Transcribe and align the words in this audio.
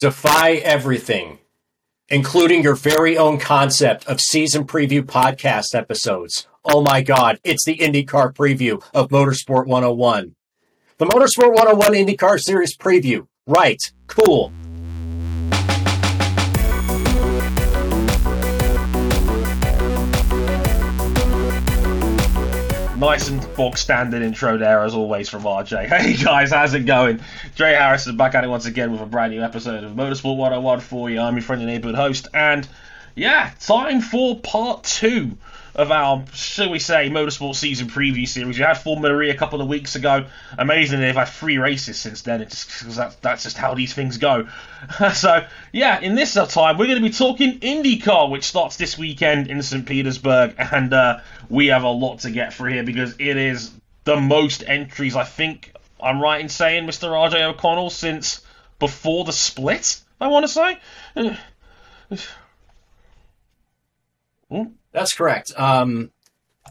Defy 0.00 0.52
everything, 0.52 1.38
including 2.08 2.62
your 2.62 2.76
very 2.76 3.18
own 3.18 3.36
concept 3.36 4.06
of 4.06 4.20
season 4.20 4.64
preview 4.64 5.02
podcast 5.02 5.74
episodes. 5.74 6.46
Oh 6.64 6.82
my 6.82 7.02
God, 7.02 7.40
it's 7.42 7.64
the 7.64 7.78
IndyCar 7.78 8.32
preview 8.32 8.80
of 8.94 9.08
Motorsport 9.08 9.66
101. 9.66 10.36
The 10.98 11.06
Motorsport 11.06 11.52
101 11.52 11.94
IndyCar 11.94 12.38
Series 12.38 12.76
preview. 12.76 13.26
Right, 13.48 13.82
cool. 14.06 14.52
Nice 22.98 23.28
and 23.28 23.54
book 23.54 23.76
standard 23.76 24.22
intro 24.22 24.58
there, 24.58 24.82
as 24.82 24.92
always, 24.92 25.28
from 25.28 25.44
RJ. 25.44 25.86
Hey 25.98 26.16
guys, 26.16 26.50
how's 26.50 26.74
it 26.74 26.80
going? 26.80 27.20
Dre 27.54 27.72
Harrison 27.72 28.16
back 28.16 28.34
at 28.34 28.42
it 28.42 28.48
once 28.48 28.66
again 28.66 28.90
with 28.90 29.00
a 29.00 29.06
brand 29.06 29.32
new 29.32 29.40
episode 29.40 29.84
of 29.84 29.92
Motorsport 29.92 30.36
101 30.36 30.80
for 30.80 31.08
you. 31.08 31.20
I'm 31.20 31.36
your 31.36 31.42
friendly 31.42 31.66
neighborhood 31.66 31.94
host, 31.94 32.26
and 32.34 32.66
yeah, 33.14 33.52
time 33.60 34.00
for 34.00 34.40
part 34.40 34.82
two 34.82 35.38
of 35.78 35.92
our, 35.92 36.24
shall 36.34 36.70
we 36.70 36.80
say, 36.80 37.08
motorsport 37.08 37.54
season 37.54 37.86
preview 37.86 38.26
series. 38.26 38.58
We 38.58 38.64
had 38.64 38.74
Formula 38.74 39.22
E 39.22 39.30
a 39.30 39.36
couple 39.36 39.62
of 39.62 39.68
weeks 39.68 39.94
ago. 39.94 40.26
Amazing 40.58 40.98
they've 40.98 41.14
had 41.14 41.28
three 41.28 41.58
races 41.58 41.96
since 42.00 42.22
then. 42.22 42.42
It's 42.42 42.66
just, 42.66 42.96
that's, 42.96 43.14
that's 43.16 43.42
just 43.44 43.56
how 43.56 43.74
these 43.74 43.94
things 43.94 44.18
go. 44.18 44.48
so, 45.14 45.46
yeah, 45.72 46.00
in 46.00 46.16
this 46.16 46.34
time, 46.34 46.78
we're 46.78 46.86
going 46.86 47.00
to 47.00 47.08
be 47.08 47.14
talking 47.14 47.60
IndyCar, 47.60 48.28
which 48.28 48.42
starts 48.42 48.76
this 48.76 48.98
weekend 48.98 49.46
in 49.46 49.62
St. 49.62 49.86
Petersburg. 49.86 50.56
And 50.58 50.92
uh, 50.92 51.20
we 51.48 51.68
have 51.68 51.84
a 51.84 51.90
lot 51.90 52.18
to 52.20 52.32
get 52.32 52.54
through 52.54 52.72
here 52.72 52.82
because 52.82 53.14
it 53.20 53.36
is 53.36 53.70
the 54.02 54.16
most 54.16 54.64
entries, 54.66 55.14
I 55.14 55.22
think 55.22 55.72
I'm 56.02 56.20
right 56.20 56.40
in 56.40 56.48
saying, 56.48 56.88
Mr. 56.88 57.10
RJ 57.10 57.40
O'Connell, 57.50 57.90
since 57.90 58.40
before 58.80 59.24
the 59.24 59.32
split, 59.32 60.00
I 60.20 60.26
want 60.26 60.44
to 60.44 60.48
say. 60.48 60.80
That's 64.92 65.14
correct. 65.14 65.52
Um, 65.56 66.10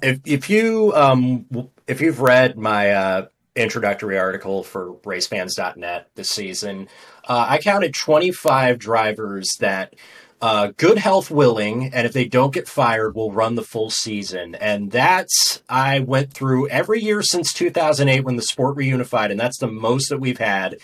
if 0.02 0.20
if 0.26 0.50
you 0.50 0.94
um, 0.96 1.46
if 1.88 2.02
you've 2.02 2.22
read 2.22 2.58
my 2.58 2.92
uh, 2.92 3.28
introductory 3.56 4.18
article 4.18 4.64
for 4.64 4.96
racefans.net 5.04 6.10
this 6.16 6.30
season, 6.30 6.88
uh, 7.28 7.46
I 7.50 7.58
counted 7.60 7.94
25 7.94 8.80
drivers 8.80 9.56
that 9.60 9.94
uh, 10.40 10.72
good 10.78 11.00
health 11.00 11.32
willing, 11.32 11.92
and 11.94 12.06
if 12.06 12.14
they 12.14 12.26
don't 12.26 12.54
get 12.54 12.68
fired, 12.68 13.16
will 13.16 13.32
run 13.32 13.56
the 13.56 13.64
full 13.64 13.90
season. 13.90 14.54
And 14.56 14.92
that's 14.92 15.64
I 15.68 16.00
went 16.00 16.34
through 16.34 16.70
every 16.70 17.02
year 17.02 17.24
since 17.24 17.52
2008 17.54 18.24
when 18.24 18.36
the 18.36 18.44
sport 18.44 18.78
reunified, 18.78 19.32
and 19.32 19.40
that's 19.40 19.58
the 19.58 19.68
most 19.68 20.10
that 20.10 20.20
we've 20.20 20.38
had 20.38 20.78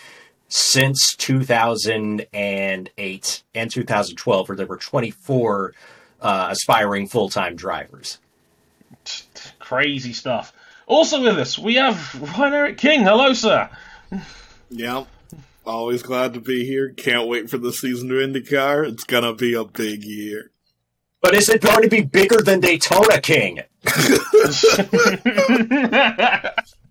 since 0.48 1.14
2008 1.16 3.42
and 3.54 3.70
2012, 3.70 4.48
where 4.48 4.56
there 4.56 4.66
were 4.66 4.76
24 4.76 5.72
uh, 6.24 6.48
aspiring 6.50 7.06
full 7.06 7.28
time 7.28 7.54
drivers. 7.54 8.18
Crazy 9.58 10.12
stuff. 10.12 10.52
Also 10.86 11.22
with 11.22 11.38
us, 11.38 11.58
we 11.58 11.76
have 11.76 12.20
Ryan 12.20 12.54
Eric 12.54 12.78
King. 12.78 13.02
Hello, 13.02 13.32
sir. 13.32 13.70
Yeah, 14.70 15.04
always 15.64 16.02
glad 16.02 16.34
to 16.34 16.40
be 16.40 16.64
here. 16.64 16.90
Can't 16.90 17.28
wait 17.28 17.48
for 17.48 17.58
the 17.58 17.72
season 17.72 18.08
to 18.08 18.14
IndyCar. 18.14 18.88
It's 18.88 19.04
gonna 19.04 19.34
be 19.34 19.54
a 19.54 19.64
big 19.64 20.02
year. 20.02 20.50
But 21.20 21.34
is 21.34 21.48
it 21.48 21.62
going 21.62 21.80
to 21.80 21.88
be 21.88 22.02
bigger 22.02 22.42
than 22.42 22.60
Daytona 22.60 23.18
King? 23.18 23.60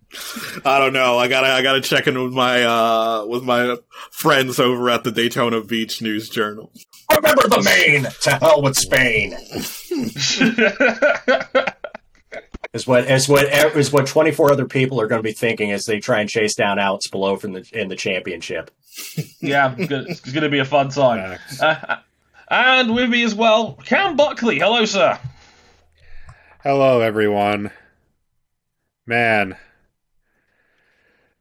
I 0.66 0.80
don't 0.80 0.94
know. 0.94 1.18
I 1.18 1.28
gotta 1.28 1.48
I 1.48 1.62
gotta 1.62 1.82
check 1.82 2.08
in 2.08 2.22
with 2.22 2.34
my 2.34 2.64
uh 2.64 3.26
with 3.26 3.44
my 3.44 3.78
friends 4.12 4.60
over 4.60 4.90
at 4.90 5.04
the 5.04 5.12
Daytona 5.12 5.64
Beach 5.64 6.02
News 6.02 6.30
Journal. 6.30 6.72
Remember 7.14 7.48
the 7.48 7.62
Maine. 7.64 8.08
To 8.22 8.36
hell 8.36 8.62
with 8.62 8.78
Spain. 8.78 9.34
is 12.74 12.88
what 12.88 13.10
is 13.10 13.30
what 13.30 13.46
is 13.76 13.92
what 13.92 14.08
twenty 14.08 14.32
four 14.32 14.52
other 14.52 14.66
people 14.66 15.02
are 15.02 15.08
going 15.08 15.20
to 15.20 15.24
be 15.24 15.34
thinking 15.34 15.72
as 15.72 15.86
they 15.86 16.00
try 16.00 16.20
and 16.20 16.30
chase 16.30 16.56
down 16.56 16.80
Alex 16.80 17.08
Palou 17.08 17.38
from 17.38 17.54
the 17.54 17.70
in 17.74 17.88
the 17.88 17.96
championship. 17.96 18.72
yeah, 19.42 19.74
it's 19.78 20.22
going 20.22 20.44
to 20.44 20.50
be 20.50 20.60
a 20.60 20.66
fun 20.66 20.90
time. 20.90 21.40
Uh, 21.60 21.98
and 22.50 22.94
with 22.94 23.10
me 23.10 23.24
as 23.24 23.34
well, 23.34 23.74
Cam 23.86 24.16
Buckley. 24.16 24.60
Hello, 24.60 24.86
sir. 24.86 25.20
Hello, 26.62 27.02
everyone. 27.02 27.72
Man, 29.06 29.58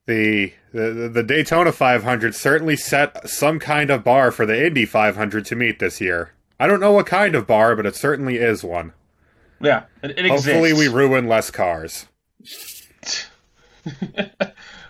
the, 0.06 0.52
the 0.72 1.10
the 1.12 1.22
Daytona 1.22 1.72
500 1.72 2.34
certainly 2.34 2.76
set 2.76 3.28
some 3.28 3.58
kind 3.58 3.90
of 3.90 4.02
bar 4.02 4.30
for 4.30 4.44
the 4.46 4.66
Indy 4.66 4.84
500 4.84 5.44
to 5.46 5.56
meet 5.56 5.78
this 5.78 6.00
year. 6.00 6.32
I 6.58 6.66
don't 6.66 6.80
know 6.80 6.92
what 6.92 7.06
kind 7.06 7.34
of 7.34 7.46
bar, 7.46 7.76
but 7.76 7.86
it 7.86 7.96
certainly 7.96 8.36
is 8.36 8.64
one. 8.64 8.92
Yeah, 9.60 9.84
it, 10.02 10.18
it 10.18 10.26
Hopefully, 10.26 10.70
exists. 10.70 10.78
we 10.78 10.88
ruin 10.88 11.28
less 11.28 11.50
cars. 11.50 12.06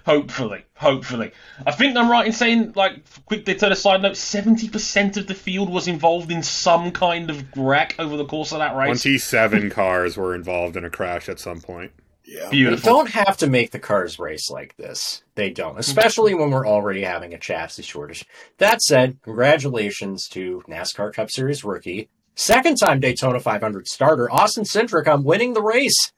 hopefully, 0.06 0.64
hopefully. 0.76 1.32
I 1.66 1.72
think 1.72 1.96
I'm 1.96 2.10
right 2.10 2.26
in 2.26 2.32
saying, 2.32 2.72
like, 2.74 3.02
quick 3.26 3.44
Daytona 3.44 3.76
side 3.76 4.00
note: 4.00 4.16
seventy 4.16 4.68
percent 4.68 5.18
of 5.18 5.26
the 5.26 5.34
field 5.34 5.68
was 5.70 5.88
involved 5.88 6.30
in 6.30 6.42
some 6.42 6.90
kind 6.90 7.28
of 7.28 7.44
wreck 7.56 7.94
over 7.98 8.16
the 8.16 8.24
course 8.24 8.52
of 8.52 8.58
that 8.58 8.74
race. 8.74 9.02
27 9.02 9.70
cars 9.70 10.16
were 10.16 10.34
involved 10.34 10.76
in 10.76 10.84
a 10.84 10.90
crash 10.90 11.28
at 11.28 11.38
some 11.38 11.60
point. 11.60 11.92
Yeah. 12.32 12.48
They 12.50 12.76
don't 12.76 13.10
have 13.10 13.36
to 13.38 13.46
make 13.46 13.72
the 13.72 13.78
cars 13.78 14.18
race 14.18 14.50
like 14.50 14.76
this. 14.76 15.22
They 15.34 15.50
don't, 15.50 15.78
especially 15.78 16.32
when 16.34 16.50
we're 16.50 16.66
already 16.66 17.02
having 17.02 17.34
a 17.34 17.38
chassis 17.38 17.82
shortage. 17.82 18.24
That 18.58 18.80
said, 18.80 19.18
congratulations 19.22 20.28
to 20.28 20.62
NASCAR 20.66 21.12
Cup 21.12 21.30
Series 21.30 21.62
rookie, 21.62 22.08
second 22.34 22.76
time 22.76 23.00
Daytona 23.00 23.38
500 23.38 23.86
starter, 23.86 24.30
Austin 24.32 24.64
Cindric 24.64 25.06
on 25.06 25.24
winning 25.24 25.52
the 25.52 25.62
race 25.62 26.12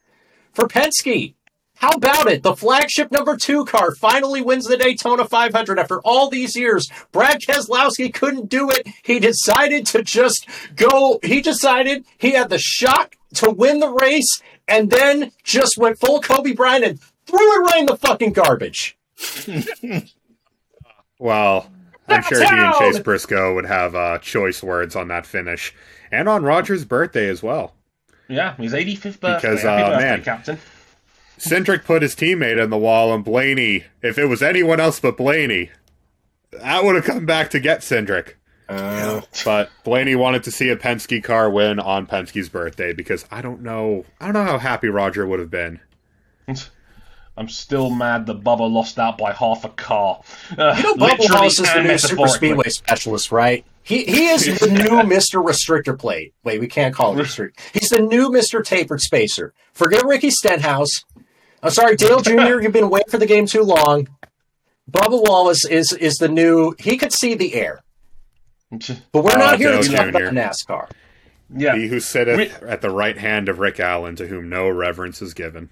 for 0.52 0.68
Penske. 0.68 1.34
How 1.76 1.90
about 1.90 2.28
it? 2.28 2.44
The 2.44 2.54
flagship 2.54 3.10
number 3.10 3.36
two 3.36 3.64
car 3.64 3.92
finally 3.96 4.40
wins 4.40 4.66
the 4.66 4.76
Daytona 4.76 5.24
500 5.24 5.78
after 5.80 6.00
all 6.02 6.30
these 6.30 6.54
years. 6.54 6.88
Brad 7.10 7.40
Keselowski 7.40 8.14
couldn't 8.14 8.48
do 8.48 8.70
it. 8.70 8.86
He 9.02 9.18
decided 9.18 9.84
to 9.86 10.02
just 10.02 10.48
go. 10.76 11.18
He 11.24 11.40
decided 11.40 12.06
he 12.16 12.32
had 12.32 12.48
the 12.48 12.58
shot 12.58 13.14
to 13.36 13.50
win 13.50 13.80
the 13.80 13.88
race 13.90 14.42
and 14.66 14.90
then 14.90 15.32
just 15.42 15.76
went 15.76 15.98
full 15.98 16.20
Kobe 16.20 16.52
Bryant 16.52 16.84
and 16.84 17.00
threw 17.26 17.38
it 17.38 17.66
right 17.66 17.80
in 17.80 17.86
the 17.86 17.96
fucking 17.96 18.32
garbage. 18.32 18.96
Well, 21.18 21.70
I'm 22.08 22.22
sure 22.22 22.40
he 22.40 22.46
and 22.46 22.74
Chase 22.74 22.98
Briscoe 22.98 23.54
would 23.54 23.66
have 23.66 23.94
uh, 23.94 24.18
choice 24.18 24.62
words 24.62 24.96
on 24.96 25.08
that 25.08 25.26
finish. 25.26 25.74
And 26.10 26.28
on 26.28 26.42
Roger's 26.42 26.84
birthday 26.84 27.28
as 27.28 27.42
well. 27.42 27.74
Yeah, 28.28 28.56
his 28.56 28.72
85th 28.72 29.20
birthday. 29.20 29.34
Because, 29.36 29.64
uh, 29.64 29.76
birthday, 29.76 30.04
man. 30.04 30.22
Captain. 30.22 30.58
Cindric 31.38 31.84
put 31.84 32.02
his 32.02 32.14
teammate 32.14 32.62
in 32.62 32.70
the 32.70 32.76
wall, 32.78 33.12
and 33.14 33.24
Blaney, 33.24 33.84
if 34.02 34.18
it 34.18 34.26
was 34.26 34.42
anyone 34.42 34.80
else 34.80 35.00
but 35.00 35.16
Blaney, 35.16 35.70
that 36.52 36.84
would 36.84 36.94
have 36.94 37.04
come 37.04 37.26
back 37.26 37.50
to 37.50 37.60
get 37.60 37.80
Cindric. 37.80 38.34
Uh, 38.68 39.20
But 39.44 39.70
Blaney 39.84 40.14
wanted 40.14 40.44
to 40.44 40.50
see 40.50 40.70
a 40.70 40.76
Penske 40.76 41.22
car 41.22 41.50
win 41.50 41.78
on 41.78 42.06
Penske's 42.06 42.48
birthday 42.48 42.92
because 42.92 43.24
I 43.30 43.42
don't 43.42 43.62
know, 43.62 44.04
I 44.20 44.26
don't 44.26 44.34
know 44.34 44.44
how 44.44 44.58
happy 44.58 44.88
Roger 44.88 45.26
would 45.26 45.38
have 45.40 45.50
been. 45.50 45.80
I'm 47.36 47.48
still 47.48 47.90
mad 47.90 48.26
that 48.26 48.42
Bubba 48.44 48.70
lost 48.70 48.98
out 48.98 49.18
by 49.18 49.32
half 49.32 49.64
a 49.64 49.68
car. 49.70 50.20
Uh, 50.56 50.74
you 50.76 50.82
know, 50.84 50.94
Bubba 50.94 51.32
Wallace 51.32 51.58
is 51.58 51.72
the 51.72 51.82
new 51.82 51.98
super 51.98 52.28
speedway 52.28 52.68
specialist, 52.68 53.32
right? 53.32 53.64
He 53.82 54.04
he 54.04 54.28
is 54.28 54.44
the 54.60 54.70
new 54.70 55.02
Mister 55.02 55.40
Restrictor 55.40 55.98
Plate. 55.98 56.32
Wait, 56.44 56.60
we 56.60 56.68
can't 56.68 56.94
call 56.94 57.12
him 57.12 57.18
restrict. 57.18 57.60
He's 57.72 57.88
the 57.88 58.00
new 58.00 58.30
Mister 58.30 58.62
Tapered 58.62 59.00
Spacer. 59.00 59.52
Forget 59.72 60.04
Ricky 60.06 60.30
Stenhouse. 60.30 60.90
I'm 61.62 61.70
sorry, 61.70 61.96
Dale 61.96 62.20
Jr. 62.22 62.60
You've 62.60 62.72
been 62.72 62.88
waiting 62.88 63.10
for 63.10 63.18
the 63.18 63.26
game 63.26 63.46
too 63.46 63.62
long. 63.62 64.08
Bubba 64.90 65.20
Wallace 65.20 65.64
is 65.66 65.92
is 65.92 66.14
the 66.14 66.28
new. 66.28 66.74
He 66.78 66.96
could 66.96 67.12
see 67.12 67.34
the 67.34 67.54
air, 67.54 67.82
but 69.12 69.24
we're 69.24 69.32
Oh, 69.34 69.38
not 69.38 69.58
here 69.58 69.72
to 69.72 69.88
Dale 69.88 69.96
talk 69.96 70.08
about 70.08 70.22
Jr.. 70.22 70.28
NASCAR. 70.34 70.90
Yeah, 71.54 71.76
He 71.76 71.88
who 71.88 72.00
sitteth 72.00 72.38
Ri- 72.62 72.68
at 72.68 72.80
the 72.80 72.90
right 72.90 73.16
hand 73.18 73.48
of 73.48 73.58
Rick 73.58 73.78
Allen, 73.80 74.16
to 74.16 74.26
whom 74.26 74.48
no 74.48 74.68
reverence 74.68 75.20
is 75.22 75.34
given. 75.34 75.68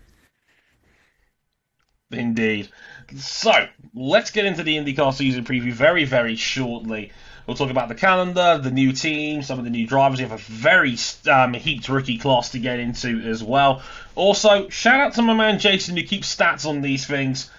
Indeed. 2.10 2.68
So, 3.16 3.52
let's 3.94 4.30
get 4.30 4.44
into 4.44 4.62
the 4.62 4.76
IndyCar 4.76 5.14
season 5.14 5.44
preview 5.44 5.72
very, 5.72 6.04
very 6.04 6.36
shortly. 6.36 7.10
We'll 7.46 7.56
talk 7.56 7.70
about 7.70 7.88
the 7.88 7.94
calendar, 7.94 8.58
the 8.62 8.70
new 8.70 8.92
team, 8.92 9.42
some 9.42 9.58
of 9.58 9.64
the 9.64 9.70
new 9.70 9.86
drivers. 9.86 10.18
We 10.18 10.24
have 10.28 10.32
a 10.32 10.36
very 10.38 10.96
um, 11.30 11.54
heaped 11.54 11.88
rookie 11.88 12.18
class 12.18 12.50
to 12.50 12.58
get 12.58 12.78
into 12.78 13.20
as 13.22 13.42
well. 13.42 13.82
Also, 14.14 14.68
shout 14.68 15.00
out 15.00 15.14
to 15.14 15.22
my 15.22 15.34
man 15.34 15.58
Jason 15.58 15.96
who 15.96 16.02
keeps 16.04 16.34
stats 16.34 16.66
on 16.66 16.82
these 16.82 17.06
things. 17.06 17.50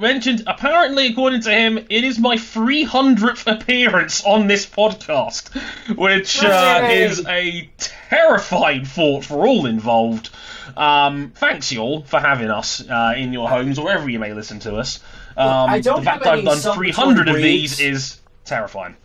Mentioned, 0.00 0.44
apparently, 0.46 1.08
according 1.08 1.42
to 1.42 1.50
him, 1.50 1.78
it 1.78 2.04
is 2.04 2.18
my 2.18 2.36
300th 2.36 3.50
appearance 3.50 4.24
on 4.24 4.46
this 4.46 4.64
podcast, 4.66 5.54
which 5.96 6.42
uh, 6.42 6.88
is 6.90 7.24
a 7.26 7.70
terrifying 8.08 8.84
thought 8.84 9.24
for 9.24 9.46
all 9.46 9.66
involved. 9.66 10.30
Um, 10.76 11.32
thanks, 11.36 11.70
you 11.70 11.80
all, 11.80 12.02
for 12.02 12.18
having 12.18 12.50
us 12.50 12.88
uh, 12.88 13.14
in 13.16 13.32
your 13.32 13.48
homes 13.48 13.78
or 13.78 13.84
wherever 13.84 14.08
you 14.08 14.18
may 14.18 14.32
listen 14.32 14.58
to 14.60 14.76
us. 14.76 15.00
Um, 15.36 15.70
I 15.70 15.80
don't 15.80 16.00
the 16.00 16.04
fact 16.04 16.26
I've 16.26 16.44
done 16.44 16.58
300 16.58 17.28
of 17.28 17.36
these 17.36 17.78
is 17.80 18.20
terrifying. 18.44 18.96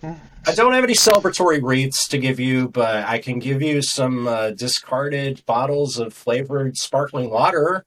I 0.48 0.56
don't 0.56 0.74
have 0.74 0.84
any 0.84 0.94
celebratory 0.94 1.62
wreaths 1.62 2.08
to 2.10 2.18
give 2.18 2.40
you, 2.40 2.70
but 2.70 3.06
I 3.06 3.20
can 3.20 3.40
give 3.40 3.62
you 3.62 3.82
some 3.82 4.28
uh, 4.28 4.52
discarded 4.52 5.46
bottles 5.46 5.98
of 6.00 6.14
flavored 6.14 6.78
sparkling 6.78 7.30
water. 7.30 7.86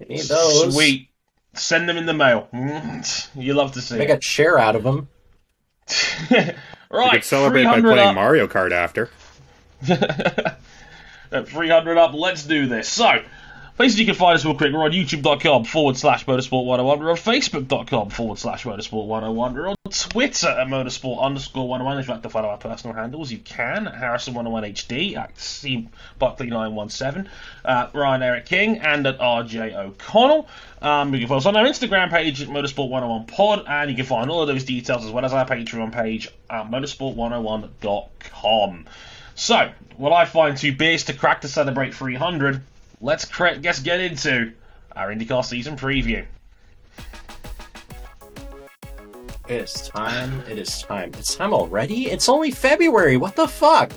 You 0.00 0.06
need 0.06 0.20
those. 0.22 0.74
Sweet. 0.74 1.08
Send 1.56 1.88
them 1.88 1.96
in 1.96 2.06
the 2.06 2.14
mail. 2.14 2.48
You 3.34 3.54
love 3.54 3.72
to 3.72 3.80
see 3.80 3.98
Make 3.98 4.08
it. 4.08 4.12
a 4.12 4.18
chair 4.18 4.58
out 4.58 4.76
of 4.76 4.82
them. 4.82 5.08
You 6.88 6.98
right, 7.00 7.10
could 7.14 7.24
celebrate 7.24 7.64
by 7.64 7.80
playing 7.80 7.98
up. 7.98 8.14
Mario 8.14 8.46
Kart 8.46 8.70
after. 8.70 9.10
At 9.88 11.48
300 11.48 11.98
up, 11.98 12.14
let's 12.14 12.44
do 12.44 12.66
this. 12.66 12.88
So, 12.88 13.22
places 13.76 14.00
you 14.00 14.06
can 14.06 14.14
find 14.14 14.34
us 14.34 14.44
real 14.44 14.54
quick. 14.54 14.72
We're 14.72 14.84
on 14.84 14.92
youtube.com 14.92 15.64
forward 15.64 15.96
slash 15.96 16.26
motorsport 16.26 16.64
101. 16.64 17.00
We're 17.00 17.10
on 17.10 17.16
facebook.com 17.16 18.10
forward 18.10 18.38
slash 18.38 18.64
motorsport 18.64 19.06
101. 19.06 19.54
We're 19.54 19.68
on 19.68 19.76
Twitter 19.90 20.48
at 20.48 20.66
motorsport 20.68 21.20
underscore 21.20 21.68
101. 21.68 21.98
If 21.98 22.08
you'd 22.08 22.14
like 22.14 22.22
to 22.22 22.30
follow 22.30 22.48
our 22.48 22.56
personal 22.56 22.96
handles, 22.96 23.30
you 23.30 23.38
can. 23.38 23.86
At 23.86 23.94
Harrison101HD, 23.94 25.16
at 25.16 25.38
C 25.38 25.88
Buckley917, 26.20 27.28
uh, 27.64 27.88
Ryan 27.92 28.22
Eric 28.22 28.46
King, 28.46 28.78
and 28.78 29.06
at 29.06 29.18
RJ 29.18 29.74
O'Connell. 29.74 30.48
Um, 30.80 31.12
you 31.12 31.20
can 31.20 31.28
follow 31.28 31.38
us 31.38 31.46
on 31.46 31.56
our 31.56 31.64
Instagram 31.64 32.10
page 32.10 32.42
at 32.42 32.48
Motorsport 32.48 32.88
101 32.88 33.26
Pod, 33.26 33.64
and 33.68 33.90
you 33.90 33.96
can 33.96 34.06
find 34.06 34.30
all 34.30 34.42
of 34.42 34.48
those 34.48 34.64
details 34.64 35.04
as 35.04 35.10
well 35.10 35.24
as 35.24 35.32
our 35.32 35.46
Patreon 35.46 35.92
page 35.92 36.28
at 36.48 36.70
motorsport101.com. 36.70 38.86
So, 39.34 39.72
what 39.96 40.12
I 40.12 40.24
find 40.24 40.56
two 40.56 40.72
beers 40.74 41.04
to 41.04 41.12
crack 41.12 41.42
to 41.42 41.48
celebrate 41.48 41.94
300, 41.94 42.62
let's 43.00 43.38
let's 43.40 43.80
get 43.80 44.00
into 44.00 44.52
our 44.94 45.08
IndyCar 45.08 45.44
season 45.44 45.76
preview. 45.76 46.24
It 49.48 49.60
is 49.60 49.88
time. 49.88 50.40
It 50.48 50.58
is 50.58 50.82
time. 50.82 51.12
It's 51.18 51.36
time 51.36 51.52
already? 51.52 52.10
It's 52.10 52.28
only 52.28 52.50
February. 52.50 53.16
What 53.16 53.36
the 53.36 53.46
fuck? 53.46 53.92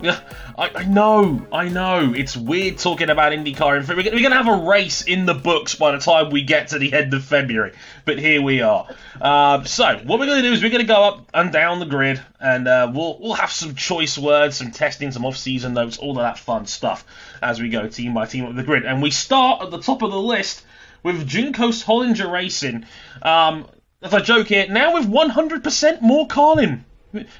Yeah, 0.00 0.20
I, 0.58 0.70
I 0.74 0.84
know, 0.84 1.44
I 1.52 1.68
know. 1.68 2.14
It's 2.16 2.36
weird 2.36 2.78
talking 2.78 3.10
about 3.10 3.32
IndyCar. 3.32 3.78
In 3.78 3.82
February. 3.84 4.10
We're 4.10 4.20
going 4.20 4.30
to 4.30 4.42
have 4.42 4.48
a 4.48 4.66
race 4.66 5.02
in 5.02 5.26
the 5.26 5.34
books 5.34 5.74
by 5.74 5.92
the 5.92 5.98
time 5.98 6.30
we 6.30 6.42
get 6.42 6.68
to 6.68 6.78
the 6.78 6.92
end 6.94 7.12
of 7.12 7.24
February, 7.24 7.72
but 8.08 8.18
here 8.18 8.40
we 8.40 8.62
are. 8.62 8.88
Um, 9.20 9.66
so, 9.66 9.98
what 9.98 10.18
we're 10.18 10.24
going 10.24 10.42
to 10.42 10.48
do 10.48 10.54
is 10.54 10.62
we're 10.62 10.70
going 10.70 10.80
to 10.80 10.86
go 10.86 11.04
up 11.04 11.28
and 11.34 11.52
down 11.52 11.78
the 11.78 11.84
grid, 11.84 12.20
and 12.40 12.66
uh, 12.66 12.90
we'll 12.92 13.18
we'll 13.20 13.34
have 13.34 13.52
some 13.52 13.74
choice 13.74 14.16
words, 14.16 14.56
some 14.56 14.70
testing, 14.70 15.12
some 15.12 15.26
off-season 15.26 15.74
notes, 15.74 15.98
all 15.98 16.18
of 16.18 16.22
that 16.22 16.38
fun 16.38 16.64
stuff 16.64 17.04
as 17.42 17.60
we 17.60 17.68
go 17.68 17.86
team 17.86 18.14
by 18.14 18.24
team 18.24 18.46
up 18.46 18.56
the 18.56 18.62
grid. 18.62 18.86
And 18.86 19.02
we 19.02 19.10
start 19.10 19.62
at 19.62 19.70
the 19.70 19.82
top 19.82 20.00
of 20.00 20.10
the 20.10 20.18
list 20.18 20.64
with 21.02 21.28
Juncos 21.28 21.84
Hollinger 21.84 22.32
Racing. 22.32 22.86
Um, 23.20 23.68
as 24.00 24.14
I 24.14 24.20
joke 24.20 24.46
here, 24.46 24.66
now 24.68 24.94
with 24.94 25.06
100% 25.06 26.00
more 26.00 26.26
Carlin. 26.26 26.86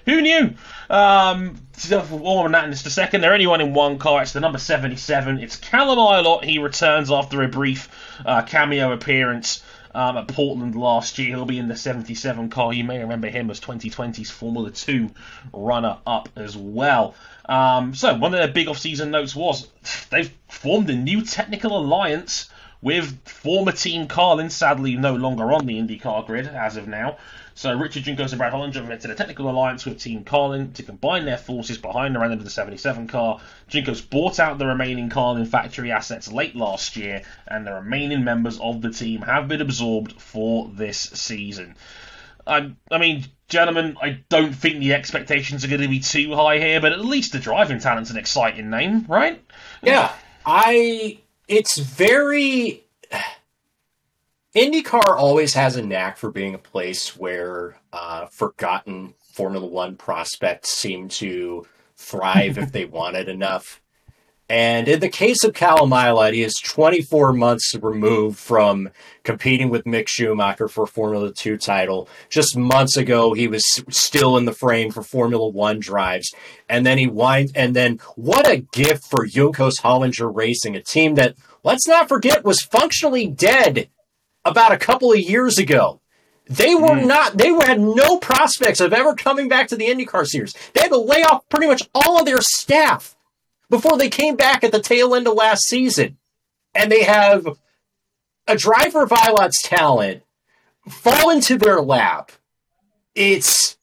Who 0.05 0.21
knew? 0.21 0.55
Um, 0.91 1.61
more 2.11 2.45
on 2.45 2.53
that 2.53 2.65
in 2.65 2.73
just 2.73 2.87
a 2.87 2.91
second. 2.91 3.21
They're 3.21 3.33
only 3.33 3.47
one 3.47 3.61
in 3.61 3.75
one 3.75 3.99
car. 3.99 4.23
It's 4.23 4.33
the 4.33 4.41
number 4.41 4.59
77. 4.59 5.39
It's 5.39 5.57
Callum 5.57 5.99
Ilott. 5.99 6.45
He 6.45 6.59
returns 6.59 7.11
after 7.11 7.43
a 7.43 7.49
brief 7.49 7.89
uh, 8.25 8.43
cameo 8.43 8.93
appearance 8.93 9.63
um, 9.99 10.17
at 10.17 10.29
Portland 10.29 10.77
last 10.77 11.19
year. 11.19 11.31
He'll 11.31 11.45
be 11.45 11.59
in 11.59 11.67
the 11.67 11.77
77 11.77 12.51
car. 12.51 12.73
You 12.73 12.85
may 12.85 13.01
remember 13.01 13.29
him 13.29 13.51
as 13.51 13.59
2020's 13.59 14.31
Formula 14.31 14.71
2 14.71 15.11
runner 15.53 15.99
up 16.07 16.29
as 16.37 16.57
well. 16.57 17.17
Um, 17.49 17.97
so, 17.97 18.15
one 18.15 18.33
of 18.33 18.39
their 18.39 18.47
big 18.47 18.69
off 18.69 18.79
season 18.79 19.11
notes 19.11 19.35
was 19.35 19.67
they've 20.11 20.33
formed 20.49 20.89
a 20.89 20.95
new 20.95 21.23
technical 21.23 21.77
alliance 21.77 22.49
with 22.81 23.19
former 23.29 23.73
team 23.73 24.07
Carlin, 24.07 24.51
sadly 24.51 24.95
no 24.95 25.17
longer 25.17 25.51
on 25.51 25.67
the 25.67 25.81
IndyCar 25.81 26.27
grid 26.27 26.47
as 26.47 26.77
of 26.77 26.87
now. 26.87 27.17
So 27.59 27.77
Richard 27.77 28.05
Juncos 28.05 28.29
and 28.29 28.39
Brad 28.39 28.53
Hollinger 28.53 28.75
have 28.75 28.89
entered 28.89 29.11
a 29.11 29.17
technical 29.17 29.51
alliance 29.51 29.85
with 29.85 29.99
Team 29.99 30.23
Carlin 30.23 30.73
to 30.75 30.85
combine 30.85 31.25
their 31.25 31.37
forces 31.37 31.77
behind 31.77 32.15
the 32.15 32.21
end 32.21 32.33
of 32.33 32.45
the 32.45 32.51
77 32.51 33.09
car. 33.09 33.41
Juncos 33.69 34.09
bought 34.09 34.39
out 34.39 34.59
the 34.59 34.67
remaining 34.67 35.11
Carlin 35.11 35.45
factory 35.45 35.91
assets 35.91 36.31
late 36.31 36.55
last 36.55 36.97
year, 36.97 37.23
and 37.49 37.67
the 37.67 37.73
remaining 37.73 38.23
members 38.23 38.61
of 38.61 38.81
the 38.81 38.91
team 38.91 39.23
have 39.23 39.49
been 39.49 39.61
absorbed 39.61 40.23
for 40.23 40.71
this 40.73 41.01
season. 41.01 41.75
I, 42.47 42.71
I 42.93 42.99
mean, 42.99 43.25
gentlemen, 43.49 43.97
I 44.01 44.21
don't 44.29 44.55
think 44.55 44.79
the 44.79 44.95
expectations 44.95 45.65
are 45.65 45.69
going 45.69 45.81
to 45.81 45.89
be 45.89 45.99
too 45.99 46.37
high 46.37 46.61
here, 46.61 46.81
but 46.81 46.93
at 46.93 47.05
least 47.05 47.33
the 47.33 47.41
driving 47.41 47.81
talent's 47.81 48.11
an 48.11 48.19
exciting 48.19 48.71
name, 48.71 49.05
right? 49.09 49.45
Yeah, 49.83 50.13
I. 50.47 51.19
It's 51.49 51.77
very. 51.77 52.85
IndyCar 54.59 55.17
always 55.17 55.55
has 55.55 55.77
a 55.77 55.87
knack 55.87 56.17
for 56.17 56.33
being 56.33 56.53
a 56.53 56.59
place 56.59 57.17
where 57.17 57.79
uh, 57.93 58.27
forgotten 58.27 59.15
Formula 59.21 59.65
One 59.65 59.95
prospects 59.95 60.71
seem 60.71 61.09
to 61.11 61.65
thrive 61.97 62.59
if 62.59 62.73
they 62.73 62.85
want 62.85 63.15
it 63.15 63.29
enough. 63.29 63.81
And 64.49 64.89
in 64.89 64.99
the 64.99 65.11
case 65.11 65.45
of 65.45 65.55
Callum 65.55 65.91
Ilott, 65.91 66.33
he 66.33 66.43
is 66.43 66.55
24 66.65 67.35
months 67.35 67.73
removed 67.81 68.37
from 68.37 68.89
competing 69.23 69.69
with 69.69 69.85
Mick 69.85 70.09
Schumacher 70.09 70.67
for 70.67 70.87
Formula 70.87 71.33
2 71.33 71.57
title. 71.57 72.09
Just 72.29 72.57
months 72.57 72.97
ago, 72.97 73.35
he 73.35 73.47
was 73.47 73.65
still 73.91 74.37
in 74.39 74.45
the 74.45 74.53
frame 74.53 74.91
for 74.91 75.05
Formula 75.05 75.47
1 75.47 75.79
drives. 75.79 76.35
And 76.69 76.85
then 76.85 76.99
he 76.99 77.07
winds, 77.07 77.53
and 77.55 77.77
then 77.77 78.01
what 78.17 78.51
a 78.51 78.57
gift 78.73 79.05
for 79.05 79.25
Juncos 79.25 79.83
Hollinger 79.83 80.35
Racing, 80.35 80.75
a 80.75 80.83
team 80.83 81.15
that, 81.15 81.37
let's 81.63 81.87
not 81.87 82.09
forget, 82.09 82.45
was 82.45 82.61
functionally 82.63 83.29
dead 83.29 83.89
about 84.45 84.73
a 84.73 84.79
couple 84.79 85.13
of 85.13 85.19
years 85.19 85.59
ago. 85.59 86.01
They 86.49 86.75
were 86.75 86.99
hmm. 86.99 87.07
not, 87.07 87.37
they 87.37 87.49
had 87.49 87.81
no 87.81 88.19
prospects 88.19 88.81
of 88.81 88.93
ever 88.93 89.15
coming 89.15 89.49
back 89.49 89.69
to 89.69 89.77
the 89.77 89.87
IndyCar 89.87 90.27
series. 90.27 90.55
They 90.73 90.81
had 90.81 90.91
to 90.91 90.97
lay 90.97 91.23
off 91.23 91.49
pretty 91.49 91.67
much 91.67 91.89
all 91.95 92.19
of 92.19 92.27
their 92.27 92.41
staff 92.41 93.17
before 93.69 93.99
they 93.99 94.09
came 94.09 94.35
back 94.35 94.65
at 94.65 94.73
the 94.73 94.81
tail 94.81 95.15
end 95.15 95.29
of 95.29 95.35
last 95.35 95.65
season. 95.65 96.17
And 96.75 96.91
they 96.91 97.05
have 97.05 97.47
a 98.47 98.57
driver 98.57 99.03
of 99.03 99.13
Ilott's 99.13 99.63
talent 99.63 100.23
fall 100.89 101.31
into 101.31 101.59
their 101.59 101.81
lap. 101.81 102.33
It's. 103.15 103.77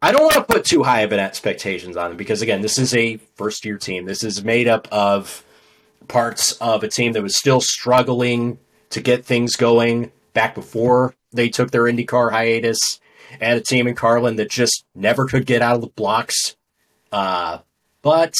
I 0.00 0.12
don't 0.12 0.22
want 0.22 0.34
to 0.34 0.44
put 0.44 0.64
too 0.64 0.84
high 0.84 1.00
of 1.00 1.10
an 1.10 1.18
expectations 1.18 1.96
on 1.96 2.10
them 2.10 2.16
because, 2.16 2.40
again, 2.40 2.60
this 2.60 2.78
is 2.78 2.94
a 2.94 3.16
first 3.34 3.64
year 3.64 3.78
team. 3.78 4.04
This 4.04 4.22
is 4.22 4.44
made 4.44 4.68
up 4.68 4.86
of 4.92 5.44
parts 6.06 6.52
of 6.52 6.84
a 6.84 6.88
team 6.88 7.12
that 7.12 7.22
was 7.22 7.36
still 7.36 7.60
struggling 7.60 8.58
to 8.90 9.00
get 9.00 9.24
things 9.24 9.56
going 9.56 10.12
back 10.32 10.54
before 10.54 11.14
they 11.32 11.48
took 11.48 11.70
their 11.70 11.84
IndyCar 11.84 12.30
hiatus, 12.30 12.78
and 13.40 13.58
a 13.58 13.62
team 13.62 13.86
in 13.86 13.94
Carlin 13.94 14.36
that 14.36 14.50
just 14.50 14.84
never 14.94 15.26
could 15.26 15.46
get 15.46 15.62
out 15.62 15.74
of 15.76 15.80
the 15.82 15.88
blocks. 15.88 16.56
Uh, 17.12 17.58
but 18.02 18.34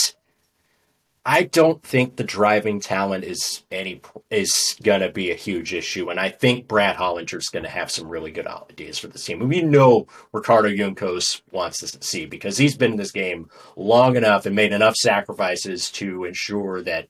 I 1.24 1.42
don't 1.42 1.82
think 1.82 2.16
the 2.16 2.24
driving 2.24 2.80
talent 2.80 3.24
is 3.24 3.62
any 3.70 4.00
is 4.30 4.76
going 4.82 5.02
to 5.02 5.10
be 5.10 5.30
a 5.30 5.34
huge 5.34 5.74
issue, 5.74 6.08
and 6.08 6.18
I 6.18 6.30
think 6.30 6.66
Brad 6.66 6.96
Hollinger's 6.96 7.48
going 7.48 7.64
to 7.64 7.70
have 7.70 7.90
some 7.90 8.08
really 8.08 8.30
good 8.30 8.46
ideas 8.46 8.98
for 8.98 9.08
the 9.08 9.18
team. 9.18 9.46
We 9.46 9.60
know 9.60 10.06
Ricardo 10.32 10.70
Juncos 10.70 11.42
wants 11.50 11.80
to 11.80 12.02
see 12.02 12.24
because 12.24 12.56
he's 12.56 12.78
been 12.78 12.92
in 12.92 12.96
this 12.96 13.12
game 13.12 13.50
long 13.76 14.16
enough 14.16 14.46
and 14.46 14.56
made 14.56 14.72
enough 14.72 14.96
sacrifices 14.96 15.90
to 15.92 16.24
ensure 16.24 16.82
that 16.82 17.08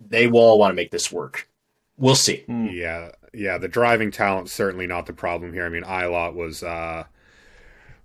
they 0.00 0.26
will 0.26 0.40
all 0.40 0.58
want 0.58 0.72
to 0.72 0.76
make 0.76 0.90
this 0.90 1.12
work. 1.12 1.48
We'll 1.96 2.16
see. 2.16 2.44
Yeah, 2.48 3.10
yeah. 3.32 3.58
The 3.58 3.68
driving 3.68 4.10
talent 4.10 4.50
certainly 4.50 4.86
not 4.86 5.06
the 5.06 5.12
problem 5.12 5.52
here. 5.52 5.64
I 5.64 5.68
mean, 5.68 5.84
Ilott 5.84 6.34
was 6.34 6.62
uh, 6.62 7.04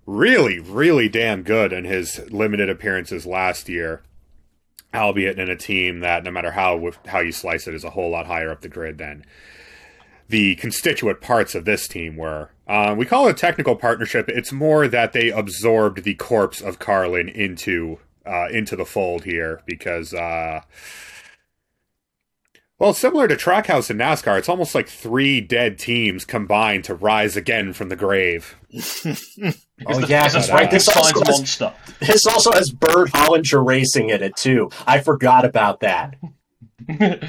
really, 0.06 0.60
really 0.60 1.08
damn 1.08 1.42
good 1.42 1.72
in 1.72 1.84
his 1.84 2.20
limited 2.30 2.68
appearances 2.70 3.26
last 3.26 3.68
year, 3.68 4.02
albeit 4.94 5.38
in 5.38 5.50
a 5.50 5.56
team 5.56 6.00
that, 6.00 6.22
no 6.22 6.30
matter 6.30 6.52
how 6.52 6.92
how 7.06 7.18
you 7.20 7.32
slice 7.32 7.66
it, 7.66 7.74
is 7.74 7.84
a 7.84 7.90
whole 7.90 8.10
lot 8.10 8.26
higher 8.26 8.50
up 8.50 8.60
the 8.60 8.68
grid 8.68 8.98
than 8.98 9.24
the 10.28 10.54
constituent 10.54 11.20
parts 11.20 11.56
of 11.56 11.64
this 11.64 11.88
team 11.88 12.16
were. 12.16 12.50
Um, 12.68 12.96
we 12.96 13.04
call 13.04 13.26
it 13.26 13.32
a 13.32 13.34
technical 13.34 13.74
partnership. 13.74 14.28
It's 14.28 14.52
more 14.52 14.86
that 14.86 15.12
they 15.12 15.30
absorbed 15.30 16.04
the 16.04 16.14
corpse 16.14 16.60
of 16.60 16.78
Carlin 16.78 17.28
into 17.28 17.98
uh, 18.24 18.46
into 18.52 18.76
the 18.76 18.84
fold 18.86 19.24
here 19.24 19.62
because. 19.66 20.14
Uh, 20.14 20.60
well, 22.80 22.94
similar 22.94 23.28
to 23.28 23.36
Trackhouse 23.36 23.90
and 23.90 24.00
NASCAR, 24.00 24.38
it's 24.38 24.48
almost 24.48 24.74
like 24.74 24.88
three 24.88 25.40
dead 25.40 25.78
teams 25.78 26.24
combined 26.24 26.82
to 26.84 26.94
rise 26.94 27.36
again 27.36 27.72
from 27.72 27.88
the 27.90 27.96
grave. 27.96 28.56
Oh 29.86 29.98
the- 29.98 30.08
yeah, 30.08 30.26
it's 30.26 30.34
a 30.34 30.38
that's 30.40 30.50
right. 30.50 30.70
This 30.70 30.88
also, 30.88 31.20
has, 31.20 31.38
monster. 31.38 31.72
this 32.00 32.26
also 32.26 32.52
has 32.52 32.70
Bird 32.70 33.08
Hollinger 33.08 33.66
racing 33.66 34.10
in 34.10 34.22
it 34.22 34.36
too. 34.36 34.68
I 34.86 35.00
forgot 35.00 35.46
about 35.46 35.80
that. 35.80 36.16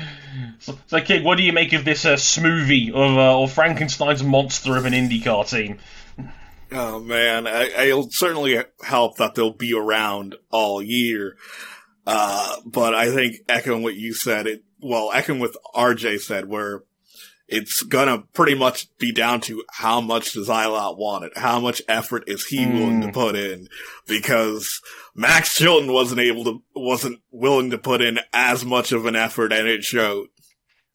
So, 0.59 0.77
so, 0.85 1.01
kid, 1.01 1.23
what 1.23 1.37
do 1.37 1.43
you 1.43 1.53
make 1.53 1.73
of 1.73 1.85
this 1.85 2.05
uh, 2.05 2.13
smoothie 2.13 2.89
of 2.89 3.17
uh, 3.17 3.39
or 3.39 3.47
Frankenstein's 3.47 4.21
monster 4.23 4.77
of 4.77 4.85
an 4.85 4.93
IndyCar 4.93 5.49
team? 5.49 5.79
Oh 6.71 6.99
man, 6.99 7.47
I, 7.47 7.63
it'll 7.87 8.09
certainly 8.11 8.63
help 8.83 9.17
that 9.17 9.33
they'll 9.33 9.53
be 9.53 9.73
around 9.73 10.35
all 10.51 10.81
year. 10.81 11.35
Uh, 12.05 12.57
but 12.65 12.93
I 12.93 13.11
think 13.11 13.37
echoing 13.49 13.81
what 13.81 13.95
you 13.95 14.13
said, 14.13 14.45
it 14.45 14.63
well, 14.81 15.11
echoing 15.13 15.39
what 15.39 15.55
RJ 15.75 16.21
said, 16.21 16.47
where 16.47 16.83
it's 17.47 17.83
gonna 17.83 18.23
pretty 18.33 18.55
much 18.55 18.87
be 18.97 19.11
down 19.11 19.41
to 19.41 19.63
how 19.69 19.99
much 19.99 20.33
does 20.33 20.47
Ilott 20.47 20.97
want 20.97 21.25
it? 21.25 21.37
How 21.37 21.59
much 21.59 21.81
effort 21.87 22.23
is 22.27 22.45
he 22.45 22.65
mm. 22.65 22.73
willing 22.73 23.01
to 23.01 23.11
put 23.11 23.35
in? 23.35 23.67
Because 24.07 24.81
Max 25.13 25.55
Chilton 25.55 25.91
wasn't 25.91 26.21
able 26.21 26.45
to, 26.45 26.63
wasn't 26.73 27.19
willing 27.29 27.69
to 27.71 27.77
put 27.77 28.01
in 28.01 28.19
as 28.31 28.63
much 28.63 28.93
of 28.93 29.05
an 29.05 29.17
effort 29.17 29.51
and 29.51 29.67
it 29.67 29.83
showed. 29.83 30.29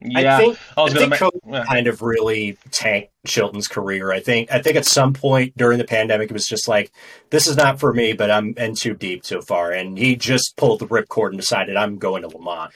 Yeah, 0.00 0.36
I 0.36 0.40
think, 0.40 0.58
I, 0.76 0.82
I 0.82 0.88
think 0.90 1.10
make, 1.10 1.20
yeah. 1.46 1.64
kind 1.64 1.86
of 1.86 2.02
really 2.02 2.58
tanked 2.70 3.12
Chilton's 3.26 3.66
career. 3.66 4.12
I 4.12 4.20
think 4.20 4.52
I 4.52 4.60
think 4.60 4.76
at 4.76 4.84
some 4.84 5.14
point 5.14 5.56
during 5.56 5.78
the 5.78 5.84
pandemic, 5.84 6.30
it 6.30 6.34
was 6.34 6.46
just 6.46 6.68
like, 6.68 6.92
this 7.30 7.46
is 7.46 7.56
not 7.56 7.80
for 7.80 7.94
me, 7.94 8.12
but 8.12 8.30
I'm 8.30 8.52
in 8.58 8.74
too 8.74 8.94
deep 8.94 9.24
so 9.24 9.40
far, 9.40 9.72
and 9.72 9.96
he 9.96 10.14
just 10.14 10.56
pulled 10.56 10.80
the 10.80 10.86
ripcord 10.86 11.30
and 11.30 11.38
decided 11.38 11.76
I'm 11.76 11.96
going 11.96 12.22
to 12.22 12.28
Le 12.28 12.42
Mans. 12.42 12.72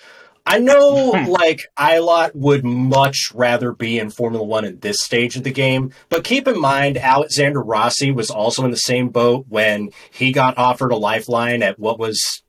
I 0.46 0.58
know, 0.58 1.10
like, 1.28 1.66
Ilott 1.78 2.34
would 2.34 2.64
much 2.64 3.30
rather 3.34 3.72
be 3.72 3.98
in 3.98 4.10
Formula 4.10 4.44
One 4.44 4.64
at 4.64 4.80
this 4.80 5.00
stage 5.00 5.36
of 5.36 5.44
the 5.44 5.52
game, 5.52 5.92
but 6.08 6.24
keep 6.24 6.48
in 6.48 6.60
mind, 6.60 6.96
Alexander 6.96 7.62
Rossi 7.62 8.10
was 8.10 8.30
also 8.30 8.64
in 8.64 8.70
the 8.70 8.76
same 8.76 9.08
boat 9.08 9.46
when 9.48 9.90
he 10.10 10.32
got 10.32 10.58
offered 10.58 10.92
a 10.92 10.96
lifeline 10.96 11.62
at 11.62 11.78
what 11.78 11.98
was 11.98 12.42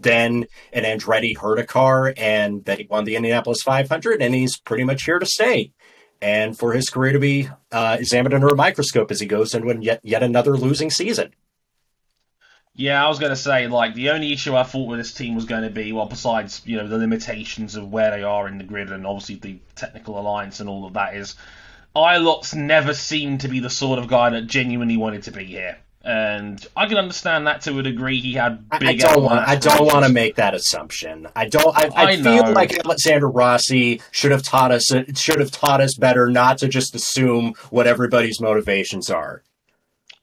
then 0.00 0.46
an 0.72 0.84
Andretti 0.84 1.36
Herta 1.36 1.66
car, 1.66 2.14
and 2.16 2.64
that 2.64 2.78
he 2.78 2.86
won 2.88 3.04
the 3.04 3.16
Indianapolis 3.16 3.62
500, 3.62 4.22
and 4.22 4.34
he's 4.34 4.58
pretty 4.58 4.84
much 4.84 5.04
here 5.04 5.18
to 5.18 5.26
stay. 5.26 5.72
And 6.20 6.58
for 6.58 6.72
his 6.72 6.90
career 6.90 7.12
to 7.12 7.20
be 7.20 7.48
uh, 7.70 7.96
examined 7.98 8.34
under 8.34 8.48
a 8.48 8.56
microscope 8.56 9.10
as 9.10 9.20
he 9.20 9.26
goes 9.26 9.54
into 9.54 9.76
yet 9.80 10.00
yet 10.02 10.22
another 10.22 10.56
losing 10.56 10.90
season. 10.90 11.32
Yeah, 12.78 13.04
I 13.04 13.08
was 13.08 13.18
going 13.18 13.30
to 13.30 13.36
say, 13.36 13.66
like, 13.66 13.94
the 13.94 14.10
only 14.10 14.32
issue 14.32 14.54
I 14.54 14.62
thought 14.62 14.86
with 14.86 15.00
this 15.00 15.12
team 15.12 15.34
was 15.34 15.46
going 15.46 15.64
to 15.64 15.68
be, 15.68 15.92
well, 15.92 16.06
besides, 16.06 16.62
you 16.64 16.76
know, 16.76 16.86
the 16.86 16.96
limitations 16.96 17.74
of 17.74 17.90
where 17.90 18.12
they 18.12 18.22
are 18.22 18.46
in 18.46 18.56
the 18.56 18.62
grid 18.62 18.92
and 18.92 19.04
obviously 19.04 19.34
the 19.34 19.58
technical 19.74 20.16
alliance 20.16 20.60
and 20.60 20.68
all 20.68 20.86
of 20.86 20.92
that, 20.92 21.16
is 21.16 21.34
Ilott's 21.96 22.54
never 22.54 22.94
seemed 22.94 23.40
to 23.40 23.48
be 23.48 23.58
the 23.58 23.68
sort 23.68 23.98
of 23.98 24.06
guy 24.06 24.30
that 24.30 24.46
genuinely 24.46 24.96
wanted 24.96 25.24
to 25.24 25.32
be 25.32 25.44
here. 25.44 25.76
And 26.04 26.64
I 26.76 26.86
can 26.86 26.98
understand 26.98 27.48
that 27.48 27.62
to 27.62 27.76
a 27.80 27.82
degree. 27.82 28.20
He 28.20 28.34
had 28.34 28.70
big. 28.78 28.82
I 28.88 28.94
don't 28.94 29.24
want. 29.24 29.48
I 29.48 29.56
don't 29.56 29.84
want 29.84 30.06
to 30.06 30.12
make 30.12 30.36
that 30.36 30.54
assumption. 30.54 31.26
I 31.34 31.48
don't. 31.48 31.76
I, 31.76 31.90
I, 31.94 32.04
I 32.12 32.16
feel 32.16 32.52
like 32.52 32.78
Alexander 32.84 33.28
Rossi 33.28 34.00
should 34.12 34.30
have 34.30 34.44
taught 34.44 34.70
us. 34.70 34.84
Should 35.16 35.40
have 35.40 35.50
taught 35.50 35.80
us 35.80 35.96
better 35.96 36.28
not 36.28 36.58
to 36.58 36.68
just 36.68 36.94
assume 36.94 37.54
what 37.70 37.88
everybody's 37.88 38.40
motivations 38.40 39.10
are. 39.10 39.42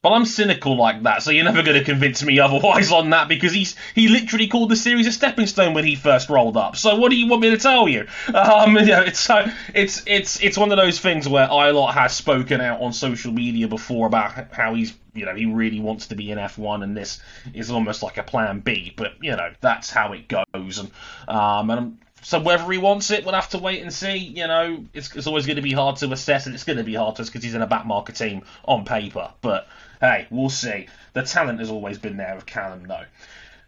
But 0.05 0.11
I'm 0.11 0.25
cynical 0.25 0.77
like 0.77 1.01
that, 1.01 1.23
so 1.23 1.31
you're 1.31 1.45
never 1.45 1.63
going 1.63 1.79
to 1.79 1.83
convince 1.83 2.23
me 2.23 2.39
otherwise 2.39 2.91
on 2.91 3.09
that 3.09 3.27
because 3.27 3.51
he's 3.51 3.75
he 3.95 4.07
literally 4.07 4.45
called 4.45 4.69
the 4.69 4.75
series 4.75 5.07
a 5.07 5.11
stepping 5.11 5.47
stone 5.47 5.73
when 5.73 5.83
he 5.83 5.95
first 5.95 6.29
rolled 6.29 6.57
up. 6.57 6.75
So 6.75 6.93
what 6.97 7.09
do 7.09 7.15
you 7.15 7.27
want 7.27 7.41
me 7.41 7.49
to 7.49 7.57
tell 7.57 7.87
you? 7.87 8.05
Um, 8.27 8.77
it's 8.77 9.19
so 9.19 9.47
it's 9.73 10.03
it's 10.05 10.43
it's 10.43 10.59
one 10.59 10.71
of 10.71 10.77
those 10.77 10.99
things 10.99 11.27
where 11.27 11.47
Ilott 11.47 11.95
has 11.95 12.15
spoken 12.15 12.61
out 12.61 12.81
on 12.81 12.93
social 12.93 13.31
media 13.31 13.67
before 13.67 14.05
about 14.05 14.53
how 14.53 14.75
he's 14.75 14.93
you 15.15 15.25
know 15.25 15.33
he 15.33 15.47
really 15.47 15.79
wants 15.79 16.05
to 16.09 16.15
be 16.15 16.29
in 16.29 16.37
F1 16.37 16.83
and 16.83 16.95
this 16.95 17.19
is 17.55 17.71
almost 17.71 18.03
like 18.03 18.19
a 18.19 18.23
plan 18.23 18.59
B. 18.59 18.93
But 18.95 19.13
you 19.21 19.35
know 19.35 19.53
that's 19.59 19.89
how 19.89 20.13
it 20.13 20.27
goes, 20.27 20.77
and 20.77 20.91
um, 21.27 21.71
and 21.71 21.97
so 22.25 22.39
whether 22.39 22.71
he 22.71 22.79
wants 22.79 23.11
it, 23.11 23.23
we'll 23.23 23.35
have 23.35 23.49
to 23.49 23.59
wait 23.59 23.81
and 23.83 23.93
see. 23.93 24.17
You 24.17 24.47
know, 24.47 24.83
it's, 24.93 25.15
it's 25.15 25.27
always 25.27 25.45
going 25.45 25.57
to 25.57 25.61
be 25.61 25.73
hard 25.73 25.97
to 25.97 26.11
assess, 26.11 26.47
and 26.47 26.55
it's 26.55 26.63
going 26.63 26.77
to 26.77 26.83
be 26.83 26.95
hard 26.95 27.15
to 27.17 27.21
us 27.21 27.29
because 27.29 27.43
he's 27.43 27.53
in 27.53 27.61
a 27.61 27.67
back 27.67 27.85
market 27.85 28.15
team 28.15 28.41
on 28.67 28.83
paper. 28.83 29.31
But 29.41 29.67
Hey, 30.05 30.27
we'll 30.29 30.49
see. 30.49 30.87
The 31.13 31.23
talent 31.23 31.59
has 31.59 31.71
always 31.71 31.97
been 31.97 32.17
there 32.17 32.35
with 32.35 32.45
Callum, 32.45 32.87
though. 32.87 33.05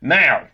Now, 0.01 0.48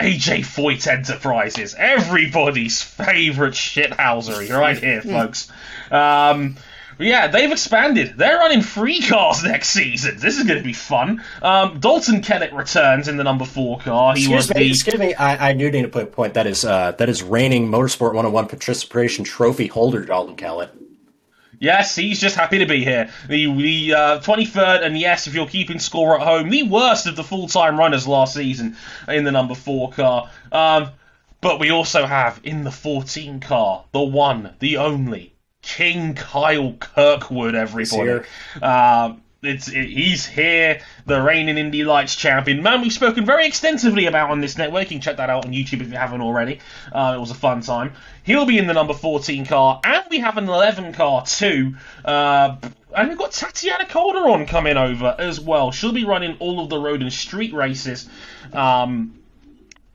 AJ 0.00 0.40
Foyt 0.40 0.86
Enterprises, 0.88 1.76
everybody's 1.78 2.82
favourite 2.82 3.52
shithousery 3.52 4.50
right 4.50 4.76
here, 4.76 5.02
folks. 5.02 5.52
Um, 5.92 6.56
yeah, 6.98 7.28
they've 7.28 7.52
expanded. 7.52 8.14
They're 8.16 8.38
running 8.38 8.62
free 8.62 9.00
cars 9.00 9.44
next 9.44 9.68
season. 9.68 10.18
This 10.18 10.36
is 10.36 10.42
going 10.42 10.58
to 10.58 10.64
be 10.64 10.72
fun. 10.72 11.22
Um, 11.42 11.78
Dalton 11.78 12.22
Kellett 12.22 12.52
returns 12.52 13.06
in 13.06 13.16
the 13.16 13.22
number 13.22 13.44
four 13.44 13.78
car. 13.78 14.16
He 14.16 14.22
excuse 14.22 14.48
was 14.48 14.54
me, 14.54 14.64
the... 14.64 14.70
excuse 14.70 14.98
me. 14.98 15.14
I, 15.14 15.50
I 15.50 15.52
do 15.52 15.70
need 15.70 15.82
to 15.82 15.88
put 15.88 16.02
a 16.02 16.06
point. 16.06 16.34
That 16.34 16.48
is 16.48 16.64
uh, 16.64 16.92
that 16.98 17.08
is 17.08 17.22
reigning 17.22 17.68
Motorsport 17.68 18.14
101 18.14 18.48
participation 18.48 19.24
trophy 19.24 19.68
holder 19.68 20.04
Dalton 20.04 20.34
Kellett. 20.34 20.70
Yes, 21.60 21.96
he's 21.96 22.20
just 22.20 22.36
happy 22.36 22.58
to 22.58 22.66
be 22.66 22.84
here. 22.84 23.10
The, 23.28 23.46
the 23.52 23.94
uh, 23.94 24.20
23rd, 24.20 24.84
and 24.84 24.98
yes, 24.98 25.26
if 25.26 25.34
you're 25.34 25.46
keeping 25.46 25.78
score 25.78 26.18
at 26.18 26.26
home, 26.26 26.50
the 26.50 26.62
worst 26.62 27.06
of 27.06 27.16
the 27.16 27.24
full 27.24 27.48
time 27.48 27.78
runners 27.78 28.06
last 28.06 28.34
season 28.34 28.76
in 29.08 29.24
the 29.24 29.32
number 29.32 29.54
4 29.54 29.92
car. 29.92 30.30
Um, 30.52 30.90
but 31.40 31.60
we 31.60 31.70
also 31.70 32.06
have 32.06 32.40
in 32.42 32.64
the 32.64 32.70
14 32.70 33.40
car, 33.40 33.84
the 33.92 34.00
one, 34.00 34.54
the 34.58 34.76
only, 34.78 35.34
King 35.62 36.14
Kyle 36.14 36.72
Kirkwood, 36.74 37.54
everybody. 37.54 38.24
Um, 38.62 39.22
it's 39.42 39.68
it, 39.68 39.88
he's 39.88 40.26
here, 40.26 40.80
the 41.06 41.20
reigning 41.22 41.58
Indy 41.58 41.84
Lights 41.84 42.16
champion. 42.16 42.62
Man, 42.62 42.80
we've 42.80 42.92
spoken 42.92 43.24
very 43.24 43.46
extensively 43.46 44.06
about 44.06 44.30
on 44.30 44.40
this 44.40 44.58
network. 44.58 44.84
You 44.84 44.96
can 44.96 45.00
check 45.00 45.18
that 45.18 45.30
out 45.30 45.46
on 45.46 45.52
YouTube 45.52 45.80
if 45.80 45.90
you 45.92 45.96
haven't 45.96 46.22
already. 46.22 46.60
Uh, 46.92 47.14
it 47.16 47.20
was 47.20 47.30
a 47.30 47.34
fun 47.36 47.60
time. 47.60 47.92
He'll 48.24 48.46
be 48.46 48.58
in 48.58 48.66
the 48.66 48.74
number 48.74 48.94
14 48.94 49.46
car, 49.46 49.80
and 49.84 50.04
we 50.10 50.18
have 50.18 50.38
an 50.38 50.48
11 50.48 50.92
car 50.92 51.24
too. 51.24 51.76
Uh, 52.04 52.56
and 52.96 53.08
we've 53.08 53.18
got 53.18 53.32
Tatiana 53.32 53.86
Calderon 53.86 54.46
coming 54.46 54.76
over 54.76 55.14
as 55.18 55.40
well. 55.40 55.70
She'll 55.70 55.92
be 55.92 56.04
running 56.04 56.36
all 56.40 56.60
of 56.60 56.68
the 56.68 56.78
road 56.78 57.02
and 57.02 57.12
street 57.12 57.52
races. 57.52 58.08
Um, 58.52 59.17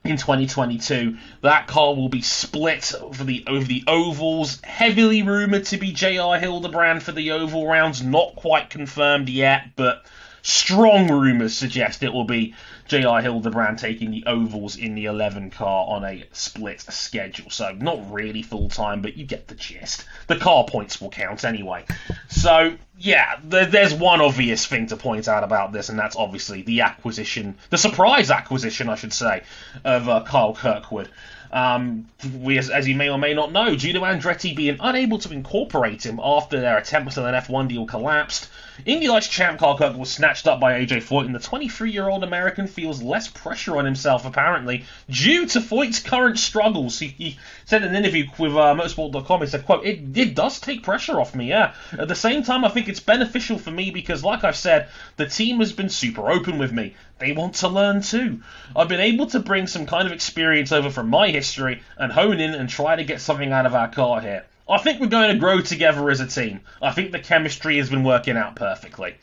in 0.04 0.18
2022. 0.18 1.16
That 1.40 1.66
car 1.66 1.94
will 1.94 2.10
be 2.10 2.20
split 2.20 2.84
for 2.84 3.24
the 3.24 3.44
over 3.46 3.64
the 3.64 3.84
ovals. 3.86 4.60
Heavily 4.62 5.22
rumored 5.22 5.64
to 5.66 5.78
be 5.78 5.92
J.R. 5.92 6.38
Hildebrand 6.38 7.02
for 7.02 7.12
the 7.12 7.30
oval 7.30 7.66
rounds. 7.66 8.02
Not 8.02 8.36
quite 8.36 8.68
confirmed 8.68 9.30
yet, 9.30 9.70
but 9.76 10.04
strong 10.42 11.10
rumours 11.10 11.54
suggest 11.54 12.02
it 12.02 12.12
will 12.12 12.26
be 12.26 12.54
J.R. 12.86 13.22
Hildebrand 13.22 13.78
taking 13.78 14.10
the 14.10 14.24
ovals 14.26 14.76
in 14.76 14.94
the 14.94 15.06
11 15.06 15.50
car 15.50 15.86
on 15.88 16.04
a 16.04 16.24
split 16.32 16.80
schedule. 16.80 17.50
So, 17.50 17.72
not 17.72 18.12
really 18.12 18.42
full 18.42 18.68
time, 18.68 19.00
but 19.02 19.16
you 19.16 19.24
get 19.24 19.48
the 19.48 19.54
gist. 19.54 20.04
The 20.26 20.36
car 20.36 20.64
points 20.64 21.00
will 21.00 21.10
count 21.10 21.44
anyway. 21.44 21.84
So, 22.28 22.76
yeah, 22.98 23.38
there's 23.42 23.94
one 23.94 24.20
obvious 24.20 24.66
thing 24.66 24.86
to 24.88 24.96
point 24.96 25.28
out 25.28 25.44
about 25.44 25.72
this, 25.72 25.88
and 25.88 25.98
that's 25.98 26.16
obviously 26.16 26.62
the 26.62 26.82
acquisition, 26.82 27.56
the 27.70 27.78
surprise 27.78 28.30
acquisition, 28.30 28.88
I 28.88 28.94
should 28.94 29.12
say, 29.12 29.42
of 29.84 30.08
uh, 30.08 30.22
Kyle 30.24 30.54
Kirkwood. 30.54 31.08
Um, 31.50 32.08
we, 32.40 32.58
as, 32.58 32.68
as, 32.68 32.88
you 32.88 32.96
may 32.96 33.08
or 33.08 33.18
may 33.18 33.32
not 33.32 33.52
know, 33.52 33.76
due 33.76 33.92
to 33.92 34.00
Andretti 34.00 34.56
being 34.56 34.78
unable 34.80 35.18
to 35.20 35.32
incorporate 35.32 36.04
him 36.04 36.20
after 36.22 36.60
their 36.60 36.76
attempt 36.76 37.16
at 37.16 37.24
an 37.24 37.34
F1 37.34 37.68
deal 37.68 37.86
collapsed, 37.86 38.50
Indy 38.84 39.06
Lights 39.06 39.28
champ 39.28 39.60
Kyle 39.60 39.78
Kirkwood 39.78 40.08
snatched 40.08 40.48
up 40.48 40.58
by 40.58 40.80
AJ 40.80 41.04
Foyt, 41.04 41.26
and 41.26 41.34
the 41.34 41.38
23-year-old 41.38 42.24
American 42.24 42.66
feels 42.66 43.00
less 43.00 43.28
pressure 43.28 43.76
on 43.76 43.84
himself, 43.84 44.26
apparently, 44.26 44.84
due 45.08 45.46
to 45.46 45.60
Foyt's 45.60 46.00
current 46.00 46.40
struggles. 46.40 46.98
He, 46.98 47.06
he 47.06 47.38
said 47.66 47.82
in 47.82 47.90
an 47.90 47.94
interview 47.94 48.26
with 48.36 48.50
uh, 48.56 48.74
Motorsport.com, 48.74 49.42
he 49.42 49.46
said, 49.46 49.64
quote, 49.64 49.86
it, 49.86 50.18
it 50.18 50.34
does 50.34 50.58
take 50.58 50.82
pressure 50.82 51.20
off 51.20 51.36
me, 51.36 51.50
yeah. 51.50 51.74
At 51.96 52.08
the 52.08 52.16
same 52.16 52.42
time, 52.42 52.64
I 52.64 52.68
think 52.68 52.88
it's 52.88 52.98
beneficial 52.98 53.58
for 53.58 53.70
me 53.70 53.92
because, 53.92 54.24
like 54.24 54.42
I've 54.42 54.56
said, 54.56 54.88
the 55.18 55.26
team 55.26 55.60
has 55.60 55.72
been 55.72 55.88
super 55.88 56.28
open 56.28 56.58
with 56.58 56.72
me. 56.72 56.96
They 57.20 57.30
want 57.30 57.54
to 57.56 57.68
learn 57.68 58.02
too. 58.02 58.42
I've 58.74 58.88
been 58.88 58.98
able 58.98 59.26
to 59.28 59.38
bring 59.38 59.68
some 59.68 59.86
kind 59.86 60.06
of 60.06 60.12
experience 60.12 60.72
over 60.72 60.90
from 60.90 61.10
my 61.10 61.28
history 61.28 61.80
and 61.96 62.10
hone 62.10 62.40
in 62.40 62.54
and 62.54 62.68
try 62.68 62.96
to 62.96 63.04
get 63.04 63.20
something 63.20 63.52
out 63.52 63.66
of 63.66 63.74
our 63.76 63.88
car 63.88 64.20
here. 64.20 64.44
I 64.68 64.78
think 64.78 65.00
we're 65.00 65.08
going 65.08 65.32
to 65.32 65.38
grow 65.38 65.60
together 65.60 66.10
as 66.10 66.20
a 66.20 66.26
team. 66.26 66.60
I 66.80 66.92
think 66.92 67.12
the 67.12 67.18
chemistry 67.18 67.76
has 67.78 67.90
been 67.90 68.04
working 68.04 68.36
out 68.36 68.56
perfectly. 68.56 69.14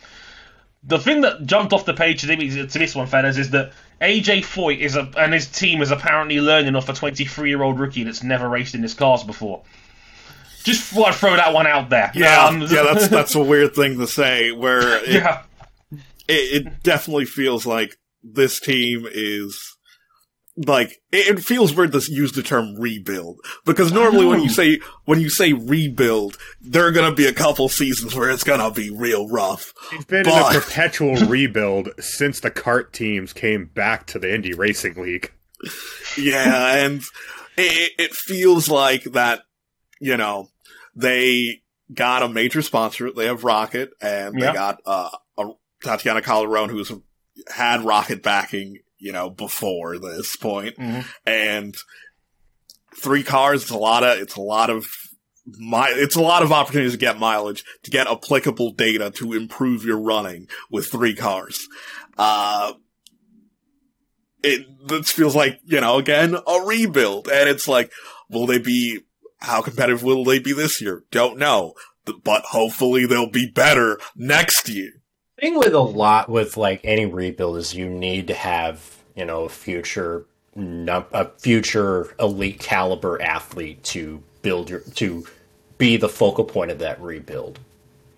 The 0.83 0.99
thing 0.99 1.21
that 1.21 1.45
jumped 1.45 1.73
off 1.73 1.85
the 1.85 1.93
page 1.93 2.21
to 2.21 2.27
this 2.27 2.95
one, 2.95 3.07
fellas, 3.07 3.37
is 3.37 3.51
that 3.51 3.71
AJ 4.01 4.41
Foyt 4.41 4.79
is 4.79 4.95
a, 4.95 5.09
and 5.17 5.33
his 5.33 5.47
team 5.47 5.81
is 5.81 5.91
apparently 5.91 6.39
learning 6.41 6.75
off 6.75 6.89
a 6.89 6.93
23 6.93 7.49
year 7.49 7.61
old 7.61 7.79
rookie 7.79 8.03
that's 8.03 8.23
never 8.23 8.49
raced 8.49 8.73
in 8.73 8.81
his 8.81 8.93
cars 8.93 9.23
before. 9.23 9.63
Just 10.63 10.83
thought 10.83 11.09
I'd 11.09 11.15
throw 11.15 11.35
that 11.35 11.53
one 11.53 11.67
out 11.67 11.89
there. 11.89 12.11
Yeah, 12.13 12.45
um, 12.45 12.61
yeah, 12.61 12.83
that's 12.83 13.07
that's 13.09 13.35
a 13.35 13.43
weird 13.43 13.73
thing 13.73 13.97
to 13.97 14.07
say. 14.07 14.51
Where 14.51 15.03
it, 15.03 15.09
yeah, 15.09 15.43
it, 16.27 16.67
it 16.67 16.83
definitely 16.83 17.25
feels 17.25 17.65
like 17.65 17.97
this 18.23 18.59
team 18.59 19.07
is 19.11 19.70
like 20.57 21.01
it 21.11 21.39
feels 21.39 21.73
weird 21.73 21.93
to 21.93 22.01
use 22.09 22.33
the 22.33 22.43
term 22.43 22.75
rebuild 22.75 23.39
because 23.65 23.91
normally 23.91 24.25
when 24.25 24.41
you 24.41 24.49
say 24.49 24.79
when 25.05 25.19
you 25.19 25.29
say 25.29 25.53
rebuild, 25.53 26.37
there 26.59 26.85
are 26.85 26.91
going 26.91 27.09
to 27.09 27.15
be 27.15 27.25
a 27.25 27.33
couple 27.33 27.69
seasons 27.69 28.13
where 28.13 28.29
it's 28.29 28.43
going 28.43 28.59
to 28.59 28.71
be 28.71 28.89
real 28.89 29.29
rough. 29.29 29.73
It's 29.93 30.05
been 30.05 30.23
but... 30.23 30.51
in 30.51 30.57
a 30.57 30.59
perpetual 30.59 31.15
rebuild 31.27 31.89
since 31.99 32.41
the 32.41 32.51
CART 32.51 32.91
teams 32.93 33.33
came 33.33 33.65
back 33.65 34.07
to 34.07 34.19
the 34.19 34.33
Indy 34.33 34.53
Racing 34.53 34.95
League. 34.95 35.31
Yeah, 36.17 36.75
and 36.85 37.01
it, 37.57 37.91
it 37.97 38.13
feels 38.13 38.69
like 38.69 39.03
that. 39.03 39.43
You 39.99 40.17
know, 40.17 40.49
they 40.95 41.61
got 41.93 42.23
a 42.23 42.29
major 42.29 42.61
sponsor. 42.61 43.11
They 43.11 43.27
have 43.27 43.41
ROKiT, 43.41 43.89
and 44.01 44.35
they 44.35 44.51
got 44.51 44.79
uh, 44.85 45.11
a 45.37 45.49
Tatiana 45.83 46.21
Calderon, 46.21 46.69
who's 46.69 46.91
had 47.47 47.81
ROKiT 47.81 48.21
backing 48.21 48.79
you 49.01 49.11
know, 49.11 49.29
before 49.29 49.97
this 49.97 50.35
point. 50.35 50.77
Mm-hmm. 50.77 51.01
And 51.25 51.75
three 52.95 53.23
cars, 53.23 53.63
it's 53.63 53.71
a 53.71 53.77
lot 53.77 54.03
of, 54.03 54.19
it's 54.19 54.35
a 54.35 54.41
lot 54.41 54.69
of 54.69 54.85
my, 55.57 55.91
it's 55.95 56.15
a 56.15 56.21
lot 56.21 56.43
of 56.43 56.51
opportunities 56.51 56.91
to 56.91 56.97
get 56.99 57.17
mileage, 57.17 57.65
to 57.83 57.91
get 57.91 58.07
applicable 58.07 58.73
data 58.73 59.09
to 59.11 59.33
improve 59.33 59.83
your 59.83 59.99
running 59.99 60.47
with 60.69 60.87
three 60.87 61.15
cars. 61.15 61.67
Uh, 62.17 62.73
it, 64.43 64.67
this 64.87 65.11
feels 65.11 65.35
like, 65.35 65.59
you 65.65 65.81
know, 65.81 65.97
again, 65.97 66.35
a 66.35 66.61
rebuild. 66.65 67.27
And 67.27 67.49
it's 67.49 67.67
like, 67.67 67.91
will 68.29 68.45
they 68.45 68.59
be, 68.59 68.99
how 69.39 69.61
competitive 69.61 70.03
will 70.03 70.23
they 70.23 70.37
be 70.37 70.53
this 70.53 70.79
year? 70.79 71.03
Don't 71.09 71.39
know. 71.39 71.73
But 72.23 72.43
hopefully 72.45 73.05
they'll 73.05 73.29
be 73.29 73.49
better 73.49 73.99
next 74.15 74.69
year. 74.69 74.91
Thing 75.39 75.57
with 75.57 75.73
a 75.73 75.79
lot 75.79 76.29
with 76.29 76.57
like 76.57 76.81
any 76.83 77.07
rebuild 77.07 77.57
is 77.57 77.73
you 77.73 77.89
need 77.89 78.27
to 78.27 78.35
have, 78.35 78.90
you 79.15 79.25
know, 79.25 79.45
a 79.45 79.49
future, 79.49 80.25
a 80.55 81.25
future 81.37 82.13
elite 82.19 82.59
caliber 82.59 83.21
athlete 83.21 83.83
to 83.83 84.21
build 84.41 84.69
your, 84.69 84.81
to 84.95 85.25
be 85.77 85.97
the 85.97 86.09
focal 86.09 86.45
point 86.45 86.71
of 86.71 86.79
that 86.79 87.01
rebuild. 87.01 87.59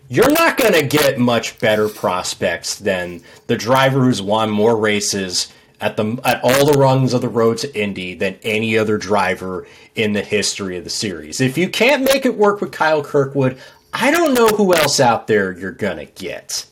You're 0.09 0.31
not 0.31 0.57
going 0.57 0.73
to 0.73 0.85
get 0.85 1.17
much 1.17 1.59
better 1.59 1.87
prospects 1.87 2.75
than 2.75 3.21
the 3.47 3.55
driver 3.55 4.03
who's 4.03 4.21
won 4.21 4.49
more 4.49 4.77
races 4.77 5.51
at 5.83 5.97
the 5.97 6.19
at 6.23 6.41
all 6.43 6.65
the 6.65 6.77
rungs 6.77 7.13
of 7.13 7.21
the 7.21 7.29
road 7.29 7.57
to 7.59 7.79
Indy 7.79 8.13
than 8.13 8.37
any 8.43 8.77
other 8.77 8.97
driver 8.97 9.67
in 9.95 10.13
the 10.13 10.21
history 10.21 10.77
of 10.77 10.83
the 10.83 10.89
series. 10.89 11.41
If 11.41 11.57
you 11.57 11.69
can't 11.69 12.03
make 12.03 12.25
it 12.25 12.37
work 12.37 12.61
with 12.61 12.71
Kyle 12.71 13.03
Kirkwood, 13.03 13.57
I 13.91 14.11
don't 14.11 14.33
know 14.33 14.47
who 14.47 14.73
else 14.73 14.99
out 14.99 15.27
there 15.27 15.51
you're 15.51 15.71
gonna 15.71 16.05
get. 16.05 16.65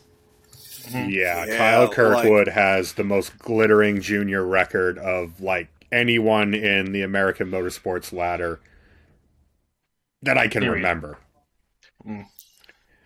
Yeah, 0.93 1.45
yeah 1.45 1.57
Kyle 1.57 1.89
Kirkwood 1.89 2.47
like, 2.47 2.55
has 2.55 2.93
the 2.93 3.03
most 3.03 3.37
glittering 3.39 4.01
junior 4.01 4.45
record 4.45 4.97
of 4.97 5.41
like 5.41 5.69
anyone 5.91 6.53
in 6.53 6.91
the 6.91 7.01
American 7.01 7.49
motorsports 7.49 8.13
ladder 8.13 8.59
that 10.21 10.37
I 10.37 10.47
can 10.47 10.67
remember. 10.69 11.17
Mm. 12.05 12.25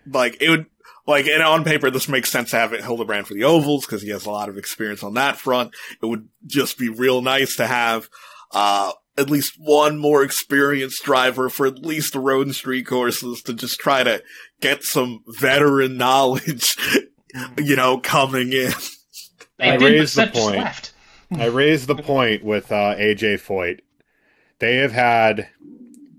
Like 0.06 0.40
it 0.40 0.50
would 0.50 0.66
like, 1.06 1.26
and 1.26 1.42
on 1.42 1.64
paper, 1.64 1.90
this 1.90 2.08
makes 2.08 2.32
sense 2.32 2.50
to 2.50 2.56
have 2.56 2.72
it 2.72 2.82
Hildebrand 2.82 3.28
for 3.28 3.34
the 3.34 3.44
ovals 3.44 3.86
because 3.86 4.02
he 4.02 4.10
has 4.10 4.26
a 4.26 4.30
lot 4.30 4.48
of 4.48 4.58
experience 4.58 5.02
on 5.02 5.14
that 5.14 5.36
front. 5.36 5.72
It 6.02 6.06
would 6.06 6.28
just 6.44 6.78
be 6.78 6.88
real 6.88 7.22
nice 7.22 7.56
to 7.56 7.66
have, 7.66 8.08
uh, 8.52 8.92
at 9.16 9.30
least 9.30 9.54
one 9.56 9.98
more 9.98 10.22
experienced 10.22 11.02
driver 11.04 11.48
for 11.48 11.66
at 11.66 11.78
least 11.78 12.12
the 12.12 12.20
road 12.20 12.46
and 12.46 12.54
street 12.54 12.86
courses 12.86 13.40
to 13.42 13.54
just 13.54 13.78
try 13.78 14.02
to 14.02 14.22
get 14.60 14.82
some 14.82 15.22
veteran 15.26 15.96
knowledge, 15.98 16.76
you 17.58 17.76
know, 17.76 17.98
coming 17.98 18.52
in. 18.52 18.72
I 19.58 19.76
raised 19.76 20.16
the 20.16 20.26
point. 20.26 20.92
I 21.30 21.46
raised 21.46 21.86
the 21.86 21.96
point 21.96 22.44
with 22.44 22.70
uh, 22.70 22.94
AJ 22.96 23.40
Foyt. 23.40 23.80
They 24.58 24.76
have 24.76 24.92
had 24.92 25.48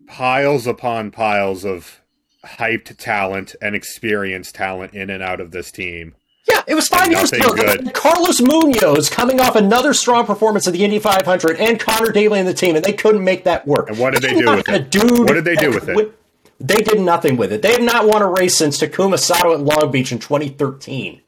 piles 0.08 0.68
upon 0.68 1.12
piles 1.12 1.66
of 1.66 2.02
hyped 2.46 2.98
talent 2.98 3.56
and 3.62 3.76
experienced 3.76 4.56
talent 4.56 4.94
in 4.94 5.10
and 5.10 5.24
out 5.24 5.40
of 5.40 5.52
this 5.52 5.72
team. 5.72 6.16
Yeah, 6.50 6.62
it 6.66 6.76
was 6.76 6.88
five 6.88 7.12
years 7.12 7.32
ago. 7.34 7.54
Good. 7.54 7.94
Carlos 7.94 8.40
Munoz 8.40 9.10
coming 9.10 9.42
off 9.42 9.58
another 9.58 9.94
strong 9.94 10.26
performance 10.26 10.66
of 10.66 10.72
the 10.72 10.84
Indy 10.86 10.98
500 10.98 11.58
and 11.58 11.78
Connor 11.78 12.12
Daly 12.12 12.40
and 12.40 12.48
the 12.48 12.54
team, 12.54 12.76
and 12.78 12.86
they 12.86 12.94
couldn't 12.94 13.24
make 13.24 13.44
that 13.44 13.68
work. 13.68 13.90
And 13.90 14.00
what 14.00 14.14
did 14.14 14.22
they 14.24 14.34
do 14.40 14.56
with 14.56 14.70
it? 14.70 14.90
Dude 14.90 15.12
what 15.12 15.34
did 15.34 15.44
they 15.44 15.56
do 15.56 15.72
with 15.72 15.90
it? 15.90 16.17
They 16.60 16.78
did 16.78 17.00
nothing 17.00 17.38
with 17.38 17.52
it. 17.54 17.62
They 17.62 17.74
have 17.74 17.82
not 17.82 18.08
won 18.08 18.22
a 18.22 18.30
race 18.30 18.58
since 18.58 18.80
Takuma 18.80 19.20
Sato 19.20 19.54
at 19.54 19.62
Long 19.62 19.92
Beach 19.92 20.12
in 20.12 20.20
2013. 20.20 21.22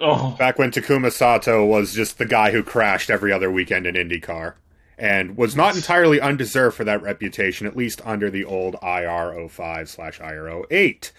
Oh. 0.00 0.36
Back 0.38 0.58
when 0.58 0.70
Takuma 0.70 1.10
Sato 1.10 1.64
was 1.64 1.94
just 1.94 2.18
the 2.18 2.26
guy 2.26 2.52
who 2.52 2.62
crashed 2.62 3.10
every 3.10 3.32
other 3.32 3.50
weekend 3.50 3.86
in 3.86 3.94
IndyCar 3.94 4.54
and 4.96 5.36
was 5.36 5.56
not 5.56 5.76
entirely 5.76 6.20
undeserved 6.20 6.76
for 6.76 6.84
that 6.84 7.02
reputation, 7.02 7.66
at 7.66 7.76
least 7.76 8.00
under 8.04 8.30
the 8.30 8.44
old 8.44 8.76
IR 8.82 9.48
05 9.48 9.88
slash 9.88 10.20
IR 10.20 10.64
08. 10.70 11.12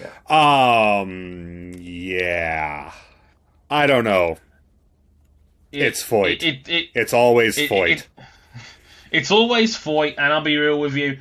Yeah. 0.00 1.00
Um, 1.00 1.72
yeah. 1.78 2.92
I 3.70 3.86
don't 3.86 4.04
know. 4.04 4.38
It, 5.72 5.82
it's 5.82 6.02
Foyt. 6.02 6.42
It, 6.42 6.68
it, 6.68 6.88
it's 6.94 7.12
always 7.12 7.56
Foyt. 7.56 8.04
it's 9.10 9.30
always 9.30 9.76
Foyt, 9.76 10.14
and 10.18 10.32
I'll 10.32 10.40
be 10.40 10.56
real 10.56 10.80
with 10.80 10.94
you. 10.94 11.18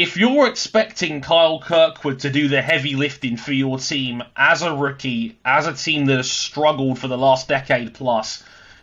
If 0.00 0.16
you're 0.16 0.48
expecting 0.48 1.20
Kyle 1.20 1.60
Kirkwood 1.60 2.20
to 2.20 2.30
do 2.30 2.48
the 2.48 2.62
heavy 2.62 2.94
lifting 2.94 3.36
for 3.36 3.52
your 3.52 3.78
team 3.78 4.22
as 4.34 4.62
a 4.62 4.74
rookie, 4.74 5.38
as 5.44 5.66
a 5.66 5.74
team 5.74 6.06
that 6.06 6.16
has 6.16 6.30
struggled 6.30 6.98
for 6.98 7.06
the 7.06 7.18
last 7.18 7.48
decade 7.48 7.92
plus, 7.92 8.42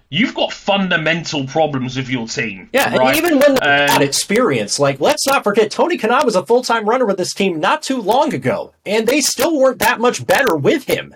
you've 0.10 0.36
got 0.36 0.54
fundamental 0.54 1.48
problems 1.48 1.98
with 1.98 2.08
your 2.08 2.28
team. 2.28 2.70
Yeah, 2.72 2.96
right? 2.96 3.08
and 3.08 3.18
even 3.18 3.40
when 3.40 3.56
they 3.56 3.68
had 3.68 3.90
um, 3.98 4.04
experience, 4.04 4.78
like 4.78 5.00
let's 5.00 5.26
not 5.26 5.44
forget, 5.44 5.72
Tony 5.72 5.98
Kanaan 5.98 6.24
was 6.24 6.36
a 6.36 6.46
full 6.46 6.62
time 6.62 6.88
runner 6.88 7.08
with 7.08 7.18
this 7.18 7.34
team 7.34 7.60
not 7.60 7.82
too 7.82 8.00
long 8.00 8.32
ago, 8.32 8.76
and 8.86 9.08
they 9.08 9.22
still 9.22 9.58
weren't 9.58 9.80
that 9.80 10.00
much 10.00 10.24
better 10.28 10.56
with 10.56 10.84
him. 10.84 11.16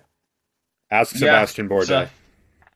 Ask 0.89 1.15
Sebastian 1.15 1.67
yeah, 1.67 1.71
Bourdais. 1.71 1.85
So, 1.85 2.07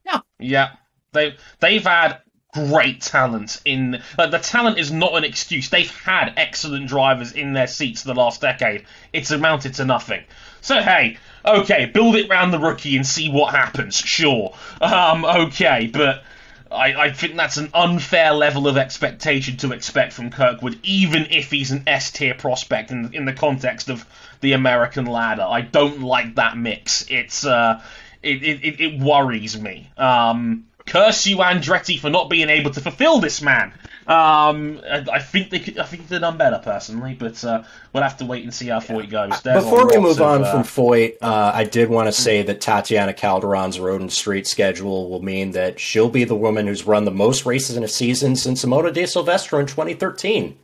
yeah, 0.06 0.20
yeah, 0.38 0.70
they 1.12 1.36
they've 1.60 1.84
had 1.84 2.22
great 2.56 3.02
talent 3.02 3.62
in 3.66 4.02
like 4.18 4.32
the 4.32 4.40
talent 4.40 4.80
is 4.80 4.92
not 4.92 5.14
an 5.16 5.26
excuse. 5.26 5.70
They've 5.70 5.92
had 5.92 6.34
excellent 6.38 6.88
drivers 6.88 7.34
in 7.34 7.52
their 7.52 7.68
seats 7.68 8.04
the 8.04 8.14
last 8.14 8.40
decade. 8.40 8.86
It's 9.12 9.32
amounted 9.32 9.74
to 9.76 9.86
nothing. 9.86 10.24
So 10.62 10.82
hey, 10.82 11.18
okay, 11.44 11.86
build 11.86 12.16
it 12.16 12.30
around 12.30 12.52
the 12.52 12.60
rookie 12.60 12.96
and 12.96 13.06
see 13.06 13.30
what 13.30 13.54
happens. 13.54 13.98
Sure, 13.98 14.56
um, 14.80 15.26
okay, 15.26 15.88
but 15.92 16.24
I, 16.72 16.94
I 16.94 17.12
think 17.12 17.36
that's 17.36 17.58
an 17.58 17.70
unfair 17.74 18.32
level 18.32 18.70
of 18.70 18.78
expectation 18.78 19.58
to 19.58 19.74
expect 19.74 20.14
from 20.14 20.30
Kirkwood, 20.30 20.80
even 20.84 21.28
if 21.30 21.52
he's 21.52 21.72
an 21.72 21.84
S 21.88 22.12
tier 22.12 22.36
prospect 22.36 22.90
in 22.90 23.14
in 23.14 23.26
the 23.26 23.34
context 23.34 23.90
of 23.90 24.06
the 24.40 24.54
American 24.54 25.06
ladder. 25.06 25.46
I 25.48 25.60
don't 25.60 26.02
like 26.02 26.36
that 26.36 26.58
mix. 26.58 27.06
It's 27.10 27.46
uh, 27.46 27.84
it 28.24 28.44
it, 28.44 28.80
it 28.80 29.00
worries 29.00 29.60
me. 29.60 29.90
Um, 29.98 30.68
curse 30.86 31.26
you, 31.26 31.38
Andretti, 31.38 32.00
for 32.00 32.10
not 32.10 32.30
being 32.30 32.50
able 32.50 32.72
to 32.72 32.82
fulfill 32.82 33.20
this 33.20 33.42
man. 33.42 33.74
Um, 34.08 34.82
I, 34.88 35.20
think 35.20 35.50
they 35.50 35.60
could. 35.60 35.80
I 35.80 35.84
think 35.84 36.08
they've 36.08 36.22
done 36.22 36.38
better 36.38 36.62
personally, 36.64 37.16
but 37.16 37.44
uh, 37.44 37.64
we'll 37.92 38.04
have 38.04 38.18
to 38.18 38.26
wait 38.26 38.44
and 38.44 38.54
see 38.54 38.68
how 38.68 38.80
Foyt 38.80 39.10
goes. 39.10 39.42
There's 39.42 39.64
Before 39.64 39.88
we 39.88 39.98
move 39.98 40.18
of, 40.18 40.22
on 40.22 40.44
uh, 40.44 40.52
from 40.52 40.62
Foyt, 40.62 41.18
uh, 41.24 41.52
I 41.56 41.64
did 41.64 41.90
want 41.90 42.08
to 42.08 42.12
say 42.12 42.44
that 42.44 42.62
Tatiana 42.62 43.14
Calderon's 43.14 43.80
road 43.80 44.02
and 44.02 44.12
street 44.14 44.46
schedule 44.46 45.10
will 45.10 45.24
mean 45.24 45.52
that 45.52 45.80
she'll 45.80 46.10
be 46.10 46.24
the 46.24 46.36
woman 46.36 46.68
who's 46.68 46.86
run 46.86 47.06
the 47.06 47.12
most 47.12 47.48
races 47.48 47.78
in 47.78 47.84
a 47.84 47.88
season 47.88 48.36
since 48.36 48.64
Simona 48.64 48.94
de 48.94 49.08
Silvestro 49.08 49.60
in 49.60 49.66
2013. 49.66 50.56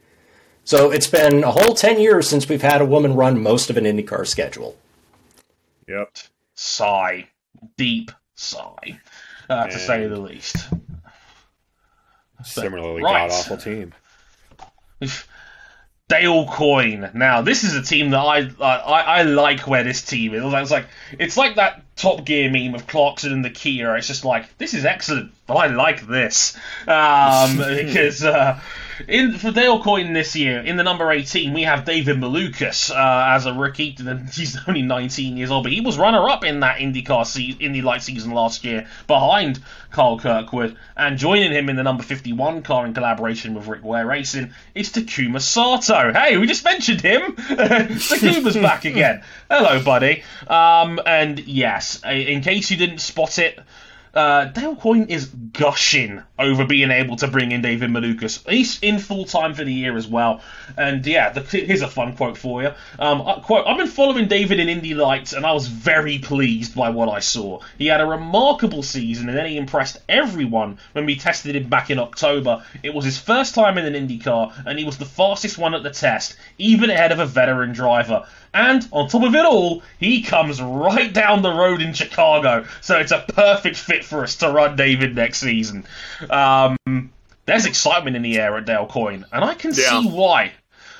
So 0.63 0.91
it's 0.91 1.07
been 1.07 1.43
a 1.43 1.49
whole 1.49 1.73
10 1.73 1.99
years 1.99 2.29
since 2.29 2.47
we've 2.47 2.61
had 2.61 2.79
a 2.79 2.85
woman 2.85 3.15
run 3.15 3.41
most 3.41 3.71
of 3.71 3.77
an 3.77 3.85
IndyCar 3.85 4.27
schedule. 4.27 4.77
Yep. 5.87 6.15
Sigh. 6.53 7.27
Deep 7.75 8.11
sigh, 8.41 8.99
uh, 9.51 9.67
to 9.67 9.79
say 9.79 10.07
the 10.07 10.19
least. 10.19 10.57
Similarly 12.43 13.03
right. 13.03 13.29
god 13.29 13.31
awful 13.31 13.57
team. 13.57 13.93
Dale 16.07 16.45
Coyne. 16.45 17.09
Now, 17.13 17.41
this 17.41 17.63
is 17.63 17.73
a 17.73 17.81
team 17.81 18.09
that 18.09 18.19
I, 18.19 18.49
I 18.59 19.01
I 19.01 19.21
like 19.21 19.65
where 19.65 19.85
this 19.85 20.01
team 20.01 20.33
is. 20.33 20.43
It's 20.43 20.71
like 20.71 20.87
it's 21.17 21.37
like 21.37 21.55
that 21.55 21.83
Top 21.95 22.25
Gear 22.25 22.51
meme 22.51 22.75
of 22.75 22.85
Clarkson 22.85 23.31
and 23.31 23.45
the 23.45 23.49
Kia. 23.49 23.95
It's 23.95 24.07
just 24.07 24.25
like 24.25 24.57
this 24.57 24.73
is 24.73 24.83
excellent. 24.83 25.31
I 25.47 25.67
like 25.67 26.05
this 26.07 26.57
um, 26.85 27.57
because 27.75 28.25
uh, 28.25 28.59
in 29.07 29.37
for 29.37 29.51
Dale 29.51 29.81
Coyne 29.81 30.13
this 30.13 30.35
year, 30.35 30.59
in 30.59 30.77
the 30.77 30.83
number 30.83 31.11
18, 31.11 31.53
we 31.53 31.63
have 31.63 31.85
David 31.85 32.17
Malukas 32.17 32.91
uh, 32.91 33.35
as 33.35 33.45
a 33.45 33.53
rookie. 33.53 33.91
He's 34.33 34.57
only 34.67 34.81
19 34.81 35.37
years 35.37 35.51
old, 35.51 35.63
but 35.63 35.71
he 35.71 35.81
was 35.81 35.97
runner-up 35.97 36.43
in 36.43 36.61
that 36.61 36.77
IndyCar 36.77 37.25
se- 37.25 37.57
Indy 37.59 37.81
Light 37.81 38.03
season 38.03 38.31
last 38.31 38.63
year, 38.63 38.87
behind 39.07 39.59
Kyle 39.91 40.17
Kirkwood, 40.19 40.77
and 40.95 41.17
joining 41.17 41.51
him 41.51 41.69
in 41.69 41.75
the 41.75 41.83
number 41.83 42.03
51 42.03 42.61
car 42.63 42.85
in 42.85 42.93
collaboration 42.93 43.53
with 43.53 43.67
Rick 43.67 43.83
Ware 43.83 44.05
Racing 44.05 44.53
is 44.73 44.89
Takuma 44.89 45.41
Sato. 45.41 46.13
Hey, 46.13 46.37
we 46.37 46.47
just 46.47 46.63
mentioned 46.63 47.01
him. 47.01 47.35
Takuma's 47.35 48.55
back 48.55 48.85
again. 48.85 49.23
Hello, 49.49 49.83
buddy. 49.83 50.23
Um, 50.47 50.99
and 51.05 51.39
yes, 51.39 52.01
in 52.05 52.41
case 52.41 52.71
you 52.71 52.77
didn't 52.77 52.99
spot 52.99 53.37
it. 53.39 53.59
Uh, 54.13 54.45
Dale 54.45 54.75
Coyne 54.75 55.05
is 55.07 55.27
gushing 55.27 56.21
over 56.37 56.65
being 56.65 56.91
able 56.91 57.15
to 57.17 57.27
bring 57.27 57.51
in 57.51 57.61
David 57.61 57.89
Malukas. 57.89 58.47
He's 58.49 58.79
in 58.81 58.99
full 58.99 59.25
time 59.25 59.53
for 59.53 59.63
the 59.63 59.73
year 59.73 59.95
as 59.95 60.07
well. 60.07 60.41
And 60.77 61.05
yeah, 61.05 61.29
the, 61.29 61.41
here's 61.41 61.81
a 61.81 61.87
fun 61.87 62.17
quote 62.17 62.37
for 62.37 62.61
you. 62.61 62.71
Um, 62.99 63.21
uh, 63.21 63.39
quote, 63.39 63.65
I've 63.67 63.77
been 63.77 63.87
following 63.87 64.27
David 64.27 64.59
in 64.59 64.67
Indy 64.67 64.93
Lights 64.93 65.31
and 65.31 65.45
I 65.45 65.53
was 65.53 65.67
very 65.67 66.19
pleased 66.19 66.75
by 66.75 66.89
what 66.89 67.07
I 67.07 67.19
saw. 67.19 67.59
He 67.77 67.87
had 67.87 68.01
a 68.01 68.05
remarkable 68.05 68.83
season 68.83 69.29
and 69.29 69.37
then 69.37 69.45
he 69.45 69.57
impressed 69.57 69.99
everyone 70.09 70.77
when 70.91 71.05
we 71.05 71.15
tested 71.15 71.55
him 71.55 71.69
back 71.69 71.89
in 71.89 71.99
October. 71.99 72.65
It 72.83 72.93
was 72.93 73.05
his 73.05 73.17
first 73.17 73.55
time 73.55 73.77
in 73.77 73.85
an 73.85 73.95
Indy 73.95 74.17
car 74.17 74.53
and 74.65 74.77
he 74.77 74.85
was 74.85 74.97
the 74.97 75.05
fastest 75.05 75.57
one 75.57 75.73
at 75.73 75.83
the 75.83 75.89
test, 75.89 76.35
even 76.57 76.89
ahead 76.89 77.13
of 77.13 77.19
a 77.19 77.25
veteran 77.25 77.71
driver. 77.71 78.25
And 78.53 78.87
on 78.91 79.07
top 79.07 79.23
of 79.23 79.33
it 79.33 79.45
all, 79.45 79.81
he 79.99 80.21
comes 80.23 80.61
right 80.61 81.11
down 81.11 81.41
the 81.41 81.53
road 81.53 81.81
in 81.81 81.93
Chicago, 81.93 82.65
so 82.81 82.99
it's 82.99 83.11
a 83.11 83.23
perfect 83.27 83.77
fit 83.77 84.03
for 84.03 84.23
us 84.23 84.35
to 84.37 84.51
run 84.51 84.75
David 84.75 85.15
next 85.15 85.39
season. 85.39 85.85
Um, 86.29 87.11
there's 87.45 87.65
excitement 87.65 88.15
in 88.15 88.21
the 88.21 88.37
air 88.37 88.57
at 88.57 88.65
Dale 88.65 88.87
Coyne, 88.87 89.25
and 89.31 89.43
I 89.43 89.53
can 89.53 89.73
yeah. 89.73 90.01
see 90.01 90.09
why. 90.09 90.51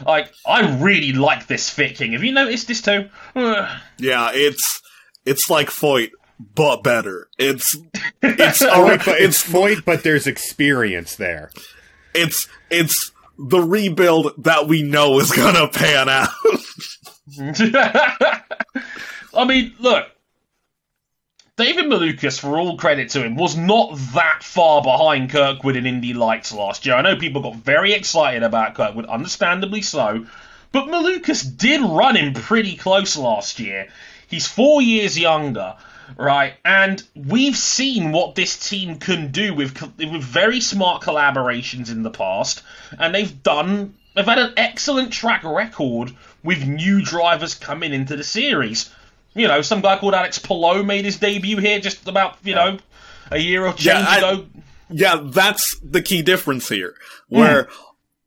Like, 0.05 0.31
I 0.47 0.77
really 0.77 1.11
like 1.11 1.47
this 1.47 1.69
fit, 1.69 1.97
King. 1.97 2.13
Have 2.13 2.23
you 2.23 2.31
noticed 2.31 2.67
this 2.67 2.81
too? 2.81 3.09
yeah, 3.35 4.31
it's 4.33 4.81
it's 5.25 5.49
like 5.49 5.67
Foyt, 5.67 6.11
but 6.55 6.83
better. 6.83 7.27
It's 7.37 7.75
it's 8.21 8.61
it's, 8.61 9.07
it's 9.07 9.43
Foyt, 9.43 9.83
but 9.85 10.03
there's 10.03 10.25
experience 10.25 11.15
there. 11.15 11.51
It's 12.15 12.47
it's 12.69 13.11
the 13.37 13.61
rebuild 13.61 14.33
that 14.43 14.67
we 14.67 14.83
know 14.83 15.19
is 15.19 15.31
gonna 15.31 15.67
pan 15.67 16.09
out. 16.09 16.29
I 19.33 19.45
mean, 19.45 19.73
look, 19.79 20.07
David 21.57 21.85
Malukas, 21.85 22.39
for 22.39 22.57
all 22.57 22.77
credit 22.77 23.09
to 23.11 23.23
him, 23.23 23.35
was 23.35 23.55
not 23.55 23.95
that 24.13 24.39
far 24.41 24.81
behind 24.81 25.29
Kirkwood 25.29 25.75
in 25.75 25.85
Indy 25.85 26.13
Lights 26.13 26.51
last 26.51 26.85
year. 26.85 26.95
I 26.95 27.01
know 27.01 27.15
people 27.15 27.41
got 27.41 27.55
very 27.55 27.93
excited 27.93 28.43
about 28.43 28.75
Kirkwood, 28.75 29.05
understandably 29.05 29.81
so, 29.81 30.25
but 30.71 30.87
Malukas 30.87 31.57
did 31.57 31.81
run 31.81 32.15
him 32.15 32.33
pretty 32.33 32.75
close 32.75 33.15
last 33.15 33.59
year. 33.59 33.89
He's 34.27 34.47
four 34.47 34.81
years 34.81 35.19
younger, 35.19 35.75
right? 36.17 36.53
And 36.65 37.03
we've 37.15 37.57
seen 37.57 38.11
what 38.11 38.35
this 38.35 38.69
team 38.69 38.97
can 38.97 39.31
do 39.31 39.53
with 39.53 39.79
with 39.97 40.23
very 40.23 40.61
smart 40.61 41.03
collaborations 41.03 41.91
in 41.91 42.03
the 42.03 42.09
past, 42.09 42.63
and 42.97 43.13
they've 43.13 43.43
done. 43.43 43.95
They've 44.13 44.25
had 44.25 44.39
an 44.39 44.53
excellent 44.57 45.13
track 45.13 45.43
record 45.43 46.11
with 46.43 46.65
new 46.67 47.01
drivers 47.01 47.55
coming 47.55 47.93
into 47.93 48.15
the 48.15 48.23
series. 48.23 48.93
You 49.33 49.47
know, 49.47 49.61
some 49.61 49.81
guy 49.81 49.97
called 49.97 50.13
Alex 50.13 50.39
Palou 50.39 50.83
made 50.83 51.05
his 51.05 51.17
debut 51.17 51.57
here 51.57 51.79
just 51.79 52.07
about, 52.07 52.37
you 52.43 52.55
know, 52.55 52.79
a 53.31 53.37
year 53.37 53.65
or 53.65 53.73
two 53.73 53.89
yeah, 53.89 54.05
I, 54.07 54.17
ago. 54.17 54.45
Yeah, 54.89 55.21
that's 55.23 55.79
the 55.81 56.01
key 56.01 56.21
difference 56.21 56.67
here. 56.67 56.95
Where 57.29 57.65
mm. 57.65 57.73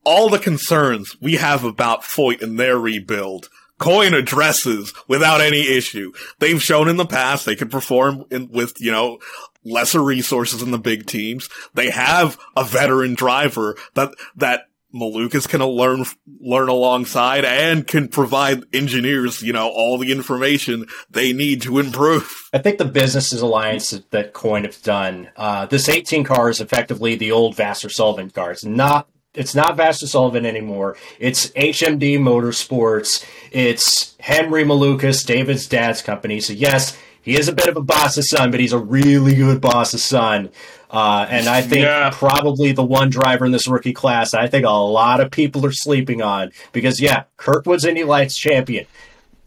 all 0.04 0.30
the 0.30 0.38
concerns 0.38 1.20
we 1.20 1.34
have 1.34 1.62
about 1.64 2.02
Foyt 2.02 2.40
and 2.40 2.58
their 2.58 2.78
rebuild, 2.78 3.50
Coyne 3.78 4.14
addresses 4.14 4.94
without 5.08 5.42
any 5.42 5.68
issue. 5.76 6.12
They've 6.38 6.62
shown 6.62 6.88
in 6.88 6.96
the 6.96 7.04
past 7.04 7.44
they 7.44 7.56
can 7.56 7.68
perform 7.68 8.24
in, 8.30 8.50
with, 8.50 8.80
you 8.80 8.90
know, 8.90 9.18
lesser 9.62 10.02
resources 10.02 10.62
in 10.62 10.70
the 10.70 10.78
big 10.78 11.06
teams. 11.06 11.50
They 11.74 11.90
have 11.90 12.38
a 12.56 12.64
veteran 12.64 13.14
driver 13.14 13.76
that, 13.94 14.14
that 14.36 14.68
Malukas 14.94 15.48
can 15.48 15.60
learn 15.60 16.04
learn 16.40 16.68
alongside 16.68 17.44
and 17.44 17.86
can 17.86 18.08
provide 18.08 18.62
engineers, 18.72 19.42
you 19.42 19.52
know, 19.52 19.68
all 19.68 19.98
the 19.98 20.12
information 20.12 20.86
they 21.10 21.32
need 21.32 21.62
to 21.62 21.78
improve. 21.78 22.48
I 22.52 22.58
think 22.58 22.78
the 22.78 22.84
businesses 22.84 23.40
alliance 23.40 23.90
that 24.10 24.32
Coyne 24.32 24.64
has 24.64 24.80
done, 24.80 25.30
uh, 25.36 25.66
this 25.66 25.88
18 25.88 26.24
car 26.24 26.48
is 26.48 26.60
effectively 26.60 27.16
the 27.16 27.32
old 27.32 27.56
Vasser 27.56 27.90
Sullivan 27.90 28.30
car. 28.30 28.52
It's 28.52 28.64
not 28.64 29.08
it's 29.34 29.54
not 29.54 29.76
Vasser 29.76 30.06
Sullivan 30.06 30.46
anymore. 30.46 30.96
It's 31.18 31.50
HMD 31.50 32.18
Motorsports. 32.18 33.24
It's 33.50 34.14
Henry 34.20 34.64
Malukas, 34.64 35.26
David's 35.26 35.66
dad's 35.66 36.02
company. 36.02 36.38
So 36.40 36.52
yes, 36.52 36.96
he 37.24 37.38
is 37.38 37.48
a 37.48 37.54
bit 37.54 37.68
of 37.68 37.76
a 37.76 37.82
boss's 37.82 38.28
son, 38.28 38.50
but 38.50 38.60
he's 38.60 38.74
a 38.74 38.78
really 38.78 39.34
good 39.34 39.60
boss's 39.60 40.04
son. 40.04 40.50
Uh, 40.90 41.26
and 41.28 41.48
I 41.48 41.62
think 41.62 41.84
yeah. 41.84 42.10
probably 42.12 42.72
the 42.72 42.84
one 42.84 43.08
driver 43.08 43.46
in 43.46 43.50
this 43.50 43.66
rookie 43.66 43.94
class 43.94 44.32
I 44.34 44.46
think 44.46 44.64
a 44.64 44.70
lot 44.70 45.20
of 45.20 45.30
people 45.30 45.64
are 45.66 45.72
sleeping 45.72 46.22
on 46.22 46.52
because, 46.72 47.00
yeah, 47.00 47.24
Kirkwood's 47.38 47.84
Indy 47.84 48.04
Lights 48.04 48.36
champion. 48.36 48.86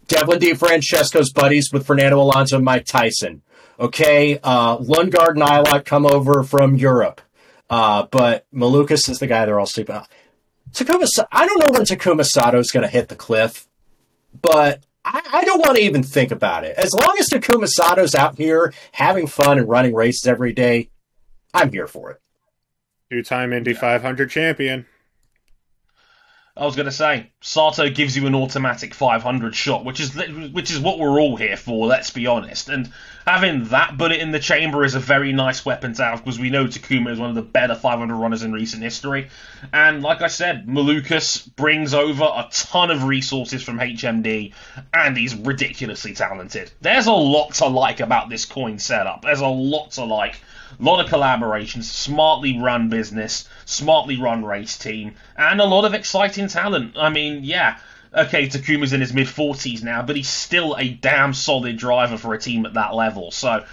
Devlin 0.07 0.39
DeFrancesco's 0.39 1.31
buddies 1.31 1.69
with 1.71 1.85
Fernando 1.85 2.19
Alonso 2.19 2.55
and 2.55 2.65
Mike 2.65 2.85
Tyson. 2.85 3.43
Okay, 3.79 4.39
uh, 4.41 4.77
Lundgaard 4.77 5.35
and 5.35 5.43
Ilott 5.43 5.85
come 5.85 6.07
over 6.07 6.43
from 6.43 6.75
Europe. 6.77 7.21
Uh, 7.69 8.07
but 8.09 8.47
Malukas 8.51 9.07
is 9.07 9.19
the 9.19 9.27
guy 9.27 9.45
they're 9.45 9.59
all 9.59 9.67
sleeping 9.67 9.97
on. 9.97 10.05
Takuma, 10.71 11.07
I 11.31 11.45
don't 11.45 11.59
know 11.59 11.77
when 11.77 11.83
Takuma 11.83 12.25
Sato 12.25 12.57
is 12.57 12.71
going 12.71 12.83
to 12.83 12.89
hit 12.89 13.09
the 13.09 13.15
cliff, 13.15 13.67
but 14.41 14.83
I, 15.13 15.21
I 15.39 15.43
don't 15.45 15.59
want 15.59 15.77
to 15.77 15.83
even 15.83 16.03
think 16.03 16.31
about 16.31 16.63
it. 16.65 16.75
As 16.77 16.93
long 16.93 17.15
as 17.19 17.29
Takuma 17.29 17.67
Sato's 17.67 18.13
out 18.15 18.37
here 18.37 18.73
having 18.91 19.27
fun 19.27 19.57
and 19.57 19.67
running 19.67 19.93
races 19.93 20.27
every 20.27 20.53
day, 20.53 20.89
I'm 21.53 21.71
here 21.71 21.87
for 21.87 22.11
it. 22.11 22.21
Two 23.09 23.23
time 23.23 23.53
Indy 23.53 23.73
500 23.73 24.29
champion. 24.29 24.85
I 26.59 26.65
was 26.65 26.75
going 26.75 26.87
to 26.87 26.91
say 26.91 27.31
Sato 27.41 27.89
gives 27.89 28.17
you 28.17 28.25
an 28.27 28.35
automatic 28.35 28.93
500 28.93 29.55
shot, 29.55 29.85
which 29.85 29.99
is 29.99 30.15
which 30.51 30.71
is 30.71 30.79
what 30.79 30.97
we're 30.99 31.19
all 31.19 31.35
here 31.35 31.57
for. 31.57 31.85
Let's 31.87 32.09
be 32.09 32.27
honest. 32.27 32.69
And 32.69 32.91
having 33.25 33.65
that 33.65 33.97
bullet 33.97 34.19
in 34.19 34.31
the 34.31 34.39
chamber 34.39 34.83
is 34.83 34.95
a 34.95 34.99
very 34.99 35.33
nice 35.33 35.65
weapon 35.65 35.93
to 35.93 36.03
have 36.03 36.23
because 36.23 36.39
we 36.39 36.49
know 36.49 36.65
Takuma 36.65 37.11
is 37.11 37.19
one 37.19 37.29
of 37.29 37.35
the 37.35 37.41
better 37.41 37.75
500 37.75 38.15
runners 38.15 38.43
in 38.43 38.53
recent 38.53 38.81
history. 38.81 39.29
And 39.71 40.01
like 40.01 40.21
I 40.21 40.27
said, 40.27 40.67
Malukas 40.67 41.53
brings 41.55 41.93
over 41.93 42.23
a 42.23 42.47
ton 42.51 42.89
of 42.89 43.03
resources 43.03 43.61
from 43.61 43.79
HMD, 43.79 44.53
and 44.93 45.17
he's 45.17 45.35
ridiculously 45.35 46.13
talented. 46.13 46.71
There's 46.81 47.07
a 47.07 47.13
lot 47.13 47.53
to 47.55 47.67
like 47.67 47.99
about 47.99 48.29
this 48.29 48.45
Coyne 48.45 48.79
setup. 48.79 49.21
There's 49.21 49.41
a 49.41 49.47
lot 49.47 49.91
to 49.91 50.05
like 50.05 50.41
a 50.79 50.83
lot 50.83 51.03
of 51.03 51.11
collaborations, 51.11 51.83
smartly 51.83 52.59
run 52.59 52.89
business, 52.89 53.47
smartly 53.65 54.19
run 54.19 54.45
race 54.45 54.77
team, 54.77 55.15
and 55.37 55.59
a 55.59 55.65
lot 55.65 55.85
of 55.85 55.93
exciting 55.93 56.47
talent. 56.47 56.95
I 56.97 57.09
mean, 57.09 57.43
yeah, 57.43 57.79
okay, 58.13 58.47
Takuma's 58.47 58.93
in 58.93 59.01
his 59.01 59.13
mid 59.13 59.27
40s 59.27 59.83
now, 59.83 60.01
but 60.01 60.15
he's 60.15 60.29
still 60.29 60.75
a 60.77 60.89
damn 60.89 61.33
solid 61.33 61.77
driver 61.77 62.17
for 62.17 62.33
a 62.33 62.39
team 62.39 62.65
at 62.65 62.73
that 62.73 62.93
level. 62.93 63.31
So 63.31 63.63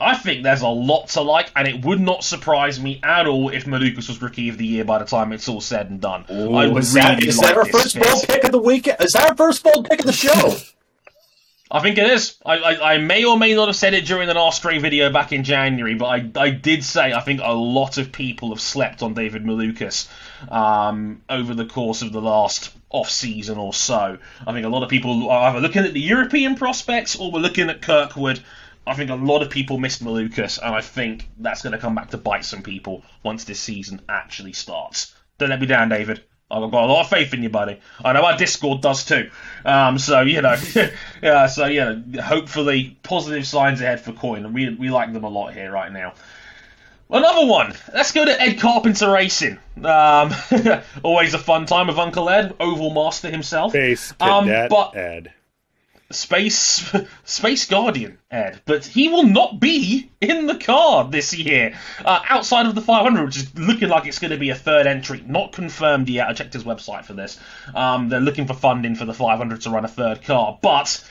I 0.00 0.14
think 0.16 0.42
there's 0.42 0.60
a 0.60 0.68
lot 0.68 1.08
to 1.10 1.22
like, 1.22 1.50
and 1.56 1.66
it 1.66 1.84
would 1.84 2.00
not 2.00 2.22
surprise 2.22 2.78
me 2.78 3.00
at 3.02 3.26
all 3.26 3.48
if 3.48 3.64
Malukas 3.64 4.08
was 4.08 4.20
Rookie 4.20 4.48
of 4.48 4.58
the 4.58 4.66
Year 4.66 4.84
by 4.84 4.98
the 4.98 5.06
time 5.06 5.32
it's 5.32 5.48
all 5.48 5.60
said 5.60 5.88
and 5.88 6.00
done. 6.00 6.26
Ooh, 6.30 6.54
I 6.54 6.66
would 6.66 6.82
is 6.82 6.94
really 6.94 7.14
that, 7.14 7.24
is 7.24 7.38
like 7.38 7.48
that 7.48 7.56
our 7.56 7.64
first 7.64 7.98
bold 7.98 8.24
pick 8.28 8.44
of 8.44 8.52
the 8.52 8.58
weekend? 8.58 8.98
Is 9.00 9.12
that 9.12 9.30
our 9.30 9.36
first 9.36 9.62
bold 9.62 9.88
pick 9.88 10.00
of 10.00 10.06
the 10.06 10.12
show? 10.12 10.56
I 11.72 11.80
think 11.80 11.98
it 11.98 12.10
is. 12.10 12.36
I, 12.44 12.56
I, 12.56 12.94
I, 12.94 12.98
may 12.98 13.24
or 13.24 13.38
may 13.38 13.54
not 13.54 13.68
have 13.68 13.76
said 13.76 13.94
it 13.94 14.04
during 14.04 14.28
an 14.28 14.36
Osprey 14.36 14.78
video 14.78 15.12
back 15.12 15.32
in 15.32 15.44
January, 15.44 15.94
but 15.94 16.06
I, 16.06 16.30
I 16.42 16.50
did 16.50 16.82
say 16.82 17.12
I 17.12 17.20
think 17.20 17.40
a 17.42 17.52
lot 17.52 17.96
of 17.96 18.10
people 18.10 18.48
have 18.48 18.60
slept 18.60 19.02
on 19.02 19.14
David 19.14 19.44
Malukas 19.44 20.08
um, 20.50 21.22
over 21.28 21.54
the 21.54 21.66
course 21.66 22.02
of 22.02 22.12
the 22.12 22.20
last 22.20 22.72
off 22.88 23.08
season 23.08 23.56
or 23.56 23.72
so. 23.72 24.18
I 24.44 24.52
think 24.52 24.66
a 24.66 24.68
lot 24.68 24.82
of 24.82 24.88
people 24.88 25.30
are 25.30 25.50
either 25.50 25.60
looking 25.60 25.84
at 25.84 25.92
the 25.92 26.00
European 26.00 26.56
prospects 26.56 27.14
or 27.14 27.30
we're 27.30 27.38
looking 27.38 27.70
at 27.70 27.82
Kirkwood. 27.82 28.42
I 28.84 28.94
think 28.94 29.10
a 29.10 29.14
lot 29.14 29.42
of 29.42 29.50
people 29.50 29.78
missed 29.78 30.02
Malukas, 30.02 30.58
and 30.60 30.74
I 30.74 30.80
think 30.80 31.28
that's 31.38 31.62
going 31.62 31.72
to 31.72 31.78
come 31.78 31.94
back 31.94 32.10
to 32.10 32.18
bite 32.18 32.44
some 32.44 32.62
people 32.62 33.04
once 33.22 33.44
this 33.44 33.60
season 33.60 34.00
actually 34.08 34.54
starts. 34.54 35.14
Don't 35.38 35.50
let 35.50 35.60
me 35.60 35.66
down, 35.66 35.88
David. 35.88 36.24
I've 36.50 36.70
got 36.70 36.84
a 36.84 36.86
lot 36.86 37.02
of 37.02 37.10
faith 37.10 37.32
in 37.32 37.42
you, 37.42 37.48
buddy. 37.48 37.78
I 38.04 38.12
know 38.12 38.24
our 38.24 38.36
Discord 38.36 38.80
does 38.80 39.04
too. 39.04 39.30
Um, 39.64 39.98
so 39.98 40.22
you 40.22 40.42
know, 40.42 40.56
yeah. 41.22 41.46
So 41.46 41.66
yeah, 41.66 41.94
hopefully 42.20 42.96
positive 43.02 43.46
signs 43.46 43.80
ahead 43.80 44.00
for 44.00 44.12
Coyne, 44.12 44.44
and 44.44 44.54
we 44.54 44.74
we 44.74 44.90
like 44.90 45.12
them 45.12 45.24
a 45.24 45.28
lot 45.28 45.54
here 45.54 45.70
right 45.70 45.92
now. 45.92 46.14
Another 47.12 47.46
one. 47.46 47.74
Let's 47.92 48.12
go 48.12 48.24
to 48.24 48.40
Ed 48.40 48.60
Carpenter 48.60 49.10
Racing. 49.10 49.58
Um, 49.82 50.32
always 51.02 51.34
a 51.34 51.38
fun 51.38 51.66
time 51.66 51.88
with 51.88 51.98
Uncle 51.98 52.30
Ed, 52.30 52.54
Oval 52.60 52.90
Master 52.90 53.28
himself. 53.28 53.72
Space 53.72 54.14
um, 54.20 54.46
but, 54.46 54.96
Ed. 54.96 55.32
Space 56.10 56.92
Space 57.24 57.66
Guardian, 57.66 58.18
Ed, 58.30 58.60
but 58.64 58.84
he 58.84 59.08
will 59.08 59.24
not 59.24 59.60
be 59.60 60.10
in 60.20 60.46
the 60.46 60.56
car 60.56 61.08
this 61.08 61.32
year. 61.34 61.78
Uh, 62.04 62.20
outside 62.28 62.66
of 62.66 62.74
the 62.74 62.80
500, 62.80 63.24
which 63.24 63.36
is 63.36 63.58
looking 63.58 63.88
like 63.88 64.06
it's 64.06 64.18
going 64.18 64.32
to 64.32 64.36
be 64.36 64.50
a 64.50 64.54
third 64.54 64.86
entry, 64.86 65.22
not 65.26 65.52
confirmed 65.52 66.08
yet. 66.08 66.28
I 66.28 66.32
checked 66.32 66.52
his 66.52 66.64
website 66.64 67.04
for 67.04 67.14
this. 67.14 67.38
Um, 67.74 68.08
they're 68.08 68.20
looking 68.20 68.46
for 68.46 68.54
funding 68.54 68.96
for 68.96 69.04
the 69.04 69.14
500 69.14 69.60
to 69.62 69.70
run 69.70 69.84
a 69.84 69.88
third 69.88 70.22
car, 70.22 70.58
but 70.60 71.02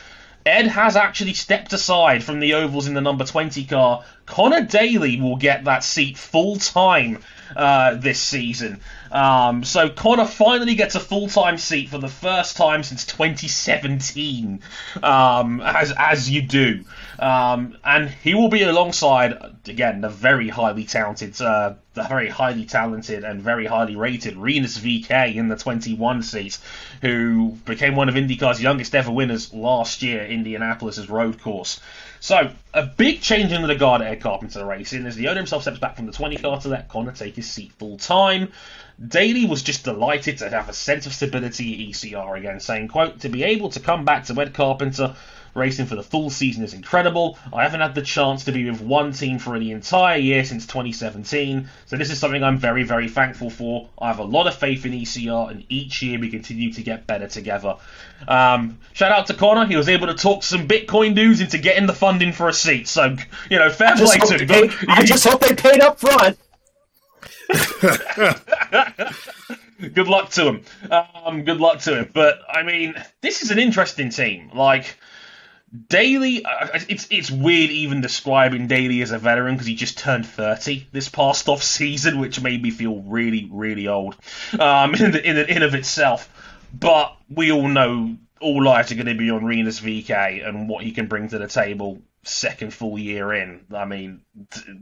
Ed 0.46 0.68
has 0.68 0.96
actually 0.96 1.34
stepped 1.34 1.74
aside 1.74 2.24
from 2.24 2.40
the 2.40 2.54
ovals 2.54 2.88
in 2.88 2.94
the 2.94 3.02
number 3.02 3.26
20 3.26 3.66
car. 3.66 4.04
Connor 4.26 4.62
Daly 4.62 5.20
will 5.20 5.36
get 5.36 5.66
that 5.66 5.84
seat 5.84 6.18
full 6.18 6.56
time 6.56 7.20
uh, 7.56 7.96
this 7.96 8.20
season. 8.20 8.80
Um, 9.12 9.64
so 9.64 9.90
Connor 9.90 10.26
finally 10.26 10.76
gets 10.76 10.96
a 10.96 11.00
full 11.00 11.28
time 11.28 11.58
seat 11.58 11.90
for 11.90 11.98
the 11.98 12.08
first 12.08 12.58
time 12.58 12.84
since 12.84 13.06
2017, 13.06 14.62
um, 15.02 15.62
as 15.62 15.94
as 15.98 16.30
you 16.30 16.42
do, 16.42 16.84
um, 17.18 17.78
and 17.84 18.10
he 18.10 18.36
will 18.36 18.50
be 18.50 18.64
alongside 18.64 19.38
again 19.68 20.02
the 20.02 20.10
very 20.10 20.50
highly 20.50 20.84
talented, 20.84 21.42
uh, 21.42 21.74
the 21.94 22.04
very 22.04 22.30
highly 22.30 22.66
talented 22.66 23.24
and 23.24 23.42
very 23.42 23.66
highly 23.66 23.96
rated 23.96 24.38
Rinus 24.38 24.78
VeeKay 24.78 25.36
in 25.36 25.48
the 25.48 25.56
21 25.56 26.24
seat, 26.24 26.58
who 27.02 27.58
became 27.66 27.96
one 27.96 28.10
of 28.10 28.16
IndyCar's 28.16 28.62
youngest 28.62 28.94
ever 28.94 29.12
winners 29.12 29.54
last 29.54 30.04
year, 30.04 30.26
Indianapolis's 30.26 31.10
road 31.10 31.42
course. 31.42 31.80
So, 32.22 32.52
a 32.74 32.86
big 32.86 33.22
change 33.22 33.54
in 33.54 33.62
the 33.62 33.68
regard 33.68 34.02
at 34.02 34.08
Ed 34.08 34.22
Carpenter 34.22 34.66
Racing 34.66 35.06
as 35.06 35.16
the 35.16 35.30
owner 35.30 35.38
himself 35.38 35.62
steps 35.62 35.80
back 35.80 35.96
from 35.96 36.06
the 36.06 36.12
20 36.12 36.38
car 36.38 36.60
to 36.62 36.68
let 36.68 36.90
Connor 36.90 37.14
take 37.14 37.36
his 37.36 37.50
seat 37.50 37.72
full 37.80 37.98
time. 37.98 38.52
Daly 39.08 39.46
was 39.46 39.64
just 39.64 39.84
delighted 39.84 40.40
to 40.40 40.50
have 40.50 40.70
a 40.70 40.74
sense 40.74 41.06
of 41.06 41.14
stability 41.14 41.74
at 41.74 41.90
ECR 41.92 42.38
again, 42.38 42.60
saying, 42.60 42.90
quote, 42.90 43.20
to 43.22 43.30
be 43.30 43.44
able 43.44 43.70
to 43.70 43.80
come 43.80 44.06
back 44.06 44.26
to 44.26 44.42
Ed 44.42 44.54
Carpenter 44.54 45.16
Racing 45.56 45.88
for 45.88 45.96
the 45.96 46.04
full 46.04 46.30
season 46.30 46.64
is 46.64 46.74
incredible. 46.74 47.38
I 47.52 47.64
haven't 47.64 47.82
had 47.82 47.96
the 47.96 48.02
chance 48.02 48.46
to 48.46 48.52
be 48.52 48.70
with 48.70 48.82
one 48.82 49.14
team 49.14 49.40
for 49.40 49.58
the 49.58 49.72
entire 49.72 50.18
year 50.18 50.46
since 50.46 50.66
2017, 50.68 51.68
so 51.88 51.98
this 51.98 52.12
is 52.12 52.20
something 52.20 52.44
I'm 52.44 52.58
very, 52.58 52.84
very 52.84 53.10
thankful 53.10 53.50
for. 53.50 53.90
I 54.00 54.08
have 54.08 54.20
a 54.20 54.24
lot 54.24 54.48
of 54.48 54.56
faith 54.56 54.86
in 54.86 54.92
ECR, 54.92 55.50
and 55.50 55.66
each 55.70 56.02
year 56.02 56.20
we 56.20 56.30
continue 56.30 56.72
to 56.74 56.84
get 56.84 57.08
better 57.08 57.28
together. 57.28 57.78
Um, 58.28 58.78
shout 58.94 59.12
out 59.12 59.28
to 59.28 59.34
Connor. 59.34 59.66
He 59.66 59.76
was 59.76 59.90
able 59.90 60.08
to 60.08 60.14
talk 60.14 60.44
some 60.44 60.68
Bitcoin 60.68 61.16
dudes 61.16 61.42
into 61.42 61.58
getting 61.58 61.88
the 61.88 61.94
funding 61.94 62.32
for 62.32 62.48
a 62.48 62.54
seat. 62.54 62.88
So, 62.88 63.16
you 63.50 63.58
know, 63.58 63.70
fair 63.72 63.96
play 63.96 64.18
to 64.18 64.46
him. 64.46 64.72
I 64.88 65.04
just 65.04 65.28
hope 65.28 65.42
they 65.42 65.56
paid 65.56 65.82
up 65.82 66.00
front. 66.00 66.38
good 69.94 70.08
luck 70.08 70.30
to 70.32 70.48
him. 70.48 70.64
Um, 70.92 71.44
good 71.44 71.60
luck 71.60 71.80
to 71.82 72.00
him. 72.00 72.10
But 72.14 72.40
I 72.50 72.64
mean, 72.64 72.96
this 73.22 73.42
is 73.42 73.52
an 73.52 73.60
interesting 73.60 74.10
team. 74.10 74.52
Like 74.54 74.98
Daly, 75.88 76.46
it's 76.90 77.08
it's 77.10 77.32
weird 77.32 77.72
even 77.72 78.02
describing 78.02 78.68
Daly 78.68 79.02
as 79.02 79.12
a 79.12 79.20
veteran 79.20 79.56
because 79.56 79.68
he 79.68 79.76
just 79.76 79.98
turned 79.98 80.26
thirty 80.26 80.88
this 80.92 81.10
past 81.10 81.48
off 81.50 81.64
season, 81.64 82.20
which 82.20 82.42
made 82.42 82.62
me 82.62 82.72
feel 82.72 83.02
really 83.02 83.50
really 83.52 83.88
old 83.88 84.16
um, 84.60 84.96
in 85.00 85.12
the, 85.12 85.28
in, 85.28 85.36
the, 85.36 85.56
in 85.56 85.64
of 85.64 85.76
itself. 85.76 86.30
But 86.78 87.16
we 87.30 87.52
all 87.52 87.68
know 87.68 88.16
all 88.42 88.64
lives 88.64 88.92
are 88.92 88.96
going 88.96 89.08
to 89.08 89.16
be 89.16 89.30
on 89.30 89.44
Rinus 89.44 89.80
VeeKay 89.80 90.48
and 90.48 90.70
what 90.70 90.84
he 90.84 90.92
can 90.92 91.08
bring 91.08 91.30
to 91.30 91.40
the 91.40 91.48
table 91.48 92.02
second 92.24 92.74
full 92.74 93.00
year 93.00 93.34
in. 93.34 93.66
I 93.74 93.86
mean, 93.86 94.22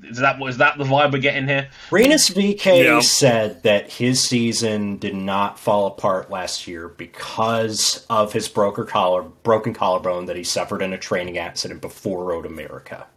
is 0.03 0.17
that 0.17 0.41
is 0.41 0.57
that 0.57 0.77
the 0.77 0.83
vibe 0.83 1.13
we're 1.13 1.19
getting 1.19 1.47
here? 1.47 1.69
Rinus 1.91 2.29
VeeKay 2.29 2.83
yeah. 2.83 2.99
said 2.99 3.63
that 3.63 3.91
his 3.91 4.23
season 4.23 4.97
did 4.97 5.15
not 5.15 5.59
fall 5.59 5.87
apart 5.87 6.29
last 6.29 6.67
year 6.67 6.87
because 6.87 8.05
of 8.09 8.33
his 8.33 8.47
broken 8.47 8.85
collar 8.85 9.23
broken 9.23 9.73
collarbone 9.73 10.25
that 10.25 10.35
he 10.35 10.43
suffered 10.43 10.81
in 10.81 10.93
a 10.93 10.97
training 10.97 11.37
accident 11.37 11.81
before 11.81 12.25
Road 12.25 12.45
America. 12.45 13.07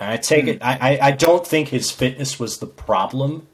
And 0.00 0.10
I 0.10 0.16
take 0.16 0.46
mm. 0.46 0.48
it. 0.48 0.58
I, 0.62 0.98
I 1.00 1.10
don't 1.12 1.46
think 1.46 1.68
his 1.68 1.90
fitness 1.90 2.38
was 2.38 2.58
the 2.58 2.66
problem. 2.66 3.46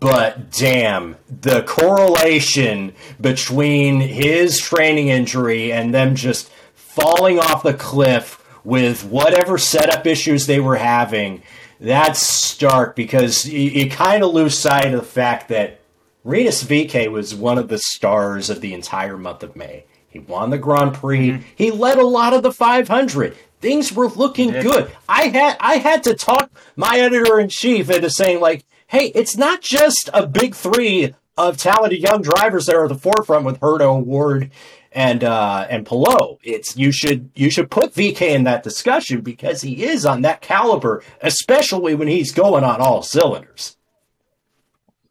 But 0.00 0.50
damn, 0.50 1.16
the 1.30 1.62
correlation 1.62 2.92
between 3.18 4.00
his 4.00 4.60
training 4.60 5.08
injury 5.08 5.72
and 5.72 5.94
them 5.94 6.14
just 6.14 6.50
falling 6.74 7.38
off 7.38 7.62
the 7.62 7.72
cliff 7.72 8.44
with 8.64 9.04
whatever 9.04 9.58
setup 9.58 10.06
issues 10.06 10.46
they 10.46 10.60
were 10.60 10.76
having, 10.76 11.42
that's 11.80 12.20
stark 12.20 12.96
because 12.96 13.46
you, 13.46 13.70
you 13.70 13.90
kind 13.90 14.22
of 14.22 14.32
lose 14.32 14.58
sight 14.58 14.86
of 14.86 15.00
the 15.00 15.06
fact 15.06 15.48
that 15.48 15.80
Rinus 16.24 16.64
VeeKay 16.64 17.10
was 17.10 17.34
one 17.34 17.58
of 17.58 17.68
the 17.68 17.78
stars 17.78 18.50
of 18.50 18.60
the 18.60 18.74
entire 18.74 19.16
month 19.16 19.42
of 19.42 19.56
May. 19.56 19.84
He 20.08 20.18
won 20.18 20.50
the 20.50 20.58
Grand 20.58 20.94
Prix. 20.94 21.30
Mm-hmm. 21.30 21.42
He 21.54 21.70
led 21.70 21.98
a 21.98 22.06
lot 22.06 22.34
of 22.34 22.42
the 22.42 22.52
500. 22.52 23.36
Things 23.60 23.92
were 23.92 24.08
looking 24.08 24.50
good. 24.50 24.90
I 25.08 25.28
had 25.28 25.56
I 25.58 25.76
had 25.76 26.04
to 26.04 26.14
talk 26.14 26.50
my 26.76 26.98
editor 26.98 27.40
in 27.40 27.48
chief 27.48 27.90
into 27.90 28.08
saying 28.08 28.40
like, 28.40 28.64
"Hey, 28.86 29.06
it's 29.14 29.36
not 29.36 29.62
just 29.62 30.08
a 30.14 30.26
big 30.26 30.54
three 30.54 31.14
of 31.36 31.56
talented 31.56 32.00
young 32.00 32.22
drivers 32.22 32.66
that 32.66 32.76
are 32.76 32.84
at 32.84 32.88
the 32.88 32.94
forefront 32.94 33.44
with 33.44 33.60
Herta 33.60 33.82
O'Ward 33.82 34.50
and 34.98 35.22
uh, 35.22 35.64
and 35.70 35.86
Palou. 35.86 36.38
It's 36.42 36.76
you 36.76 36.90
should 36.90 37.30
you 37.36 37.50
should 37.50 37.70
put 37.70 37.94
VeeKay 37.94 38.30
in 38.34 38.42
that 38.44 38.64
discussion 38.64 39.20
because 39.20 39.62
he 39.62 39.84
is 39.84 40.04
on 40.04 40.22
that 40.22 40.40
caliber, 40.40 41.04
especially 41.22 41.94
when 41.94 42.08
he's 42.08 42.32
going 42.32 42.64
on 42.64 42.80
all 42.80 43.02
cylinders. 43.02 43.76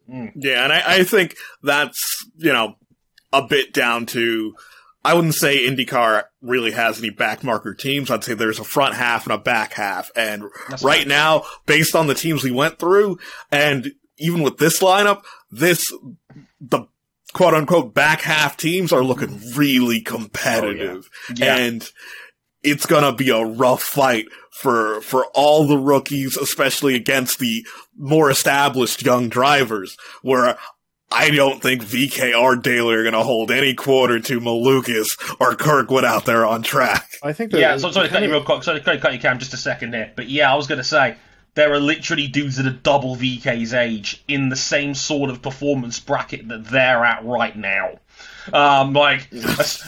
Mm. 0.06 0.32
Yeah, 0.36 0.64
and 0.64 0.74
I, 0.74 0.82
I 0.98 1.04
think 1.04 1.36
that's 1.62 2.26
you 2.36 2.52
know 2.52 2.76
a 3.32 3.46
bit 3.46 3.72
down 3.72 4.04
to 4.06 4.54
I 5.06 5.14
wouldn't 5.14 5.36
say 5.36 5.66
IndyCar 5.66 6.24
really 6.42 6.72
has 6.72 6.98
any 6.98 7.10
backmarker 7.10 7.76
teams. 7.76 8.10
I'd 8.10 8.24
say 8.24 8.34
there's 8.34 8.58
a 8.58 8.64
front 8.64 8.94
half 8.94 9.24
and 9.24 9.32
a 9.32 9.38
back 9.38 9.72
half. 9.72 10.10
And 10.14 10.44
That's 10.68 10.82
right, 10.82 10.98
right 10.98 11.08
now, 11.08 11.44
based 11.64 11.96
on 11.96 12.08
the 12.08 12.14
teams 12.14 12.44
we 12.44 12.50
went 12.50 12.78
through, 12.78 13.18
and 13.50 13.92
even 14.18 14.42
with 14.42 14.58
this 14.58 14.82
lineup, 14.82 15.22
this 15.50 15.82
the 16.60 16.88
quote 17.32 17.54
unquote 17.54 17.94
back 17.94 18.22
half 18.22 18.56
teams 18.56 18.92
are 18.92 19.04
looking 19.04 19.28
mm-hmm. 19.28 19.58
really 19.58 20.00
competitive. 20.00 21.08
Oh, 21.30 21.34
yeah. 21.36 21.44
Yeah. 21.44 21.56
And 21.56 21.90
it's 22.62 22.86
gonna 22.86 23.14
be 23.14 23.30
a 23.30 23.44
rough 23.44 23.82
fight 23.82 24.26
for, 24.58 25.00
for 25.02 25.26
all 25.34 25.66
the 25.66 25.78
rookies, 25.78 26.36
especially 26.36 26.96
against 26.96 27.38
the 27.38 27.64
more 27.96 28.28
established 28.28 29.02
young 29.02 29.28
drivers, 29.28 29.96
where 30.22 30.58
I 31.12 31.30
don't 31.30 31.62
think 31.62 31.84
VeeKay 31.84 32.38
or 32.38 32.56
Daly 32.56 32.94
are 32.96 33.02
going 33.02 33.14
to 33.14 33.22
hold 33.22 33.50
any 33.50 33.74
quarter 33.74 34.18
to 34.18 34.40
Malukas 34.40 35.16
or 35.40 35.54
Kirkwood 35.54 36.04
out 36.04 36.24
there 36.24 36.44
on 36.44 36.62
track. 36.62 37.08
I 37.22 37.32
think. 37.32 37.52
Yeah, 37.52 37.76
so, 37.76 37.90
sorry 37.92 38.08
to 38.08 38.12
cut 38.12 38.22
you 38.22 38.30
real 38.30 38.42
quick. 38.42 38.64
Sorry 38.64 38.80
to 38.80 38.98
cut 38.98 39.12
you, 39.12 39.18
Cam, 39.18 39.38
just 39.38 39.54
a 39.54 39.58
second 39.58 39.94
here. 39.94 40.12
But 40.16 40.28
yeah, 40.28 40.52
I 40.52 40.56
was 40.56 40.66
going 40.66 40.78
to 40.78 40.84
say 40.84 41.16
there 41.58 41.72
are 41.72 41.80
literally 41.80 42.28
dudes 42.28 42.54
that 42.54 42.66
are 42.66 42.70
double 42.70 43.16
VeeKay's 43.16 43.74
age 43.74 44.22
in 44.28 44.48
the 44.48 44.54
same 44.54 44.94
sort 44.94 45.28
of 45.28 45.42
performance 45.42 45.98
bracket 45.98 46.46
that 46.46 46.66
they're 46.66 47.04
at 47.04 47.24
right 47.24 47.56
now. 47.56 47.98
Um, 48.52 48.92
like, 48.92 49.28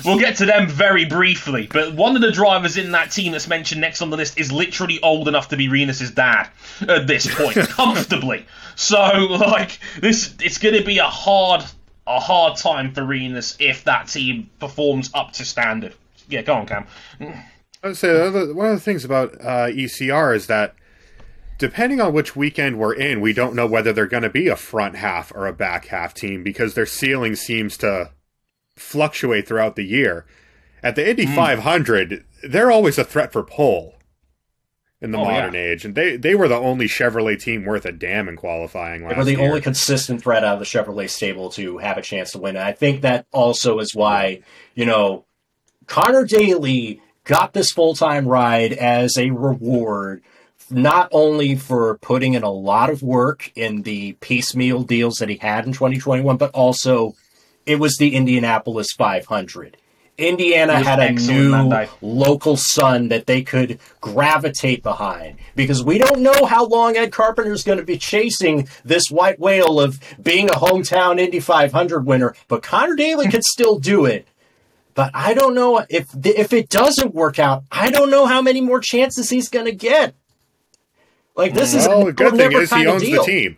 we'll 0.05 0.19
get 0.19 0.39
to 0.39 0.47
them 0.47 0.67
very 0.67 1.05
briefly, 1.05 1.69
but 1.73 1.95
one 1.95 2.17
of 2.17 2.23
the 2.23 2.33
drivers 2.33 2.77
in 2.77 2.91
that 2.91 3.13
team 3.13 3.31
that's 3.31 3.47
mentioned 3.47 3.81
next 3.81 4.03
on 4.03 4.11
the 4.11 4.17
list 4.17 4.37
is 4.37 4.51
literally 4.51 5.01
old 5.01 5.29
enough 5.29 5.47
to 5.51 5.57
be 5.57 5.69
Rinus's 5.69 6.11
dad 6.11 6.51
at 6.89 7.07
this 7.07 7.33
point, 7.33 7.57
comfortably. 7.69 8.45
So, 8.75 8.97
like, 8.97 9.79
this 10.01 10.35
it's 10.41 10.59
going 10.59 10.75
to 10.75 10.85
be 10.85 10.99
a 10.99 11.05
hard, 11.05 11.65
a 12.05 12.19
hard 12.19 12.59
time 12.59 12.93
for 12.93 13.05
Rinus 13.05 13.57
if 13.61 13.85
that 13.85 14.09
team 14.09 14.51
performs 14.59 15.13
up 15.15 15.35
to 15.35 15.45
standard. 15.45 15.95
Yeah, 16.29 16.43
go 16.43 16.55
on, 16.55 16.67
Cam. 16.67 16.89
I 17.21 17.87
would 17.87 17.97
say 17.97 18.13
one 18.29 18.71
of 18.71 18.75
the 18.75 18.81
things 18.81 19.05
about 19.05 19.35
uh, 19.41 19.69
ECR 19.69 20.35
is 20.35 20.49
that 20.49 20.75
depending 21.61 22.01
on 22.01 22.14
which 22.14 22.35
weekend 22.35 22.79
we're 22.79 22.94
in, 22.94 23.20
we 23.20 23.35
don't 23.35 23.55
know 23.55 23.66
whether 23.66 23.92
they're 23.92 24.07
going 24.07 24.23
to 24.23 24.31
be 24.31 24.49
a 24.49 24.57
front 24.57 24.96
half 24.96 25.31
or 25.35 25.46
a 25.46 25.53
back 25.53 25.87
half 25.87 26.14
team 26.14 26.42
because 26.42 26.73
their 26.75 26.87
ceiling 26.87 27.37
seems 27.37 27.77
to 27.77 28.11
fluctuate 28.75 29.46
throughout 29.46 29.77
the 29.77 29.85
year. 29.85 30.25
At 30.83 30.96
the 30.96 31.09
Indy 31.09 31.27
mm. 31.27 31.37
500, 31.37 32.25
they're 32.42 32.70
always 32.70 32.96
a 32.96 33.05
threat 33.05 33.31
for 33.31 33.42
pole 33.42 33.96
in 35.03 35.11
the 35.11 35.18
oh, 35.18 35.25
modern 35.25 35.53
yeah. 35.53 35.61
age, 35.61 35.85
and 35.85 35.94
they 35.94 36.16
they 36.16 36.35
were 36.35 36.49
the 36.49 36.57
only 36.57 36.87
Chevrolet 36.87 37.38
team 37.38 37.66
worth 37.66 37.85
a 37.85 37.92
damn 37.92 38.29
in 38.29 38.37
qualifying 38.37 39.03
last 39.03 39.12
They 39.12 39.18
were 39.18 39.25
the 39.25 39.31
year. 39.33 39.40
only 39.42 39.61
consistent 39.61 40.23
threat 40.23 40.44
out 40.44 40.55
of 40.55 40.59
the 40.61 40.66
Chevrolet 40.66 41.11
stable 41.11 41.51
to 41.51 41.79
have 41.79 41.99
a 41.99 42.03
chance 42.03 42.33
to 42.33 42.38
win. 42.38 42.57
And 42.57 42.64
I 42.64 42.73
think 42.73 43.03
that 43.03 43.27
also 43.33 43.79
is 43.81 43.94
why 43.94 44.40
you 44.75 44.87
know 44.87 45.27
Connor 45.87 46.25
Daly 46.25 47.03
got 47.25 47.53
this 47.53 47.70
full 47.70 47.94
time 47.94 48.27
ride 48.27 48.73
as 48.73 49.18
a 49.18 49.31
reward 49.31 50.23
not 50.71 51.09
only 51.13 51.57
for 51.57 51.99
putting 51.99 52.35
in 52.35 52.43
a 52.43 52.51
lot 52.51 52.91
of 52.91 53.03
work 53.03 53.53
in 53.55 53.83
the 53.83 54.13
piecemeal 54.15 54.83
deals 54.83 55.17
that 55.17 55.29
he 55.29 55.37
had 55.37 55.67
in 55.67 55.73
2021, 55.73 56.37
but 56.37 56.51
also 56.53 57.15
it 57.67 57.77
was 57.77 57.97
the 57.97 58.15
Indianapolis 58.15 58.89
500. 58.97 59.77
Indiana 60.21 60.79
had 60.83 60.99
a 60.99 61.13
new 61.13 61.87
local 62.03 62.57
son 62.57 63.09
that 63.09 63.27
they 63.27 63.43
could 63.43 63.79
gravitate 64.01 64.83
behind 64.83 65.39
because 65.57 65.83
we 65.83 65.99
don't 65.99 66.21
know 66.21 66.45
how 66.45 66.67
long 66.67 66.97
Ed 66.97 67.11
Carpenter 67.11 67.53
is 67.53 67.63
going 67.63 67.79
to 67.79 67.85
be 67.85 67.97
chasing 67.97 68.69
this 68.85 69.11
white 69.11 69.41
whale 69.41 69.81
of 69.81 69.99
being 70.23 70.51
a 70.51 70.55
hometown 70.55 71.19
Indy 71.19 71.41
500 71.41 72.05
winner, 72.05 72.35
but 72.49 72.63
Connor 72.63 72.97
Daly 72.97 73.29
could 73.29 73.45
still 73.45 73.79
do 73.79 74.05
it. 74.05 74.29
But 74.95 75.11
I 75.15 75.35
don't 75.35 75.55
know 75.55 75.85
if 75.89 76.11
if 76.25 76.53
it 76.53 76.69
doesn't 76.69 77.15
work 77.15 77.39
out. 77.39 77.65
I 77.71 77.91
don't 77.91 78.11
know 78.11 78.27
how 78.27 78.43
many 78.43 78.61
more 78.61 78.81
chances 78.81 79.31
he's 79.31 79.49
going 79.49 79.67
to 79.67 79.73
get. 79.73 80.15
Like 81.40 81.55
this 81.55 81.74
is 81.74 81.88
well, 81.88 82.05
the 82.05 82.12
good 82.12 82.37
thing 82.37 82.53
is 82.53 82.70
he 82.70 82.87
owns 82.87 83.03
the 83.03 83.22
team. 83.24 83.57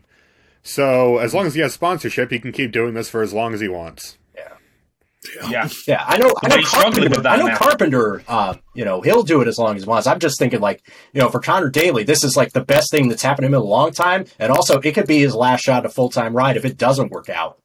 So 0.62 1.18
as 1.18 1.34
long 1.34 1.46
as 1.46 1.54
he 1.54 1.60
has 1.62 1.72
sponsorship, 1.72 2.30
he 2.30 2.38
can 2.38 2.52
keep 2.52 2.70
doing 2.70 2.94
this 2.94 3.10
for 3.10 3.22
as 3.22 3.32
long 3.32 3.52
as 3.54 3.60
he 3.60 3.66
wants. 3.66 4.18
Yeah, 4.36 5.50
yeah, 5.50 5.68
yeah. 5.88 6.04
I 6.06 6.16
know. 6.18 6.32
I 6.42 6.48
know 6.48 6.62
Carpenter. 6.62 7.28
I 7.28 7.36
know 7.36 7.46
now. 7.46 7.56
Carpenter. 7.56 8.22
Uh, 8.28 8.54
you 8.74 8.84
know, 8.84 9.00
he'll 9.00 9.24
do 9.24 9.40
it 9.40 9.48
as 9.48 9.58
long 9.58 9.74
as 9.74 9.82
he 9.82 9.88
wants. 9.88 10.06
I'm 10.06 10.20
just 10.20 10.38
thinking, 10.38 10.60
like, 10.60 10.86
you 11.12 11.20
know, 11.20 11.28
for 11.28 11.40
Connor 11.40 11.70
Daly, 11.70 12.04
this 12.04 12.22
is 12.22 12.36
like 12.36 12.52
the 12.52 12.64
best 12.64 12.92
thing 12.92 13.08
that's 13.08 13.22
happened 13.22 13.44
to 13.44 13.46
him 13.48 13.54
in 13.54 13.60
a 13.60 13.64
long 13.64 13.90
time, 13.90 14.26
and 14.38 14.52
also 14.52 14.80
it 14.80 14.92
could 14.92 15.08
be 15.08 15.18
his 15.18 15.34
last 15.34 15.62
shot 15.62 15.78
at 15.78 15.86
a 15.86 15.88
full 15.88 16.08
time 16.08 16.36
ride 16.36 16.56
if 16.56 16.64
it 16.64 16.78
doesn't 16.78 17.10
work 17.10 17.28
out. 17.28 17.58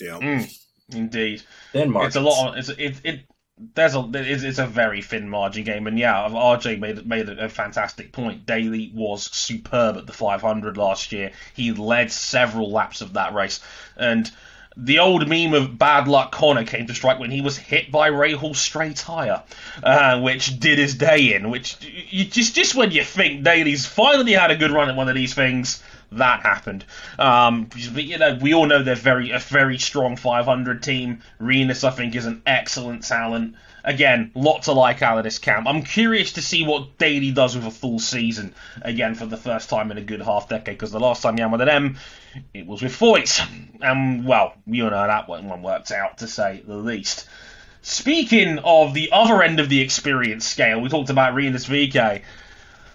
Yeah, 0.00 0.18
mm, 0.18 0.50
indeed. 0.92 1.42
Then 1.74 1.90
Mark, 1.90 2.06
it's 2.06 2.16
a 2.16 2.20
lot. 2.20 2.56
It's 2.56 2.70
it, 2.70 3.00
it 3.04 3.26
there's 3.58 3.94
a 3.94 4.08
it's, 4.14 4.42
it's, 4.42 4.58
a 4.58 4.66
very 4.66 5.00
thin 5.00 5.28
margin 5.28 5.64
game, 5.64 5.86
and 5.86 5.98
yeah, 5.98 6.28
RJ 6.28 6.78
made 6.78 7.06
made 7.06 7.28
a, 7.28 7.48
fantastic 7.48 8.12
point. 8.12 8.44
Daly 8.44 8.92
was 8.94 9.24
superb 9.24 9.96
at 9.96 10.06
the 10.06 10.12
500 10.12 10.76
last 10.76 11.12
year. 11.12 11.32
He 11.54 11.72
led 11.72 12.12
several 12.12 12.70
laps 12.70 13.00
of 13.00 13.14
that 13.14 13.32
race, 13.32 13.60
and 13.96 14.30
the 14.76 14.98
old 14.98 15.26
meme 15.26 15.54
of 15.54 15.78
bad 15.78 16.06
luck 16.06 16.32
Connor 16.32 16.64
came 16.64 16.86
to 16.86 16.94
strike 16.94 17.18
when 17.18 17.30
he 17.30 17.40
was 17.40 17.56
hit 17.56 17.90
by 17.90 18.10
Rahal's 18.10 18.60
stray 18.60 18.92
tire, 18.92 19.42
uh, 19.82 20.20
which 20.20 20.60
did 20.60 20.78
his 20.78 20.94
day 20.94 21.34
in. 21.34 21.48
Which 21.48 21.76
you, 22.10 22.26
just 22.26 22.54
just 22.54 22.74
when 22.74 22.90
you 22.90 23.04
think 23.04 23.42
Daly's 23.42 23.86
finally 23.86 24.32
had 24.32 24.50
a 24.50 24.56
good 24.56 24.70
run 24.70 24.90
at 24.90 24.96
one 24.96 25.08
of 25.08 25.14
these 25.14 25.32
things, 25.32 25.82
that 26.12 26.40
happened. 26.42 26.84
Um, 27.18 27.64
but, 27.64 28.04
you 28.04 28.18
know, 28.18 28.38
we 28.40 28.54
all 28.54 28.66
know 28.66 28.82
they're 28.82 28.94
very 28.94 29.30
a 29.30 29.38
very 29.38 29.78
strong 29.78 30.16
500 30.16 30.82
team. 30.82 31.22
Rinus, 31.38 31.84
I 31.84 31.90
think, 31.90 32.14
is 32.14 32.26
an 32.26 32.42
excellent 32.46 33.04
talent, 33.04 33.56
again, 33.86 34.32
lots 34.34 34.66
to 34.66 34.72
like 34.72 35.00
out 35.00 35.16
of 35.16 35.24
this 35.24 35.38
camp. 35.38 35.66
I'm 35.66 35.82
curious 35.82 36.34
to 36.34 36.42
see 36.42 36.66
what 36.66 36.98
Daly 36.98 37.30
does 37.30 37.56
with 37.56 37.66
a 37.66 37.70
full 37.70 37.98
season 37.98 38.54
again 38.82 39.14
for 39.14 39.26
the 39.26 39.36
first 39.36 39.70
time 39.70 39.90
in 39.90 39.96
a 39.96 40.02
good 40.02 40.20
half 40.20 40.48
decade. 40.48 40.76
Because 40.76 40.90
the 40.90 41.00
last 41.00 41.22
time 41.22 41.36
he 41.36 41.42
had 41.42 41.56
them, 41.58 41.96
it 42.52 42.66
was 42.66 42.82
with 42.82 42.92
Foyt, 42.92 43.46
and 43.80 44.26
well, 44.26 44.54
you 44.66 44.84
know 44.84 44.90
that 44.90 45.28
one 45.28 45.62
worked 45.62 45.92
out 45.92 46.18
to 46.18 46.28
say 46.28 46.62
the 46.66 46.76
least. 46.76 47.26
Speaking 47.82 48.58
of 48.58 48.94
the 48.94 49.10
other 49.12 49.42
end 49.42 49.60
of 49.60 49.68
the 49.68 49.80
experience 49.80 50.44
scale, 50.44 50.80
we 50.80 50.88
talked 50.88 51.08
about 51.08 51.34
Rinus 51.34 51.66
VeeKay. 51.66 52.22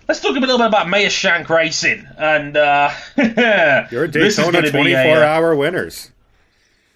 Let's 0.07 0.19
talk 0.19 0.35
a 0.35 0.39
little 0.39 0.57
bit 0.57 0.67
about 0.67 0.89
Meyer 0.89 1.09
Shank 1.09 1.49
Racing. 1.49 2.07
And 2.17 2.57
uh, 2.57 2.91
your 3.91 4.07
Daytona 4.07 4.69
24 4.69 5.23
hour 5.23 5.55
winners. 5.55 6.11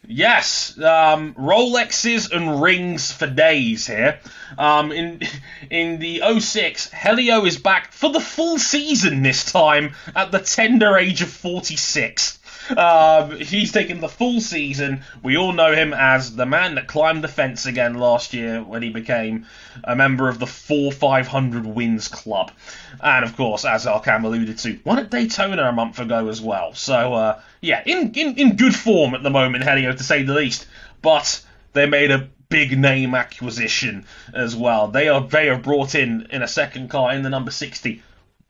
Yes, 0.08 0.78
um, 0.80 1.34
Rolexes 1.34 2.32
and 2.32 2.62
rings 2.62 3.12
for 3.12 3.28
days 3.28 3.88
here. 3.88 4.20
Um, 4.58 4.92
in 4.92 5.22
in 5.70 6.00
the 6.00 6.22
06, 6.40 6.92
Helio 6.92 7.46
is 7.46 7.58
back 7.58 7.92
for 7.92 8.12
the 8.12 8.20
full 8.20 8.58
season 8.58 9.24
this 9.24 9.52
time 9.52 9.96
at 10.16 10.32
the 10.32 10.40
tender 10.40 10.98
age 10.98 11.22
of 11.22 11.30
46. 11.30 12.40
Um, 12.76 13.38
he's 13.40 13.72
taken 13.72 14.02
the 14.02 14.10
full 14.10 14.42
season. 14.42 15.04
We 15.22 15.38
all 15.38 15.54
know 15.54 15.74
him 15.74 15.94
as 15.94 16.36
the 16.36 16.46
man 16.46 16.76
that 16.76 16.88
climbed 16.88 17.24
the 17.24 17.28
fence 17.28 17.66
again 17.66 17.96
last 17.96 18.34
year 18.34 18.64
when 18.64 18.82
he 18.82 18.90
became 18.90 19.46
a 19.84 19.96
member 19.96 20.30
of 20.30 20.40
the 20.40 20.48
4 20.48 20.92
500 20.92 21.66
wins 21.66 22.08
club. 22.08 22.52
And 23.02 23.26
of 23.26 23.36
course, 23.36 23.66
as 23.66 23.86
Arkham 23.86 24.24
alluded 24.24 24.58
to, 24.60 24.80
won 24.84 25.00
at 25.00 25.10
Daytona 25.10 25.64
a 25.64 25.72
month 25.72 26.00
ago 26.00 26.28
as 26.28 26.42
well. 26.42 26.74
So, 26.74 27.14
uh, 27.14 27.42
yeah, 27.62 27.84
in, 27.86 28.12
in, 28.14 28.36
in 28.36 28.56
good 28.56 28.76
form 28.76 29.14
at 29.14 29.24
the 29.24 29.30
moment, 29.30 29.64
Helio, 29.64 29.92
to 29.94 30.04
say 30.04 30.24
the 30.24 30.34
least. 30.34 30.68
But 31.02 31.44
they 31.74 31.86
made 31.86 32.12
a 32.12 32.30
big 32.50 32.78
name 32.78 33.16
acquisition 33.16 34.06
as 34.34 34.56
well. 34.56 34.88
They 34.88 35.08
are 35.08 35.22
they 35.28 35.50
are 35.50 35.58
brought 35.58 35.96
in 35.96 36.28
in 36.30 36.42
a 36.42 36.48
second 36.48 36.90
car 36.90 37.12
in 37.12 37.24
the 37.24 37.30
number 37.30 37.52
60 37.52 38.02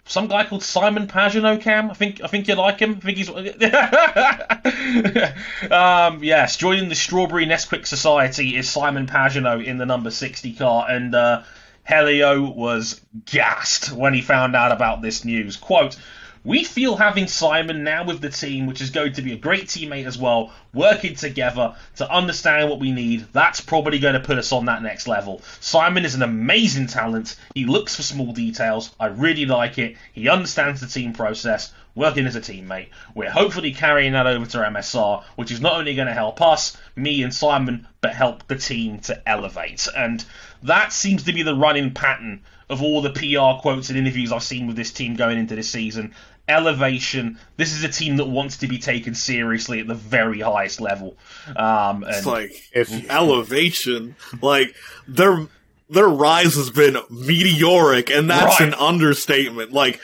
some 0.05 0.27
guy 0.27 0.45
called 0.45 0.63
Simon 0.63 1.07
Pagenaud. 1.07 1.61
Cam, 1.61 1.89
I 1.89 1.95
think 1.95 2.21
I 2.23 2.27
think 2.27 2.47
you 2.47 2.55
like 2.55 2.79
him. 2.79 2.99
I 3.01 3.05
think 3.05 3.17
he's 3.17 3.29
um, 5.71 6.23
yes. 6.23 6.57
Joining 6.57 6.89
the 6.89 6.95
Strawberry 6.95 7.45
Nesquik 7.45 7.87
Society 7.87 8.55
is 8.55 8.69
Simon 8.69 9.07
Pagenaud 9.07 9.65
in 9.65 9.77
the 9.77 9.85
number 9.85 10.11
sixty 10.11 10.53
car, 10.53 10.85
and 10.87 11.15
uh, 11.15 11.43
Helio 11.87 12.41
was 12.41 13.01
gassed 13.25 13.91
when 13.91 14.13
he 14.13 14.21
found 14.21 14.55
out 14.55 14.71
about 14.71 15.01
this 15.01 15.25
news. 15.25 15.57
Quote. 15.57 15.97
We 16.45 16.63
feel 16.63 16.95
having 16.95 17.25
Simon 17.25 17.83
now 17.83 18.05
with 18.05 18.21
the 18.21 18.29
team, 18.29 18.67
which 18.67 18.79
is 18.79 18.91
going 18.91 19.13
to 19.13 19.23
be 19.23 19.33
a 19.33 19.35
great 19.35 19.65
teammate 19.65 20.05
as 20.05 20.15
well, 20.15 20.53
working 20.75 21.15
together 21.15 21.75
to 21.95 22.07
understand 22.07 22.69
what 22.69 22.79
we 22.79 22.91
need, 22.91 23.25
that's 23.33 23.61
probably 23.61 23.97
going 23.97 24.13
to 24.13 24.19
put 24.19 24.37
us 24.37 24.51
on 24.51 24.65
that 24.65 24.83
next 24.83 25.07
level. 25.07 25.41
Simon 25.59 26.05
is 26.05 26.13
an 26.13 26.21
amazing 26.21 26.85
talent. 26.85 27.35
He 27.55 27.65
looks 27.65 27.95
for 27.95 28.03
small 28.03 28.31
details. 28.31 28.93
I 28.99 29.07
really 29.07 29.47
like 29.47 29.79
it. 29.79 29.97
He 30.13 30.29
understands 30.29 30.81
the 30.81 30.87
team 30.87 31.13
process, 31.13 31.73
working 31.95 32.27
as 32.27 32.35
a 32.35 32.41
teammate. 32.41 32.89
We're 33.15 33.31
hopefully 33.31 33.71
carrying 33.71 34.13
that 34.13 34.27
over 34.27 34.45
to 34.45 34.57
MSR, 34.59 35.23
which 35.37 35.49
is 35.49 35.61
not 35.61 35.73
only 35.79 35.95
going 35.95 36.09
to 36.09 36.13
help 36.13 36.43
us, 36.43 36.77
me 36.95 37.23
and 37.23 37.33
Simon, 37.33 37.87
but 38.01 38.13
help 38.13 38.47
the 38.47 38.55
team 38.55 38.99
to 38.99 39.19
elevate. 39.27 39.87
And 39.97 40.23
that 40.61 40.93
seems 40.93 41.23
to 41.23 41.33
be 41.33 41.41
the 41.41 41.55
running 41.55 41.95
pattern 41.95 42.41
of 42.67 42.81
all 42.81 43.01
the 43.01 43.11
PR 43.11 43.61
quotes 43.61 43.89
and 43.89 43.97
interviews 43.97 44.31
I've 44.31 44.41
seen 44.41 44.65
with 44.65 44.75
this 44.75 44.91
team 44.91 45.15
going 45.15 45.37
into 45.37 45.55
this 45.55 45.69
season 45.69 46.13
elevation. 46.47 47.39
This 47.57 47.73
is 47.73 47.83
a 47.83 47.89
team 47.89 48.17
that 48.17 48.25
wants 48.25 48.57
to 48.57 48.67
be 48.67 48.77
taken 48.77 49.15
seriously 49.15 49.79
at 49.79 49.87
the 49.87 49.95
very 49.95 50.41
highest 50.41 50.79
level. 50.81 51.17
Um, 51.55 52.03
and 52.03 52.15
it's 52.15 52.25
like 52.25 52.51
if 52.71 52.91
elevation, 53.09 54.15
like 54.41 54.75
their 55.07 55.47
their 55.89 56.07
rise 56.07 56.55
has 56.55 56.69
been 56.69 56.97
meteoric, 57.09 58.09
and 58.09 58.29
that's 58.29 58.59
right. 58.59 58.69
an 58.69 58.73
understatement. 58.75 59.71
Like 59.71 59.99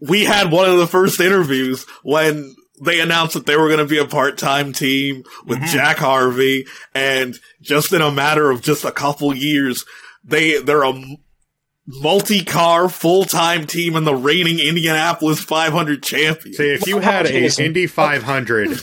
we 0.00 0.24
had 0.24 0.50
one 0.50 0.70
of 0.70 0.78
the 0.78 0.86
first 0.86 1.20
interviews 1.20 1.84
when 2.02 2.54
they 2.80 3.00
announced 3.00 3.34
that 3.34 3.46
they 3.46 3.56
were 3.56 3.66
going 3.66 3.80
to 3.80 3.84
be 3.86 3.98
a 3.98 4.06
part-time 4.06 4.72
team 4.72 5.24
with 5.44 5.58
mm-hmm. 5.58 5.66
Jack 5.66 5.98
Harvey, 5.98 6.66
and 6.94 7.38
just 7.60 7.92
in 7.92 8.00
a 8.00 8.10
matter 8.10 8.50
of 8.50 8.62
just 8.62 8.84
a 8.84 8.92
couple 8.92 9.34
years, 9.34 9.84
they 10.24 10.60
they're 10.60 10.84
a 10.84 10.94
multi-car 11.88 12.88
full-time 12.88 13.66
team 13.66 13.96
and 13.96 14.06
the 14.06 14.14
reigning 14.14 14.60
Indianapolis 14.60 15.40
500 15.40 16.02
champion. 16.02 16.54
See, 16.54 16.70
if 16.70 16.86
you 16.86 17.00
had 17.00 17.26
a 17.26 17.62
Indy 17.62 17.86
500 17.86 18.78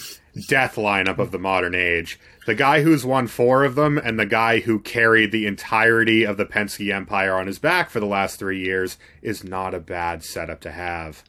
death 0.48 0.76
lineup 0.76 1.20
of 1.20 1.32
the 1.32 1.38
modern 1.38 1.76
age, 1.76 2.20
the 2.48 2.56
guy 2.56 2.82
who's 2.82 3.06
won 3.06 3.28
four 3.28 3.64
of 3.64 3.76
them 3.76 3.98
and 3.98 4.20
the 4.20 4.26
guy 4.26 4.60
who 4.60 4.80
carried 4.80 5.32
the 5.32 5.46
entirety 5.46 6.24
of 6.24 6.38
the 6.38 6.46
Penske 6.46 6.94
empire 6.94 7.36
on 7.36 7.48
his 7.48 7.60
back 7.60 7.90
for 7.90 8.00
the 8.00 8.06
last 8.06 8.40
three 8.40 8.60
years 8.60 8.98
is 9.22 9.44
not 9.44 9.74
a 9.74 9.80
bad 9.80 10.24
setup 10.24 10.60
to 10.62 10.72
have. 10.72 11.24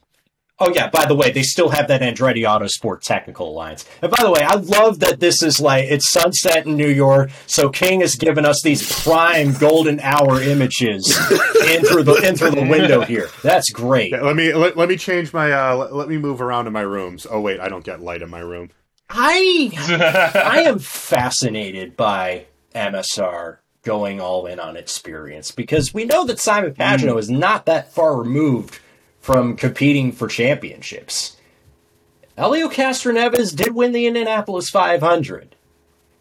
Oh 0.59 0.73
yeah, 0.73 0.89
by 0.89 1.05
the 1.05 1.13
way, 1.13 1.29
they 1.29 1.43
still 1.43 1.69
have 1.69 1.87
that 1.89 2.01
Andretti 2.01 2.41
Autosport 2.41 3.01
technical 3.01 3.49
alliance. 3.49 3.85
And 4.01 4.09
by 4.09 4.23
the 4.23 4.31
way, 4.31 4.41
I 4.41 4.55
love 4.55 4.99
that 4.99 5.19
this 5.19 5.43
is 5.43 5.59
like 5.59 5.85
it's 5.85 6.09
sunset 6.09 6.65
in 6.65 6.75
New 6.75 6.89
York, 6.89 7.29
so 7.45 7.69
King 7.69 8.01
has 8.01 8.15
given 8.15 8.43
us 8.43 8.63
these 8.63 9.03
prime 9.03 9.53
golden 9.53 9.99
hour 9.99 10.41
images 10.41 11.15
in 11.67 11.85
through 11.85 12.03
the 12.03 12.23
in 12.27 12.35
through 12.35 12.51
the 12.51 12.65
window 12.67 13.01
here. 13.01 13.29
That's 13.43 13.69
great. 13.69 14.11
let 14.11 14.35
me 14.35 14.51
let, 14.51 14.75
let 14.75 14.89
me 14.89 14.97
change 14.97 15.31
my 15.31 15.51
uh 15.51 15.75
let, 15.75 15.93
let 15.93 16.09
me 16.09 16.17
move 16.17 16.41
around 16.41 16.65
in 16.65 16.73
my 16.73 16.81
rooms. 16.81 17.27
Oh 17.29 17.39
wait, 17.39 17.59
I 17.59 17.69
don't 17.69 17.83
get 17.83 18.01
light 18.01 18.23
in 18.23 18.29
my 18.29 18.39
room. 18.39 18.71
I 19.11 19.71
I 20.33 20.63
am 20.63 20.79
fascinated 20.79 21.95
by 21.95 22.47
MSR 22.73 23.57
going 23.83 24.19
all 24.19 24.47
in 24.47 24.59
on 24.59 24.75
experience 24.75 25.51
because 25.51 25.93
we 25.93 26.03
know 26.03 26.25
that 26.25 26.39
Simon 26.39 26.73
Pagenaud 26.73 27.13
mm. 27.13 27.19
is 27.19 27.29
not 27.29 27.67
that 27.67 27.93
far 27.93 28.17
removed 28.17 28.79
from 29.27 29.57
competing 29.57 30.13
for 30.13 30.29
championships. 30.29 31.35
Helio 32.37 32.69
Castroneves 32.69 33.53
did 33.53 33.75
win 33.75 33.91
the 33.91 34.07
Indianapolis 34.07 34.69
500. 34.69 35.53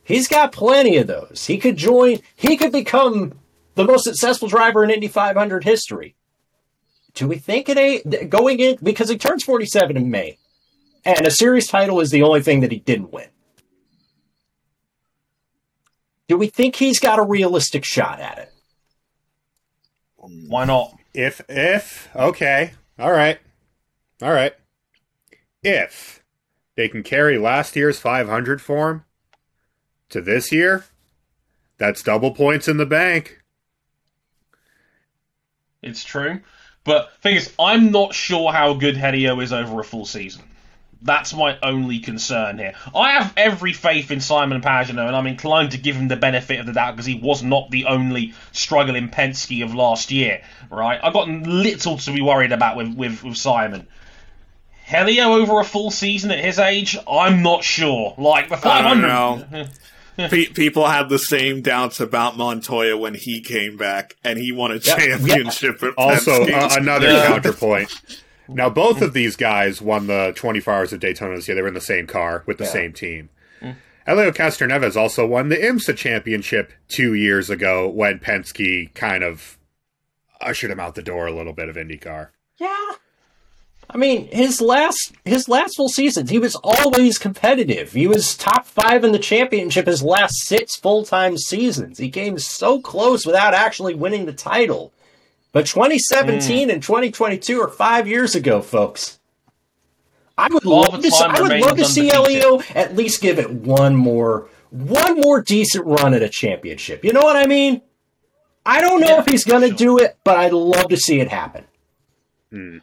He's 0.03 0.27
got 0.27 0.51
plenty 0.51 0.97
of 0.97 1.07
those. 1.07 1.45
He 1.47 1.59
could 1.59 1.77
join, 1.77 2.19
he 2.35 2.57
could 2.57 2.73
become 2.73 3.35
the 3.77 3.85
most 3.85 4.03
successful 4.03 4.49
driver 4.49 4.83
in 4.83 4.90
Indy 4.90 5.07
500 5.07 5.62
history. 5.62 6.16
Do 7.14 7.29
we 7.29 7.37
think 7.38 7.69
it 7.69 7.79
ain't 7.79 8.29
going 8.29 8.59
in 8.59 8.79
because 8.83 9.09
he 9.09 9.16
turns 9.16 9.45
47 9.45 9.97
in 9.97 10.11
May, 10.11 10.38
and 11.05 11.29
a 11.29 11.31
series 11.31 11.69
title 11.69 12.01
is 12.01 12.11
the 12.11 12.25
only 12.25 12.42
thing 12.42 12.59
that 12.62 12.73
he 12.73 12.81
didn't 12.81 13.12
win? 13.12 13.29
Do 16.27 16.37
we 16.37 16.49
think 16.49 16.75
he's 16.75 16.99
got 16.99 17.21
a 17.21 17.23
realistic 17.23 17.85
shot 17.85 18.19
at 18.19 18.38
it? 18.38 18.53
Why 20.16 20.64
not? 20.64 20.92
If 21.14 21.40
if 21.49 22.09
okay, 22.16 22.73
all 22.98 23.12
right. 23.12 23.38
All 24.22 24.32
right. 24.32 24.54
If 25.62 26.22
they 26.76 26.88
can 26.88 27.02
carry 27.02 27.38
last 27.38 27.76
year's 27.76 27.98
500 27.98 28.61
form 28.61 29.04
to 30.11 30.20
this 30.20 30.52
year, 30.52 30.85
that's 31.78 32.02
double 32.02 32.30
points 32.30 32.68
in 32.68 32.76
the 32.76 32.87
bank. 32.87 33.42
It's 35.82 36.04
true. 36.04 36.40
But 36.85 37.12
thing 37.20 37.37
is, 37.37 37.52
I'm 37.59 37.90
not 37.90 38.14
sure 38.14 38.52
how 38.52 38.74
good 38.74 38.96
Helio 38.96 39.40
is 39.40 39.52
over 39.52 39.80
a 39.80 39.85
full 39.85 40.06
season. 40.06 40.42
That's 41.02 41.35
my 41.35 41.59
only 41.62 41.98
concern 41.98 42.59
here. 42.59 42.72
I 42.94 43.12
have 43.12 43.32
every 43.37 43.72
faith 43.72 44.11
in 44.11 44.20
Simon 44.20 44.61
Pagenaud, 44.61 45.06
and 45.06 45.16
I'm 45.16 45.26
inclined 45.26 45.72
to 45.72 45.78
give 45.78 45.94
him 45.96 46.09
the 46.09 46.16
benefit 46.16 46.59
of 46.59 46.66
the 46.66 46.72
doubt 46.72 46.96
because 46.96 47.06
he 47.06 47.20
was 47.22 47.42
not 47.42 47.70
the 47.70 47.85
only 47.85 48.35
struggling 48.52 49.09
Penske 49.09 49.62
of 49.62 49.74
last 49.74 50.11
year, 50.11 50.42
right? 50.70 50.98
I've 51.02 51.12
got 51.12 51.28
little 51.28 51.98
to 51.98 52.12
be 52.12 52.22
worried 52.22 52.52
about 52.52 52.76
with, 52.76 52.94
with, 52.94 53.22
with 53.22 53.37
Simon. 53.37 53.87
Helio 54.85 55.35
over 55.35 55.61
a 55.61 55.64
full 55.64 55.90
season 55.90 56.30
at 56.30 56.44
his 56.44 56.59
age, 56.59 56.96
I'm 57.11 57.42
not 57.42 57.64
sure. 57.64 58.14
Like 58.16 58.48
the 58.48 58.56
500. 58.56 59.68
people 60.54 60.87
have 60.87 61.09
the 61.09 61.18
same 61.18 61.61
doubts 61.61 62.00
about 62.00 62.37
Montoya 62.37 62.96
when 62.96 63.14
he 63.14 63.40
came 63.40 63.76
back 63.76 64.16
and 64.24 64.38
he 64.38 64.52
won 64.52 64.70
a 64.72 64.78
championship. 64.78 65.82
Yep. 65.82 65.94
also, 65.98 66.44
uh, 66.44 66.68
another 66.72 67.09
counterpoint. 67.26 68.22
Now, 68.48 68.70
both 68.70 69.02
of 69.02 69.12
these 69.12 69.37
guys 69.37 69.82
won 69.82 70.06
the 70.06 70.32
24 70.37 70.72
Hours 70.72 70.92
of 70.92 71.00
Daytona 71.00 71.37
this 71.37 71.48
year. 71.48 71.54
They 71.54 71.62
were 71.62 71.68
in 71.68 71.74
the 71.74 71.80
same 71.80 72.06
car 72.06 72.42
with 72.46 72.59
the 72.59 72.64
yeah. 72.64 72.70
same 72.70 72.92
team. 72.92 73.28
Mm. 73.61 73.76
Helio 74.06 74.30
Castroneves 74.30 74.97
also 74.97 75.26
won 75.26 75.49
the 75.49 75.57
IMSA 75.57 75.97
championship 75.97 76.72
two 76.88 77.14
years 77.14 77.51
ago 77.51 77.88
when 77.88 78.18
Penske 78.18 78.94
kind 78.94 79.24
of 79.24 79.59
ushered 80.40 80.70
him 80.70 80.80
out 80.80 80.94
the 80.94 81.03
door 81.03 81.26
a 81.26 81.34
little 81.34 81.53
bit 81.53 81.68
of 81.68 81.76
IndyCar. 81.76 82.28
Yeah. 82.59 82.92
I 83.88 83.99
mean, 83.99 84.28
his 84.28 84.61
last 84.61 85.12
his 85.24 85.49
last 85.49 85.76
full 85.76 85.88
seasons, 85.88 86.30
he 86.30 86.38
was 86.38 86.57
always 86.57 87.18
competitive. 87.18 87.92
He 87.92 88.07
was 88.07 88.36
top 88.36 88.66
five 88.66 89.05
in 89.05 89.12
the 89.12 89.18
championship 89.18 89.86
his 89.86 90.03
last 90.03 90.34
six 90.47 90.76
full 90.76 91.05
time 91.05 91.38
seasons. 91.38 91.99
He 91.99 92.11
came 92.11 92.38
so 92.38 92.80
close 92.80 93.24
without 93.24 93.55
actually 93.55 93.94
winning 93.94 94.26
the 94.26 94.32
title. 94.32 94.92
But 95.57 95.64
2017 95.64 96.68
mm. 96.68 96.70
and 96.70 96.82
2022 96.82 97.62
are 97.62 97.68
five 97.68 98.07
years 98.07 98.34
ago, 98.34 98.61
folks. 98.61 99.18
I 100.36 100.48
would 100.52 100.66
All 100.66 100.82
love 100.82 101.00
to. 101.00 101.11
I 101.16 101.40
would 101.40 101.61
love 101.62 101.78
to 101.78 101.86
see 101.86 102.11
Helio 102.11 102.61
at 102.74 102.94
least 102.94 103.22
give 103.22 103.38
it 103.38 103.50
one 103.50 103.96
more, 103.96 104.50
one 104.68 105.18
more 105.18 105.40
decent 105.40 105.86
run 105.86 106.12
at 106.12 106.20
a 106.20 106.28
championship. 106.28 107.07
You 107.07 107.14
know 107.14 107.22
what 107.22 107.36
I 107.36 107.46
mean? 107.46 107.80
I 108.66 108.82
don't 108.82 109.00
know 109.00 109.07
Yeah, 109.07 109.20
if 109.20 109.24
he's 109.24 109.44
going 109.44 109.62
to 109.62 109.68
sure. 109.68 109.76
do 109.78 109.98
it, 109.98 110.18
but 110.24 110.36
I'd 110.36 110.52
love 110.52 110.88
to 110.88 110.98
see 110.98 111.20
it 111.20 111.28
happen. 111.28 111.64
Hmm. 112.52 112.78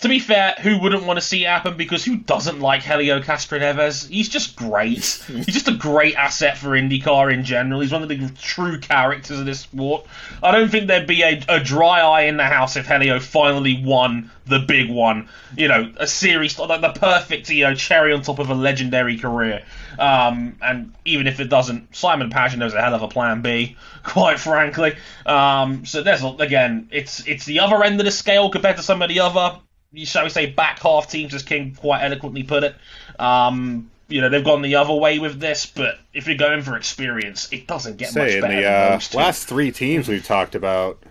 To 0.00 0.08
be 0.08 0.20
fair, 0.20 0.54
who 0.62 0.78
wouldn't 0.78 1.02
want 1.02 1.16
to 1.16 1.26
see 1.26 1.44
it 1.44 1.48
happen? 1.48 1.76
Because 1.76 2.04
who 2.04 2.18
doesn't 2.18 2.60
like 2.60 2.84
Helio 2.84 3.20
Castroneves? 3.20 4.08
He's 4.08 4.28
just 4.28 4.54
great. 4.54 4.98
He's 5.26 5.46
just 5.46 5.66
a 5.66 5.74
great 5.74 6.14
asset 6.14 6.56
for 6.56 6.68
IndyCar 6.68 7.34
in 7.34 7.42
general. 7.42 7.80
He's 7.80 7.90
one 7.90 8.04
of 8.04 8.08
the 8.08 8.30
true 8.40 8.78
characters 8.78 9.40
of 9.40 9.46
this 9.46 9.58
sport. 9.58 10.06
I 10.40 10.52
don't 10.52 10.70
think 10.70 10.86
there'd 10.86 11.08
be 11.08 11.22
a, 11.22 11.42
a 11.48 11.58
dry 11.58 12.00
eye 12.00 12.22
in 12.22 12.36
the 12.36 12.44
house 12.44 12.76
if 12.76 12.86
Helio 12.86 13.18
finally 13.18 13.82
won 13.84 14.30
the 14.46 14.60
big 14.60 14.88
one. 14.88 15.28
You 15.56 15.66
know, 15.66 15.92
a 15.96 16.06
series 16.06 16.56
like 16.60 16.80
the 16.80 16.92
perfect, 16.92 17.50
you 17.50 17.64
know, 17.64 17.74
cherry 17.74 18.12
on 18.12 18.22
top 18.22 18.38
of 18.38 18.50
a 18.50 18.54
legendary 18.54 19.18
career. 19.18 19.64
Um, 19.98 20.58
and 20.62 20.94
even 21.06 21.26
if 21.26 21.40
it 21.40 21.46
doesn't, 21.50 21.96
Simon 21.96 22.30
Pagenaud's 22.30 22.72
a 22.72 22.80
hell 22.80 22.94
of 22.94 23.02
a 23.02 23.08
plan 23.08 23.42
B, 23.42 23.76
quite 24.04 24.38
frankly. 24.38 24.94
Um, 25.26 25.84
so 25.86 26.04
there's 26.04 26.22
again, 26.22 26.88
it's 26.92 27.26
it's 27.26 27.44
the 27.46 27.58
other 27.58 27.82
end 27.82 27.98
of 27.98 28.04
the 28.04 28.12
scale 28.12 28.48
compared 28.48 28.76
to 28.76 28.84
some 28.84 29.02
of 29.02 29.08
the 29.08 29.18
other 29.18 29.58
shall 29.94 30.24
we 30.24 30.30
say 30.30 30.46
back 30.46 30.80
half 30.80 31.10
teams, 31.10 31.34
as 31.34 31.42
King 31.42 31.74
quite 31.74 32.02
eloquently 32.02 32.42
put 32.42 32.64
it. 32.64 32.76
Um, 33.18 33.90
you 34.08 34.20
know 34.20 34.28
they've 34.28 34.44
gone 34.44 34.62
the 34.62 34.74
other 34.74 34.94
way 34.94 35.18
with 35.18 35.38
this, 35.38 35.66
but 35.66 35.98
if 36.12 36.26
you're 36.26 36.36
going 36.36 36.62
for 36.62 36.76
experience, 36.76 37.52
it 37.52 37.66
doesn't 37.66 37.98
get 37.98 38.10
Say 38.10 38.20
much 38.20 38.30
in 38.30 38.40
better 38.40 38.56
the 38.56 38.62
than 38.62 39.20
uh, 39.20 39.22
last 39.22 39.48
three 39.48 39.70
teams 39.70 40.08
we've 40.08 40.24
talked 40.24 40.54
about, 40.54 41.02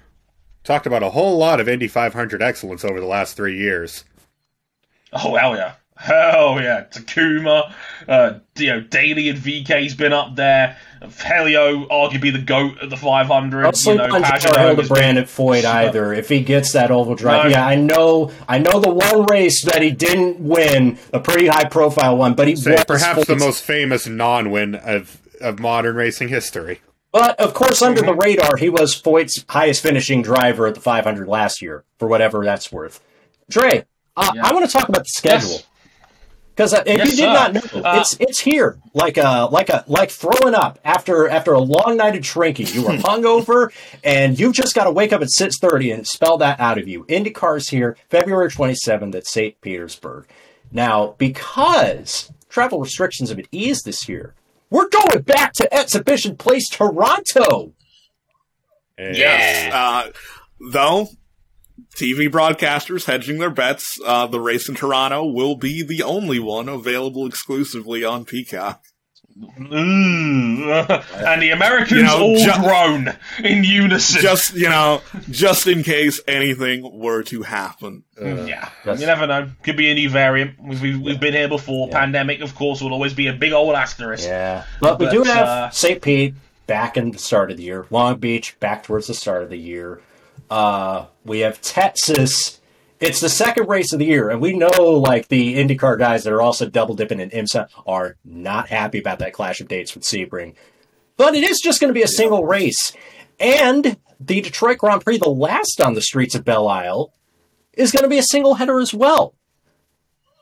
talked 0.63 0.87
about 0.87 1.03
a 1.03 1.11
whole 1.11 1.37
lot 1.37 1.59
of 1.59 1.69
Indy 1.69 1.87
500 1.87 2.41
excellence 2.41 2.83
over 2.83 2.99
the 2.99 3.05
last 3.05 3.35
three 3.35 3.57
years. 3.57 4.03
Oh 5.13 5.35
hell 5.35 5.55
yeah, 5.55 5.73
hell 5.97 6.61
yeah! 6.61 6.85
Takuma, 6.91 7.73
uh, 8.07 8.39
you 8.57 8.67
know 8.67 8.81
Daly 8.81 9.29
and 9.29 9.37
VeeKay's 9.39 9.95
been 9.95 10.13
up 10.13 10.35
there. 10.35 10.77
Helio, 11.23 11.85
arguably 11.89 12.33
the 12.33 12.41
goat 12.41 12.79
of 12.79 12.89
the 12.89 12.97
500. 12.97 13.61
Don't 13.61 13.77
sleep 13.77 13.99
you 14.01 14.07
know, 14.07 14.15
on 14.15 14.23
Pagano 14.23 14.39
Jar 14.41 14.57
has 14.57 14.75
Hildebrand 14.77 15.15
been- 15.15 15.17
at 15.23 15.25
Foyt 15.29 15.63
either. 15.63 16.11
If 16.13 16.27
he 16.29 16.41
gets 16.41 16.71
that 16.73 16.89
oval 16.89 17.13
drive, 17.15 17.45
No. 17.45 17.49
yeah, 17.51 17.65
I 17.67 17.75
know. 17.75 18.31
I 18.49 18.57
know 18.57 18.79
the 18.79 18.89
one 18.89 19.25
race 19.27 19.63
that 19.65 19.81
he 19.83 19.91
didn't 19.91 20.39
win, 20.39 20.97
a 21.13 21.19
pretty 21.19 21.47
high 21.47 21.65
profile 21.65 22.17
one, 22.17 22.33
but 22.33 22.47
he 22.47 22.55
Say 22.55 22.71
was 22.71 22.85
perhaps 22.85 23.25
the 23.27 23.35
most 23.35 23.63
famous 23.63 24.07
non-win 24.07 24.75
of 24.75 25.17
of 25.39 25.59
modern 25.59 25.95
racing 25.95 26.29
history. 26.29 26.81
But 27.11 27.39
of 27.39 27.53
course, 27.53 27.81
under 27.83 28.01
the 28.01 28.07
Mm-hmm. 28.07 28.19
radar, 28.19 28.57
he 28.57 28.69
was 28.69 28.99
Foyt's 28.99 29.45
highest 29.49 29.83
finishing 29.83 30.23
driver 30.23 30.65
at 30.65 30.73
the 30.73 30.81
500 30.81 31.27
last 31.27 31.61
year, 31.61 31.83
for 31.99 32.07
whatever 32.07 32.43
that's 32.43 32.71
worth. 32.71 32.99
Dre, 33.49 33.85
uh, 34.15 34.31
Yeah. 34.33 34.45
I 34.47 34.51
want 34.53 34.65
to 34.65 34.71
talk 34.71 34.89
about 34.89 35.03
the 35.03 35.09
schedule 35.09 35.49
Yes. 35.51 35.63
Because 36.57 36.73
if 36.73 36.85
Yes, 36.87 37.11
you 37.11 37.15
did 37.17 37.17
sir. 37.17 37.25
not 37.33 37.53
know, 37.53 37.81
Uh, 37.83 37.99
it's 38.01 38.17
it's 38.19 38.39
here, 38.39 38.79
like 38.95 39.17
a 39.17 39.47
like 39.51 39.69
a 39.69 39.83
like 39.87 40.09
throwing 40.09 40.55
up 40.55 40.79
after 40.83 41.29
after 41.29 41.53
a 41.53 41.59
long 41.59 41.97
night 41.97 42.15
of 42.15 42.23
drinking. 42.23 42.67
You 42.73 42.83
were 42.83 42.93
hungover, 42.97 43.71
and 44.03 44.37
you've 44.39 44.55
just 44.55 44.73
got 44.75 44.85
to 44.85 44.91
wake 44.91 45.13
up 45.13 45.21
at 45.21 45.27
6:30 45.29 45.93
and 45.93 46.07
spell 46.07 46.37
that 46.39 46.59
out 46.59 46.77
of 46.79 46.87
you. 46.87 47.03
IndyCar's 47.05 47.69
here, 47.69 47.95
February 48.09 48.49
27th 48.49 49.13
at 49.15 49.27
St. 49.27 49.61
Petersburg. 49.61 50.27
Now, 50.71 51.15
because 51.19 52.31
travel 52.49 52.79
restrictions 52.81 53.29
have 53.29 53.37
been 53.37 53.47
eased 53.51 53.85
this 53.85 54.09
year, 54.09 54.33
we're 54.69 54.89
going 54.89 55.21
back 55.21 55.53
to 55.53 55.73
Exhibition 55.73 56.35
Place, 56.37 56.67
Toronto. 56.69 57.73
Yeah. 58.97 59.69
Uh, 59.73 60.11
though, 60.71 61.07
TV 61.95 62.29
broadcasters 62.29 63.05
hedging 63.05 63.39
their 63.39 63.49
bets, 63.49 63.99
uh, 64.05 64.27
the 64.27 64.39
race 64.39 64.69
in 64.69 64.75
Toronto 64.75 65.25
will 65.25 65.55
be 65.55 65.83
the 65.83 66.03
only 66.03 66.39
one 66.39 66.69
available 66.69 67.25
exclusively 67.25 68.03
on 68.03 68.25
Peacock. 68.25 68.83
Mm. 69.39 71.03
and 71.27 71.41
the 71.41 71.51
Americans 71.51 71.91
You 71.91 72.03
know, 72.03 72.17
all 72.21 72.37
ju- 72.37 72.51
groan 72.59 73.15
in 73.43 73.63
unison. 73.63 74.21
Just, 74.21 74.55
you 74.55 74.69
know, 74.69 75.01
just 75.29 75.67
in 75.67 75.83
case 75.83 76.19
anything 76.27 76.89
were 76.99 77.21
to 77.23 77.43
happen. 77.43 78.03
yeah, 78.19 78.69
That's- 78.83 78.99
you 78.99 79.05
never 79.05 79.27
know. 79.27 79.49
Could 79.63 79.77
be 79.77 79.91
a 79.91 79.93
new 79.93 80.09
variant. 80.09 80.55
We've, 80.59 80.81
we've, 80.81 80.99
we've 81.01 81.19
been 81.19 81.33
here 81.33 81.47
before. 81.47 81.87
Yeah. 81.87 81.99
Pandemic, 81.99 82.41
of 82.41 82.55
course, 82.55 82.81
will 82.81 82.93
always 82.93 83.13
be 83.13 83.27
a 83.27 83.33
big 83.33 83.53
old 83.53 83.75
asterisk. 83.75 84.25
Yeah, 84.25 84.65
but 84.81 84.99
we 84.99 85.09
do 85.09 85.23
have 85.23 85.47
uh, 85.47 85.69
St. 85.69 86.01
Pete 86.01 86.33
back 86.65 86.97
in 86.97 87.11
the 87.11 87.19
start 87.19 87.51
of 87.51 87.57
the 87.57 87.63
year. 87.63 87.85
Long 87.91 88.17
Beach 88.17 88.59
back 88.59 88.83
towards 88.83 89.07
the 89.07 89.13
start 89.13 89.43
of 89.43 89.49
the 89.49 89.57
year. 89.57 90.01
Uh, 90.49 91.07
we 91.25 91.39
have 91.39 91.61
Texas. 91.61 92.59
It's 92.99 93.19
the 93.19 93.29
second 93.29 93.69
race 93.69 93.93
of 93.93 93.99
the 93.99 94.05
year, 94.05 94.29
and 94.29 94.41
we 94.41 94.53
know 94.53 94.99
like 94.99 95.27
the 95.27 95.55
IndyCar 95.55 95.99
guys 95.99 96.23
that 96.23 96.33
are 96.33 96.41
also 96.41 96.67
double 96.67 96.95
dipping 96.95 97.19
in 97.19 97.29
IMSA 97.29 97.69
are 97.85 98.15
not 98.25 98.69
happy 98.69 98.99
about 98.99 99.19
that 99.19 99.33
clash 99.33 99.61
of 99.61 99.67
dates 99.67 99.93
with 99.93 100.03
Sebring. 100.03 100.55
But 101.15 101.35
it 101.35 101.43
is 101.43 101.59
just 101.59 101.79
going 101.79 101.89
to 101.89 101.97
be 101.97 102.03
a 102.03 102.07
single 102.07 102.45
race, 102.45 102.93
and 103.39 103.97
the 104.19 104.41
Detroit 104.41 104.79
Grand 104.79 105.03
Prix, 105.03 105.17
the 105.17 105.29
last 105.29 105.79
on 105.81 105.93
the 105.93 106.01
streets 106.01 106.35
of 106.35 106.45
Belle 106.45 106.67
Isle, 106.67 107.13
is 107.73 107.91
going 107.91 108.03
to 108.03 108.09
be 108.09 108.17
a 108.17 108.23
single 108.23 108.55
header 108.55 108.79
as 108.79 108.93
well. 108.93 109.35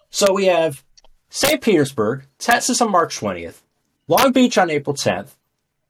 So 0.09 0.33
we 0.33 0.45
have 0.45 0.83
St. 1.29 1.61
Petersburg, 1.61 2.25
Texas 2.39 2.79
on 2.79 2.91
March 2.91 3.19
20th, 3.19 3.61
Long 4.07 4.31
Beach 4.31 4.57
on 4.57 4.69
April 4.69 4.95
10th, 4.95 5.35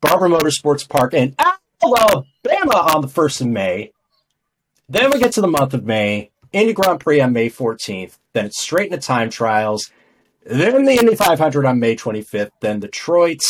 Barber 0.01 0.27
Motorsports 0.27 0.87
Park 0.87 1.13
in 1.13 1.35
Alabama 1.37 2.91
on 2.95 3.01
the 3.01 3.07
1st 3.07 3.41
of 3.41 3.47
May. 3.47 3.91
Then 4.87 5.11
we 5.11 5.19
get 5.19 5.31
to 5.33 5.41
the 5.41 5.47
month 5.47 5.73
of 5.73 5.83
May, 5.85 6.31
Indy 6.51 6.73
Grand 6.73 6.99
Prix 6.99 7.19
on 7.19 7.33
May 7.33 7.49
14th, 7.49 8.17
then 8.33 8.45
it's 8.45 8.61
straight 8.61 8.91
into 8.91 9.05
time 9.05 9.29
trials, 9.29 9.91
then 10.43 10.85
the 10.85 10.93
Indy 10.93 11.15
500 11.15 11.65
on 11.65 11.79
May 11.79 11.95
25th, 11.95 12.51
then 12.61 12.79
Detroit, 12.79 13.41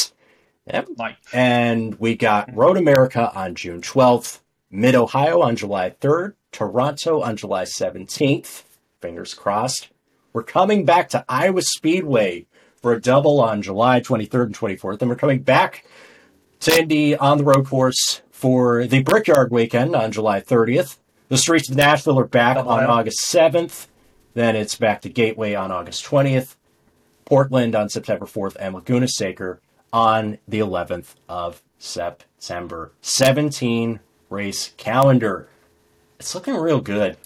and 0.67 0.87
Like, 0.97 1.17
and 1.33 1.95
we 1.99 2.15
got 2.15 2.55
Road 2.55 2.77
America 2.77 3.31
on 3.35 3.53
June 3.53 3.81
12th, 3.81 4.39
Mid 4.71 4.95
Ohio 4.95 5.41
on 5.41 5.55
July 5.55 5.91
3rd, 5.91 6.33
Toronto 6.51 7.21
on 7.21 7.37
July 7.37 7.63
17th. 7.63 8.63
Fingers 9.01 9.33
crossed. 9.33 9.89
We're 10.33 10.43
coming 10.43 10.85
back 10.85 11.09
to 11.09 11.23
Iowa 11.29 11.61
Speedway 11.61 12.47
for 12.81 12.93
a 12.93 13.01
double 13.01 13.39
on 13.41 13.61
July 13.61 13.99
23rd 13.99 14.45
and 14.45 14.57
24th. 14.57 15.01
And 15.01 15.09
we're 15.09 15.15
coming 15.15 15.43
back 15.43 15.85
to 16.61 16.79
Indy 16.79 17.15
on 17.15 17.37
the 17.37 17.43
road 17.43 17.67
course 17.67 18.21
for 18.31 18.87
the 18.87 19.03
Brickyard 19.03 19.51
weekend 19.51 19.95
on 19.95 20.11
July 20.11 20.41
30th. 20.41 20.97
The 21.35 21.41
streets 21.41 21.69
of 21.69 21.75
Nashville 21.75 22.17
are 22.17 22.23
back 22.23 22.55
Double 22.55 22.71
on. 22.71 22.85
August 22.85 23.25
7th. 23.25 23.87
Then 24.35 24.55
it's 24.55 24.75
back 24.75 25.01
to 25.01 25.09
Gateway 25.09 25.53
on 25.53 25.69
August 25.69 26.05
20th. 26.05 26.55
Portland 27.25 27.75
on 27.75 27.89
September 27.89 28.25
4th, 28.25 28.55
and 28.57 28.73
Laguna 28.73 29.09
Seca 29.09 29.59
on 29.91 30.37
the 30.47 30.59
11th 30.59 31.15
of 31.27 31.61
September. 31.77 32.93
17 33.01 33.99
race 34.29 34.71
calendar. 34.77 35.49
It's 36.21 36.33
looking 36.33 36.55
real 36.55 36.79
good. 36.79 37.17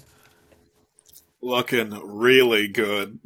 Looking 1.44 1.92
really 2.04 2.68
good. 2.68 3.20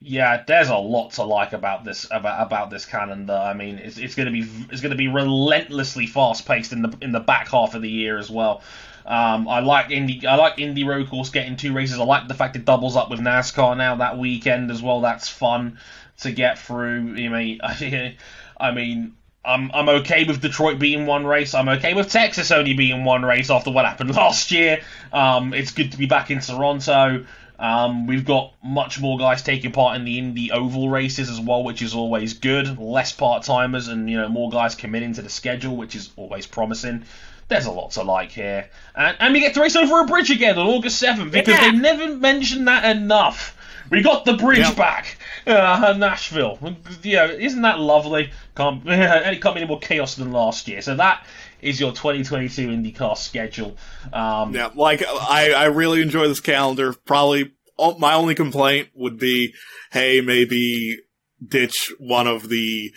yeah, 0.00 0.42
there's 0.44 0.70
a 0.70 0.76
lot 0.76 1.12
to 1.12 1.22
like 1.22 1.52
about 1.52 1.84
this 1.84 2.08
about 2.10 2.44
about 2.44 2.70
this 2.70 2.84
calendar. 2.84 3.34
I 3.34 3.54
mean, 3.54 3.78
it's, 3.78 3.96
it's 3.96 4.16
going 4.16 4.26
to 4.26 4.32
be 4.32 4.50
it's 4.72 4.80
going 4.80 4.90
to 4.90 4.96
be 4.96 5.06
relentlessly 5.06 6.08
fast 6.08 6.46
paced 6.46 6.72
in 6.72 6.82
the 6.82 6.98
in 7.00 7.12
the 7.12 7.20
back 7.20 7.46
half 7.46 7.76
of 7.76 7.82
the 7.82 7.88
year 7.88 8.18
as 8.18 8.28
well. 8.28 8.62
Um, 9.06 9.48
I 9.48 9.60
like 9.60 9.90
Indy. 9.90 10.26
I 10.26 10.36
like 10.36 10.58
Indy 10.58 10.84
Road 10.84 11.08
Course 11.08 11.30
getting 11.30 11.56
two 11.56 11.72
races. 11.72 11.98
I 11.98 12.04
like 12.04 12.28
the 12.28 12.34
fact 12.34 12.56
it 12.56 12.64
doubles 12.64 12.96
up 12.96 13.10
with 13.10 13.20
NASCAR 13.20 13.76
now 13.76 13.96
that 13.96 14.18
weekend 14.18 14.70
as 14.70 14.82
well. 14.82 15.00
That's 15.00 15.28
fun 15.28 15.78
to 16.20 16.32
get 16.32 16.58
through. 16.58 17.14
I 17.16 17.28
mean, 17.28 17.60
I 18.60 18.72
mean, 18.72 19.14
I'm 19.44 19.70
I'm 19.72 19.88
okay 19.88 20.24
with 20.24 20.40
Detroit 20.40 20.78
being 20.78 21.06
one 21.06 21.26
race. 21.26 21.54
I'm 21.54 21.68
okay 21.68 21.94
with 21.94 22.10
Texas 22.10 22.50
only 22.50 22.74
being 22.74 23.04
one 23.04 23.22
race 23.22 23.50
after 23.50 23.70
what 23.70 23.86
happened 23.86 24.14
last 24.14 24.50
year. 24.50 24.82
Um, 25.12 25.54
it's 25.54 25.72
good 25.72 25.92
to 25.92 25.98
be 25.98 26.06
back 26.06 26.30
in 26.30 26.40
Toronto. 26.40 27.24
Um, 27.58 28.06
we've 28.06 28.24
got 28.24 28.54
much 28.64 29.00
more 29.00 29.18
guys 29.18 29.42
taking 29.42 29.72
part 29.72 29.96
in 29.96 30.06
the 30.06 30.18
Indy 30.18 30.50
Oval 30.50 30.88
races 30.88 31.28
as 31.28 31.38
well, 31.38 31.62
which 31.62 31.82
is 31.82 31.94
always 31.94 32.32
good. 32.32 32.78
Less 32.78 33.12
part 33.12 33.42
timers 33.44 33.88
and 33.88 34.08
you 34.08 34.16
know 34.16 34.28
more 34.28 34.50
guys 34.50 34.74
committing 34.74 35.14
to 35.14 35.22
the 35.22 35.28
schedule, 35.28 35.76
which 35.76 35.94
is 35.94 36.10
always 36.16 36.46
promising. 36.46 37.04
There's 37.50 37.66
a 37.66 37.70
lot 37.70 37.90
to 37.92 38.02
like 38.02 38.30
here, 38.30 38.70
and, 38.94 39.16
and 39.20 39.34
we 39.34 39.40
get 39.40 39.52
to 39.54 39.60
race 39.60 39.76
over 39.76 40.00
a 40.00 40.06
bridge 40.06 40.30
again 40.30 40.56
on 40.58 40.66
August 40.66 40.98
seventh 40.98 41.32
because 41.32 41.54
Yeah. 41.60 41.72
they 41.72 41.76
never 41.76 42.14
mentioned 42.16 42.66
that 42.68 42.96
enough. 42.96 43.56
We 43.90 44.02
got 44.02 44.24
the 44.24 44.34
bridge 44.34 44.58
Yep. 44.60 44.76
back, 44.76 45.18
uh, 45.48 45.94
Nashville. 45.98 46.58
Yeah, 47.02 47.26
isn't 47.26 47.62
that 47.62 47.80
lovely? 47.80 48.30
Can't 48.56 48.82
it 48.86 49.42
can't 49.42 49.54
be 49.56 49.60
any 49.62 49.68
more 49.68 49.80
chaos 49.80 50.14
than 50.14 50.30
last 50.32 50.68
year. 50.68 50.80
So 50.80 50.94
that 50.94 51.26
is 51.60 51.80
your 51.80 51.90
2022 51.92 52.68
IndyCar 52.68 53.16
schedule. 53.18 53.76
Um, 54.12 54.54
Yeah, 54.54 54.70
like 54.76 55.02
I, 55.06 55.52
I 55.52 55.64
really 55.64 56.00
enjoy 56.02 56.28
this 56.28 56.40
calendar. 56.40 56.92
Probably 57.04 57.50
oh, 57.78 57.98
my 57.98 58.14
only 58.14 58.34
complaint 58.36 58.90
would 58.94 59.18
be, 59.18 59.54
hey, 59.90 60.20
maybe 60.20 60.98
ditch 61.44 61.92
one 61.98 62.28
of 62.28 62.48
the 62.48 62.92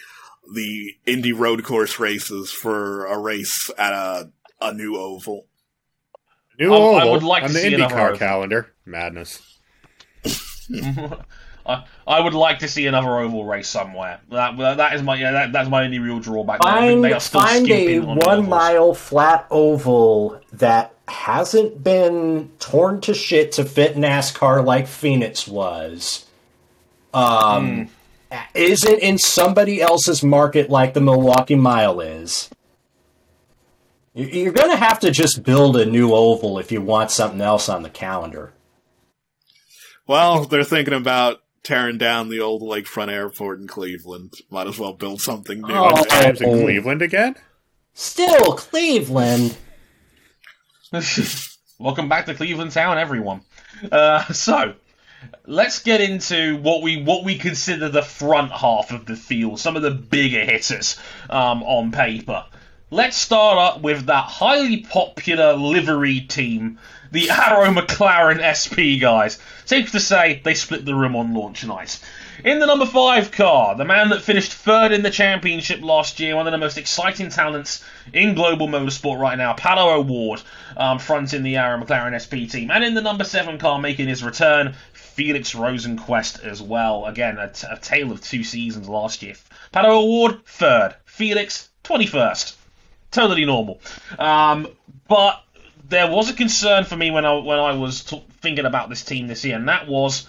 the 0.53 0.91
Indy 1.07 1.31
road 1.31 1.63
course 1.63 1.99
races 1.99 2.51
for 2.51 3.05
a 3.07 3.17
race 3.17 3.71
at 3.77 3.93
a 3.93 4.29
a 4.64 4.74
new 4.74 4.97
oval. 4.97 5.45
New 6.59 6.74
I- 6.74 7.05
I 7.05 7.11
would 7.11 7.24
like 7.24 7.43
to 7.43 7.47
on 7.47 7.53
the 7.53 7.59
see 7.59 7.74
another 7.74 7.95
IndyCar 7.95 8.18
calendar. 8.18 8.74
Madness. 8.86 9.59
I, 11.66 11.86
I 12.05 12.20
would 12.20 12.34
like 12.34 12.59
to 12.59 12.68
see 12.68 12.88
another 12.88 13.20
oval 13.20 13.45
race 13.45 13.70
somewhere. 13.70 14.20
That 14.30 14.57
that 14.57 14.93
is 14.93 15.01
my 15.01 15.16
yeah, 15.16 15.32
that, 15.32 15.51
that's 15.53 15.70
my 15.70 15.86
only 15.86 15.99
real 15.99 16.20
drawback. 16.20 16.61
Find, 16.61 17.22
find 17.22 17.70
a 17.70 17.99
one 17.99 18.49
mile 18.49 18.93
flat 18.93 19.47
oval 19.49 20.41
that 20.53 20.93
hasn't 21.07 21.84
been 21.84 22.51
torn 22.59 23.01
to 23.01 23.14
shit 23.14 23.53
to 23.53 23.66
fit 23.66 23.95
NASCAR 23.95 24.66
like 24.66 24.88
Phoenix 24.88 25.47
was. 25.47 26.26
Um, 27.14 27.89
mm. 28.32 28.39
isn't 28.55 28.99
in 28.99 29.18
somebody 29.18 29.82
else's 29.82 30.24
market 30.24 30.70
like 30.70 30.93
the 30.93 31.01
Milwaukee 31.01 31.55
Mile 31.55 32.01
is. 32.01 32.49
You're 34.14 34.53
going 34.53 34.70
to 34.70 34.78
have 34.78 34.99
to 34.99 35.11
just 35.11 35.43
build 35.43 35.76
a 35.76 35.86
new 35.86 36.14
oval 36.14 36.59
if 36.59 36.72
you 36.72 36.82
want 36.82 37.09
something 37.09 37.41
else 37.41 37.68
on 37.68 37.82
the 37.82 37.89
calendar. 37.89 38.53
Well, 40.05 40.45
they're 40.45 40.64
thinking 40.64 40.93
about 40.93 41.41
tearing 41.64 41.97
down 41.97 42.30
the 42.30 42.39
old 42.41 42.61
Lakefront 42.61 43.11
Airport 43.11 43.59
in 43.59 43.68
Cleveland. 43.68 44.34
Might 44.51 44.68
as 44.68 44.78
well 44.78 44.93
build 44.93 45.22
something 45.22 45.61
new. 45.61 45.74
Oh, 45.74 46.03
times 46.03 46.41
in 46.41 46.64
Cleveland 46.64 47.01
again? 47.01 47.36
Still 47.93 48.53
Cleveland. 48.53 49.57
Welcome 51.80 52.07
back 52.07 52.28
to 52.28 52.36
Cleveland 52.36 52.72
Town, 52.72 52.99
everyone. 52.99 53.41
Uh, 53.91 54.24
so, 54.32 54.76
let's 55.47 55.82
get 55.82 56.01
into 56.01 56.57
what 56.57 56.84
we 56.84 57.01
what 57.01 57.24
we 57.24 57.38
consider 57.38 57.89
the 57.89 58.03
front 58.03 58.51
half 58.51 58.91
of 58.91 59.07
the 59.07 59.16
field, 59.16 59.59
some 59.59 59.76
of 59.76 59.82
the 59.82 59.91
bigger 59.91 60.45
hitters 60.45 60.99
um, 61.32 61.64
on 61.64 61.91
paper. 61.91 62.45
Let's 62.93 63.17
start 63.17 63.57
up 63.57 63.81
with 63.81 64.05
that 64.05 64.25
highly 64.25 64.77
popular 64.77 65.53
livery 65.53 66.19
team, 66.19 66.77
the 67.11 67.27
Arrow 67.31 67.71
McLaren 67.71 68.37
SP 68.37 69.01
guys. 69.01 69.39
Safe 69.65 69.91
to 69.93 69.99
say 69.99 70.41
they 70.43 70.53
split 70.53 70.85
the 70.85 70.93
room 70.93 71.15
on 71.15 71.33
launch 71.33 71.65
night. 71.65 71.99
In 72.45 72.59
the 72.59 72.67
number 72.67 72.85
five 72.85 73.31
car, 73.31 73.75
the 73.75 73.83
man 73.83 74.09
that 74.09 74.21
finished 74.21 74.53
third 74.53 74.91
in 74.91 75.01
the 75.01 75.09
championship 75.09 75.81
last 75.81 76.19
year, 76.19 76.35
one 76.35 76.45
of 76.45 76.51
the 76.51 76.59
most 76.59 76.77
exciting 76.77 77.29
talents 77.29 77.83
in 78.13 78.35
global 78.35 78.67
motorsport 78.67 79.17
right 79.17 79.39
now, 79.39 79.55
Pato 79.55 79.97
O'Ward, 79.97 80.43
um, 80.77 80.99
fronting 80.99 81.41
the 81.41 81.57
Arrow 81.57 81.83
McLaren 81.83 82.13
SP 82.13 82.45
team. 82.47 82.69
And 82.69 82.83
in 82.83 82.93
the 82.93 83.01
number 83.01 83.23
seven 83.23 83.57
car, 83.57 83.79
making 83.79 84.07
his 84.07 84.23
return, 84.23 84.75
Felix 84.93 85.55
Rosenqvist 85.55 86.45
as 86.45 86.61
well. 86.61 87.07
Again, 87.07 87.39
a, 87.39 87.49
t- 87.49 87.65
a 87.67 87.75
tale 87.75 88.11
of 88.11 88.21
two 88.21 88.43
seasons 88.43 88.87
last 88.87 89.23
year. 89.23 89.33
Pato 89.73 90.03
O'Ward, 90.03 90.45
third. 90.45 90.93
Felix, 91.05 91.69
21st 91.85 92.57
totally 93.14 93.45
normal. 93.45 93.80
Um, 94.20 94.68
but 95.07 95.41
there 95.89 96.09
was 96.09 96.30
a 96.30 96.34
concern 96.34 96.84
for 96.84 96.97
me 96.97 97.11
when 97.11 97.26
I 97.26 97.38
when 97.38 97.59
I 97.59 97.74
was 97.74 98.03
t- 98.03 98.24
thinking 98.41 98.66
about 98.66 98.89
this 98.89 99.03
team 99.03 99.28
this 99.28 99.45
year, 99.45 99.55
and 99.55 99.68
that 99.70 99.88
was 99.88 100.28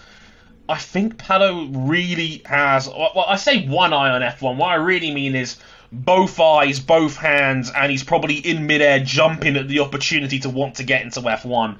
I 0.67 0.77
think 0.77 1.17
Pato 1.17 1.69
really 1.87 2.41
has. 2.45 2.87
Well, 2.87 3.25
I 3.27 3.35
say 3.35 3.67
one 3.67 3.93
eye 3.93 4.09
on 4.09 4.21
F1. 4.21 4.57
What 4.57 4.69
I 4.69 4.75
really 4.75 5.13
mean 5.13 5.35
is 5.35 5.57
both 5.91 6.39
eyes, 6.39 6.79
both 6.79 7.17
hands, 7.17 7.71
and 7.75 7.91
he's 7.91 8.03
probably 8.03 8.35
in 8.37 8.65
midair 8.65 8.99
jumping 8.99 9.57
at 9.57 9.67
the 9.67 9.79
opportunity 9.79 10.39
to 10.39 10.49
want 10.49 10.75
to 10.75 10.83
get 10.83 11.03
into 11.03 11.21
F1. 11.21 11.77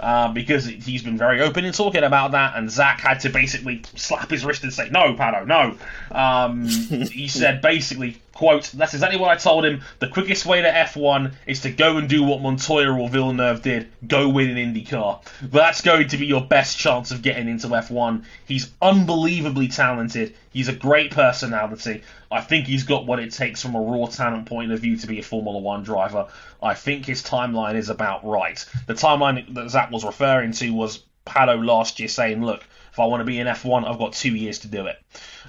Uh, 0.00 0.32
because 0.32 0.64
he's 0.64 1.02
been 1.02 1.18
very 1.18 1.40
open 1.40 1.64
in 1.64 1.72
talking 1.72 2.04
about 2.04 2.30
that, 2.30 2.56
and 2.56 2.70
Zak 2.70 3.00
had 3.00 3.18
to 3.20 3.30
basically 3.30 3.82
slap 3.96 4.30
his 4.30 4.44
wrist 4.44 4.62
and 4.62 4.72
say, 4.72 4.88
"No, 4.90 5.14
Pato, 5.14 5.44
no." 5.44 5.76
Um, 6.16 6.68
he 6.68 7.26
said 7.26 7.60
basically, 7.60 8.16
Quote, 8.38 8.70
that's 8.72 8.94
exactly 8.94 9.18
what 9.18 9.32
I 9.32 9.34
told 9.34 9.64
him. 9.64 9.82
The 9.98 10.06
quickest 10.06 10.46
way 10.46 10.62
to 10.62 10.70
F1 10.70 11.34
is 11.48 11.62
to 11.62 11.72
go 11.72 11.96
and 11.96 12.08
do 12.08 12.22
what 12.22 12.40
Montoya 12.40 12.96
or 12.96 13.08
Villeneuve 13.08 13.62
did 13.62 13.90
go 14.06 14.28
win 14.28 14.56
an 14.56 14.72
IndyCar. 14.72 15.22
That's 15.42 15.80
going 15.80 16.06
to 16.06 16.16
be 16.16 16.26
your 16.26 16.42
best 16.42 16.78
chance 16.78 17.10
of 17.10 17.20
getting 17.20 17.48
into 17.48 17.66
F1. 17.66 18.22
He's 18.46 18.70
unbelievably 18.80 19.66
talented. 19.66 20.36
He's 20.52 20.68
a 20.68 20.72
great 20.72 21.10
personality. 21.10 22.04
I 22.30 22.40
think 22.40 22.68
he's 22.68 22.84
got 22.84 23.06
what 23.06 23.18
it 23.18 23.32
takes 23.32 23.60
from 23.60 23.74
a 23.74 23.80
raw 23.80 24.06
talent 24.06 24.46
point 24.46 24.70
of 24.70 24.78
view 24.78 24.96
to 24.98 25.08
be 25.08 25.18
a 25.18 25.24
Formula 25.24 25.58
One 25.58 25.82
driver. 25.82 26.28
I 26.62 26.74
think 26.74 27.06
his 27.06 27.24
timeline 27.24 27.74
is 27.74 27.88
about 27.88 28.24
right. 28.24 28.64
The 28.86 28.94
timeline 28.94 29.52
that 29.54 29.68
Zak 29.70 29.90
was 29.90 30.04
referring 30.04 30.52
to 30.52 30.70
was 30.70 31.02
Pato 31.26 31.66
last 31.66 31.98
year 31.98 32.08
saying, 32.08 32.44
look, 32.44 32.64
if 32.92 33.00
I 33.00 33.06
want 33.06 33.20
to 33.20 33.24
be 33.24 33.40
in 33.40 33.48
F1, 33.48 33.84
I've 33.84 33.98
got 33.98 34.12
two 34.12 34.36
years 34.36 34.60
to 34.60 34.68
do 34.68 34.86
it. 34.86 34.96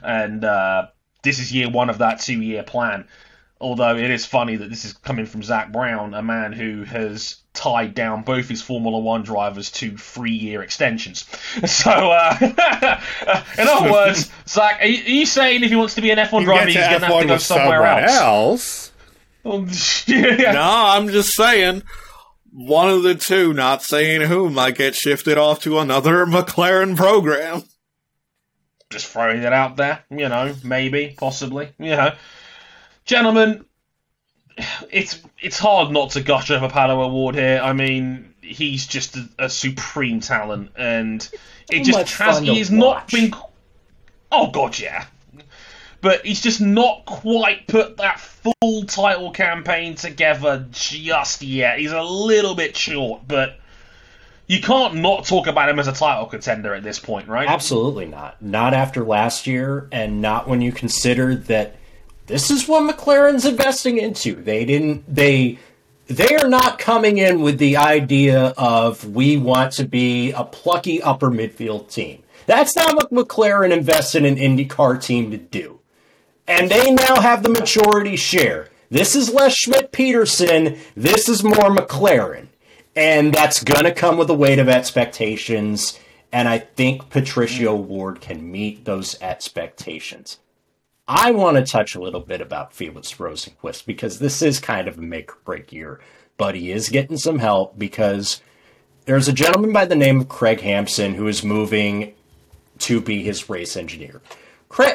And, 0.01 0.43
uh, 0.43 0.87
this 1.23 1.39
is 1.39 1.51
year 1.53 1.69
one 1.69 1.89
of 1.89 1.99
that 1.99 2.19
two 2.19 2.41
year 2.41 2.63
plan. 2.63 3.05
Although 3.61 3.97
it 3.97 4.09
is 4.09 4.25
funny 4.25 4.55
that 4.55 4.69
this 4.69 4.85
is 4.85 4.93
coming 4.93 5.25
from 5.25 5.43
Zak 5.43 5.73
Brown, 5.73 6.13
a 6.13 6.23
man 6.23 6.53
who 6.53 6.83
has 6.83 7.35
tied 7.53 7.93
down 7.93 8.23
both 8.23 8.47
his 8.47 8.61
Formula 8.61 8.97
One 8.97 9.21
drivers 9.23 9.69
to 9.71 9.97
three 9.97 10.31
year 10.31 10.61
extensions. 10.61 11.25
So, 11.67 11.91
uh, 11.91 12.37
in 13.57 13.67
other 13.67 13.91
words, 13.91 14.31
Zak, 14.47 14.79
are 14.81 14.85
you, 14.85 15.03
are 15.03 15.09
you, 15.09 15.25
saying 15.25 15.63
if 15.63 15.69
he 15.69 15.75
wants 15.75 15.95
to 15.95 16.01
be 16.01 16.09
an 16.11 16.17
F1 16.17 16.45
driver, 16.45 16.65
he's 16.67 16.75
going 16.75 17.01
to 17.01 17.05
have 17.05 17.21
to 17.21 17.27
go 17.27 17.37
somewhere 17.37 17.83
else? 17.85 18.91
else? 19.43 20.05
yeah. 20.07 20.51
No, 20.53 20.61
I'm 20.61 21.09
just 21.09 21.35
saying 21.35 21.83
one 22.51 22.89
of 22.89 23.03
the 23.03 23.15
two, 23.15 23.53
not 23.53 23.83
saying 23.83 24.21
who, 24.21 24.49
might 24.49 24.75
get 24.75 24.95
shifted 24.95 25.37
off 25.37 25.61
to 25.63 25.79
another 25.79 26.25
McLaren 26.25 26.95
program 26.95 27.63
just 28.89 29.07
throwing 29.07 29.43
it 29.43 29.53
out 29.53 29.75
there, 29.77 30.03
you 30.09 30.29
know, 30.29 30.55
maybe, 30.63 31.15
possibly, 31.17 31.69
you 31.77 31.91
know. 31.91 32.15
Gentlemen, 33.05 33.65
it's 34.91 35.21
it's 35.41 35.57
hard 35.57 35.91
not 35.91 36.11
to 36.11 36.21
gush 36.21 36.51
over 36.51 36.67
Pato 36.67 37.05
O'Ward 37.05 37.35
here. 37.35 37.61
I 37.63 37.73
mean, 37.73 38.33
he's 38.41 38.87
just 38.87 39.15
a, 39.15 39.29
a 39.39 39.49
supreme 39.49 40.19
talent, 40.19 40.71
and 40.75 41.21
it 41.69 41.85
so 41.85 41.91
just 41.91 42.13
has. 42.17 42.39
He's 42.39 42.71
not 42.71 43.09
been. 43.09 43.33
Oh 44.31 44.49
god, 44.51 44.77
yeah. 44.77 45.05
But 46.01 46.25
he's 46.25 46.41
just 46.41 46.61
not 46.61 47.05
quite 47.05 47.67
put 47.67 47.97
that 47.97 48.19
full 48.19 48.85
title 48.85 49.31
campaign 49.31 49.95
together 49.95 50.65
just 50.71 51.41
yet. 51.41 51.79
He's 51.79 51.91
a 51.91 52.01
little 52.01 52.55
bit 52.55 52.77
short, 52.77 53.27
but 53.27 53.59
you 54.49 54.59
can't 54.59 54.95
not 54.95 55.25
talk 55.25 55.45
about 55.45 55.69
him 55.69 55.77
as 55.77 55.87
a 55.87 55.93
title 55.93 56.25
contender 56.25 56.73
at 56.73 56.81
this 56.81 56.97
point, 56.97 57.27
right? 57.27 57.47
Absolutely 57.47 58.07
not. 58.07 58.41
Not 58.41 58.73
after 58.73 59.03
last 59.05 59.45
year, 59.45 59.87
and 59.91 60.23
not 60.23 60.47
when 60.47 60.59
you 60.59 60.71
consider 60.71 61.35
that 61.35 61.75
this 62.25 62.49
is 62.49 62.67
what 62.67 62.83
McLaren's 62.89 63.45
investing 63.45 63.99
into. 63.99 64.33
They 64.33 64.65
didn't. 64.65 65.03
They 65.07 65.59
they 66.07 66.35
are 66.35 66.49
not 66.49 66.79
coming 66.79 67.19
in 67.19 67.41
with 67.41 67.59
the 67.59 67.77
idea 67.77 68.55
of 68.57 69.07
we 69.07 69.37
want 69.37 69.73
to 69.73 69.85
be 69.85 70.31
a 70.31 70.43
plucky 70.43 70.99
upper 70.99 71.29
midfield 71.29 71.91
team. 71.91 72.23
That's 72.47 72.75
not 72.75 72.95
what 72.95 73.13
McLaren 73.13 73.71
invested 73.71 74.25
in 74.25 74.39
an 74.39 74.57
IndyCar 74.57 74.99
team 74.99 75.29
to 75.29 75.37
do. 75.37 75.79
And 76.47 76.71
they 76.71 76.91
now 76.91 77.21
have 77.21 77.43
the 77.43 77.49
majority 77.49 78.15
share. 78.15 78.69
This 78.89 79.15
is 79.15 79.31
less 79.31 79.53
Schmidt 79.53 79.91
Peterson. 79.91 80.79
This 80.95 81.29
is 81.29 81.43
more 81.43 81.69
McLaren 81.69 82.47
and 82.95 83.33
that's 83.33 83.63
gonna 83.63 83.93
come 83.93 84.17
with 84.17 84.29
a 84.29 84.33
weight 84.33 84.59
of 84.59 84.69
expectations. 84.69 85.99
And 86.31 86.47
I 86.47 86.59
think 86.59 87.09
Patricio 87.09 87.73
O'Ward 87.73 88.21
can 88.21 88.51
meet 88.51 88.85
those 88.85 89.19
expectations. 89.21 90.39
I 91.07 91.31
want 91.31 91.57
to 91.57 91.63
touch 91.63 91.95
a 91.95 92.01
little 92.01 92.19
bit 92.19 92.39
about 92.39 92.71
Felix 92.71 93.15
Rosenqvist 93.15 93.87
because 93.87 94.19
this 94.19 94.43
is 94.43 94.59
kind 94.59 94.87
of 94.87 94.99
a 94.99 95.01
make 95.01 95.31
or 95.31 95.37
break 95.43 95.73
year, 95.73 95.99
but 96.37 96.53
he 96.53 96.71
is 96.71 96.89
getting 96.89 97.17
some 97.17 97.39
help 97.39 97.79
because 97.79 98.43
there's 99.05 99.27
a 99.27 99.33
gentleman 99.33 99.73
by 99.73 99.85
the 99.85 99.95
name 99.95 100.19
of 100.19 100.29
Craig 100.29 100.61
Hampson 100.61 101.15
who 101.15 101.27
is 101.27 101.43
moving 101.43 102.13
to 102.77 103.01
be 103.01 103.23
his 103.23 103.49
race 103.49 103.75
engineer. 103.75 104.21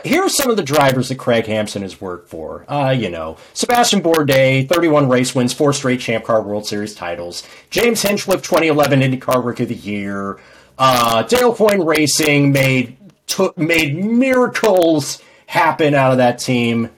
Here 0.04 0.22
are 0.22 0.28
some 0.28 0.50
of 0.50 0.56
the 0.56 0.62
drivers 0.62 1.08
that 1.08 1.18
Craig 1.18 1.46
Hampson 1.46 1.82
has 1.82 2.00
worked 2.00 2.28
for. 2.28 2.64
Uh, 2.70 2.90
you 2.90 3.10
know, 3.10 3.36
Sebastian 3.54 4.02
Bourdais, 4.02 4.68
31 4.68 5.08
race 5.08 5.34
wins, 5.34 5.52
four 5.52 5.72
straight 5.72 6.00
Champ 6.00 6.24
Car 6.24 6.40
World 6.42 6.66
Series 6.66 6.94
titles. 6.94 7.42
James 7.70 8.00
Hinchcliffe, 8.02 8.42
2011 8.42 9.00
IndyCar 9.00 9.44
Rookie 9.44 9.64
of 9.64 9.68
the 9.68 9.74
Year. 9.74 10.38
Uh, 10.78 11.22
Dale 11.24 11.54
Coyne 11.54 11.84
Racing 11.84 12.52
made 12.52 12.96
took 13.26 13.58
made 13.58 13.96
miracles 13.96 15.22
happen 15.46 15.94
out 15.94 16.12
of 16.12 16.18
that 16.18 16.38
team. 16.38 16.90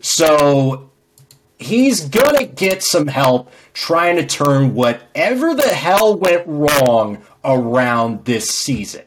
So 0.00 0.90
he's 1.58 2.08
gonna 2.08 2.46
get 2.46 2.82
some 2.82 3.06
help 3.06 3.50
trying 3.72 4.16
to 4.16 4.26
turn 4.26 4.74
whatever 4.74 5.54
the 5.54 5.68
hell 5.68 6.16
went 6.16 6.44
wrong 6.46 7.22
around 7.44 8.24
this 8.24 8.48
season. 8.48 9.02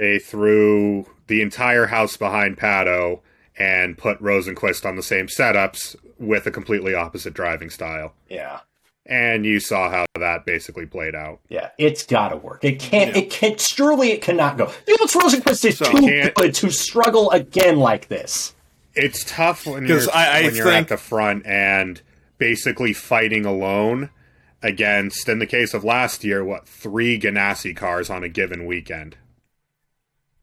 They 0.00 0.18
threw 0.18 1.04
the 1.26 1.42
entire 1.42 1.88
house 1.88 2.16
behind 2.16 2.56
Pato 2.56 3.20
and 3.58 3.98
put 3.98 4.18
Rosenqvist 4.18 4.86
on 4.86 4.96
the 4.96 5.02
same 5.02 5.26
setups 5.26 5.94
with 6.18 6.46
a 6.46 6.50
completely 6.50 6.94
opposite 6.94 7.34
driving 7.34 7.68
style. 7.68 8.14
Yeah. 8.26 8.60
And 9.04 9.44
you 9.44 9.60
saw 9.60 9.90
how 9.90 10.06
that 10.18 10.46
basically 10.46 10.86
played 10.86 11.14
out. 11.14 11.40
Yeah, 11.50 11.68
it's 11.76 12.06
got 12.06 12.30
to 12.30 12.38
work. 12.38 12.64
It 12.64 12.78
can't. 12.78 13.14
Yeah. 13.14 13.22
It 13.24 13.30
can't. 13.30 13.60
Surely, 13.60 14.12
it 14.12 14.22
cannot 14.22 14.56
go. 14.56 14.68
Felix 14.68 15.14
Rosenqvist 15.14 15.66
is 15.66 15.76
so 15.76 15.92
too 15.92 16.30
good 16.34 16.54
to 16.54 16.70
struggle 16.70 17.30
again 17.32 17.78
like 17.78 18.08
this. 18.08 18.54
It's 18.94 19.22
tough 19.24 19.66
when 19.66 19.86
you're, 19.86 20.00
I, 20.14 20.38
I 20.38 20.42
when 20.44 20.54
you're 20.54 20.68
at 20.68 20.88
the 20.88 20.96
front 20.96 21.44
and 21.44 22.00
basically 22.38 22.94
fighting 22.94 23.44
alone 23.44 24.08
against, 24.62 25.28
in 25.28 25.40
the 25.40 25.46
case 25.46 25.74
of 25.74 25.84
last 25.84 26.24
year, 26.24 26.42
what 26.42 26.66
three 26.66 27.20
Ganassi 27.20 27.76
cars 27.76 28.08
on 28.08 28.24
a 28.24 28.30
given 28.30 28.64
weekend. 28.64 29.16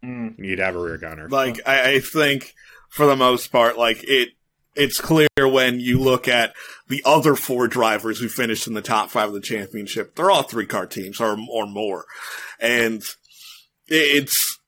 Mm. 0.04 0.38
you'd 0.38 0.60
have 0.60 0.76
a 0.76 0.80
rear 0.80 0.98
gunner. 0.98 1.28
Like 1.30 1.60
I, 1.66 1.94
I 1.94 2.00
think 2.00 2.54
for 2.90 3.06
the 3.06 3.16
most 3.16 3.52
part, 3.52 3.78
like 3.78 4.04
it 4.04 4.30
it's 4.78 5.02
clear 5.02 5.28
when 5.38 5.80
you 5.80 6.00
look 6.00 6.28
at 6.28 6.54
the 6.88 7.02
other 7.04 7.36
four 7.36 7.68
drivers 7.68 8.20
who 8.20 8.30
finished 8.30 8.68
in 8.68 8.76
the 8.76 8.82
top 8.82 9.10
five 9.10 9.28
of 9.28 9.34
the 9.34 9.42
championship. 9.42 10.16
They're 10.16 10.30
all 10.30 10.44
three 10.44 10.68
car 10.68 10.86
teams 10.86 11.20
or, 11.20 11.36
or 11.50 11.66
more. 11.66 12.06
And 12.60 13.02
it's, 13.88 14.60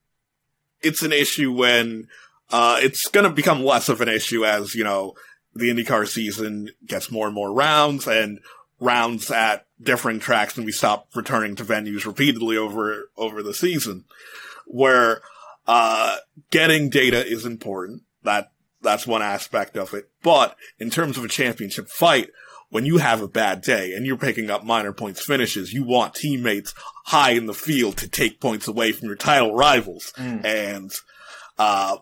it's 0.82 1.04
an 1.04 1.14
issue 1.14 1.52
when, 1.52 2.08
uh, 2.50 2.80
it's 2.82 3.08
going 3.08 3.26
to 3.26 3.30
become 3.30 3.64
less 3.64 3.88
of 3.88 4.02
an 4.02 4.10
issue 4.10 4.44
as, 4.44 4.74
you 4.74 4.84
know, 4.84 5.14
the 5.54 5.70
IndyCar 5.70 6.08
season 6.08 6.70
gets 6.86 7.12
more 7.12 7.28
and 7.28 7.36
more 7.36 7.54
rounds 7.54 8.08
and 8.08 8.40
rounds 8.80 9.30
at 9.30 9.68
different 9.80 10.24
tracks 10.24 10.58
and 10.58 10.66
we 10.66 10.72
stop 10.72 11.08
returning 11.14 11.56
to 11.56 11.64
venues 11.64 12.06
repeatedly 12.06 12.58
over, 12.58 13.10
over 13.16 13.44
the 13.44 13.54
season 13.54 14.06
where, 14.70 15.22
uh, 15.68 16.18
getting 16.52 16.90
data 16.90 17.26
is 17.26 17.46
important. 17.46 18.04
That 18.24 18.52
that's 18.82 19.06
one 19.06 19.22
aspect 19.22 19.76
of 19.76 19.94
it. 19.94 20.10
But 20.24 20.56
in 20.80 20.90
terms 20.90 21.18
of 21.18 21.26
a 21.26 21.28
championship 21.28 21.90
fight, 21.90 22.30
when 22.70 22.86
you 22.86 23.00
have 23.00 23.22
a 23.22 23.28
bad 23.28 23.62
day 23.62 23.94
and 23.94 24.06
you're 24.06 24.18
picking 24.18 24.50
up 24.50 24.64
minor 24.64 24.94
points 24.94 25.26
finishes, 25.26 25.74
you 25.74 25.84
want 25.84 26.16
teammates 26.16 26.74
high 27.06 27.32
in 27.32 27.46
the 27.46 27.54
field 27.54 27.98
to 27.98 28.08
take 28.08 28.40
points 28.40 28.68
away 28.68 28.92
from 28.92 29.08
your 29.08 29.18
title 29.18 29.54
rivals. 29.54 30.14
Mm. 30.16 30.46
And, 30.46 30.92
uh, 31.58 31.98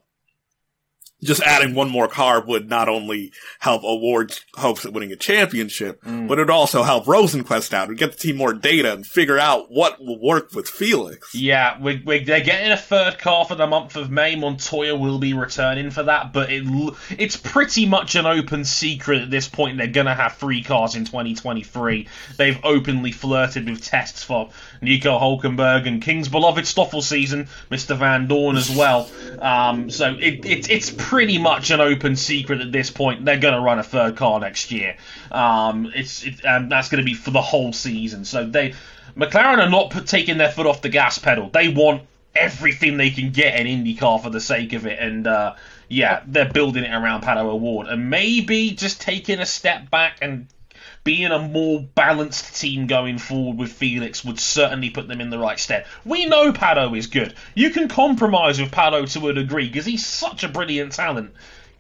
just 1.24 1.42
adding 1.42 1.74
one 1.74 1.90
more 1.90 2.08
car 2.08 2.42
would 2.42 2.70
not 2.70 2.88
only 2.88 3.32
help 3.60 3.84
O'Ward's 3.84 4.46
hopes 4.56 4.86
at 4.86 4.94
winning 4.94 5.12
a 5.12 5.16
championship, 5.16 6.02
mm. 6.04 6.28
but 6.28 6.38
it 6.38 6.44
would 6.44 6.50
also 6.52 6.84
help 6.84 7.06
Rosenqvist 7.06 7.74
out 7.74 7.90
and 7.90 7.98
get 7.98 8.12
the 8.12 8.18
team 8.18 8.38
more 8.38 8.54
data 8.54 8.94
and 8.94 9.06
figure 9.06 9.40
out 9.40 9.72
what 9.72 10.00
will 10.00 10.22
work 10.22 10.54
with 10.54 10.68
Felix. 10.68 11.34
Yeah, 11.34 11.82
we, 11.82 12.02
we, 12.06 12.24
they're 12.24 12.42
getting 12.42 12.72
a 12.72 12.78
third 12.78 13.18
car 13.18 13.46
for 13.46 13.56
the 13.56 13.66
month 13.66 13.96
of 13.96 14.12
May. 14.12 14.36
Montoya 14.36 14.96
will 14.96 15.18
be 15.18 15.34
returning 15.34 15.90
for 15.90 16.04
that, 16.04 16.34
but 16.34 16.52
it 16.52 16.64
it's 17.18 17.36
pretty 17.36 17.88
much 17.88 18.16
an 18.16 18.26
open 18.26 18.64
secret 18.64 19.24
at 19.24 19.32
this 19.32 19.48
point 19.48 19.78
they're 19.78 19.88
going 19.88 20.08
to 20.08 20.14
have 20.14 20.34
three 20.34 20.62
cars 20.62 20.96
in 20.96 21.06
2023. 21.06 22.08
They've 22.38 22.60
openly 22.64 23.12
flirted 23.12 23.68
with 23.68 23.84
tests 23.84 24.24
for 24.24 24.50
Nico 24.82 25.18
Hulkenberg 25.18 25.88
and 25.88 26.02
King's 26.02 26.30
beloved 26.30 26.68
Stoffel 26.68 27.02
season, 27.02 27.48
Mr. 27.72 27.98
Vandoorne 27.98 28.58
as 28.58 28.70
well. 28.70 29.10
Um, 29.40 29.90
so 29.90 30.14
it, 30.14 30.46
it, 30.46 30.70
it's 30.70 30.92
pretty 31.08 31.38
much 31.38 31.72
an 31.72 31.80
open 31.80 32.18
secret 32.18 32.60
at 32.60 32.74
this 32.74 32.92
point. 32.92 33.24
They're 33.24 33.40
going 33.40 33.54
to 33.54 33.62
run 33.62 33.80
a 33.80 33.84
third 33.84 34.18
car 34.18 34.42
next 34.42 34.72
year. 34.72 34.98
Um, 35.32 35.90
it's 35.96 36.26
it, 36.26 36.44
and 36.44 36.70
that's 36.70 36.90
going 36.90 37.00
to 37.00 37.06
be 37.06 37.14
for 37.14 37.32
the 37.32 37.42
whole 37.42 37.72
season. 37.72 38.26
So 38.26 38.46
they 38.46 38.74
McLaren 39.16 39.60
are 39.60 39.70
not 39.70 40.06
taking 40.06 40.38
their 40.38 40.52
foot 40.52 40.66
off 40.66 40.82
the 40.82 40.90
gas 40.90 41.18
pedal. 41.18 41.50
They 41.50 41.70
want 41.70 42.04
everything 42.36 42.98
they 42.98 43.10
can 43.10 43.32
get 43.32 43.58
in 43.58 43.68
IndyCar 43.68 44.22
for 44.22 44.30
the 44.30 44.42
sake 44.42 44.74
of 44.74 44.86
it, 44.86 45.00
and 45.00 45.26
uh, 45.26 45.56
yeah, 45.88 46.24
they're 46.28 46.52
building 46.52 46.84
it 46.84 46.94
around 46.94 47.24
Pato 47.24 47.46
O'Ward, 47.46 47.88
and 47.88 48.10
maybe 48.10 48.72
just 48.72 49.00
taking 49.00 49.40
a 49.40 49.46
step 49.46 49.90
back 49.90 50.18
and 50.22 50.48
being 51.08 51.32
a 51.32 51.40
more 51.40 51.80
balanced 51.96 52.60
team 52.60 52.86
going 52.86 53.18
forward 53.18 53.58
with 53.58 53.72
Felix 53.72 54.26
would 54.26 54.38
certainly 54.38 54.90
put 54.90 55.08
them 55.08 55.22
in 55.22 55.30
the 55.30 55.40
right 55.40 55.58
stead. 55.58 55.86
We 56.04 56.26
know 56.26 56.52
Pato 56.52 56.98
is 56.98 57.08
good. 57.08 57.34
You 57.56 57.70
can 57.70 57.88
compromise 57.88 58.60
with 58.60 58.72
Pato 58.72 59.10
to 59.14 59.30
a 59.30 59.34
degree 59.34 59.70
because 59.70 59.86
he's 59.86 60.06
such 60.06 60.44
a 60.44 60.50
brilliant 60.50 60.92
talent. 60.92 61.32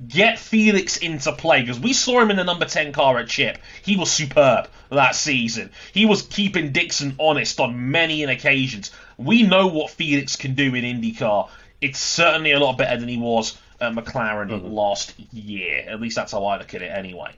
Get 0.08 0.40
Felix 0.40 0.96
into 0.96 1.34
play 1.34 1.60
because 1.60 1.78
we 1.78 1.92
saw 1.92 2.22
him 2.22 2.32
in 2.32 2.38
the 2.38 2.46
number 2.46 2.64
10 2.64 2.94
car 2.94 3.18
at 3.18 3.28
Chip. 3.28 3.58
He 3.84 3.98
was 3.98 4.10
superb 4.10 4.70
that 4.92 5.14
season. 5.14 5.72
He 5.94 6.06
was 6.06 6.22
keeping 6.22 6.72
Dixon 6.72 7.18
honest 7.20 7.60
on 7.60 7.92
many 7.92 8.24
occasions. 8.24 8.92
We 9.18 9.44
know 9.44 9.68
what 9.68 9.92
Felix 9.92 10.38
can 10.38 10.56
do 10.56 10.74
in 10.74 10.86
IndyCar. 10.86 11.50
It's 11.82 12.00
certainly 12.00 12.54
a 12.54 12.60
lot 12.60 12.78
better 12.78 12.98
than 12.98 13.10
he 13.10 13.18
was 13.18 13.58
at 13.80 13.94
McLaren 13.94 14.50
mm-hmm. 14.50 14.68
last 14.68 15.14
year. 15.32 15.86
At 15.88 16.02
least 16.02 16.16
that's 16.16 16.32
how 16.32 16.46
I 16.46 16.58
look 16.58 16.74
at 16.74 16.82
it 16.82 16.92
anyway. 16.92 17.32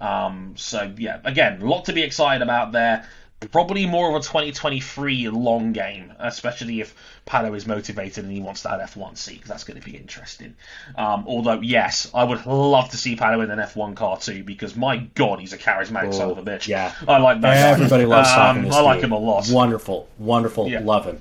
Um, 0.00 0.54
so 0.56 0.92
yeah, 0.98 1.20
again, 1.24 1.62
a 1.62 1.64
lot 1.64 1.86
to 1.86 1.92
be 1.92 2.02
excited 2.02 2.42
about 2.42 2.72
there. 2.72 3.08
Probably 3.52 3.84
more 3.84 4.08
of 4.08 4.14
a 4.14 4.20
2023 4.20 5.28
long 5.28 5.72
game, 5.72 6.10
especially 6.18 6.80
if 6.80 6.94
Pato 7.26 7.54
is 7.54 7.66
motivated 7.66 8.24
and 8.24 8.32
he 8.32 8.40
wants 8.40 8.62
that 8.62 8.80
F1 8.80 9.18
seat, 9.18 9.34
because 9.34 9.50
that's 9.50 9.64
going 9.64 9.78
to 9.78 9.84
be 9.84 9.94
interesting. 9.94 10.56
Um, 10.96 11.24
although, 11.26 11.60
yes, 11.60 12.10
I 12.14 12.24
would 12.24 12.46
love 12.46 12.88
to 12.90 12.96
see 12.96 13.14
Pato 13.14 13.44
in 13.44 13.50
an 13.50 13.58
F1 13.58 13.94
car 13.94 14.18
too, 14.18 14.42
because 14.42 14.74
my 14.74 14.96
god, 14.96 15.40
he's 15.40 15.52
a 15.52 15.58
charismatic 15.58 16.08
oh, 16.08 16.12
son 16.12 16.30
of 16.30 16.38
a 16.38 16.42
bitch. 16.42 16.66
Yeah, 16.66 16.94
I 17.06 17.18
like 17.18 17.42
that. 17.42 17.74
Everybody 17.74 18.06
loves 18.06 18.30
um, 18.30 18.72
I 18.72 18.80
like 18.80 19.02
him 19.02 19.12
a 19.12 19.18
lot. 19.18 19.50
Wonderful, 19.50 20.08
wonderful, 20.18 20.68
yeah. 20.68 20.80
love 20.80 21.04
him. 21.04 21.20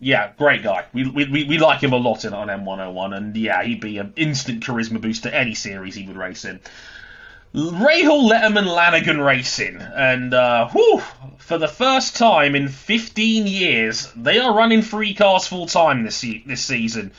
Yeah, 0.00 0.32
great 0.38 0.62
guy. 0.62 0.86
We, 0.94 1.08
we, 1.10 1.44
we 1.44 1.58
like 1.58 1.82
him 1.82 1.92
a 1.92 1.98
lot 1.98 2.24
in 2.24 2.32
on 2.32 2.48
M101, 2.48 3.14
and 3.14 3.36
yeah, 3.36 3.62
he'd 3.62 3.80
be 3.80 3.98
an 3.98 4.14
instant 4.16 4.64
charisma 4.64 4.98
boost 4.98 5.24
to 5.24 5.34
any 5.34 5.54
series 5.54 5.94
he 5.94 6.06
would 6.06 6.16
race 6.16 6.46
in. 6.46 6.58
Rahal 7.54 8.30
Letterman 8.30 8.66
Lanigan 8.66 9.20
Racing, 9.20 9.76
and 9.76 10.32
uh, 10.32 10.68
whew, 10.68 11.02
for 11.38 11.58
the 11.58 11.66
first 11.66 12.16
time 12.16 12.54
in 12.54 12.68
15 12.68 13.46
years, 13.48 14.10
they 14.14 14.38
are 14.38 14.56
running 14.56 14.82
three 14.82 15.14
cars 15.14 15.48
full 15.48 15.66
time 15.66 16.04
this 16.04 16.24
this 16.46 16.64
season. 16.64 17.10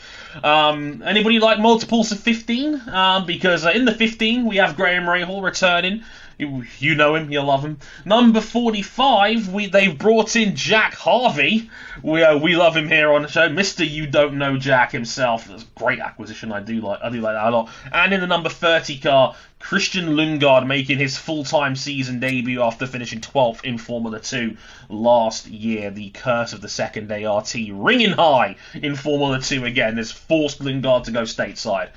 Um, 0.41 1.03
anybody 1.05 1.39
like 1.39 1.59
multiples 1.59 2.13
of 2.13 2.19
15? 2.21 2.89
Um, 2.89 3.25
because 3.25 3.65
uh, 3.65 3.71
in 3.71 3.83
the 3.83 3.93
15 3.93 4.45
we 4.45 4.55
have 4.55 4.77
Graham 4.77 5.03
Rahal 5.03 5.43
returning. 5.43 6.03
You, 6.37 6.95
know 6.95 7.15
him, 7.15 7.31
you 7.31 7.41
love 7.41 7.63
him. 7.63 7.79
Number 8.05 8.41
45, 8.41 9.53
we 9.53 9.67
they've 9.67 9.97
brought 9.97 10.35
in 10.35 10.55
Jack 10.55 10.93
Harvey. 10.95 11.69
We 12.01 12.23
uh, 12.23 12.37
we 12.37 12.55
love 12.55 12.75
him 12.75 12.87
here 12.87 13.11
on 13.11 13.23
the 13.23 13.27
show, 13.27 13.49
Mister. 13.49 13.83
You 13.83 14.07
don't 14.07 14.37
know 14.37 14.57
Jack 14.57 14.91
himself. 14.91 15.47
That's 15.47 15.63
a 15.63 15.67
great 15.75 15.99
acquisition. 15.99 16.51
I 16.51 16.59
do 16.59 16.81
like 16.81 16.99
I 17.03 17.09
do 17.09 17.21
like 17.21 17.35
that 17.35 17.47
a 17.47 17.51
lot. 17.51 17.69
And 17.91 18.13
in 18.13 18.21
the 18.21 18.27
number 18.27 18.49
30 18.49 18.99
car, 18.99 19.35
Christian 19.59 20.15
Lundgaard 20.15 20.65
making 20.65 20.97
his 20.97 21.17
full-time 21.17 21.75
season 21.75 22.19
debut 22.19 22.61
after 22.63 22.87
finishing 22.87 23.21
12th 23.21 23.63
in 23.63 23.77
Formula 23.77 24.19
2 24.19 24.57
last 24.89 25.47
year. 25.47 25.91
The 25.91 26.09
curse 26.09 26.53
of 26.53 26.61
the 26.61 26.69
second 26.69 27.11
ART 27.11 27.53
ringing 27.53 28.11
high 28.11 28.55
in 28.73 28.95
Formula 28.95 29.39
2 29.39 29.65
again. 29.65 29.97
Has 29.97 30.11
forced 30.11 30.59
Lundgaard 30.59 31.03
to 31.05 31.11
go 31.11 31.23
stateside. 31.23 31.89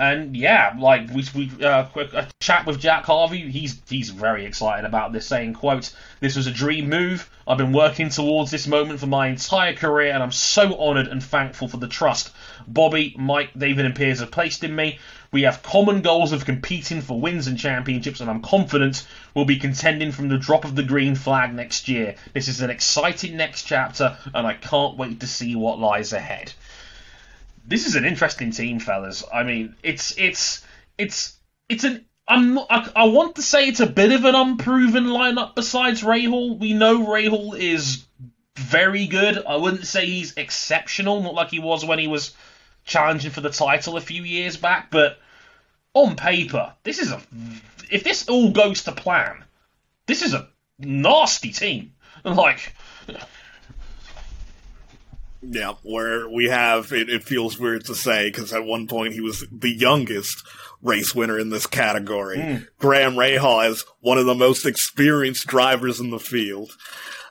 And 0.00 0.34
yeah, 0.34 0.74
like 0.78 1.10
we 1.10 1.26
we 1.34 1.62
uh, 1.62 1.84
a 1.94 2.26
chat 2.40 2.64
with 2.64 2.80
Jack 2.80 3.04
Harvey. 3.04 3.50
He's 3.50 3.82
he's 3.86 4.08
very 4.08 4.46
excited 4.46 4.86
about 4.86 5.12
this, 5.12 5.26
saying, 5.26 5.52
"quote 5.52 5.94
This 6.20 6.36
was 6.36 6.46
a 6.46 6.50
dream 6.50 6.88
move. 6.88 7.28
I've 7.46 7.58
been 7.58 7.74
working 7.74 8.08
towards 8.08 8.50
this 8.50 8.66
moment 8.66 9.00
for 9.00 9.06
my 9.06 9.28
entire 9.28 9.74
career, 9.74 10.14
and 10.14 10.22
I'm 10.22 10.32
so 10.32 10.74
honoured 10.80 11.08
and 11.08 11.22
thankful 11.22 11.68
for 11.68 11.76
the 11.76 11.86
trust 11.86 12.30
Bobby, 12.66 13.14
Mike, 13.18 13.50
David, 13.58 13.84
and 13.84 13.94
Piers 13.94 14.20
have 14.20 14.30
placed 14.30 14.64
in 14.64 14.74
me. 14.74 14.98
We 15.32 15.42
have 15.42 15.62
common 15.62 16.00
goals 16.00 16.32
of 16.32 16.46
competing 16.46 17.02
for 17.02 17.20
wins 17.20 17.46
and 17.46 17.58
championships, 17.58 18.22
and 18.22 18.30
I'm 18.30 18.40
confident 18.40 19.06
we'll 19.34 19.44
be 19.44 19.58
contending 19.58 20.12
from 20.12 20.30
the 20.30 20.38
drop 20.38 20.64
of 20.64 20.76
the 20.76 20.82
green 20.82 21.14
flag 21.14 21.52
next 21.52 21.88
year. 21.88 22.14
This 22.32 22.48
is 22.48 22.62
an 22.62 22.70
exciting 22.70 23.36
next 23.36 23.64
chapter, 23.64 24.16
and 24.32 24.46
I 24.46 24.54
can't 24.54 24.96
wait 24.96 25.20
to 25.20 25.26
see 25.26 25.54
what 25.54 25.78
lies 25.78 26.14
ahead." 26.14 26.54
This 27.64 27.86
is 27.86 27.96
an 27.96 28.04
interesting 28.04 28.50
team, 28.50 28.80
fellas. 28.80 29.24
I 29.32 29.42
mean, 29.42 29.76
it's 29.82 30.16
it's 30.18 30.64
it's 30.98 31.38
it's 31.68 31.84
an 31.84 32.04
I'm 32.28 32.54
not, 32.54 32.66
I, 32.70 32.90
I 32.94 33.04
want 33.04 33.36
to 33.36 33.42
say 33.42 33.66
it's 33.66 33.80
a 33.80 33.86
bit 33.86 34.12
of 34.12 34.24
an 34.24 34.36
unproven 34.36 35.06
lineup 35.06 35.56
besides 35.56 36.02
Rahal. 36.02 36.58
We 36.58 36.74
know 36.74 37.04
Rahal 37.06 37.58
is 37.58 38.04
very 38.56 39.06
good. 39.08 39.44
I 39.44 39.56
wouldn't 39.56 39.86
say 39.86 40.06
he's 40.06 40.36
exceptional, 40.36 41.22
not 41.22 41.34
like 41.34 41.50
he 41.50 41.58
was 41.58 41.84
when 41.84 41.98
he 41.98 42.06
was 42.06 42.32
challenging 42.84 43.32
for 43.32 43.40
the 43.40 43.50
title 43.50 43.96
a 43.96 44.00
few 44.00 44.22
years 44.22 44.56
back, 44.56 44.90
but 44.90 45.18
on 45.94 46.14
paper, 46.16 46.72
this 46.84 46.98
is 46.98 47.10
a 47.10 47.20
if 47.90 48.04
this 48.04 48.28
all 48.28 48.52
goes 48.52 48.84
to 48.84 48.92
plan, 48.92 49.44
this 50.06 50.22
is 50.22 50.34
a 50.34 50.48
nasty 50.78 51.52
team. 51.52 51.94
Like 52.22 52.74
yeah, 55.42 55.74
where 55.82 56.28
we 56.28 56.46
have 56.46 56.92
it, 56.92 57.08
it 57.08 57.24
feels 57.24 57.58
weird 57.58 57.86
to 57.86 57.94
say 57.94 58.28
because 58.28 58.52
at 58.52 58.64
one 58.64 58.86
point 58.86 59.14
he 59.14 59.20
was 59.20 59.44
the 59.50 59.70
youngest 59.70 60.46
race 60.82 61.14
winner 61.14 61.38
in 61.38 61.50
this 61.50 61.66
category. 61.66 62.38
Mm. 62.38 62.68
Graham 62.78 63.14
Rahal 63.14 63.68
is 63.68 63.84
one 64.00 64.18
of 64.18 64.26
the 64.26 64.34
most 64.34 64.66
experienced 64.66 65.46
drivers 65.46 66.00
in 66.00 66.10
the 66.10 66.18
field, 66.18 66.76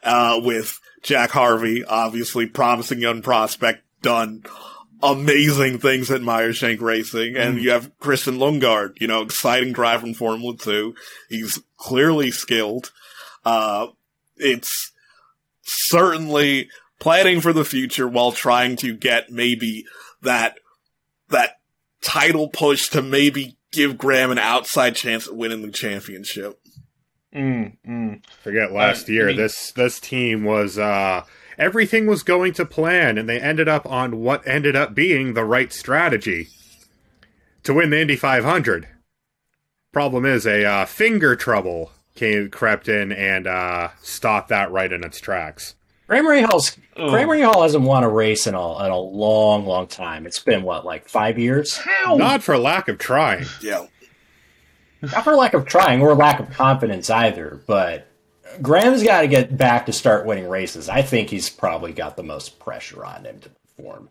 uh, 0.03 0.39
with 0.43 0.79
Jack 1.03 1.31
Harvey, 1.31 1.83
obviously 1.85 2.45
promising 2.45 2.99
young 2.99 3.21
prospect, 3.21 3.83
done 4.01 4.43
amazing 5.01 5.79
things 5.79 6.11
at 6.11 6.21
Meyer 6.21 6.51
Shank 6.51 6.81
Racing, 6.81 7.35
and 7.35 7.57
mm. 7.57 7.61
you 7.61 7.71
have 7.71 7.97
Christian 7.99 8.37
Lundgaard, 8.37 8.99
you 8.99 9.07
know, 9.07 9.21
exciting 9.21 9.73
driver 9.73 10.07
in 10.07 10.13
Formula 10.13 10.55
Two. 10.57 10.95
He's 11.29 11.59
clearly 11.77 12.31
skilled. 12.31 12.91
Uh, 13.45 13.87
it's 14.37 14.91
certainly 15.63 16.69
planning 16.99 17.41
for 17.41 17.53
the 17.53 17.65
future 17.65 18.07
while 18.07 18.31
trying 18.31 18.75
to 18.77 18.93
get 18.93 19.31
maybe 19.31 19.85
that 20.21 20.59
that 21.29 21.59
title 22.01 22.49
push 22.49 22.89
to 22.89 23.01
maybe 23.01 23.57
give 23.71 23.97
Graham 23.97 24.31
an 24.31 24.37
outside 24.37 24.95
chance 24.95 25.27
at 25.27 25.35
winning 25.35 25.61
the 25.61 25.71
championship. 25.71 26.59
Mm, 27.33 27.77
mm. 27.87 28.25
Forget 28.43 28.71
last 28.71 29.07
uh, 29.09 29.13
year. 29.13 29.25
I 29.25 29.27
mean, 29.29 29.37
this 29.37 29.71
this 29.71 29.99
team 29.99 30.43
was 30.43 30.77
uh, 30.77 31.23
everything 31.57 32.07
was 32.07 32.23
going 32.23 32.53
to 32.53 32.65
plan, 32.65 33.17
and 33.17 33.29
they 33.29 33.39
ended 33.39 33.67
up 33.67 33.85
on 33.85 34.19
what 34.19 34.47
ended 34.47 34.75
up 34.75 34.95
being 34.95 35.33
the 35.33 35.45
right 35.45 35.71
strategy 35.71 36.47
to 37.63 37.73
win 37.73 37.91
the 37.91 38.01
Indy 38.01 38.15
500. 38.15 38.87
Problem 39.91 40.25
is, 40.25 40.45
a 40.45 40.65
uh, 40.65 40.85
finger 40.85 41.35
trouble 41.35 41.91
came 42.15 42.49
crept 42.49 42.87
in 42.87 43.11
and 43.11 43.47
uh, 43.47 43.89
stopped 44.01 44.49
that 44.49 44.71
right 44.71 44.91
in 44.91 45.03
its 45.03 45.19
tracks. 45.19 45.75
Graham 46.09 46.25
Rahal's 46.25 46.75
Graham 46.95 47.29
Rahal 47.29 47.61
hasn't 47.61 47.83
won 47.83 48.03
a 48.03 48.09
race 48.09 48.47
in 48.47 48.55
a 48.55 48.85
in 48.85 48.91
a 48.91 48.97
long, 48.99 49.67
long 49.67 49.85
time. 49.85 50.25
It's 50.25 50.39
been 50.39 50.63
what, 50.63 50.83
like 50.83 51.07
five 51.07 51.37
years? 51.37 51.77
How? 51.77 52.15
Not 52.15 52.41
for 52.41 52.57
lack 52.57 52.87
of 52.87 52.97
trying. 52.97 53.45
Yeah. 53.61 53.85
Not 55.03 55.23
for 55.23 55.35
lack 55.35 55.53
of 55.53 55.65
trying 55.65 56.01
or 56.01 56.15
lack 56.15 56.39
of 56.39 56.49
confidence 56.49 57.11
either, 57.11 57.61
but 57.67 58.07
Graham's 58.59 59.03
got 59.03 59.21
to 59.21 59.27
get 59.27 59.55
back 59.55 59.85
to 59.85 59.93
start 59.93 60.25
winning 60.25 60.49
races. 60.49 60.89
I 60.89 61.03
think 61.03 61.29
he's 61.29 61.47
probably 61.49 61.93
got 61.93 62.17
the 62.17 62.23
most 62.23 62.59
pressure 62.59 63.05
on 63.05 63.25
him 63.25 63.39
to 63.41 63.49
perform. 63.49 64.09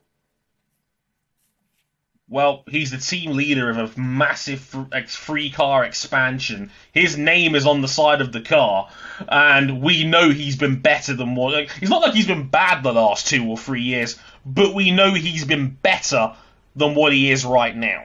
Well, 2.30 2.62
he's 2.68 2.90
the 2.90 2.98
team 2.98 3.32
leader 3.32 3.70
of 3.70 3.78
a 3.78 4.00
massive 4.00 4.60
free 5.08 5.50
car 5.50 5.84
expansion. 5.84 6.70
His 6.92 7.16
name 7.16 7.54
is 7.54 7.66
on 7.66 7.80
the 7.80 7.88
side 7.88 8.20
of 8.20 8.32
the 8.32 8.42
car, 8.42 8.90
and 9.26 9.80
we 9.80 10.04
know 10.04 10.28
he's 10.28 10.56
been 10.56 10.80
better 10.80 11.14
than 11.14 11.34
what. 11.34 11.54
Like, 11.54 11.70
it's 11.80 11.90
not 11.90 12.02
like 12.02 12.12
he's 12.12 12.26
been 12.26 12.48
bad 12.48 12.82
the 12.82 12.92
last 12.92 13.28
two 13.28 13.48
or 13.48 13.56
three 13.56 13.80
years, 13.80 14.18
but 14.44 14.74
we 14.74 14.90
know 14.90 15.14
he's 15.14 15.46
been 15.46 15.70
better 15.70 16.34
than 16.76 16.94
what 16.94 17.14
he 17.14 17.30
is 17.30 17.46
right 17.46 17.74
now, 17.74 18.04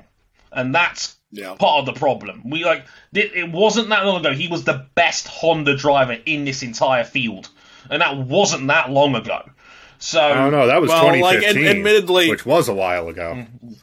and 0.54 0.74
that's 0.74 1.18
yeah. 1.32 1.56
part 1.56 1.80
of 1.80 1.86
the 1.94 2.00
problem. 2.00 2.50
We 2.50 2.64
like 2.64 2.86
it, 3.12 3.34
it 3.36 3.52
wasn't 3.52 3.90
that 3.90 4.06
long 4.06 4.22
ago. 4.22 4.32
He 4.32 4.48
was 4.48 4.64
the 4.64 4.86
best 4.96 5.28
Honda 5.28 5.76
driver 5.76 6.18
in 6.26 6.46
this 6.46 6.64
entire 6.64 7.04
field, 7.04 7.50
and 7.90 8.02
that 8.02 8.16
wasn't 8.16 8.68
that 8.68 8.90
long 8.90 9.16
ago. 9.16 9.50
So 10.00 10.22
I 10.22 10.34
don't 10.34 10.52
know. 10.52 10.68
That 10.68 10.80
was 10.80 10.90
well, 10.90 11.14
2015, 11.14 11.66
like, 11.66 11.76
admittedly, 11.76 12.30
which 12.30 12.46
was 12.46 12.70
a 12.70 12.74
while 12.74 13.10
ago. 13.10 13.34
Mm-hmm. 13.36 13.74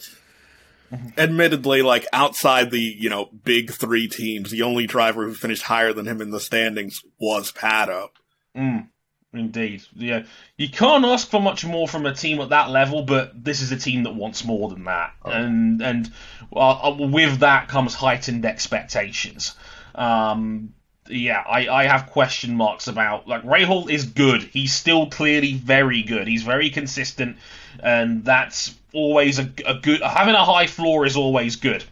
Admittedly, 1.17 1.83
like 1.83 2.07
outside 2.13 2.71
the 2.71 2.81
you 2.81 3.09
know 3.09 3.29
big 3.45 3.71
three 3.73 4.09
teams, 4.09 4.51
the 4.51 4.63
only 4.63 4.87
driver 4.87 5.25
who 5.27 5.35
finished 5.35 5.63
higher 5.63 5.93
than 5.93 6.07
him 6.07 6.21
in 6.21 6.31
the 6.31 6.41
standings 6.41 7.03
was 7.21 7.53
Pato. 7.53 8.09
Mm, 8.57 8.89
indeed, 9.33 9.83
yeah. 9.95 10.25
You 10.57 10.69
can't 10.69 11.05
ask 11.05 11.29
for 11.29 11.41
much 11.41 11.65
more 11.65 11.87
from 11.87 12.07
a 12.07 12.15
team 12.15 12.41
at 12.41 12.49
that 12.49 12.71
level, 12.71 13.03
but 13.03 13.45
this 13.45 13.61
is 13.61 13.71
a 13.71 13.77
team 13.77 14.03
that 14.03 14.15
wants 14.17 14.45
more 14.45 14.69
than 14.69 14.85
that, 14.85 15.15
oh. 15.25 15.31
and 15.31 15.81
and 15.81 16.13
uh, 16.55 16.97
with 16.99 17.41
that 17.41 17.69
comes 17.69 17.95
heightened 17.95 18.45
expectations. 18.45 19.55
Um, 19.95 20.75
yeah, 21.09 21.43
I, 21.49 21.69
I 21.69 21.85
have 21.85 22.11
question 22.11 22.57
marks 22.57 22.87
about 22.89 23.29
like 23.29 23.43
Rahal 23.43 23.91
is 23.91 24.07
good. 24.07 24.43
He's 24.43 24.73
still 24.73 25.07
clearly 25.09 25.55
very 25.55 26.03
good. 26.03 26.27
He's 26.27 26.43
very 26.43 26.71
consistent, 26.71 27.37
and 27.83 28.25
that's 28.25 28.75
always 28.93 29.39
a, 29.39 29.51
a 29.67 29.75
good. 29.75 30.03
Having 30.03 30.35
a 30.35 30.45
high 30.45 30.67
floor 30.67 31.07
is 31.07 31.17
always 31.17 31.57
good. 31.57 31.85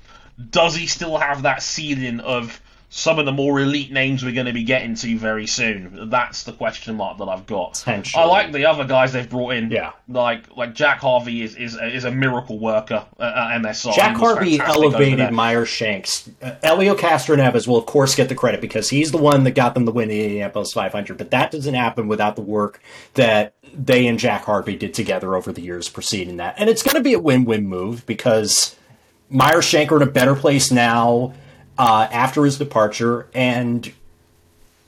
Does 0.50 0.74
he 0.74 0.86
still 0.86 1.18
have 1.18 1.42
that 1.42 1.62
ceiling 1.62 2.20
of 2.20 2.60
some 2.90 3.18
of 3.18 3.26
the 3.26 3.32
more 3.32 3.60
elite 3.60 3.92
names 3.92 4.24
we're 4.24 4.32
going 4.32 4.46
to 4.46 4.52
be 4.52 4.62
getting 4.62 4.94
to 4.94 5.18
very 5.18 5.46
soon. 5.46 6.08
That's 6.08 6.44
the 6.44 6.52
question 6.52 6.96
mark 6.96 7.18
that 7.18 7.28
I've 7.28 7.46
got. 7.46 7.84
I 7.86 8.24
like 8.24 8.52
the 8.52 8.64
other 8.64 8.84
guys 8.84 9.12
they've 9.12 9.28
brought 9.28 9.54
in. 9.54 9.70
Yeah, 9.70 9.92
like 10.08 10.56
like 10.56 10.74
Jack 10.74 10.98
Harvey 11.00 11.42
is 11.42 11.54
is, 11.56 11.76
is 11.76 12.04
a 12.04 12.10
miracle 12.10 12.58
worker 12.58 13.06
at 13.20 13.60
MSR. 13.60 13.94
Jack 13.94 14.16
Harvey 14.16 14.58
elevated 14.58 15.32
Meyer 15.32 15.66
Shanks. 15.66 16.30
Uh, 16.40 16.54
Helio 16.62 16.94
Castroneves 16.94 17.66
will 17.66 17.76
of 17.76 17.86
course 17.86 18.14
get 18.14 18.28
the 18.28 18.34
credit 18.34 18.60
because 18.60 18.88
he's 18.88 19.10
the 19.10 19.18
one 19.18 19.44
that 19.44 19.52
got 19.52 19.74
them 19.74 19.84
the 19.84 19.92
win 19.92 20.10
in 20.10 20.16
the 20.16 20.24
Indianapolis 20.24 20.72
500. 20.72 21.18
But 21.18 21.30
that 21.30 21.50
doesn't 21.50 21.74
happen 21.74 22.08
without 22.08 22.36
the 22.36 22.42
work 22.42 22.80
that 23.14 23.54
they 23.74 24.06
and 24.06 24.18
Jack 24.18 24.44
Harvey 24.44 24.76
did 24.76 24.94
together 24.94 25.36
over 25.36 25.52
the 25.52 25.60
years 25.60 25.88
preceding 25.90 26.38
that. 26.38 26.54
And 26.56 26.70
it's 26.70 26.82
going 26.82 26.96
to 26.96 27.02
be 27.02 27.12
a 27.12 27.18
win-win 27.18 27.66
move 27.66 28.06
because 28.06 28.76
Meyer 29.28 29.58
are 29.58 29.96
in 29.96 30.02
a 30.02 30.06
better 30.06 30.34
place 30.34 30.72
now 30.72 31.34
uh, 31.78 32.08
after 32.10 32.44
his 32.44 32.58
departure, 32.58 33.28
and 33.32 33.92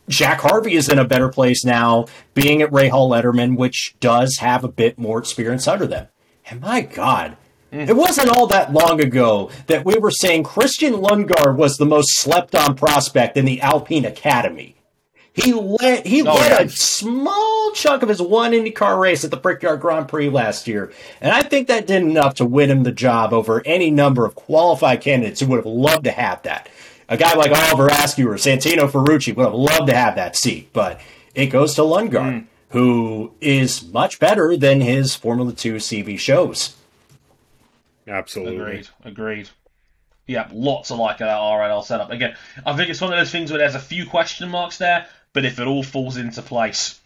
Jack 0.09 0.41
Harvey 0.41 0.75
is 0.75 0.89
in 0.89 0.99
a 0.99 1.05
better 1.05 1.29
place 1.29 1.65
now, 1.65 2.07
being 2.35 2.61
at 2.63 2.71
Rahal 2.71 3.09
Letterman, 3.09 3.57
which 3.57 3.95
does 4.01 4.39
have 4.39 4.65
a 4.65 4.69
bit 4.69 4.99
more 4.99 5.19
experience 5.19 5.69
under 5.69 5.87
them. 5.87 6.09
And 6.51 6.61
my 6.61 6.81
God, 6.81 7.37
mm. 7.73 7.89
it 7.89 7.97
wasn't 7.97 8.29
all 8.29 8.49
that 8.49 8.73
long 8.73 9.01
ago 9.01 9.51
that 9.69 9.85
we 9.85 9.97
were 9.99 10.11
saying 10.11 10.43
Christian 10.43 10.95
Lundgaard 10.95 11.57
was 11.57 11.77
the 11.77 11.87
most 11.87 12.19
slept 12.19 12.57
on 12.57 12.75
prospect 12.75 13.37
in 13.37 13.45
the 13.45 13.61
Alpine 13.61 14.05
Academy. 14.05 14.75
He 15.33 15.53
led 15.53 16.07
he 16.07 16.23
oh, 16.23 16.35
led 16.35 16.51
yeah. 16.51 16.63
a 16.63 16.69
small 16.69 17.71
chunk 17.73 18.03
of 18.03 18.09
his 18.09 18.21
one 18.21 18.51
IndyCar 18.51 18.99
race 18.99 19.25
at 19.25 19.31
the 19.31 19.37
Brickyard 19.37 19.81
Grand 19.81 20.09
Prix 20.09 20.29
last 20.29 20.67
year, 20.67 20.93
and 21.21 21.33
I 21.33 21.43
think 21.43 21.69
that 21.69 21.87
did 21.87 22.03
enough 22.03 22.35
to 22.35 22.45
win 22.45 22.69
him 22.69 22.83
the 22.83 22.91
job 22.91 23.33
over 23.33 23.63
any 23.65 23.93
number 23.93 24.27
of 24.27 24.35
qualified 24.35 25.01
candidates 25.03 25.39
who 25.39 25.47
would 25.47 25.59
have 25.59 25.67
loved 25.67 26.05
to 26.05 26.11
have 26.11 26.43
that 26.43 26.69
a 27.11 27.17
guy 27.17 27.35
like 27.35 27.51
Oliver 27.51 27.89
Askew 27.89 28.31
or 28.31 28.37
Santino 28.37 28.89
Ferrucci 28.89 29.35
would 29.35 29.45
have 29.45 29.55
loved 29.55 29.89
to 29.89 29.97
have 29.97 30.15
that 30.15 30.37
seat, 30.37 30.73
but 30.73 31.01
it 31.35 31.47
goes 31.47 31.75
to 31.75 31.83
Lundgaard, 31.83 32.33
mm. 32.33 32.47
who 32.71 33.35
is 33.41 33.87
much 33.93 34.21
better 34.21 34.57
than 34.57 34.81
his 34.81 35.17
Formula 35.17 35.53
2 35.53 35.75
CV 35.75 36.19
shows. 36.19 36.77
Absolutely. 38.07 38.57
Agreed. 38.57 38.89
Agreed. 39.05 39.51
Yeah, 40.27 40.49
lots 40.53 40.93
of 40.93 40.99
like 40.99 41.19
that 41.19 41.37
RLL 41.37 41.85
setup. 41.85 42.11
Again, 42.11 42.37
I 42.65 42.77
think 42.77 42.89
it's 42.89 43.01
one 43.01 43.13
of 43.13 43.19
those 43.19 43.33
things 43.33 43.51
where 43.51 43.59
there's 43.59 43.75
a 43.75 43.81
few 43.81 44.07
question 44.07 44.49
marks 44.49 44.79
there, 44.79 45.07
but 45.33 45.45
if 45.45 45.59
it 45.59 45.67
all 45.67 45.83
falls 45.83 46.17
into 46.17 46.41
place, 46.43 47.01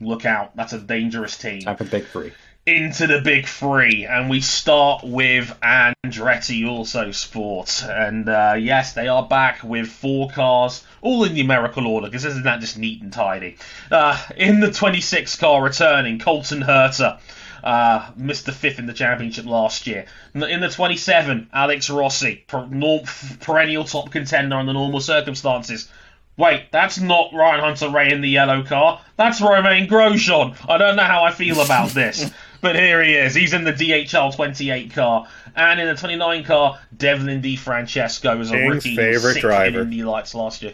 look 0.00 0.24
out. 0.24 0.56
That's 0.56 0.72
a 0.72 0.78
dangerous 0.78 1.36
team. 1.36 1.60
Time 1.60 1.76
for 1.76 1.84
big 1.84 2.06
three 2.06 2.32
into 2.64 3.08
the 3.08 3.20
big 3.20 3.46
three, 3.46 4.06
and 4.06 4.30
we 4.30 4.40
start 4.40 5.02
with 5.02 5.56
Andretti 5.62 6.62
Autosports. 6.62 7.88
And 7.88 8.28
uh, 8.28 8.54
yes, 8.56 8.92
they 8.92 9.08
are 9.08 9.26
back 9.26 9.64
with 9.64 9.88
four 9.88 10.30
cars, 10.30 10.84
all 11.00 11.24
in 11.24 11.34
numerical 11.34 11.86
order, 11.88 12.06
because 12.06 12.24
isn't 12.24 12.44
that 12.44 12.60
just 12.60 12.78
neat 12.78 13.02
and 13.02 13.12
tidy? 13.12 13.56
Uh, 13.90 14.20
in 14.36 14.60
the 14.60 14.70
26 14.70 15.36
car 15.36 15.62
returning, 15.62 16.18
Colton 16.18 16.62
Herta. 16.62 17.18
Uh, 17.64 18.10
missed 18.16 18.44
the 18.44 18.50
fifth 18.50 18.80
in 18.80 18.86
the 18.86 18.92
championship 18.92 19.46
last 19.46 19.86
year. 19.86 20.04
In 20.34 20.60
the 20.60 20.68
27, 20.68 21.48
Alex 21.52 21.88
Rossi, 21.90 22.44
perennial 22.48 23.84
top 23.84 24.10
contender 24.10 24.56
under 24.56 24.72
normal 24.72 24.98
circumstances. 24.98 25.88
Wait, 26.36 26.72
that's 26.72 26.98
not 26.98 27.32
Ryan 27.32 27.60
Hunter-Reay 27.60 28.10
in 28.10 28.20
the 28.20 28.28
yellow 28.28 28.64
car. 28.64 29.00
That's 29.16 29.40
Romain 29.40 29.86
Grosjean. 29.86 30.56
I 30.68 30.76
don't 30.76 30.96
know 30.96 31.04
how 31.04 31.22
I 31.22 31.30
feel 31.30 31.60
about 31.60 31.90
this. 31.90 32.32
but 32.62 32.76
here 32.76 33.02
he 33.02 33.14
is. 33.14 33.34
He's 33.34 33.52
in 33.52 33.64
the 33.64 33.72
DHL 33.72 34.34
28 34.34 34.92
car. 34.92 35.26
And 35.54 35.78
in 35.78 35.86
the 35.86 35.94
29 35.94 36.44
car, 36.44 36.78
Devlin 36.96 37.42
DeFrancesco 37.42 38.38
was 38.38 38.50
a 38.50 38.54
King's 38.54 38.74
rookie 38.74 38.96
favorite 38.96 39.40
driver. 39.40 39.82
Indy 39.82 40.02
Lights 40.02 40.34
last 40.34 40.62
year. 40.62 40.72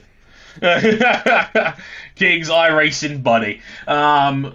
King's 2.14 2.50
iRacing 2.50 3.22
buddy. 3.22 3.62
Um, 3.86 4.54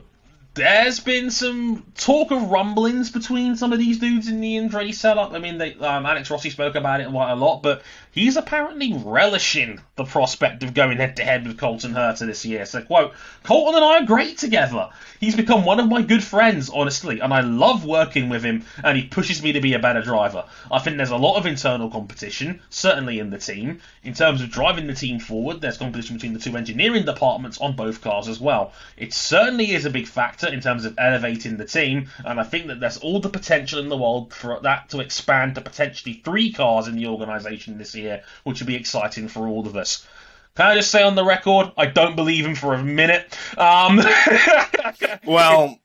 there's 0.54 1.00
been 1.00 1.32
some 1.32 1.84
talk 1.96 2.32
of 2.32 2.52
rumblings 2.52 3.10
between 3.10 3.56
some 3.56 3.74
of 3.74 3.80
these 3.80 3.98
dudes 3.98 4.28
in 4.28 4.40
the 4.40 4.56
Andretti 4.58 4.94
setup. 4.94 5.34
I 5.34 5.40
mean, 5.40 5.58
they, 5.58 5.74
um, 5.76 6.06
Alex 6.06 6.30
Rossi 6.30 6.52
spoke 6.52 6.76
about 6.76 7.02
it 7.02 7.10
quite 7.10 7.32
a 7.32 7.36
lot, 7.36 7.64
but 7.64 7.82
he's 8.14 8.38
apparently 8.38 8.94
relishing 8.94 9.80
the 9.96 10.06
prospect 10.06 10.64
of 10.64 10.74
going 10.74 10.98
head 10.98 11.18
to 11.18 11.24
head 11.24 11.46
with 11.46 11.58
Colton 11.58 11.94
Herta 11.94 12.26
this 12.26 12.46
year. 12.46 12.66
So, 12.66 12.82
quote, 12.82 13.14
Colton 13.44 13.76
and 13.76 13.84
I 13.84 14.00
are 14.00 14.06
great 14.06 14.38
together. 14.38 14.90
He's 15.20 15.36
become 15.36 15.66
one 15.66 15.80
of 15.80 15.90
my 15.90 16.02
good 16.02 16.24
friends, 16.24 16.70
honestly, 16.70 17.20
and 17.20 17.34
I 17.34 17.42
love 17.42 17.86
working 17.86 18.30
with 18.30 18.44
him, 18.44 18.66
and 18.84 18.98
he 18.98 19.04
pushes 19.04 19.44
me 19.44 19.54
to 19.54 19.62
be 19.62 19.74
a 19.74 19.80
better 19.80 20.02
driver. 20.02 20.46
I 20.72 20.80
think 20.80 20.98
there's 20.98 21.12
a 21.12 21.18
lot 21.18 21.38
of 21.38 21.46
internal 21.46 21.90
competition, 21.90 22.62
certainly 22.70 23.20
in 23.20 23.30
the 23.30 23.38
team. 23.38 23.82
In 24.04 24.14
terms 24.14 24.42
of 24.42 24.52
driving 24.52 24.88
the 24.88 24.94
team 24.94 25.20
forward, 25.20 25.62
there's 25.62 25.78
competition 25.78 26.16
between 26.16 26.34
the 26.34 26.40
two 26.40 26.58
engineering 26.58 27.06
departments 27.06 27.60
on 27.60 27.76
both 27.76 28.02
cars 28.02 28.28
as 28.28 28.40
well. 28.40 28.74
It 28.98 29.14
certainly 29.14 29.72
is 29.72 29.86
a 29.86 29.90
big 29.90 30.08
factor 30.08 30.48
in 30.48 30.62
terms 30.62 30.86
of 30.86 30.96
elevating 30.98 31.58
the 31.58 31.66
team, 31.66 32.10
and 32.26 32.40
I 32.40 32.44
think 32.44 32.68
that 32.68 32.80
there's 32.80 32.98
all 32.98 33.20
the 33.20 33.30
potential 33.30 33.80
in 33.80 33.90
the 33.90 33.98
world 33.98 34.34
for 34.34 34.60
that 34.62 34.90
to 34.90 35.00
expand 35.00 35.56
to 35.56 35.62
potentially 35.62 36.22
three 36.24 36.52
cars 36.52 36.88
in 36.88 36.96
the 36.96 37.08
organisation 37.08 37.78
this 37.78 37.96
year, 37.96 38.03
which 38.44 38.60
would 38.60 38.68
be 38.68 38.76
exciting 38.76 39.28
for 39.28 39.48
all 39.48 39.68
of 39.68 39.76
us. 39.76 40.08
Can 40.56 40.68
I 40.68 40.76
just 40.76 40.92
say 40.92 41.02
on 41.02 41.16
the 41.16 41.26
record, 41.26 41.72
I 41.78 41.88
don't 41.88 42.16
believe 42.16 42.46
him 42.46 42.54
for 42.54 42.76
a 42.76 42.84
minute. 42.84 43.26
Um, 43.58 43.98
well, 45.26 45.80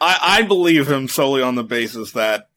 I, 0.00 0.18
I 0.22 0.42
believe 0.42 0.90
him 0.90 1.06
solely 1.06 1.42
on 1.42 1.54
the 1.54 1.64
basis 1.64 2.12
that, 2.12 2.48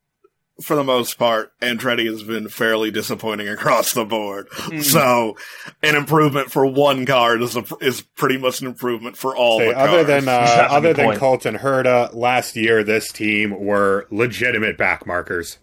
for 0.62 0.76
the 0.78 0.86
most 0.86 1.20
part, 1.20 1.52
Andretti 1.60 2.06
has 2.10 2.24
been 2.24 2.48
fairly 2.48 2.92
disappointing 2.92 3.50
across 3.50 3.94
the 3.94 4.06
board. 4.06 4.50
Mm. 4.50 4.84
So, 4.84 5.36
an 5.84 5.96
improvement 5.96 6.50
for 6.50 6.66
one 6.66 7.06
car 7.06 7.38
is 7.40 7.58
a, 7.58 7.66
is 7.82 8.02
pretty 8.02 8.38
much 8.38 8.62
an 8.62 8.68
improvement 8.68 9.18
for 9.18 9.36
all. 9.36 9.60
Say, 9.60 9.74
other 9.74 10.06
than 10.06 10.30
uh, 10.30 10.32
other 10.72 10.94
than 10.94 11.08
point. 11.08 11.20
Colton 11.20 11.58
Herta, 11.58 12.14
last 12.16 12.56
year 12.56 12.84
this 12.86 13.12
team 13.12 13.52
were 13.60 14.08
legitimate 14.10 14.78
backmarkers. 14.78 15.58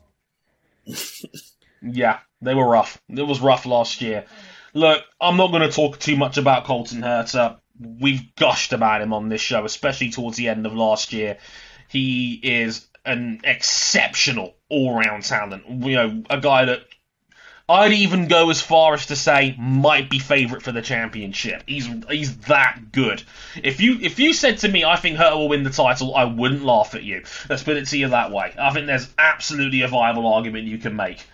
yeah, 1.83 2.19
they 2.45 2.55
were 2.55 2.69
rough. 2.69 3.01
It 3.09 3.23
was 3.23 3.41
rough 3.41 3.67
last 3.67 4.01
year. 4.01 4.25
Look, 4.73 5.05
I'm 5.21 5.37
not 5.37 5.51
going 5.51 5.63
to 5.63 5.71
talk 5.71 5.99
too 5.99 6.17
much 6.17 6.37
about 6.37 6.65
Colton 6.65 7.03
Herta. 7.03 7.59
we've 7.81 8.35
gushed 8.37 8.73
about 8.73 9.03
him 9.03 9.13
on 9.13 9.29
this 9.29 9.41
show, 9.41 9.65
especially 9.65 10.11
towards 10.11 10.37
the 10.37 10.49
end 10.49 10.67
of 10.67 10.75
last 10.75 11.13
year. 11.13 11.39
He 11.89 12.41
is 12.43 12.87
an 13.05 13.41
exceptional 13.45 14.55
all-round 14.69 15.23
talent. 15.23 15.65
You 15.69 15.95
know, 15.95 16.23
a 16.31 16.41
guy 16.41 16.65
that 16.65 16.85
I'd 17.69 17.93
even 17.93 18.29
go 18.29 18.51
as 18.51 18.61
far 18.61 18.93
as 18.93 19.07
to 19.07 19.17
say 19.17 19.55
might 19.59 20.11
be 20.11 20.19
favourite 20.19 20.63
for 20.63 20.73
the 20.73 20.83
championship. 20.83 21.63
He's 21.67 21.89
he's 22.11 22.37
that 22.39 22.93
good. 22.93 23.23
If 23.63 23.81
you 23.81 23.99
if 24.03 24.19
you 24.19 24.35
said 24.35 24.59
to 24.59 24.69
me, 24.69 24.85
I 24.85 24.97
think 24.97 25.17
Herta 25.17 25.37
will 25.37 25.49
win 25.49 25.63
the 25.63 25.71
title, 25.71 26.15
I 26.15 26.25
wouldn't 26.25 26.65
laugh 26.65 26.95
at 26.95 27.05
you. 27.05 27.25
Let's 27.49 27.63
put 27.63 27.79
it 27.79 27.87
to 27.89 27.99
you 27.99 28.09
that 28.09 28.33
way. 28.33 28.55
I 28.59 28.71
think 28.73 28.87
there's 28.87 29.09
absolutely 29.17 29.81
a 29.83 29.89
viable 29.89 30.27
argument 30.27 30.67
you 30.67 30.79
can 30.79 30.95
make. 30.95 31.25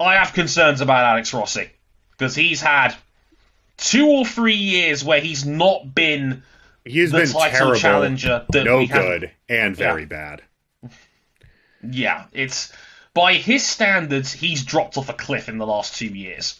I 0.00 0.14
have 0.14 0.32
concerns 0.32 0.80
about 0.80 1.04
Alex 1.04 1.32
Rossi 1.34 1.70
because 2.12 2.34
he's 2.34 2.60
had 2.62 2.94
two 3.76 4.08
or 4.08 4.24
three 4.24 4.54
years 4.54 5.04
where 5.04 5.20
he's 5.20 5.44
not 5.44 5.94
been 5.94 6.42
he's 6.84 7.10
the 7.12 7.18
been 7.18 7.28
title 7.28 7.50
terrible, 7.50 7.78
challenger 7.78 8.46
that 8.50 8.64
no 8.64 8.86
good, 8.86 9.30
and 9.48 9.76
very 9.76 10.02
Yeah. 10.02 10.06
bad. 10.06 10.42
Yeah, 11.82 12.24
it's 12.32 12.72
by 13.14 13.34
his 13.34 13.66
standards, 13.66 14.32
he's 14.32 14.64
dropped 14.64 14.96
off 14.96 15.08
a 15.08 15.14
cliff 15.14 15.48
in 15.48 15.58
the 15.58 15.66
last 15.66 15.96
two 15.96 16.06
years, 16.06 16.58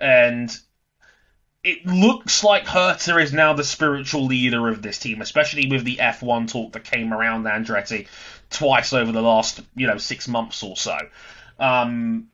and 0.00 0.54
it 1.64 1.84
looks 1.86 2.44
like 2.44 2.64
Herta 2.66 3.22
is 3.22 3.32
now 3.32 3.52
the 3.52 3.64
spiritual 3.64 4.26
leader 4.26 4.68
of 4.68 4.80
this 4.80 4.98
team, 4.98 5.20
especially 5.20 5.68
with 5.68 5.84
the 5.84 5.96
F1 5.96 6.50
talk 6.50 6.72
that 6.72 6.84
came 6.84 7.12
around 7.12 7.44
Andretti 7.44 8.06
twice 8.50 8.92
over 8.92 9.10
the 9.12 9.22
last 9.22 9.60
you 9.74 9.86
know 9.86 9.98
six 9.98 10.28
months 10.28 10.62
or 10.62 10.76
so. 10.76 10.96
Um, 11.58 12.28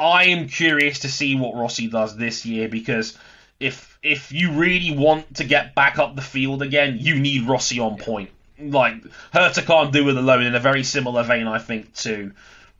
I 0.00 0.24
am 0.24 0.48
curious 0.48 1.00
to 1.00 1.08
see 1.08 1.36
what 1.36 1.54
Rossi 1.54 1.86
does 1.86 2.16
this 2.16 2.46
year 2.46 2.68
because 2.68 3.18
if 3.60 3.98
if 4.02 4.32
you 4.32 4.52
really 4.52 4.96
want 4.96 5.36
to 5.36 5.44
get 5.44 5.74
back 5.74 5.98
up 5.98 6.16
the 6.16 6.22
field 6.22 6.62
again, 6.62 6.96
you 6.98 7.20
need 7.20 7.46
Rossi 7.46 7.78
on 7.80 7.98
point. 7.98 8.30
Like 8.58 9.02
Herta 9.34 9.64
can't 9.66 9.92
do 9.92 10.08
it 10.08 10.16
alone. 10.16 10.42
In 10.42 10.54
a 10.54 10.60
very 10.60 10.84
similar 10.84 11.22
vein, 11.22 11.46
I 11.46 11.58
think 11.58 11.94
to 11.96 12.32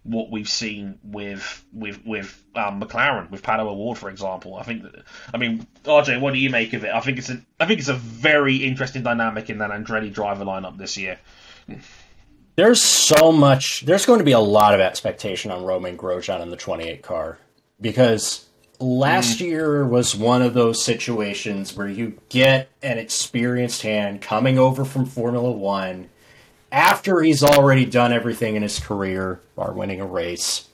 what 0.03 0.31
we've 0.31 0.49
seen 0.49 0.99
with 1.05 1.62
with 1.75 2.05
with 2.07 2.43
um, 2.55 2.81
McLaren 2.81 3.31
with 3.31 3.43
Pato 3.43 3.66
O'Ward, 3.66 3.99
for 3.99 4.09
example. 4.09 4.57
I 4.57 4.62
think 4.62 4.83
that 4.85 5.03
I 5.35 5.37
mean 5.37 5.66
RJ, 5.85 6.21
what 6.23 6.33
do 6.33 6.41
you 6.41 6.49
make 6.49 6.73
of 6.73 6.85
it? 6.85 6.95
I 6.95 7.01
think 7.01 7.18
it's 7.18 7.29
a 7.29 7.39
I 7.59 7.66
think 7.66 7.81
it's 7.81 7.89
a 7.89 7.95
very 7.95 8.57
interesting 8.57 9.03
dynamic 9.03 9.51
in 9.51 9.59
that 9.59 9.71
Andretti 9.71 10.12
driver 10.12 10.47
lineup 10.47 10.79
this 10.79 10.97
year. 10.97 11.18
There's 12.61 12.82
so 12.82 13.32
much. 13.32 13.86
There's 13.86 14.04
going 14.04 14.18
to 14.18 14.24
be 14.24 14.32
a 14.32 14.38
lot 14.38 14.74
of 14.74 14.80
expectation 14.80 15.50
on 15.50 15.64
Romain 15.64 15.96
Grosjean 15.96 16.42
in 16.42 16.50
the 16.50 16.58
28 16.58 17.00
car 17.00 17.38
because 17.80 18.50
last 18.78 19.38
hmm. 19.38 19.46
year 19.46 19.86
was 19.86 20.14
one 20.14 20.42
of 20.42 20.52
those 20.52 20.84
situations 20.84 21.74
where 21.74 21.88
you 21.88 22.18
get 22.28 22.68
an 22.82 22.98
experienced 22.98 23.80
hand 23.80 24.20
coming 24.20 24.58
over 24.58 24.84
from 24.84 25.06
Formula 25.06 25.50
One 25.50 26.11
after 26.70 27.22
he's 27.22 27.42
already 27.42 27.86
done 27.86 28.12
everything 28.12 28.56
in 28.56 28.62
his 28.62 28.78
career, 28.78 29.40
bar 29.56 29.72
winning 29.72 30.02
a 30.02 30.06
race, 30.06 30.68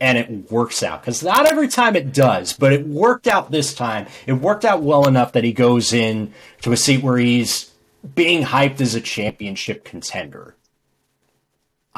and 0.00 0.16
it 0.16 0.50
works 0.50 0.82
out. 0.82 1.02
Because 1.02 1.22
not 1.22 1.44
every 1.44 1.68
time 1.68 1.96
it 1.96 2.14
does, 2.14 2.54
but 2.54 2.72
it 2.72 2.86
worked 2.86 3.26
out 3.26 3.50
this 3.50 3.74
time. 3.74 4.06
It 4.26 4.32
worked 4.32 4.64
out 4.64 4.80
well 4.80 5.06
enough 5.06 5.32
that 5.32 5.44
he 5.44 5.52
goes 5.52 5.92
in 5.92 6.32
to 6.62 6.72
a 6.72 6.78
seat 6.78 7.02
where 7.02 7.18
he's 7.18 7.72
being 8.14 8.42
hyped 8.42 8.80
as 8.80 8.94
a 8.94 9.02
championship 9.02 9.84
contender. 9.84 10.56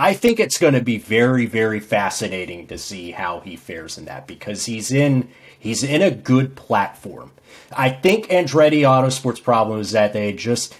I 0.00 0.14
think 0.14 0.38
it's 0.38 0.58
going 0.58 0.74
to 0.74 0.80
be 0.80 0.96
very, 0.96 1.46
very 1.46 1.80
fascinating 1.80 2.68
to 2.68 2.78
see 2.78 3.10
how 3.10 3.40
he 3.40 3.56
fares 3.56 3.98
in 3.98 4.04
that 4.04 4.28
because 4.28 4.64
he's 4.66 4.92
in 4.92 5.28
he's 5.58 5.82
in 5.82 6.02
a 6.02 6.10
good 6.12 6.54
platform. 6.54 7.32
I 7.76 7.90
think 7.90 8.28
Andretti 8.28 8.82
Autosport's 8.82 9.40
problem 9.40 9.80
is 9.80 9.90
that 9.90 10.12
they 10.12 10.32
just 10.32 10.76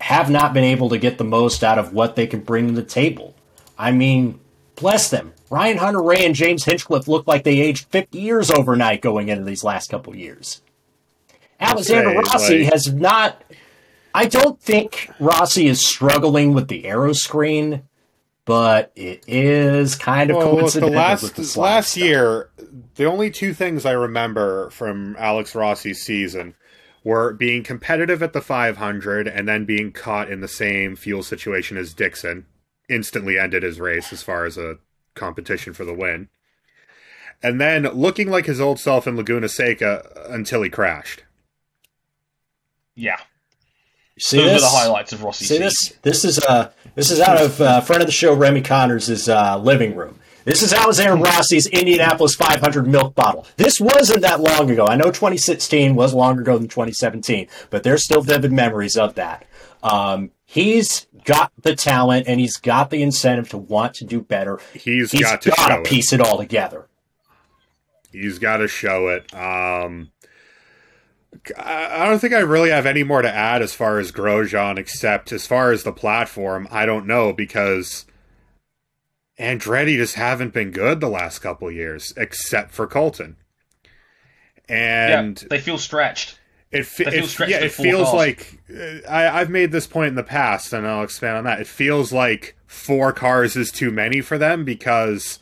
have 0.00 0.30
not 0.30 0.54
been 0.54 0.62
able 0.62 0.88
to 0.90 0.98
get 0.98 1.18
the 1.18 1.24
most 1.24 1.64
out 1.64 1.80
of 1.80 1.92
what 1.92 2.14
they 2.14 2.28
can 2.28 2.42
bring 2.42 2.68
to 2.68 2.72
the 2.72 2.84
table. 2.84 3.34
I 3.76 3.90
mean, 3.90 4.38
bless 4.76 5.10
them. 5.10 5.32
Ryan 5.50 5.78
Hunter-Reay 5.78 6.24
and 6.24 6.34
James 6.36 6.64
Hinchcliffe 6.64 7.08
look 7.08 7.26
like 7.26 7.42
they 7.42 7.60
aged 7.60 7.88
50 7.88 8.20
years 8.20 8.52
overnight 8.52 9.02
going 9.02 9.30
into 9.30 9.44
these 9.44 9.64
last 9.64 9.90
couple 9.90 10.14
years. 10.14 10.62
Alexander 11.58 12.10
Rossi 12.10 12.62
like- 12.62 12.72
has 12.72 12.92
not. 12.92 13.42
I 14.14 14.26
don't 14.26 14.60
think 14.60 15.10
Rossi 15.18 15.66
is 15.66 15.84
struggling 15.84 16.54
with 16.54 16.68
the 16.68 16.84
aeroscreen, 16.84 17.82
but 18.50 18.90
it 18.96 19.22
is 19.28 19.94
kind 19.94 20.28
of 20.28 20.38
Well, 20.38 20.46
look, 20.56 20.72
the 20.72 20.80
coincidental 20.80 20.96
last 20.98 21.22
with 21.22 21.34
the 21.36 21.44
slide 21.44 21.70
last 21.76 21.90
stuff. 21.92 22.02
year, 22.02 22.50
the 22.96 23.04
only 23.04 23.30
two 23.30 23.54
things 23.54 23.86
I 23.86 23.92
remember 23.92 24.70
from 24.70 25.14
Alex 25.20 25.54
Rossi's 25.54 26.02
season 26.02 26.56
were 27.04 27.32
being 27.32 27.62
competitive 27.62 28.24
at 28.24 28.32
the 28.32 28.40
500 28.40 29.28
and 29.28 29.46
then 29.48 29.66
being 29.66 29.92
caught 29.92 30.28
in 30.32 30.40
the 30.40 30.48
same 30.48 30.96
fuel 30.96 31.22
situation 31.22 31.76
as 31.76 31.94
Dixon. 31.94 32.46
Instantly 32.88 33.38
ended 33.38 33.62
his 33.62 33.78
race 33.78 34.12
as 34.12 34.24
far 34.24 34.44
as 34.46 34.58
a 34.58 34.78
competition 35.14 35.72
for 35.72 35.84
the 35.84 35.94
win. 35.94 36.28
And 37.44 37.60
then 37.60 37.84
looking 37.84 38.28
like 38.30 38.46
his 38.46 38.60
old 38.60 38.80
self 38.80 39.06
in 39.06 39.16
Laguna 39.16 39.48
Seca 39.48 40.26
until 40.28 40.62
he 40.62 40.70
crashed. 40.70 41.22
Yeah, 42.96 43.18
See 44.18 44.36
those 44.38 44.50
this? 44.50 44.62
are 44.64 44.66
the 44.72 44.76
highlights 44.76 45.12
of 45.12 45.22
Rossi's 45.22 45.48
See 45.48 45.54
season. 45.58 45.62
this? 45.64 45.98
This 46.02 46.24
is 46.24 46.38
uh 46.40 46.72
this 46.94 47.10
is 47.10 47.20
out 47.20 47.40
of 47.40 47.60
uh, 47.60 47.80
friend 47.80 48.02
of 48.02 48.06
the 48.06 48.12
show 48.12 48.34
Remy 48.34 48.62
Connors' 48.62 49.28
uh, 49.28 49.58
living 49.58 49.94
room. 49.96 50.18
This 50.44 50.62
is 50.62 50.72
Alexander 50.72 51.16
Rossi's 51.22 51.66
Indianapolis 51.66 52.34
500 52.34 52.86
milk 52.86 53.14
bottle. 53.14 53.46
This 53.56 53.78
wasn't 53.78 54.22
that 54.22 54.40
long 54.40 54.70
ago. 54.70 54.86
I 54.86 54.96
know 54.96 55.04
2016 55.10 55.94
was 55.94 56.14
longer 56.14 56.40
ago 56.42 56.56
than 56.56 56.66
2017, 56.66 57.46
but 57.68 57.82
there's 57.82 58.02
still 58.02 58.22
vivid 58.22 58.50
memories 58.50 58.96
of 58.96 59.14
that. 59.16 59.44
Um, 59.82 60.30
he's 60.46 61.06
got 61.24 61.52
the 61.60 61.76
talent 61.76 62.26
and 62.26 62.40
he's 62.40 62.56
got 62.56 62.88
the 62.90 63.02
incentive 63.02 63.50
to 63.50 63.58
want 63.58 63.94
to 63.96 64.04
do 64.06 64.22
better. 64.22 64.58
He's 64.72 65.12
He's 65.12 65.20
got 65.20 65.42
to 65.42 65.50
got 65.50 65.68
to 65.68 65.80
it. 65.82 65.86
piece 65.86 66.12
it 66.12 66.20
all 66.22 66.38
together. 66.38 66.86
He's 68.10 68.38
got 68.38 68.56
to 68.56 68.66
show 68.68 69.08
it. 69.08 69.32
Um, 69.34 70.10
I 71.56 72.06
don't 72.06 72.18
think 72.18 72.34
I 72.34 72.40
really 72.40 72.70
have 72.70 72.86
any 72.86 73.04
more 73.04 73.22
to 73.22 73.32
add 73.32 73.62
as 73.62 73.72
far 73.72 73.98
as 73.98 74.12
Grosjean, 74.12 74.78
except 74.78 75.32
as 75.32 75.46
far 75.46 75.70
as 75.72 75.84
the 75.84 75.92
platform, 75.92 76.66
I 76.70 76.86
don't 76.86 77.06
know 77.06 77.32
because 77.32 78.04
Andretti 79.38 79.96
just 79.96 80.16
haven't 80.16 80.52
been 80.52 80.70
good 80.70 81.00
the 81.00 81.08
last 81.08 81.38
couple 81.38 81.70
years, 81.70 82.12
except 82.16 82.72
for 82.72 82.86
Colton. 82.86 83.36
And 84.68 85.40
yeah, 85.40 85.48
they 85.48 85.60
feel 85.60 85.78
stretched. 85.78 86.38
it, 86.70 86.84
fe- 86.84 87.04
feel 87.04 87.24
it, 87.24 87.26
stretched 87.26 87.50
yeah, 87.50 87.58
it 87.58 87.72
feels 87.72 88.12
like 88.12 88.60
uh, 88.70 89.08
I, 89.08 89.40
I've 89.40 89.50
made 89.50 89.72
this 89.72 89.86
point 89.86 90.08
in 90.08 90.14
the 90.16 90.22
past, 90.22 90.72
and 90.72 90.86
I'll 90.86 91.02
expand 91.02 91.38
on 91.38 91.44
that. 91.44 91.60
It 91.60 91.66
feels 91.66 92.12
like 92.12 92.56
four 92.66 93.12
cars 93.12 93.56
is 93.56 93.70
too 93.70 93.90
many 93.90 94.20
for 94.20 94.36
them 94.36 94.64
because 94.64 95.38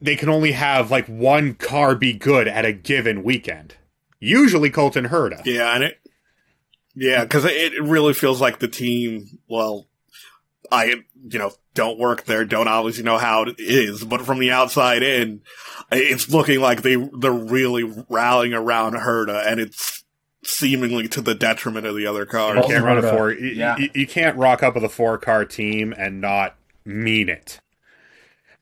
they 0.00 0.16
can 0.16 0.28
only 0.28 0.52
have 0.52 0.90
like 0.90 1.06
one 1.06 1.54
car 1.54 1.94
be 1.94 2.12
good 2.12 2.48
at 2.48 2.64
a 2.64 2.72
given 2.72 3.22
weekend. 3.22 3.74
Usually, 4.18 4.70
Colton 4.70 5.08
Herta. 5.08 5.42
Yeah, 5.46 5.74
and 5.74 5.84
it, 5.84 5.98
yeah, 6.94 7.22
because 7.24 7.44
it, 7.44 7.52
it 7.74 7.82
really 7.82 8.12
feels 8.14 8.40
like 8.40 8.58
the 8.58 8.68
team. 8.68 9.38
Well, 9.48 9.86
I 10.70 10.84
you 11.28 11.38
know 11.38 11.52
don't 11.74 11.98
work 11.98 12.24
there, 12.24 12.44
don't 12.44 12.68
obviously 12.68 13.04
know 13.04 13.18
how 13.18 13.42
it 13.44 13.54
is, 13.58 14.04
but 14.04 14.22
from 14.22 14.38
the 14.38 14.50
outside 14.50 15.02
in, 15.02 15.40
it's 15.92 16.28
looking 16.28 16.60
like 16.60 16.82
they 16.82 16.96
they're 16.96 17.32
really 17.32 17.84
rallying 18.08 18.52
around 18.54 18.94
Herta, 18.94 19.46
and 19.46 19.58
it's 19.60 20.04
seemingly 20.42 21.06
to 21.08 21.20
the 21.20 21.34
detriment 21.34 21.86
of 21.86 21.94
the 21.94 22.06
other 22.06 22.22
You 22.22 22.28
can't 22.66 22.84
run 22.84 22.98
a 22.98 23.02
Herta. 23.02 23.10
four. 23.10 23.30
You, 23.32 23.48
Yeah. 23.50 23.76
you, 23.76 23.90
you 23.94 24.06
can't 24.06 24.36
rock 24.36 24.62
up 24.62 24.74
with 24.74 24.84
a 24.84 24.88
four 24.88 25.18
car 25.18 25.44
team 25.44 25.94
and 25.96 26.20
not 26.20 26.56
mean 26.84 27.28
it. 27.28 27.60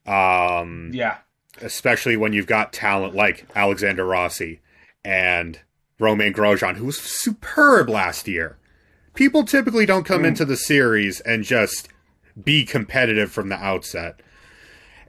Um, 0.07 0.91
Yeah, 0.93 1.19
especially 1.63 2.17
when 2.17 2.33
you've 2.33 2.47
got 2.47 2.73
talent 2.73 3.15
like 3.15 3.47
Alexander 3.55 4.05
Rossi 4.05 4.61
and 5.05 5.61
Romain 5.99 6.33
Grosjean, 6.33 6.77
who 6.77 6.87
was 6.87 6.99
superb 6.99 7.89
last 7.89 8.29
year. 8.29 8.59
People 9.15 9.45
typically 9.45 9.87
don't 9.87 10.05
come 10.05 10.23
mm. 10.23 10.29
into 10.29 10.45
the 10.45 10.57
series 10.57 11.21
and 11.21 11.45
just 11.45 11.89
be 12.43 12.65
competitive 12.65 13.33
from 13.33 13.49
the 13.49 13.57
outset. 13.57 14.21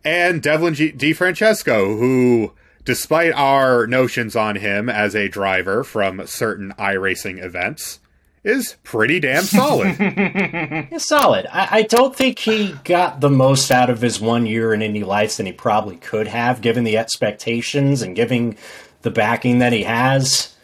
And 0.03 0.41
Devlin 0.41 0.73
G- 0.73 0.91
DeFrancesco, 0.91 1.99
who, 1.99 2.53
despite 2.85 3.33
our 3.33 3.85
notions 3.85 4.35
on 4.35 4.55
him 4.55 4.89
as 4.89 5.15
a 5.15 5.27
driver 5.27 5.83
from 5.83 6.25
certain 6.25 6.73
iRacing 6.79 7.43
events, 7.43 7.99
is 8.43 8.77
pretty 8.83 9.19
damn 9.19 9.43
solid. 9.43 9.95
Solid. 10.97 11.45
I, 11.51 11.67
I 11.71 11.81
don't 11.83 12.15
think 12.15 12.39
he 12.39 12.73
got 12.83 13.19
the 13.19 13.29
most 13.29 13.69
out 13.71 13.89
of 13.89 14.01
his 14.01 14.19
one 14.19 14.45
year 14.45 14.73
in 14.73 14.81
Indy 14.81 15.03
Lights 15.03 15.37
than 15.37 15.45
he 15.45 15.51
probably 15.51 15.97
could 15.97 16.27
have, 16.27 16.61
given 16.61 16.83
the 16.83 16.97
expectations 16.97 18.01
and 18.01 18.15
giving 18.15 18.57
the 19.01 19.11
backing 19.11 19.59
that 19.59 19.73
he 19.73 19.83
has. 19.83 20.55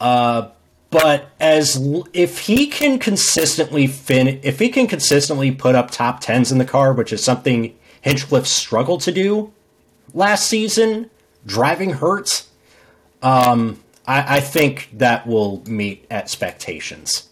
Uh, 0.00 0.48
but 0.90 1.30
as 1.40 1.80
if 2.12 2.38
he 2.40 2.66
can 2.66 2.98
consistently 2.98 3.86
fin, 3.86 4.40
if 4.42 4.58
he 4.58 4.68
can 4.68 4.86
consistently 4.86 5.50
put 5.50 5.74
up 5.74 5.90
top 5.90 6.20
tens 6.20 6.50
in 6.52 6.58
the 6.58 6.64
car, 6.64 6.92
which 6.92 7.12
is 7.12 7.22
something 7.22 7.76
Hinchcliffe 8.00 8.46
struggled 8.46 9.00
to 9.02 9.12
do 9.12 9.52
last 10.12 10.46
season, 10.46 11.10
driving 11.46 11.90
hurts. 11.90 12.48
Um, 13.22 13.83
I, 14.06 14.36
I 14.36 14.40
think 14.40 14.90
that 14.94 15.26
will 15.26 15.62
meet 15.66 16.06
expectations. 16.10 17.30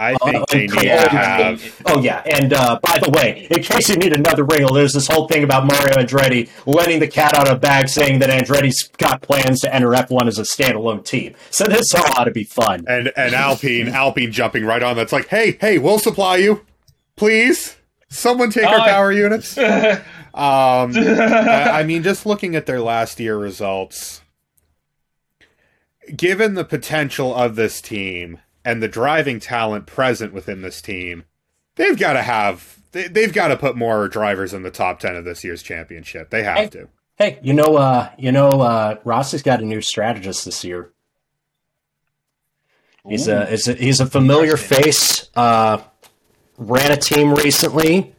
I 0.00 0.14
think 0.14 0.36
uh, 0.36 0.44
they 0.48 0.66
need 0.68 0.70
to 0.70 1.08
have. 1.08 1.82
Oh 1.86 2.00
yeah, 2.00 2.22
and 2.24 2.52
uh, 2.52 2.78
by 2.80 2.98
the 3.02 3.10
way, 3.10 3.48
in 3.50 3.62
case 3.64 3.88
you 3.88 3.96
need 3.96 4.12
another 4.12 4.44
wrinkle, 4.44 4.72
there's 4.72 4.92
this 4.92 5.08
whole 5.08 5.26
thing 5.26 5.42
about 5.42 5.66
Mario 5.66 5.96
Andretti 5.96 6.48
letting 6.66 7.00
the 7.00 7.08
cat 7.08 7.34
out 7.34 7.48
of 7.48 7.54
the 7.54 7.60
bag, 7.60 7.88
saying 7.88 8.20
that 8.20 8.30
Andretti's 8.30 8.88
got 8.98 9.22
plans 9.22 9.60
to 9.62 9.74
enter 9.74 9.88
F1 9.88 10.28
as 10.28 10.38
a 10.38 10.42
standalone 10.42 11.04
team. 11.04 11.34
So 11.50 11.64
this 11.64 11.92
all 11.96 12.12
ought 12.16 12.24
to 12.24 12.30
be 12.30 12.44
fun. 12.44 12.84
And 12.86 13.12
and 13.16 13.34
Alpine, 13.34 13.88
Alpine 13.88 14.30
jumping 14.30 14.64
right 14.64 14.84
on. 14.84 14.94
That's 14.94 15.12
like, 15.12 15.26
hey, 15.28 15.58
hey, 15.60 15.78
we'll 15.78 15.98
supply 15.98 16.36
you, 16.36 16.64
please. 17.16 17.76
Someone 18.08 18.50
take 18.50 18.66
our 18.66 18.78
power 18.78 19.10
units. 19.10 19.58
um, 19.58 20.02
I, 20.34 21.80
I 21.80 21.82
mean, 21.82 22.04
just 22.04 22.24
looking 22.24 22.54
at 22.54 22.66
their 22.66 22.80
last 22.80 23.18
year 23.18 23.36
results, 23.36 24.22
given 26.16 26.54
the 26.54 26.64
potential 26.64 27.34
of 27.34 27.56
this 27.56 27.80
team 27.80 28.38
and 28.64 28.82
the 28.82 28.88
driving 28.88 29.40
talent 29.40 29.86
present 29.86 30.32
within 30.32 30.62
this 30.62 30.80
team, 30.82 31.24
they've 31.76 31.98
got 31.98 32.14
to 32.14 32.22
have 32.22 32.78
they, 32.92 33.08
they've 33.08 33.32
got 33.32 33.48
to 33.48 33.56
put 33.56 33.76
more 33.76 34.08
drivers 34.08 34.54
in 34.54 34.62
the 34.62 34.70
top 34.70 35.00
10 35.00 35.16
of 35.16 35.24
this 35.24 35.44
year's 35.44 35.62
championship. 35.62 36.30
They 36.30 36.42
have 36.42 36.56
hey, 36.56 36.68
to. 36.68 36.88
Hey, 37.16 37.38
you 37.42 37.52
know 37.52 37.76
uh 37.76 38.10
you 38.18 38.32
know 38.32 38.48
uh 38.48 38.96
Rossi's 39.04 39.42
got 39.42 39.60
a 39.60 39.64
new 39.64 39.80
strategist 39.80 40.44
this 40.44 40.64
year. 40.64 40.92
He's 43.06 43.26
a, 43.26 43.46
he's 43.46 43.68
a 43.68 43.74
he's 43.74 44.00
a 44.00 44.06
familiar 44.06 44.56
face. 44.56 45.30
Uh 45.34 45.82
ran 46.58 46.92
a 46.92 46.96
team 46.96 47.32
recently. 47.32 48.14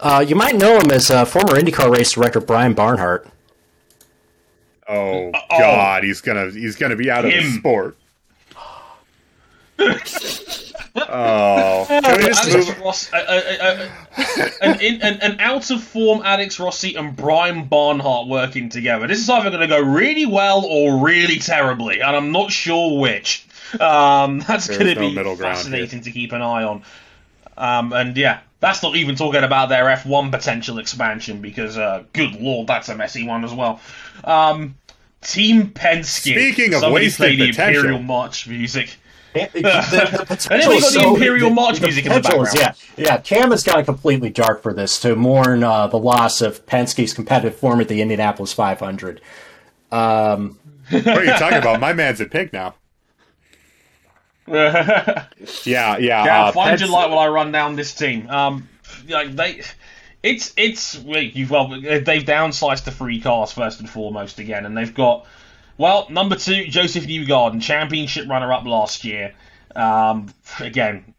Uh, 0.00 0.24
you 0.26 0.36
might 0.36 0.56
know 0.56 0.78
him 0.78 0.90
as 0.90 1.10
uh, 1.10 1.24
former 1.24 1.54
IndyCar 1.54 1.90
race 1.90 2.12
director 2.12 2.40
Brian 2.40 2.72
Barnhart. 2.72 3.28
Oh, 4.88 5.30
oh 5.34 5.40
God, 5.50 6.02
he's 6.04 6.20
gonna 6.20 6.50
he's 6.50 6.76
gonna 6.76 6.96
be 6.96 7.10
out 7.10 7.24
him. 7.24 7.38
of 7.38 7.44
the 7.44 7.58
sport. 7.58 7.96
oh, 10.96 11.86
Ross, 12.82 13.12
uh, 13.12 13.16
uh, 13.16 13.88
uh, 14.16 14.48
an, 14.60 14.80
in, 14.80 15.02
an, 15.02 15.20
an, 15.20 15.40
out 15.40 15.70
of 15.70 15.82
form 15.82 16.22
Alex 16.24 16.58
Rossi 16.58 16.96
and 16.96 17.14
Brian 17.14 17.66
Barnhart 17.66 18.26
working 18.26 18.68
together. 18.70 19.06
This 19.06 19.20
is 19.20 19.30
either 19.30 19.50
going 19.50 19.60
to 19.60 19.68
go 19.68 19.80
really 19.80 20.26
well 20.26 20.64
or 20.64 21.04
really 21.04 21.38
terribly, 21.38 22.00
and 22.00 22.16
I'm 22.16 22.32
not 22.32 22.50
sure 22.50 22.98
which. 22.98 23.46
Um, 23.78 24.40
that's 24.48 24.66
going 24.66 24.94
to 24.96 25.12
no 25.12 25.34
be 25.34 25.40
fascinating 25.40 26.00
to 26.02 26.10
keep 26.10 26.32
an 26.32 26.42
eye 26.42 26.64
on. 26.64 26.82
Um, 27.56 27.92
and 27.92 28.16
yeah, 28.16 28.40
that's 28.60 28.82
not 28.82 28.96
even 28.96 29.16
talking 29.16 29.44
about 29.44 29.68
their 29.68 29.84
F1 29.84 30.30
potential 30.30 30.78
expansion 30.78 31.40
because, 31.40 31.78
uh, 31.78 32.04
good 32.12 32.34
lord, 32.40 32.66
that's 32.66 32.88
a 32.88 32.96
messy 32.96 33.26
one 33.26 33.44
as 33.44 33.52
well. 33.52 33.80
Um, 34.24 34.76
Team 35.20 35.68
Penske. 35.68 36.32
Speaking 36.32 36.74
of 36.74 36.92
wasted 36.92 37.38
the 37.38 37.50
potential. 37.50 37.80
Imperial 37.80 38.02
March 38.02 38.46
music. 38.48 38.96
the, 39.34 39.48
the, 39.52 39.60
the 39.60 40.48
and 40.50 40.62
then 40.62 40.68
we 40.70 40.80
got 40.80 40.92
the 40.92 41.06
Imperial 41.06 41.50
March 41.50 41.80
music 41.80 42.06
in 42.06 42.12
the 42.12 42.20
background. 42.20 42.48
Yeah, 42.54 42.72
yeah. 42.96 43.18
Cam 43.18 43.50
has 43.50 43.62
gone 43.62 43.84
completely 43.84 44.30
dark 44.30 44.62
for 44.62 44.72
this 44.72 44.98
to 45.00 45.14
mourn 45.16 45.62
uh, 45.62 45.86
the 45.86 45.98
loss 45.98 46.40
of 46.40 46.64
Penske's 46.66 47.12
competitive 47.12 47.56
form 47.56 47.80
at 47.80 47.88
the 47.88 48.00
Indianapolis 48.00 48.52
500. 48.52 49.20
Um, 49.90 50.58
what 50.90 51.06
are 51.06 51.24
you 51.24 51.32
talking 51.32 51.58
about? 51.58 51.80
My 51.80 51.92
man's 51.92 52.20
at 52.20 52.30
pink 52.30 52.52
now. 52.52 52.74
yeah, 55.64 55.98
yeah. 55.98 55.98
Yeah, 55.98 56.44
uh, 56.46 56.52
find 56.52 56.80
your 56.80 56.88
light 56.88 57.10
while 57.10 57.18
I 57.18 57.28
run 57.28 57.52
down 57.52 57.76
this 57.76 57.94
team. 57.94 58.28
Um, 58.28 58.68
like 59.08 59.34
they, 59.34 59.62
it's 60.22 60.52
it's 60.56 60.98
you've 61.04 61.50
well, 61.50 61.68
they've 61.68 62.24
downsized 62.24 62.84
the 62.84 62.90
three 62.90 63.20
cars 63.20 63.52
first 63.52 63.80
and 63.80 63.88
foremost 63.88 64.38
again, 64.38 64.66
and 64.66 64.76
they've 64.76 64.94
got 64.94 65.26
well 65.76 66.06
number 66.10 66.36
two 66.36 66.66
Josef 66.66 67.06
Newgarden, 67.06 67.62
championship 67.62 68.28
runner-up 68.28 68.64
last 68.64 69.04
year. 69.04 69.34
Um, 69.76 70.32
again, 70.60 71.14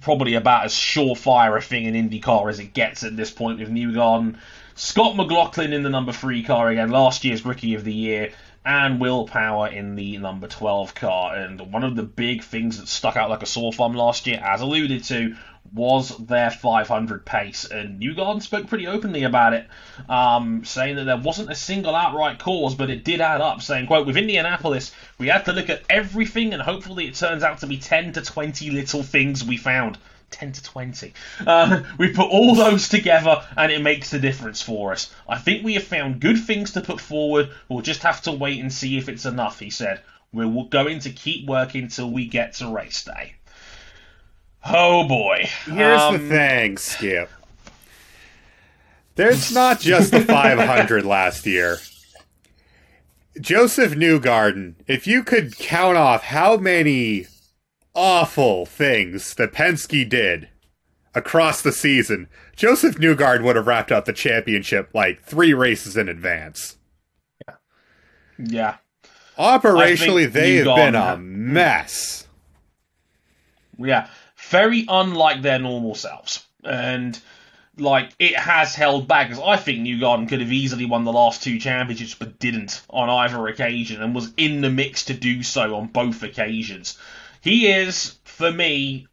probably 0.00 0.34
about 0.34 0.64
as 0.64 0.74
surefire 0.74 1.56
a 1.56 1.60
thing 1.60 1.84
in 1.84 1.94
IndyCar 1.94 2.50
as 2.50 2.58
it 2.58 2.74
gets 2.74 3.04
at 3.04 3.16
this 3.16 3.30
point 3.30 3.58
with 3.58 3.70
Newgarden. 3.70 4.36
Scott 4.74 5.16
McLaughlin 5.16 5.72
in 5.72 5.82
the 5.82 5.90
number 5.90 6.12
three 6.12 6.42
car 6.42 6.68
again, 6.68 6.90
last 6.90 7.24
year's 7.24 7.44
Rookie 7.44 7.74
of 7.74 7.84
the 7.84 7.92
Year 7.92 8.32
and 8.64 9.00
Will 9.00 9.26
Power 9.26 9.68
in 9.68 9.96
the 9.96 10.18
number 10.18 10.46
12 10.46 10.94
car. 10.94 11.34
And 11.34 11.72
one 11.72 11.84
of 11.84 11.96
the 11.96 12.02
big 12.02 12.42
things 12.42 12.78
that 12.78 12.88
stuck 12.88 13.16
out 13.16 13.30
like 13.30 13.42
a 13.42 13.46
sore 13.46 13.72
thumb 13.72 13.94
last 13.94 14.26
year, 14.26 14.40
as 14.42 14.60
alluded 14.60 15.04
to, 15.04 15.36
was 15.74 16.16
their 16.18 16.50
500 16.50 17.24
pace. 17.24 17.64
And 17.64 18.00
Newgarden 18.00 18.42
spoke 18.42 18.66
pretty 18.66 18.86
openly 18.86 19.24
about 19.24 19.54
it, 19.54 19.66
um, 20.08 20.64
saying 20.64 20.96
that 20.96 21.04
there 21.04 21.16
wasn't 21.16 21.50
a 21.50 21.54
single 21.54 21.94
outright 21.94 22.38
cause, 22.38 22.74
but 22.74 22.90
it 22.90 23.04
did 23.04 23.20
add 23.20 23.40
up, 23.40 23.62
saying, 23.62 23.86
quote, 23.86 24.06
with 24.06 24.16
Indianapolis, 24.16 24.92
we 25.18 25.28
had 25.28 25.46
to 25.46 25.52
look 25.52 25.70
at 25.70 25.82
everything 25.88 26.52
and 26.52 26.62
hopefully 26.62 27.06
it 27.06 27.14
turns 27.14 27.42
out 27.42 27.60
to 27.60 27.66
be 27.66 27.78
10 27.78 28.12
to 28.14 28.22
20 28.22 28.70
little 28.70 29.02
things 29.02 29.44
we 29.44 29.56
found. 29.56 29.98
10 30.32 30.52
to 30.52 30.62
20. 30.62 31.12
Uh, 31.46 31.82
we 31.98 32.12
put 32.12 32.28
all 32.28 32.54
those 32.54 32.88
together 32.88 33.44
and 33.56 33.70
it 33.70 33.82
makes 33.82 34.12
a 34.12 34.18
difference 34.18 34.62
for 34.62 34.92
us. 34.92 35.14
I 35.28 35.38
think 35.38 35.64
we 35.64 35.74
have 35.74 35.84
found 35.84 36.20
good 36.20 36.42
things 36.44 36.72
to 36.72 36.80
put 36.80 37.00
forward. 37.00 37.50
We'll 37.68 37.82
just 37.82 38.02
have 38.02 38.22
to 38.22 38.32
wait 38.32 38.60
and 38.60 38.72
see 38.72 38.98
if 38.98 39.08
it's 39.08 39.26
enough, 39.26 39.58
he 39.58 39.70
said. 39.70 40.00
We're 40.32 40.64
going 40.64 41.00
to 41.00 41.10
keep 41.10 41.46
working 41.46 41.88
till 41.88 42.10
we 42.10 42.26
get 42.26 42.54
to 42.54 42.68
race 42.68 43.04
day. 43.04 43.34
Oh 44.64 45.06
boy. 45.06 45.48
Here's 45.66 46.00
um, 46.00 46.14
the 46.14 46.28
thing, 46.28 46.78
Skip. 46.78 47.30
There's 49.14 49.52
not 49.52 49.80
just 49.80 50.10
the 50.10 50.20
500 50.24 51.04
last 51.04 51.46
year. 51.46 51.78
Josef 53.40 53.92
Newgarden, 53.92 54.74
if 54.86 55.06
you 55.06 55.24
could 55.24 55.56
count 55.56 55.96
off 55.96 56.22
how 56.22 56.56
many 56.56 57.26
awful 57.94 58.66
things 58.66 59.34
that 59.34 59.52
Penske 59.52 60.08
did 60.08 60.48
across 61.14 61.62
the 61.62 61.72
season, 61.72 62.28
Josef 62.56 62.96
Newgarden 62.96 63.44
would 63.44 63.56
have 63.56 63.66
wrapped 63.66 63.92
up 63.92 64.04
the 64.04 64.12
championship 64.12 64.90
like 64.94 65.22
three 65.22 65.54
races 65.54 65.96
in 65.96 66.08
advance. 66.08 66.76
Yeah. 67.46 67.54
Yeah. 68.38 68.76
Operationally, 69.38 70.30
they 70.30 70.56
have 70.56 70.76
been 70.76 70.94
a 70.94 71.16
mess. 71.16 72.26
Yeah. 73.78 74.08
Very 74.36 74.84
unlike 74.88 75.42
their 75.42 75.58
normal 75.58 75.94
selves. 75.94 76.46
And 76.64 77.18
like 77.78 78.10
it 78.18 78.36
has 78.36 78.74
held 78.74 79.08
back 79.08 79.28
because 79.28 79.42
I 79.42 79.56
think 79.56 79.80
Newgarden 79.80 80.28
could 80.28 80.40
have 80.40 80.52
easily 80.52 80.84
won 80.84 81.04
the 81.04 81.12
last 81.12 81.42
two 81.42 81.58
championships 81.58 82.14
but 82.14 82.38
didn't 82.38 82.82
on 82.90 83.08
either 83.08 83.48
occasion 83.48 84.02
and 84.02 84.14
was 84.14 84.32
in 84.36 84.60
the 84.60 84.70
mix 84.70 85.06
to 85.06 85.14
do 85.14 85.42
so 85.42 85.74
on 85.74 85.86
both 85.86 86.22
occasions. 86.22 86.98
He 87.42 87.66
is, 87.66 88.18
for 88.22 88.52
me, 88.52 89.08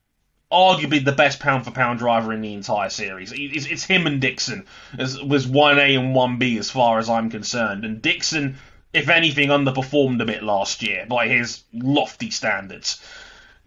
arguably 0.52 1.04
the 1.04 1.12
best 1.12 1.40
pound 1.40 1.66
for 1.66 1.72
pound 1.72 1.98
driver 1.98 2.32
in 2.32 2.42
the 2.42 2.54
entire 2.54 2.90
series. 2.90 3.34
It's, 3.36 3.66
it's 3.66 3.84
him 3.84 4.06
and 4.06 4.22
Dixon 4.22 4.66
as 4.98 5.22
was 5.22 5.48
one 5.48 5.80
A 5.80 5.96
and 5.96 6.14
one 6.14 6.38
B 6.38 6.58
as 6.60 6.70
far 6.70 7.00
as 7.00 7.10
I'm 7.10 7.32
concerned. 7.32 7.86
And 7.86 8.02
Dixon, 8.04 8.58
if 8.94 9.10
anything, 9.10 9.50
underperformed 9.50 10.22
a 10.22 10.26
bit 10.26 10.44
last 10.44 10.84
year 10.84 11.08
by 11.10 11.28
his 11.28 11.64
lofty 11.74 12.30
standards. 12.30 13.04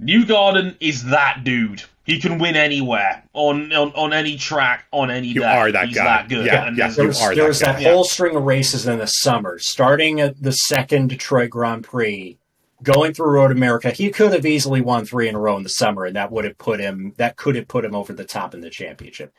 Newgarden 0.00 0.76
is 0.78 1.06
that 1.06 1.42
dude. 1.42 1.82
He 2.04 2.20
can 2.20 2.38
win 2.38 2.54
anywhere 2.54 3.24
on 3.32 3.72
on, 3.72 3.92
on 3.94 4.12
any 4.12 4.36
track 4.36 4.86
on 4.92 5.10
any 5.10 5.28
you 5.28 5.40
day. 5.40 5.46
Are 5.46 5.72
that 5.72 5.88
He's 5.88 5.96
guy. 5.96 6.04
that 6.04 6.28
good. 6.28 6.46
Yeah, 6.46 6.70
yeah, 6.74 6.88
there 6.88 7.06
was, 7.08 7.18
there 7.18 7.48
was 7.48 7.58
that, 7.60 7.80
that 7.80 7.92
whole 7.92 8.04
string 8.04 8.36
of 8.36 8.44
races 8.44 8.86
in 8.86 8.98
the 8.98 9.06
summer, 9.06 9.58
starting 9.58 10.20
at 10.20 10.40
the 10.40 10.52
second 10.52 11.08
Detroit 11.08 11.50
Grand 11.50 11.84
Prix 11.84 12.38
going 12.82 13.14
through 13.14 13.30
Road 13.30 13.50
America, 13.50 13.90
he 13.90 14.10
could 14.10 14.32
have 14.32 14.46
easily 14.46 14.80
won 14.80 15.04
three 15.04 15.28
in 15.28 15.34
a 15.34 15.38
row 15.38 15.56
in 15.56 15.62
the 15.62 15.68
summer, 15.68 16.04
and 16.04 16.16
that 16.16 16.32
would 16.32 16.44
have 16.44 16.58
put 16.58 16.80
him 16.80 17.14
that 17.16 17.36
could 17.36 17.56
have 17.56 17.68
put 17.68 17.84
him 17.84 17.94
over 17.94 18.12
the 18.12 18.24
top 18.24 18.54
in 18.54 18.60
the 18.60 18.70
championship. 18.70 19.32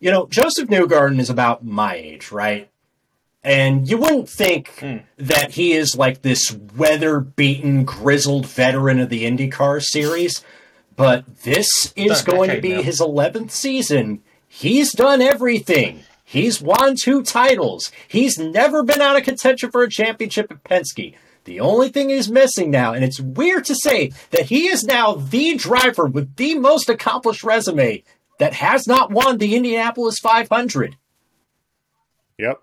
You 0.00 0.10
know, 0.10 0.26
Josef 0.26 0.68
Newgarden 0.68 1.18
is 1.18 1.30
about 1.30 1.64
my 1.64 1.94
age, 1.94 2.30
right? 2.30 2.70
And 3.42 3.88
you 3.88 3.98
wouldn't 3.98 4.28
think 4.28 4.74
mm. 4.78 5.02
that 5.16 5.52
he 5.52 5.72
is 5.72 5.96
like 5.96 6.22
this 6.22 6.52
weather 6.76 7.20
beaten, 7.20 7.84
grizzled 7.84 8.46
veteran 8.46 8.98
of 8.98 9.08
the 9.08 9.24
IndyCar 9.24 9.82
series, 9.82 10.44
but 10.96 11.24
this 11.44 11.92
is 11.96 12.22
going 12.22 12.50
to 12.50 12.60
be 12.60 12.74
now. 12.74 12.82
his 12.82 13.00
11th 13.00 13.52
season. 13.52 14.22
He's 14.46 14.92
done 14.92 15.22
everything. 15.22 16.02
He's 16.24 16.60
won 16.60 16.96
two 17.00 17.22
titles. 17.22 17.90
He's 18.06 18.38
never 18.38 18.82
been 18.82 19.00
out 19.00 19.16
of 19.16 19.22
contention 19.22 19.70
for 19.70 19.82
a 19.82 19.88
championship 19.88 20.50
at 20.50 20.64
Penske. 20.64 21.14
The 21.48 21.60
only 21.60 21.88
thing 21.88 22.10
he's 22.10 22.30
missing 22.30 22.70
now, 22.70 22.92
and 22.92 23.02
it's 23.02 23.18
weird 23.18 23.64
to 23.64 23.74
say 23.74 24.12
that 24.32 24.42
he 24.42 24.66
is 24.66 24.84
now 24.84 25.14
the 25.14 25.54
driver 25.54 26.04
with 26.04 26.36
the 26.36 26.58
most 26.58 26.90
accomplished 26.90 27.42
resume 27.42 28.04
that 28.38 28.52
has 28.52 28.86
not 28.86 29.10
won 29.10 29.38
the 29.38 29.56
Indianapolis 29.56 30.18
500. 30.18 30.98
Yep. 32.38 32.60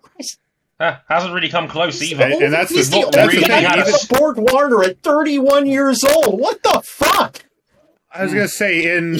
Huh, 0.78 0.98
hasn't 1.08 1.34
really 1.34 1.48
come 1.48 1.66
close 1.66 2.00
either. 2.00 2.26
And, 2.26 2.34
and 2.34 2.52
that's 2.52 2.70
he's 2.70 2.88
the, 2.88 3.00
the 3.00 3.10
that's 3.10 3.34
really 3.34 3.40
the 3.40 4.06
thing. 4.06 4.18
BorgWarner 4.20 4.86
at 4.86 5.00
31 5.00 5.66
years 5.66 6.04
old. 6.04 6.38
What 6.38 6.62
the 6.62 6.80
fuck? 6.84 7.44
I 8.14 8.22
was 8.22 8.32
going 8.32 8.46
to 8.46 8.48
say, 8.48 8.96
in 8.96 9.12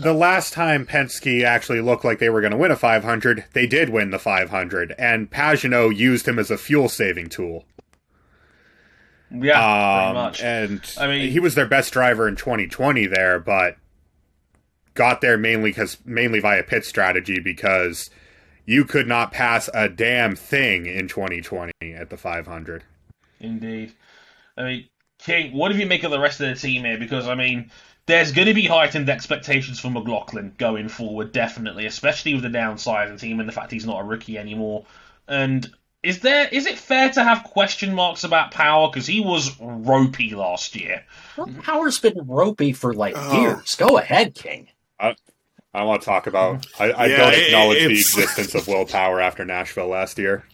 the 0.00 0.12
last 0.12 0.52
time 0.52 0.84
Penske 0.84 1.44
actually 1.44 1.82
looked 1.82 2.04
like 2.04 2.18
they 2.18 2.30
were 2.30 2.40
going 2.40 2.50
to 2.50 2.58
win 2.58 2.72
a 2.72 2.76
500, 2.76 3.44
they 3.52 3.68
did 3.68 3.90
win 3.90 4.10
the 4.10 4.18
500, 4.18 4.92
and 4.98 5.30
Pagenaud 5.30 5.96
used 5.96 6.26
him 6.26 6.40
as 6.40 6.50
a 6.50 6.58
fuel 6.58 6.88
saving 6.88 7.28
tool. 7.28 7.64
Yeah, 9.30 9.58
Um, 9.60 10.14
pretty 10.14 10.26
much. 10.26 10.42
And 10.42 10.94
I 10.98 11.06
mean- 11.06 11.30
he 11.30 11.40
was 11.40 11.54
their 11.54 11.66
best 11.66 11.92
driver 11.92 12.26
in 12.28 12.36
2020 12.36 13.06
there, 13.06 13.38
but 13.38 13.76
got 14.94 15.20
there 15.20 15.38
mainly 15.38 15.70
because 15.70 15.98
mainly 16.04 16.40
via 16.40 16.62
pit 16.62 16.84
strategy 16.84 17.38
because 17.38 18.10
you 18.66 18.84
could 18.84 19.06
not 19.06 19.32
pass 19.32 19.70
a 19.72 19.88
damn 19.88 20.34
thing 20.34 20.86
in 20.86 21.08
2020 21.08 21.72
at 21.94 22.10
the 22.10 22.16
500. 22.16 22.84
Indeed. 23.40 23.92
I 24.56 24.62
mean, 24.64 24.88
King, 25.18 25.52
what 25.52 25.72
do 25.72 25.78
you 25.78 25.86
make 25.86 26.04
of 26.04 26.10
the 26.10 26.18
rest 26.20 26.40
of 26.40 26.48
the 26.48 26.54
team 26.54 26.84
here? 26.84 26.98
Because 26.98 27.28
I 27.28 27.34
mean, 27.34 27.70
there's 28.06 28.32
going 28.32 28.48
to 28.48 28.54
be 28.54 28.66
heightened 28.66 29.08
expectations 29.08 29.78
for 29.78 29.90
McLaughlin 29.90 30.54
going 30.58 30.88
forward, 30.88 31.32
definitely, 31.32 31.86
especially 31.86 32.34
with 32.34 32.42
the 32.42 32.48
downside 32.48 33.08
of 33.10 33.14
the 33.20 33.26
team 33.26 33.38
and 33.40 33.48
the 33.48 33.52
fact 33.52 33.70
he's 33.70 33.86
not 33.86 34.00
a 34.00 34.04
rookie 34.04 34.38
anymore. 34.38 34.86
And 35.28 35.70
is 36.02 36.20
there 36.20 36.48
is 36.48 36.66
it 36.66 36.78
fair 36.78 37.10
to 37.10 37.24
have 37.24 37.42
question 37.44 37.94
marks 37.94 38.22
about 38.24 38.52
Power 38.52 38.88
because 38.88 39.06
he 39.06 39.20
was 39.20 39.58
ropey 39.60 40.30
last 40.34 40.76
year? 40.76 41.04
Well, 41.36 41.48
Power's 41.62 41.98
been 41.98 42.18
ropey 42.26 42.72
for 42.72 42.94
like 42.94 43.14
Oh. 43.16 43.40
years. 43.40 43.74
Go 43.74 43.98
ahead, 43.98 44.34
King. 44.34 44.68
I 45.00 45.14
don't 45.74 45.86
want 45.88 46.00
to 46.02 46.06
talk 46.06 46.26
about. 46.26 46.66
I, 46.80 46.90
I 46.90 47.06
Yeah, 47.06 47.16
don't 47.18 47.34
it- 47.34 47.46
acknowledge 47.46 47.78
the 47.78 47.90
existence 47.90 48.54
of 48.54 48.66
Will 48.68 48.86
Power 48.86 49.20
after 49.20 49.44
Nashville 49.44 49.88
last 49.88 50.18
year. 50.18 50.44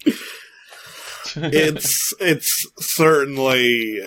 it's 1.37 2.15
it's 2.21 2.67
certainly 2.79 4.01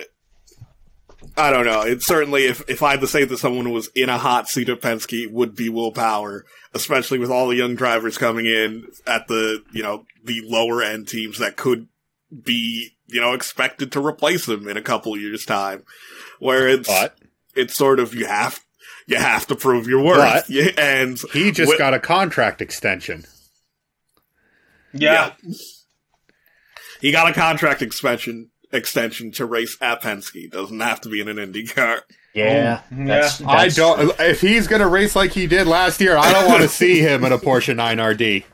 I 1.36 1.50
don't 1.50 1.66
know. 1.66 1.82
It's 1.82 2.06
certainly 2.06 2.44
if 2.46 2.62
if 2.68 2.82
I 2.82 2.92
had 2.92 3.00
to 3.00 3.06
say 3.06 3.24
that 3.24 3.38
someone 3.38 3.70
was 3.72 3.88
in 3.94 4.08
a 4.08 4.18
hot 4.18 4.48
seat 4.48 4.68
at 4.68 4.80
Penske 4.80 5.24
it 5.24 5.32
would 5.32 5.54
be 5.54 5.68
Will 5.68 5.92
Power, 5.92 6.44
especially 6.74 7.18
with 7.18 7.30
all 7.30 7.48
the 7.48 7.56
young 7.56 7.74
drivers 7.74 8.18
coming 8.18 8.46
in 8.46 8.86
at 9.06 9.26
the 9.28 9.62
you 9.72 9.82
know 9.82 10.04
the 10.28 10.42
lower 10.46 10.80
end 10.82 11.08
teams 11.08 11.38
that 11.38 11.56
could 11.56 11.88
be 12.44 12.90
you 13.06 13.20
know 13.20 13.32
expected 13.32 13.90
to 13.92 14.06
replace 14.06 14.46
him 14.48 14.68
in 14.68 14.76
a 14.76 14.82
couple 14.82 15.16
years 15.16 15.44
time. 15.44 15.82
Where 16.38 16.68
it's 16.68 16.88
But 16.88 17.16
it's 17.56 17.74
sort 17.74 17.98
of 17.98 18.14
you 18.14 18.26
have 18.26 18.60
you 19.06 19.16
have 19.16 19.46
to 19.48 19.56
prove 19.56 19.88
your 19.88 20.02
worth, 20.04 20.18
But- 20.18 20.48
Yeah, 20.50 20.70
and 20.78 21.18
he 21.32 21.50
just 21.50 21.70
Wi- 21.70 21.78
got 21.78 21.94
a 21.94 21.98
contract 21.98 22.60
extension. 22.62 23.24
Yeah. 24.92 25.32
he 27.00 27.12
got 27.12 27.28
a 27.30 27.34
contract 27.34 27.82
extension 27.82 28.50
extension 28.72 29.30
to 29.32 29.46
race 29.46 29.76
at 29.80 30.02
Penske. 30.02 30.50
Doesn't 30.50 30.80
have 30.80 31.00
to 31.02 31.08
be 31.08 31.20
in 31.20 31.28
an 31.28 31.38
Indy 31.38 31.66
car. 31.66 32.02
Yeah, 32.34 32.82
Oh, 32.92 33.06
that's, 33.06 33.40
yeah. 33.40 33.48
I 33.48 33.68
don't. 33.68 34.14
If 34.20 34.40
he's 34.40 34.68
going 34.68 34.80
to 34.82 34.86
race 34.86 35.16
like 35.16 35.32
he 35.32 35.46
did 35.46 35.66
last 35.66 36.00
year, 36.00 36.16
I 36.16 36.30
don't 36.32 36.46
want 36.46 36.62
to 36.62 36.68
see 36.68 37.00
him 37.00 37.24
in 37.24 37.32
a 37.32 37.38
Porsche 37.38 37.74
9RD. 37.74 38.44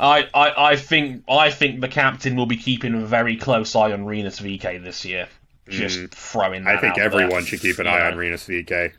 I, 0.00 0.28
I, 0.34 0.70
I 0.72 0.76
think 0.76 1.22
I 1.28 1.50
think 1.50 1.80
the 1.80 1.88
captain 1.88 2.34
will 2.34 2.46
be 2.46 2.56
keeping 2.56 2.94
a 2.94 3.04
very 3.04 3.36
close 3.36 3.76
eye 3.76 3.92
on 3.92 4.06
Rinus 4.06 4.40
VeeKay 4.40 4.82
this 4.82 5.04
year. 5.04 5.28
Just 5.68 6.12
throwing 6.14 6.64
that 6.64 6.74
Mm. 6.74 6.78
I 6.78 6.80
think 6.80 6.92
out 6.94 7.00
everyone 7.00 7.30
there. 7.30 7.42
should 7.42 7.60
keep 7.60 7.78
an 7.78 7.86
Yeah. 7.86 7.94
eye 7.94 8.10
on 8.10 8.16
Rinus 8.16 8.46
VeeKay. 8.48 8.92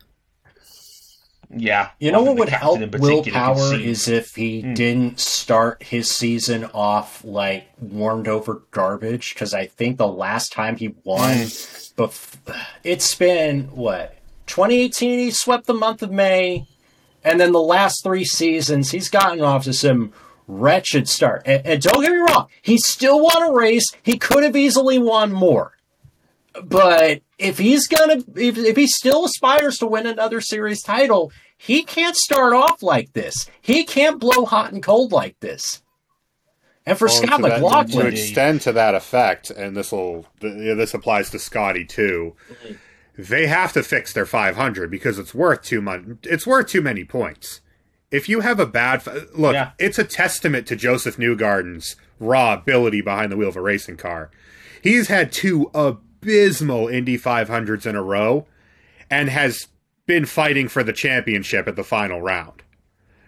Yeah. 1.53 1.89
You 1.99 2.11
know 2.13 2.23
what 2.23 2.37
would 2.37 2.49
help 2.49 2.79
in 2.79 2.91
Will 2.91 3.23
Power 3.25 3.75
is 3.75 4.07
if 4.07 4.35
he 4.35 4.61
Hmm. 4.61 4.73
didn't 4.73 5.19
start 5.19 5.83
his 5.83 6.09
season 6.09 6.65
off 6.73 7.23
like 7.25 7.65
warmed 7.81 8.27
over 8.29 8.61
garbage. 8.71 9.33
Because 9.33 9.53
I 9.53 9.65
think 9.65 9.97
the 9.97 10.07
last 10.07 10.53
time 10.53 10.77
he 10.77 10.93
won, 11.03 11.33
Hmm. 11.37 11.43
bef- 11.97 12.37
it's 12.85 13.13
been 13.15 13.63
what 13.75 14.15
2018. 14.47 15.19
He 15.19 15.31
swept 15.31 15.65
the 15.67 15.73
month 15.73 16.01
of 16.01 16.11
May, 16.11 16.67
and 17.23 17.39
then 17.41 17.51
the 17.51 17.59
last 17.61 18.01
three 18.03 18.23
seasons 18.25 18.91
he's 18.91 19.09
gotten 19.09 19.41
off 19.41 19.65
to 19.65 19.73
some 19.73 20.13
wretched 20.47 21.07
start. 21.07 21.43
And, 21.45 21.65
and 21.65 21.81
don't 21.81 22.01
get 22.01 22.11
me 22.11 22.17
wrong, 22.17 22.47
he 22.61 22.77
still 22.77 23.21
won 23.21 23.43
a 23.43 23.51
race. 23.51 23.85
He 24.03 24.17
could 24.17 24.43
have 24.43 24.55
easily 24.55 24.97
won 24.99 25.31
more. 25.31 25.73
But 26.63 27.21
if 27.39 27.57
he's 27.57 27.87
gonna, 27.87 28.23
if, 28.35 28.57
if 28.57 28.75
he 28.75 28.87
still 28.87 29.25
aspires 29.25 29.77
to 29.77 29.87
win 29.87 30.05
another 30.05 30.41
series 30.41 30.81
title, 30.83 31.31
he 31.57 31.83
can't 31.83 32.15
start 32.15 32.53
off 32.53 32.83
like 32.83 33.13
this. 33.13 33.49
He 33.61 33.83
can't 33.85 34.19
blow 34.19 34.45
hot 34.45 34.73
and 34.73 34.83
cold 34.83 35.11
like 35.11 35.39
this. 35.39 35.81
And 36.85 36.97
for 36.97 37.05
Well, 37.07 37.15
Scott 37.15 37.37
to 37.37 37.43
that- 37.49 37.61
to 37.89 37.99
extend 38.07 38.61
to 38.61 38.71
that 38.73 38.95
effect, 38.95 39.49
and 39.51 39.77
this 39.77 39.91
will 39.91 40.25
this 40.41 40.93
applies 40.93 41.29
to 41.29 41.39
Scotty 41.39 41.85
too. 41.85 42.35
They 43.17 43.47
have 43.47 43.71
to 43.73 43.83
fix 43.83 44.11
their 44.13 44.25
500 44.25 44.89
because 44.89 45.19
it's 45.19 45.33
worth 45.33 45.61
too 45.61 45.81
much. 45.81 46.01
It's 46.23 46.47
worth 46.47 46.67
too 46.67 46.81
many 46.81 47.05
points. 47.05 47.60
If 48.11 48.27
you 48.27 48.41
have 48.41 48.59
a 48.59 48.65
bad 48.65 49.03
look, 49.33 49.53
Yeah. 49.53 49.71
it's 49.79 49.97
a 49.97 50.03
testament 50.03 50.67
to 50.67 50.75
Josef 50.75 51.17
Newgarden's 51.17 51.95
raw 52.19 52.53
ability 52.53 53.01
behind 53.01 53.31
the 53.31 53.37
wheel 53.37 53.49
of 53.49 53.55
a 53.55 53.61
racing 53.61 53.97
car. 53.97 54.29
He's 54.81 55.07
had 55.07 55.31
two 55.31 55.71
abysmal 55.73 56.87
Indy 56.87 57.17
500s 57.17 57.85
in 57.85 57.95
a 57.95 58.03
row, 58.03 58.47
and 59.09 59.29
has 59.29 59.67
been 60.05 60.25
fighting 60.25 60.67
for 60.67 60.83
the 60.83 60.93
championship 60.93 61.67
at 61.67 61.75
the 61.75 61.83
final 61.83 62.21
round. 62.21 62.63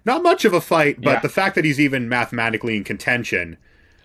Not 0.06 0.24
much 0.24 0.44
of 0.44 0.54
a 0.54 0.62
fight, 0.62 1.02
but 1.02 1.12
Yeah. 1.12 1.20
the 1.20 1.30
fact 1.30 1.56
that 1.56 1.66
he's 1.66 1.80
even 1.80 2.10
mathematically 2.10 2.76
in 2.76 2.84
contention 2.84 3.58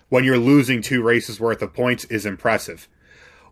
when 0.07 0.23
you're 0.23 0.37
losing 0.37 0.81
two 0.81 1.03
races 1.03 1.39
worth 1.39 1.61
of 1.61 1.73
points 1.73 2.05
is 2.05 2.25
impressive. 2.25 2.87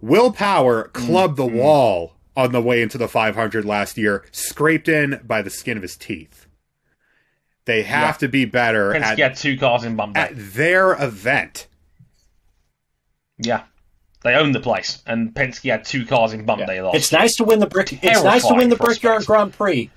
Will 0.01 0.31
Power 0.31 0.85
clubbed 0.93 1.35
the 1.35 1.45
mm-hmm. 1.45 1.57
wall 1.57 2.13
on 2.35 2.51
the 2.51 2.61
way 2.61 2.81
into 2.81 2.97
the 2.97 3.07
500 3.07 3.65
last 3.65 3.97
year, 3.97 4.23
scraped 4.31 4.87
in 4.87 5.19
by 5.25 5.41
the 5.41 5.49
skin 5.49 5.75
of 5.75 5.83
his 5.83 5.97
teeth. 5.97 6.46
They 7.67 7.83
have 7.83 8.15
Yeah. 8.15 8.17
to 8.19 8.27
be 8.29 8.45
better 8.45 8.93
Penske 8.93 9.01
at, 9.03 9.19
had 9.19 9.35
two 9.35 9.57
cars 9.57 9.83
in 9.83 9.95
bum 9.97 10.13
at 10.15 10.31
their 10.33 10.93
event. 10.93 11.67
Yeah. 13.37 13.63
They 14.23 14.33
own 14.35 14.53
the 14.53 14.59
place, 14.61 15.03
and 15.05 15.33
Penske 15.33 15.69
had 15.69 15.83
two 15.85 16.05
cars 16.05 16.31
in 16.33 16.45
bump 16.45 16.65
day 16.65 16.81
last 16.81 16.95
it's 16.95 17.11
nice 17.11 17.35
to 17.35 17.43
win 17.43 17.59
the 17.59 17.67
brick. 17.67 17.91
It's 18.01 18.23
nice 18.23 18.47
to 18.47 18.53
win 18.55 18.69
the 18.69 18.75
Terrifying 18.77 18.99
Brickyard. 19.01 19.25
Grand 19.25 19.53
Prix, 19.53 19.91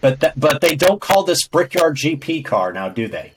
but 0.00 0.20
that, 0.20 0.38
but 0.38 0.60
they 0.60 0.74
don't 0.76 1.00
call 1.00 1.22
this 1.24 1.46
Brickyard 1.48 1.96
GP 1.96 2.44
car 2.44 2.72
now, 2.72 2.88
do 2.88 3.06
they? 3.08 3.32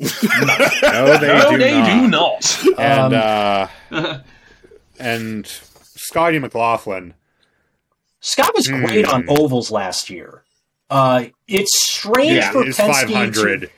No, 0.00 1.18
they 1.18 1.26
no, 1.26 1.50
do 1.50 1.58
they 1.58 1.72
not. 1.72 2.00
do 2.02 2.08
not. 2.08 2.64
And 2.78 3.14
Um, 3.14 3.68
uh, 3.92 4.18
and 5.00 5.44
Scotty 5.46 6.38
McLaughlin. 6.38 7.14
Scott 8.20 8.52
was 8.54 8.68
great 8.68 9.06
on 9.06 9.24
Hmm. 9.24 9.30
ovals 9.30 9.70
last 9.72 10.08
year. 10.08 10.44
Uh, 10.90 11.26
it's 11.46 11.90
strange 11.92 12.32
Yeah, 12.36 12.50
for 12.52 12.64
his 12.64 12.76
Penske 12.78 13.12
500. 13.12 13.70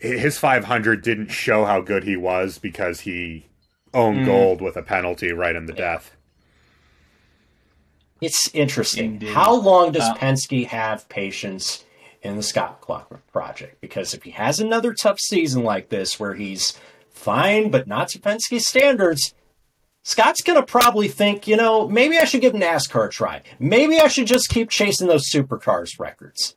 to 0.00 0.08
His 0.18 0.38
500 0.38 1.02
didn't 1.02 1.28
show 1.30 1.64
how 1.64 1.80
good 1.80 2.04
he 2.04 2.16
was 2.16 2.58
because 2.58 3.00
he 3.00 3.46
owned 3.92 4.24
gold 4.26 4.60
with 4.60 4.76
a 4.76 4.82
penalty 4.82 5.32
right 5.32 5.56
in 5.56 5.66
the 5.66 5.72
death. 5.72 6.12
It's 8.20 8.50
interesting. 8.52 9.12
Indeed. 9.14 9.30
How 9.34 9.54
long 9.54 9.92
does 9.92 10.02
Uh, 10.02 10.14
Penske 10.16 10.66
have 10.66 11.08
patience 11.08 11.84
in 12.22 12.36
the 12.36 12.42
Scott 12.42 12.78
McLaughlin 12.80 13.20
project? 13.32 13.80
Because 13.80 14.12
if 14.14 14.24
he 14.24 14.30
has 14.32 14.58
another 14.60 14.92
tough 14.92 15.18
season 15.20 15.62
like 15.62 15.88
this 15.88 16.18
where 16.18 16.34
he's 16.34 16.78
fine 17.10 17.70
but 17.70 17.86
not 17.86 18.08
to 18.10 18.18
Penske 18.18 18.60
standards, 18.60 19.34
Scott's 20.08 20.40
going 20.40 20.58
to 20.58 20.64
probably 20.64 21.06
think, 21.08 21.46
you 21.46 21.54
know, 21.54 21.86
maybe 21.86 22.16
I 22.16 22.24
should 22.24 22.40
give 22.40 22.54
NASCAR 22.54 23.08
a 23.08 23.10
try. 23.10 23.42
Maybe 23.58 24.00
I 24.00 24.08
should 24.08 24.26
just 24.26 24.48
keep 24.48 24.70
chasing 24.70 25.06
those 25.06 25.30
supercars 25.30 26.00
records. 26.00 26.56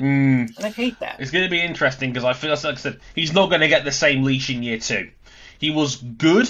Mm, 0.00 0.56
And 0.56 0.64
I 0.66 0.70
hate 0.70 0.98
that. 1.00 1.20
it's 1.20 1.30
going 1.30 1.44
to 1.44 1.50
be 1.50 1.60
interesting 1.60 2.10
because 2.12 2.24
I 2.24 2.32
feel 2.32 2.50
like 2.50 2.64
I 2.64 2.74
said 2.74 3.00
he's 3.14 3.34
not 3.34 3.48
going 3.50 3.60
to 3.60 3.68
get 3.68 3.84
the 3.84 3.92
same 3.92 4.22
leash 4.24 4.48
in 4.48 4.62
year 4.62 4.78
two. 4.78 5.10
He 5.58 5.70
was 5.70 5.96
good 5.96 6.46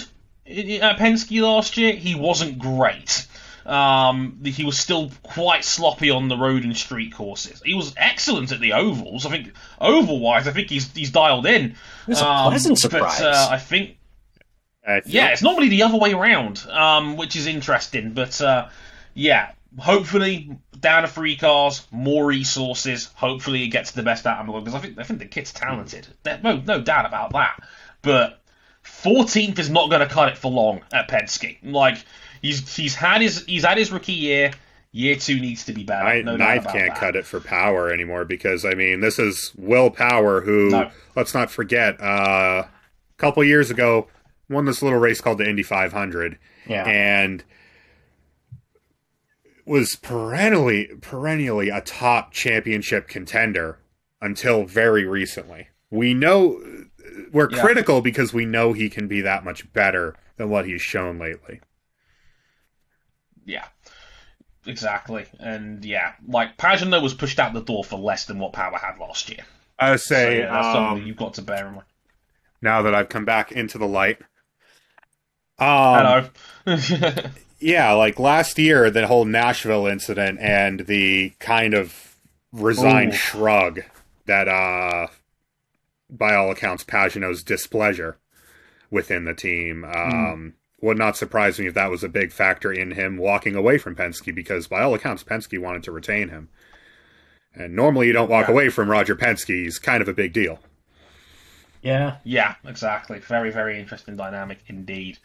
at 0.47 0.97
Penske 0.99 1.41
last 1.43 1.77
year. 1.77 1.93
He 1.95 2.15
wasn't 2.15 2.59
great. 2.61 3.27
Um, 3.65 4.39
he 4.45 4.63
was 4.65 4.79
still 4.79 5.11
quite 5.25 5.65
sloppy 5.65 6.09
on 6.09 6.29
the 6.29 6.37
road 6.37 6.63
and 6.63 6.77
street 6.77 7.13
courses. 7.13 7.61
He 7.65 7.75
was 7.75 7.93
excellent 7.97 8.53
at 8.53 8.61
the 8.61 8.75
ovals. 8.75 9.27
I 9.27 9.31
think 9.31 9.53
oval 9.81 10.21
wise, 10.21 10.47
I 10.47 10.53
think 10.53 10.71
he's 10.71 10.93
he's 10.93 11.11
dialed 11.11 11.47
in. 11.47 11.65
It 11.73 11.77
was 12.07 12.21
a 12.21 12.25
pleasant 12.49 12.79
surprise. 12.79 13.19
But 13.19 13.27
uh, 13.35 13.49
I 13.51 13.59
think- 13.59 13.97
yeah, 15.07 15.29
it's 15.29 15.43
normally 15.43 15.69
the 15.69 15.83
other 15.83 15.99
way 15.99 16.13
around, 16.13 16.65
um, 16.71 17.17
which 17.17 17.37
is 17.37 17.47
interesting. 17.47 18.13
But 18.13 18.41
uh, 18.41 18.69
yeah, 19.15 19.53
hopefully 19.79 20.57
down 20.79 21.03
to 21.03 21.09
three 21.09 21.37
cars, 21.37 21.87
more 21.91 22.25
resources. 22.27 23.07
Hopefully 23.15 23.65
it 23.65 23.69
gets 23.69 23.93
the 23.93 24.03
best 24.03 24.27
out 24.27 24.39
of 24.41 24.55
him 24.55 24.63
because 24.63 24.75
I 24.75 24.79
think 24.81 24.99
I 24.99 25.03
think 25.03 25.19
the 25.21 25.27
kid's 25.27 25.53
talented. 25.53 26.07
There- 26.23 26.41
No, 26.43 26.57
no 26.59 26.81
doubt 26.81 27.07
about 27.07 27.33
that. 27.33 27.61
But 28.03 28.41
14th 28.85 29.59
is 29.59 29.69
not 29.71 29.91
going 29.91 30.07
to 30.07 30.13
cut 30.13 30.29
it 30.29 30.39
for 30.39 30.51
long 30.51 30.83
at 30.93 31.09
Penske. 31.09 31.59
Like 31.63 31.99
he's 32.43 32.75
he's 32.77 32.95
had 32.95 33.21
his 33.21 33.45
he's 33.47 33.65
had 33.65 33.79
his 33.79 33.91
rookie 33.91 34.13
year. 34.13 34.53
Year 34.93 35.17
two 35.17 35.39
needs 35.41 35.65
to 35.67 35.73
be 35.75 35.85
better. 35.85 36.05
Ninth, 36.05 36.25
no 36.25 36.35
about 36.37 36.73
can't 36.73 36.89
that. 36.95 36.97
cut 36.99 37.17
it 37.17 37.27
for 37.27 37.39
power 37.41 37.91
anymore 37.93 38.25
because 38.25 38.65
I 38.65 38.75
mean 38.75 39.01
this 39.01 39.19
is 39.19 39.53
Will 39.57 39.91
Power 39.91 40.41
who 40.41 40.71
No. 40.71 40.91
let's 41.15 41.35
not 41.35 41.51
forget 41.51 42.01
uh, 42.01 42.63
a 42.65 42.69
couple 43.19 43.45
years 43.45 43.71
ago 43.71 44.09
won 44.49 44.65
this 44.65 44.83
little 44.83 44.99
race 44.99 45.21
called 45.21 45.39
the 45.39 45.49
Indy 45.49 45.63
500 45.63 46.39
Yeah. 46.67 46.85
and 46.85 47.45
was 49.65 49.97
perennially 49.97 50.89
perennially 51.01 51.69
a 51.71 51.81
top 51.81 52.33
championship 52.33 53.09
contender 53.09 53.79
until 54.21 54.65
very 54.65 55.05
recently. 55.05 55.69
We 55.91 56.15
know 56.15 56.63
we're 57.33 57.51
Yeah. 57.51 57.61
critical 57.61 58.01
because 58.01 58.33
we 58.33 58.45
know 58.47 58.73
he 58.73 58.89
can 58.89 59.09
be 59.09 59.21
that 59.23 59.45
much 59.45 59.73
better 59.73 60.15
than 60.37 60.51
what 60.51 60.67
he's 60.67 60.83
shown 60.83 61.19
lately. 61.19 61.61
Yeah. 63.45 63.67
Exactly. 64.67 65.27
And 65.39 65.85
yeah, 65.85 66.13
like 66.27 66.57
Pagenaud 66.57 67.03
was 67.03 67.15
pushed 67.15 67.39
out 67.39 67.53
the 67.53 67.61
door 67.63 67.85
for 67.85 67.99
less 67.99 68.25
than 68.25 68.39
what 68.41 68.53
Power 68.53 68.77
had 68.79 68.99
last 68.99 69.29
year. 69.31 69.45
I 69.79 69.91
would 69.93 70.01
So, 70.01 70.15
say 70.15 70.39
yeah, 70.41 70.51
that's 70.53 70.67
something 70.73 71.03
um, 71.03 71.07
you've 71.07 71.17
got 71.17 71.35
to 71.35 71.43
bear 71.43 71.67
in 71.69 71.75
mind. 71.75 71.87
now 72.63 72.83
that 72.83 72.95
I've 72.95 73.09
come 73.09 73.25
back 73.25 73.53
into 73.53 73.79
the 73.79 73.87
light. 73.87 74.19
Um, 75.59 76.29
Hello. 76.67 76.77
yeah, 77.61 77.93
like 77.93 78.19
last 78.19 78.59
year, 78.59 78.91
the 78.91 79.07
whole 79.07 79.25
Nashville 79.25 79.87
incident 79.87 80.39
and 80.41 80.81
the 80.81 81.33
kind 81.39 81.75
of 81.75 82.17
resigned 82.53 83.13
Ooh. 83.15 83.17
shrug 83.17 83.81
that, 84.27 84.49
uh, 84.49 85.09
by 86.11 86.35
all 86.35 86.51
accounts, 86.51 86.85
Pagenaud's 86.85 87.43
displeasure 87.43 88.19
within 88.91 89.25
the 89.25 89.35
team. 89.35 89.85
Um, 89.85 90.55
Would 90.83 90.99
not 90.99 91.17
surprise 91.17 91.59
me 91.59 91.67
if 91.67 91.75
that 91.75 91.91
was 91.91 92.05
a 92.05 92.09
big 92.09 92.33
factor 92.33 92.71
in 92.71 92.91
him 92.93 93.17
walking 93.17 93.55
away 93.57 93.79
from 93.79 93.97
Penske 93.97 94.35
because, 94.35 94.67
by 94.67 94.83
all 94.83 94.95
accounts, 94.95 95.25
Penske 95.25 95.59
wanted 95.59 95.83
to 95.85 95.93
retain 95.93 96.29
him. 96.29 96.49
And 97.55 97.75
normally 97.75 98.09
you 98.09 98.13
don't 98.13 98.29
walk 98.31 98.47
Yeah. 98.49 98.53
away 98.53 98.69
from 98.69 98.91
Roger 98.91 99.17
Penske. 99.17 99.65
He's 99.65 99.79
kind 99.79 100.03
of 100.03 100.09
a 100.09 100.13
big 100.13 100.35
deal. 100.35 100.61
Yeah. 101.83 102.19
Yeah, 102.25 102.57
exactly. 102.65 103.19
Very, 103.21 103.51
very 103.51 103.79
interesting 103.81 104.17
dynamic 104.17 104.59
indeed. 104.67 105.19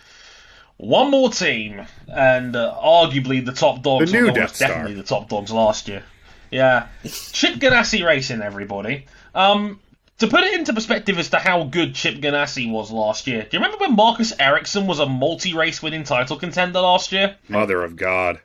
One 0.82 1.12
more 1.12 1.30
team, 1.30 1.86
and 2.08 2.56
uh, 2.56 2.74
arguably 2.84 3.46
the 3.46 3.52
top 3.52 3.84
dogs. 3.84 4.12
The 4.12 4.20
new 4.20 4.32
Death 4.32 4.56
Star. 4.56 4.68
definitely 4.68 4.96
the 4.96 5.04
top 5.04 5.30
dogs 5.30 5.52
last 5.52 5.88
year. 5.88 6.02
Yeah, 6.50 6.88
Chip 7.04 7.60
Ganassi 7.60 8.04
Racing, 8.04 8.42
everybody. 8.42 9.06
Um, 9.36 9.80
to 10.18 10.28
put 10.28 10.44
it 10.44 10.56
into 10.56 10.74
perspective 10.74 11.20
as 11.20 11.30
to 11.30 11.38
how 11.38 11.66
good 11.66 11.94
Chip 11.94 12.16
Ganassi 12.16 12.72
was 12.72 12.90
last 12.90 13.28
year, 13.28 13.44
do 13.44 13.50
you 13.52 13.64
remember 13.64 13.78
when 13.78 13.96
Marcus 13.96 14.34
Ericsson 14.40 14.88
was 14.88 14.98
a 14.98 15.06
multi-race 15.06 15.84
winning 15.84 16.04
title 16.04 16.38
contender 16.38 16.80
last 16.80 17.12
year? 17.12 17.36
Mother 17.48 17.84
of 17.84 17.96
God. 17.96 18.40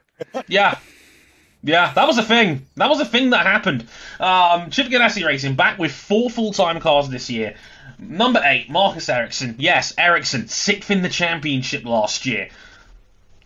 Yeah. 0.46 0.78
Yeah, 1.62 1.92
that 1.94 2.06
was 2.06 2.18
a 2.18 2.22
thing. 2.22 2.66
That 2.76 2.90
was 2.90 3.00
a 3.00 3.04
thing 3.06 3.30
that 3.30 3.44
happened. 3.46 3.86
Um, 4.20 4.70
Chip 4.70 4.88
Ganassi 4.88 5.24
Racing 5.26 5.54
back 5.56 5.78
with 5.78 5.90
four 5.90 6.28
full-time 6.28 6.80
cars 6.80 7.08
this 7.08 7.30
year. 7.30 7.56
Number 7.98 8.40
eight, 8.44 8.68
Marcus 8.68 9.08
Ericsson. 9.08 9.56
Yes, 9.58 9.94
Ericsson, 9.96 10.48
sixth 10.48 10.90
in 10.90 11.02
the 11.02 11.08
championship 11.08 11.84
last 11.84 12.26
year. 12.26 12.48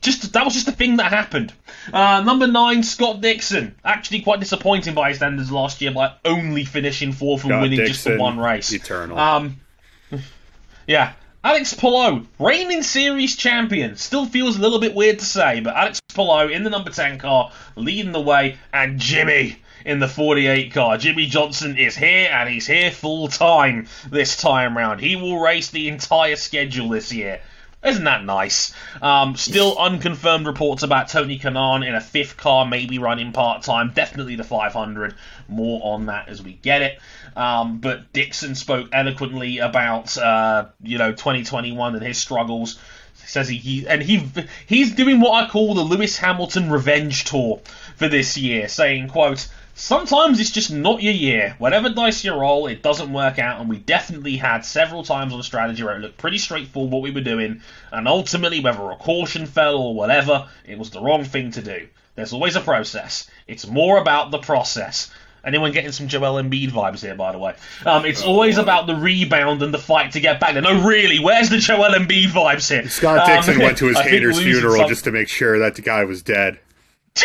Just 0.00 0.32
that 0.32 0.44
was 0.44 0.54
just 0.54 0.66
a 0.66 0.72
thing 0.72 0.96
that 0.96 1.12
happened. 1.12 1.52
Uh, 1.92 2.22
number 2.22 2.46
nine, 2.46 2.82
Scott 2.82 3.20
Dixon. 3.20 3.74
Actually, 3.84 4.22
quite 4.22 4.40
disappointing 4.40 4.94
by 4.94 5.10
his 5.10 5.18
standards 5.18 5.52
last 5.52 5.80
year 5.82 5.90
by 5.90 6.14
only 6.24 6.64
finishing 6.64 7.12
fourth 7.12 7.44
and 7.44 7.50
Scott 7.50 7.62
winning 7.62 7.86
just 7.86 8.04
the 8.04 8.16
one 8.16 8.38
race. 8.38 8.72
Eternal. 8.72 9.18
Um, 9.18 9.60
yeah. 10.86 11.12
Alex 11.42 11.72
Palou, 11.72 12.26
reigning 12.38 12.82
series 12.82 13.36
champion. 13.36 13.96
Still 13.96 14.26
feels 14.26 14.58
a 14.58 14.60
little 14.60 14.78
bit 14.78 14.94
weird 14.94 15.18
to 15.20 15.24
say, 15.24 15.60
but 15.60 15.74
Alex 15.74 16.00
Palou 16.14 16.48
in 16.48 16.64
the 16.64 16.70
number 16.70 16.90
10 16.90 17.18
car, 17.18 17.50
leading 17.76 18.12
the 18.12 18.20
way, 18.20 18.58
and 18.74 18.98
Jimmie 18.98 19.56
in 19.84 19.98
the 19.98 20.08
48 20.08 20.72
car. 20.72 20.98
Jimmie 20.98 21.26
Johnson 21.26 21.76
is 21.76 21.96
here, 21.96 22.28
and 22.32 22.48
he's 22.48 22.66
here 22.66 22.90
full 22.90 23.28
time 23.28 23.86
this 24.10 24.36
time 24.36 24.76
round. 24.76 25.00
He 25.00 25.16
will 25.16 25.40
race 25.40 25.70
the 25.70 25.88
entire 25.88 26.36
schedule 26.36 26.88
this 26.90 27.12
year. 27.12 27.40
Isn't 27.82 28.04
that 28.04 28.24
nice? 28.24 28.74
Um, 29.00 29.36
still 29.36 29.78
unconfirmed 29.78 30.46
reports 30.46 30.82
about 30.82 31.08
Tony 31.08 31.38
Kanaan 31.38 31.86
in 31.86 31.94
a 31.94 32.00
fifth 32.00 32.36
car, 32.36 32.66
maybe 32.66 32.98
running 32.98 33.32
part 33.32 33.62
time. 33.62 33.92
Definitely 33.94 34.36
the 34.36 34.44
500. 34.44 35.14
More 35.48 35.80
on 35.82 36.06
that 36.06 36.28
as 36.28 36.42
we 36.42 36.52
get 36.52 36.82
it. 36.82 36.98
Um, 37.36 37.78
but 37.78 38.12
Dixon 38.12 38.54
spoke 38.54 38.90
eloquently 38.92 39.58
about 39.58 40.16
uh, 40.18 40.66
you 40.82 40.98
know 40.98 41.12
2021 41.12 41.94
and 41.94 42.04
his 42.04 42.18
struggles. 42.18 42.78
He 43.22 43.26
says 43.26 43.48
he, 43.48 43.56
he 43.56 43.88
and 43.88 44.02
he 44.02 44.28
he's 44.66 44.94
doing 44.94 45.20
what 45.20 45.44
I 45.44 45.48
call 45.48 45.74
the 45.74 45.82
Lewis 45.82 46.18
Hamilton 46.18 46.70
revenge 46.70 47.24
tour 47.24 47.62
for 47.96 48.08
this 48.08 48.36
year, 48.36 48.68
saying 48.68 49.08
quote. 49.08 49.48
Sometimes 49.80 50.38
it's 50.40 50.50
just 50.50 50.70
not 50.70 51.02
your 51.02 51.14
year. 51.14 51.54
Whatever 51.56 51.88
dice 51.88 52.22
you 52.22 52.34
roll, 52.34 52.66
it 52.66 52.82
doesn't 52.82 53.14
work 53.14 53.38
out, 53.38 53.60
and 53.60 53.68
we 53.70 53.78
definitely 53.78 54.36
had 54.36 54.62
several 54.62 55.02
times 55.02 55.32
on 55.32 55.42
strategy 55.42 55.82
where 55.82 55.96
it 55.96 56.00
looked 56.00 56.18
pretty 56.18 56.36
straightforward 56.36 56.92
what 56.92 57.00
we 57.00 57.10
were 57.10 57.22
doing, 57.22 57.62
and 57.90 58.06
ultimately, 58.06 58.60
whether 58.60 58.90
a 58.90 58.96
caution 58.96 59.46
fell 59.46 59.76
or 59.78 59.94
whatever, 59.94 60.46
it 60.66 60.78
was 60.78 60.90
the 60.90 61.00
wrong 61.00 61.24
thing 61.24 61.50
to 61.52 61.62
do. 61.62 61.88
There's 62.14 62.34
always 62.34 62.56
a 62.56 62.60
process. 62.60 63.30
It's 63.48 63.66
more 63.66 63.96
about 63.98 64.30
the 64.30 64.38
process. 64.38 65.10
Anyone 65.42 65.72
getting 65.72 65.92
some 65.92 66.08
Joel 66.08 66.42
Embiid 66.42 66.68
vibes 66.72 67.00
here, 67.00 67.14
by 67.14 67.32
the 67.32 67.38
way? 67.38 67.54
Um, 67.86 68.04
it's 68.04 68.22
always 68.22 68.58
about 68.58 68.86
the 68.86 68.94
rebound 68.94 69.62
and 69.62 69.72
the 69.72 69.78
fight 69.78 70.12
to 70.12 70.20
get 70.20 70.40
back 70.40 70.52
there. 70.52 70.60
No, 70.60 70.86
really, 70.86 71.20
where's 71.20 71.48
the 71.48 71.56
Joel 71.56 71.94
Embiid 71.94 72.26
vibes 72.26 72.68
here? 72.68 72.86
Scott 72.90 73.20
Um, 73.20 73.34
Dixon 73.34 73.58
went 73.58 73.78
to 73.78 73.86
his 73.88 73.96
I 73.96 74.02
hater's 74.02 74.38
funeral 74.38 74.76
some- 74.76 74.88
just 74.90 75.04
to 75.04 75.10
make 75.10 75.30
sure 75.30 75.58
that 75.60 75.76
the 75.76 75.82
guy 75.82 76.04
was 76.04 76.20
dead. 76.20 76.58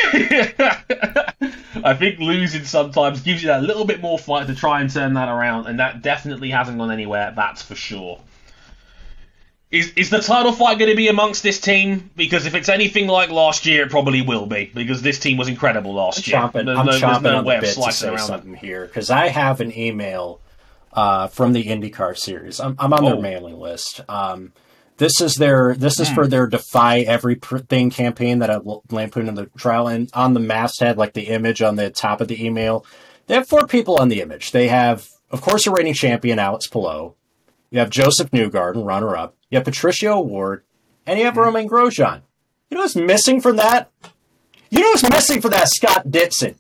I 1.83 1.93
think 1.97 2.19
losing 2.19 2.63
sometimes 2.63 3.21
gives 3.21 3.41
you 3.43 3.47
that 3.49 3.63
little 3.63 3.85
bit 3.85 4.01
more 4.01 4.17
fight 4.17 4.47
to 4.47 4.55
try 4.55 4.81
and 4.81 4.89
turn 4.89 5.13
that 5.13 5.29
around, 5.29 5.67
and 5.67 5.79
that 5.79 6.01
definitely 6.01 6.49
hasn't 6.49 6.77
gone 6.77 6.91
anywhere. 6.91 7.33
That's 7.35 7.61
for 7.61 7.75
sure. 7.75 8.19
Is 9.71 9.91
is 9.93 10.09
the 10.09 10.19
title 10.19 10.51
fight 10.51 10.77
going 10.79 10.91
to 10.91 10.95
be 10.95 11.07
amongst 11.07 11.43
this 11.43 11.59
team? 11.59 12.09
Because 12.15 12.45
if 12.45 12.55
it's 12.55 12.69
anything 12.69 13.07
like 13.07 13.29
last 13.29 13.65
year, 13.65 13.83
it 13.83 13.89
probably 13.89 14.21
will 14.21 14.45
be. 14.45 14.71
Because 14.73 15.01
this 15.01 15.19
team 15.19 15.37
was 15.37 15.47
incredible 15.47 15.93
last 15.93 16.27
year. 16.27 16.37
chomping, 16.37 16.65
There's 16.65 16.77
I'm 16.77 16.85
no, 16.85 16.99
chomping 16.99 17.23
no 17.23 17.43
way 17.43 17.55
the 17.55 17.57
of 17.57 17.61
bit 17.61 17.67
to 17.69 17.73
slicing 17.73 17.91
say 17.91 18.07
around 18.09 18.19
it. 18.19 18.27
something 18.27 18.53
here 18.55 18.85
because 18.85 19.09
I 19.09 19.27
have 19.27 19.59
an 19.61 19.75
email 19.77 20.39
uh, 20.93 21.27
from 21.27 21.51
the 21.53 21.63
IndyCar 21.65 22.17
series. 22.17 22.59
I'm, 22.59 22.75
I'm 22.79 22.93
on 22.93 23.03
their 23.03 23.15
Oh. 23.15 23.21
mailing 23.21 23.59
list. 23.59 24.01
Um, 24.07 24.53
this 24.97 25.19
is 25.21 25.35
their 25.35 25.75
this 25.75 25.99
is 25.99 26.07
hmm. 26.09 26.15
for 26.15 26.27
their 26.27 26.47
Defy 26.47 26.99
Everything 26.99 27.89
campaign 27.89 28.39
that 28.39 28.49
I 28.49 28.59
lampooned 28.89 29.27
in 29.27 29.35
the 29.35 29.47
trial. 29.57 29.87
And 29.87 30.09
on 30.13 30.33
the 30.33 30.39
masthead, 30.39 30.97
like 30.97 31.13
the 31.13 31.27
image 31.27 31.61
on 31.61 31.75
the 31.75 31.89
top 31.89 32.21
of 32.21 32.27
the 32.27 32.43
email, 32.43 32.85
they 33.27 33.35
have 33.35 33.47
four 33.47 33.67
people 33.67 33.97
on 33.97 34.09
the 34.09 34.21
image. 34.21 34.51
They 34.51 34.67
have, 34.67 35.07
of 35.31 35.41
course, 35.41 35.67
a 35.67 35.71
reigning 35.71 35.93
champion 35.93 36.39
Alex 36.39 36.67
Palou. 36.67 37.13
You 37.71 37.79
have 37.79 37.89
Josef 37.89 38.31
Newgarden, 38.31 38.85
runner 38.85 39.15
up. 39.15 39.35
You 39.49 39.57
have 39.57 39.65
Patricio 39.65 40.19
O'Ward, 40.19 40.63
and 41.05 41.19
you 41.19 41.25
have 41.25 41.35
hmm. 41.35 41.41
Romain 41.41 41.69
Grosjean. 41.69 42.21
You 42.69 42.77
know 42.77 42.83
what's 42.83 42.95
missing 42.95 43.41
from 43.41 43.57
that? 43.57 43.91
You 44.69 44.79
know 44.79 44.89
what's 44.89 45.09
missing 45.09 45.41
from 45.41 45.51
that? 45.51 45.69
Scott 45.69 46.09
Dixon. 46.09 46.55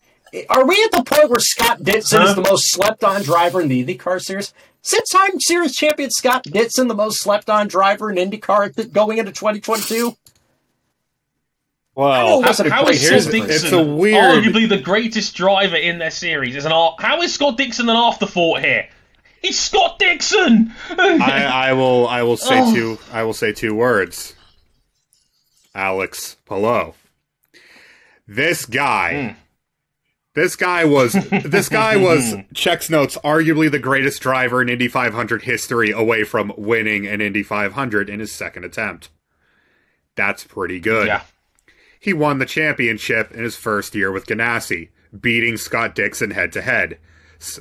Are 0.49 0.65
we 0.65 0.81
at 0.83 0.91
the 0.91 1.03
point 1.03 1.29
where 1.29 1.39
Scott 1.39 1.83
Dixon 1.83 2.21
Huh? 2.21 2.27
is 2.27 2.35
the 2.35 2.41
most 2.41 2.71
slept 2.71 3.03
on 3.03 3.23
driver 3.23 3.61
in 3.61 3.69
the 3.69 3.85
IndyCar 3.85 4.21
series? 4.21 4.53
Six 4.85 5.09
time 5.09 5.39
series 5.39 5.75
champion 5.75 6.11
Scott 6.11 6.43
Dixon, 6.43 6.87
the 6.87 6.93
most 6.93 7.19
slept 7.19 7.49
on 7.49 7.67
driver 7.67 8.11
in 8.11 8.17
IndyCar 8.17 8.75
th- 8.75 8.93
going 8.93 9.17
into 9.17 9.31
2022? 9.31 10.15
Well, 11.95 12.11
I 12.11 12.23
know 12.23 12.41
it 12.41 12.45
wasn't 12.45 12.69
a 12.69 12.71
How 12.71 12.83
great 12.85 13.01
is 13.01 13.23
Scott. 13.23 13.31
Dixon, 13.31 13.49
it's 13.51 13.71
a 13.71 13.81
weird- 13.83 14.43
arguably 14.43 14.69
the 14.69 14.77
greatest 14.77 15.33
driver 15.33 15.75
in 15.77 15.97
their 15.97 16.11
series, 16.11 16.55
is 16.55 16.65
an 16.65 16.71
ar- 16.71 16.95
how 16.99 17.21
is 17.23 17.33
Scott 17.33 17.57
Dixon 17.57 17.89
an 17.89 17.95
afterthought 17.95 18.59
here? 18.61 18.87
He's 19.41 19.57
Scott 19.57 19.97
Dixon. 19.97 20.73
I, 20.89 21.69
I 21.69 21.73
will 21.73 22.07
I 22.07 22.21
will 22.23 22.37
say 22.37 22.59
Oh. 22.61 22.73
two 22.73 22.99
I 23.11 23.23
will 23.23 23.33
say 23.33 23.53
two 23.53 23.73
words. 23.73 24.35
Alex 25.73 26.35
Palou. 26.45 26.93
This 28.27 28.65
guy 28.65 29.33
hmm. 29.33 29.39
This 30.35 30.55
guy 30.55 30.85
was 30.85 31.13
this 31.45 31.69
guy 31.69 31.95
was 31.95 32.35
checks 32.53 32.89
notes 32.89 33.17
arguably 33.23 33.71
the 33.71 33.79
greatest 33.79 34.21
driver 34.21 34.61
in 34.61 34.69
Indy 34.69 34.87
500 34.87 35.43
history 35.43 35.91
away 35.91 36.23
from 36.23 36.53
winning 36.57 37.07
an 37.07 37.21
Indy 37.21 37.41
500 37.41 38.09
in 38.09 38.19
his 38.19 38.31
second 38.31 38.65
attempt. 38.65 39.09
That's 40.15 40.43
pretty 40.43 40.79
good. 40.79 41.07
yeah. 41.07 41.23
He 41.99 42.13
won 42.13 42.37
the 42.37 42.45
championship 42.45 43.31
in 43.31 43.43
his 43.43 43.55
first 43.55 43.95
year 43.95 44.11
with 44.11 44.27
Ganassi, 44.27 44.89
beating 45.19 45.57
Scott 45.57 45.95
Dixon 45.95 46.31
head 46.31 46.51
to 46.51 46.61
head. 46.61 46.99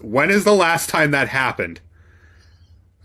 When 0.03 0.31
is 0.31 0.45
the 0.45 0.53
last 0.53 0.91
time 0.91 1.13
that 1.13 1.29
happened? 1.29 1.81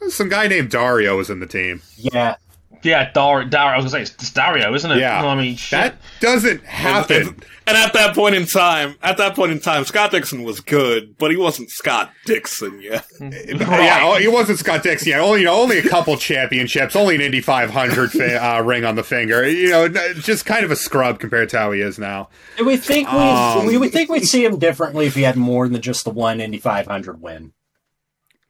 Some 0.09 0.29
guy 0.29 0.47
named 0.47 0.69
Dario 0.69 1.17
was 1.17 1.29
in 1.29 1.39
the 1.39 1.47
team. 1.47 1.81
Yeah. 1.95 2.35
Yeah, 2.83 3.11
Dar- 3.11 3.45
Dario. 3.45 3.73
I 3.73 3.81
was 3.81 3.91
gonna 3.91 4.05
say 4.05 4.13
it's 4.13 4.31
Dario, 4.31 4.73
isn't 4.73 4.89
it? 4.91 4.99
Yeah. 4.99 5.25
I 5.25 5.35
mean, 5.35 5.55
shit. 5.55 5.79
That 5.79 5.95
doesn't 6.21 6.63
happen. 6.63 7.17
And, 7.27 7.45
and 7.67 7.77
at 7.77 7.93
that 7.93 8.15
point 8.15 8.35
in 8.35 8.45
time, 8.45 8.95
at 9.03 9.17
that 9.17 9.35
point 9.35 9.51
in 9.51 9.59
time, 9.59 9.83
Scott 9.85 10.11
Dixon 10.11 10.43
was 10.43 10.59
good, 10.59 11.17
but 11.17 11.29
he 11.29 11.37
wasn't 11.37 11.69
Scott 11.69 12.11
Dixon 12.25 12.81
yet. 12.81 13.05
Yeah, 13.19 14.17
he 14.19 14.27
wasn't 14.27 14.59
Scott 14.59 14.81
Dixon. 14.83 15.09
Yeah, 15.09 15.19
only 15.19 15.41
you 15.41 15.45
know, 15.45 15.59
only 15.61 15.77
a 15.77 15.87
couple 15.87 16.15
championships, 16.17 16.95
only 16.95 17.15
an 17.15 17.21
Indy 17.21 17.41
500 17.41 18.11
fa- 18.13 18.43
uh, 18.57 18.61
ring 18.61 18.85
on 18.85 18.95
the 18.95 19.03
finger. 19.03 19.47
You 19.47 19.69
know, 19.69 19.87
just 20.15 20.45
kind 20.45 20.63
of 20.65 20.71
a 20.71 20.75
scrub 20.75 21.19
compared 21.19 21.49
to 21.49 21.59
how 21.59 21.71
he 21.71 21.81
is 21.81 21.99
now. 21.99 22.29
Do 22.57 22.65
we 22.65 22.77
think 22.77 23.11
we, 23.11 23.17
Um, 23.17 23.65
we 23.67 23.77
would 23.77 23.91
think 23.91 24.09
we'd 24.09 24.25
see 24.25 24.43
him 24.45 24.57
differently 24.57 25.05
if 25.05 25.15
he 25.15 25.21
had 25.23 25.35
more 25.35 25.67
than 25.67 25.81
just 25.81 26.05
the 26.05 26.11
one 26.11 26.39
Indy 26.41 26.57
500 26.57 27.21
win? 27.21 27.53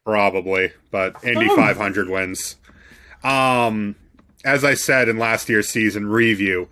Probably, 0.06 0.72
but 0.92 1.24
Indy 1.24 1.48
Oh. 1.50 1.56
500 1.56 2.10
wins. 2.10 2.56
Um, 3.24 3.96
as 4.44 4.64
I 4.64 4.74
said 4.74 5.10
in 5.10 5.18
last 5.18 5.50
year's 5.50 5.70
season 5.70 6.08
review, 6.08 6.70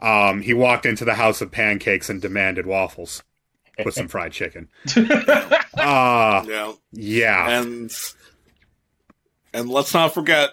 um, 0.00 0.42
he 0.42 0.52
walked 0.54 0.86
into 0.86 1.04
the 1.04 1.14
house 1.14 1.40
of 1.40 1.50
pancakes 1.50 2.08
and 2.10 2.20
demanded 2.20 2.66
waffles 2.66 3.22
with 3.84 3.94
some 3.94 4.08
fried 4.08 4.32
chicken. 4.32 4.68
Uh, 5.78 6.42
Yeah, 6.48 6.72
yeah. 6.92 7.60
and 7.60 7.92
And 9.52 9.68
let's 9.68 9.92
not 9.92 10.14
forget 10.14 10.50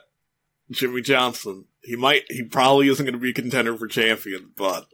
Jimmie 0.70 1.02
Johnson. 1.02 1.64
He 1.82 1.96
might, 1.96 2.24
he 2.30 2.44
probably 2.44 2.90
isn't 2.90 3.06
going 3.06 3.14
to 3.14 3.20
be 3.20 3.30
a 3.30 3.34
contender 3.34 3.78
for 3.78 3.88
champion, 3.88 4.52
but 4.58 4.86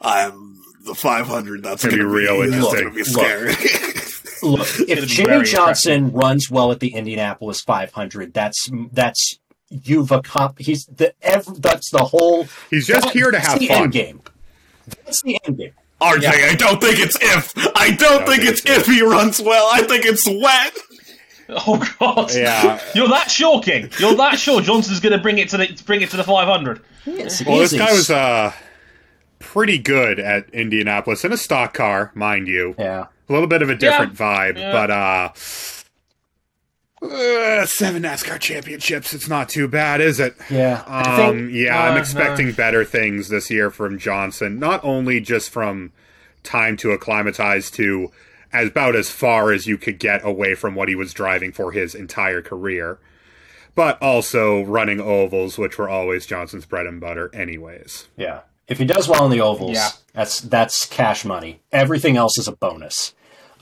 I'm 0.00 0.56
the 0.86 0.94
500. 0.94 1.62
That's 1.62 1.84
going 1.84 1.98
to 1.98 2.04
be 2.04 2.06
real 2.06 2.40
interesting. 2.40 2.80
Going 2.80 2.84
to 2.84 2.90
be 2.90 3.04
scary. 3.04 3.52
Look, 4.42 4.66
if 4.88 5.06
Jimmie 5.06 5.44
Johnson 5.44 6.12
runs 6.12 6.50
well 6.50 6.72
at 6.72 6.80
the 6.80 6.94
Indianapolis 6.94 7.60
500, 7.60 8.32
that's 8.32 8.70
that's 8.92 9.38
you've 9.68 10.12
accomplished. 10.12 10.66
He's 10.66 10.86
the 10.86 11.14
that's 11.58 11.90
the 11.90 12.04
whole. 12.04 12.46
He's 12.70 12.86
just 12.86 13.06
that, 13.06 13.12
here 13.12 13.30
to 13.30 13.38
have 13.38 13.58
fun. 13.58 13.70
End 13.70 13.92
game. 13.92 14.22
That's 15.04 15.22
the 15.22 15.38
end 15.44 15.58
game. 15.58 15.72
RJ, 16.00 16.22
yeah. 16.22 16.48
I 16.50 16.54
don't 16.54 16.80
think 16.80 16.98
it's 16.98 17.16
if. 17.20 17.56
I 17.74 17.88
don't, 17.88 17.98
don't 17.98 18.26
think, 18.26 18.42
think, 18.42 18.50
it's, 18.50 18.60
it's 18.60 18.70
if 18.70 18.86
he 18.86 19.02
runs 19.02 19.40
well. 19.40 19.68
I 19.72 19.82
think 19.82 20.04
it's 20.04 20.26
when. 20.26 20.70
Oh 21.48 21.82
God! 21.98 22.34
Yeah, 22.34 22.80
you're 22.94 23.08
that 23.08 23.30
sure, 23.30 23.62
King. 23.62 23.90
You're 23.98 24.14
that 24.16 24.38
sure 24.38 24.60
Johnson's 24.60 25.00
going 25.00 25.12
to 25.12 25.18
bring 25.18 25.38
it 25.38 25.48
to 25.50 25.56
the 25.56 25.82
bring 25.86 26.02
it 26.02 26.10
to 26.10 26.16
the 26.16 26.24
500. 26.24 26.82
Yes, 27.06 27.44
well, 27.46 27.58
this 27.58 27.72
guy 27.72 27.92
was 27.92 28.10
uh 28.10 28.52
pretty 29.38 29.78
good 29.78 30.18
at 30.18 30.50
Indianapolis 30.50 31.24
in 31.24 31.32
a 31.32 31.36
stock 31.36 31.72
car, 31.72 32.10
mind 32.14 32.48
you. 32.48 32.74
Yeah, 32.78 33.06
a 33.28 33.32
little 33.32 33.48
bit 33.48 33.62
of 33.62 33.70
a 33.70 33.76
different 33.76 34.18
yeah. 34.18 34.26
vibe, 34.26 34.58
yeah. 34.58 34.72
but 34.72 34.90
uh. 34.90 35.32
Uh, 37.02 37.66
seven 37.66 38.02
NASCAR 38.02 38.40
championships. 38.40 39.12
It's 39.12 39.28
not 39.28 39.48
too 39.48 39.68
bad, 39.68 40.00
is 40.00 40.18
it? 40.18 40.34
Yeah. 40.50 40.82
Um, 40.86 41.16
think, 41.36 41.52
yeah, 41.52 41.78
uh, 41.78 41.90
I'm 41.90 41.98
expecting 41.98 42.50
uh, 42.50 42.52
better 42.52 42.84
things 42.84 43.28
this 43.28 43.50
year 43.50 43.70
from 43.70 43.98
Johnson. 43.98 44.58
Not 44.58 44.82
only 44.82 45.20
just 45.20 45.50
from 45.50 45.92
time 46.42 46.76
to 46.78 46.92
acclimatize 46.92 47.70
to 47.72 48.10
as 48.52 48.68
about 48.68 48.96
as 48.96 49.10
far 49.10 49.52
as 49.52 49.66
you 49.66 49.76
could 49.76 49.98
get 49.98 50.24
away 50.24 50.54
from 50.54 50.74
what 50.74 50.88
he 50.88 50.94
was 50.94 51.12
driving 51.12 51.52
for 51.52 51.72
his 51.72 51.94
entire 51.94 52.40
career, 52.40 52.98
but 53.74 54.00
also 54.00 54.62
running 54.62 55.00
ovals, 55.00 55.58
which 55.58 55.76
were 55.76 55.88
always 55.88 56.24
Johnson's 56.24 56.64
bread 56.64 56.86
and 56.86 57.00
butter, 57.00 57.30
anyways. 57.34 58.08
Yeah. 58.16 58.40
If 58.68 58.78
he 58.78 58.84
does 58.84 59.06
well 59.08 59.24
in 59.26 59.30
the 59.30 59.40
ovals, 59.40 59.74
yeah. 59.74 59.90
that's 60.12 60.40
that's 60.40 60.86
cash 60.86 61.24
money. 61.24 61.60
Everything 61.70 62.16
else 62.16 62.38
is 62.38 62.48
a 62.48 62.52
bonus. 62.52 63.14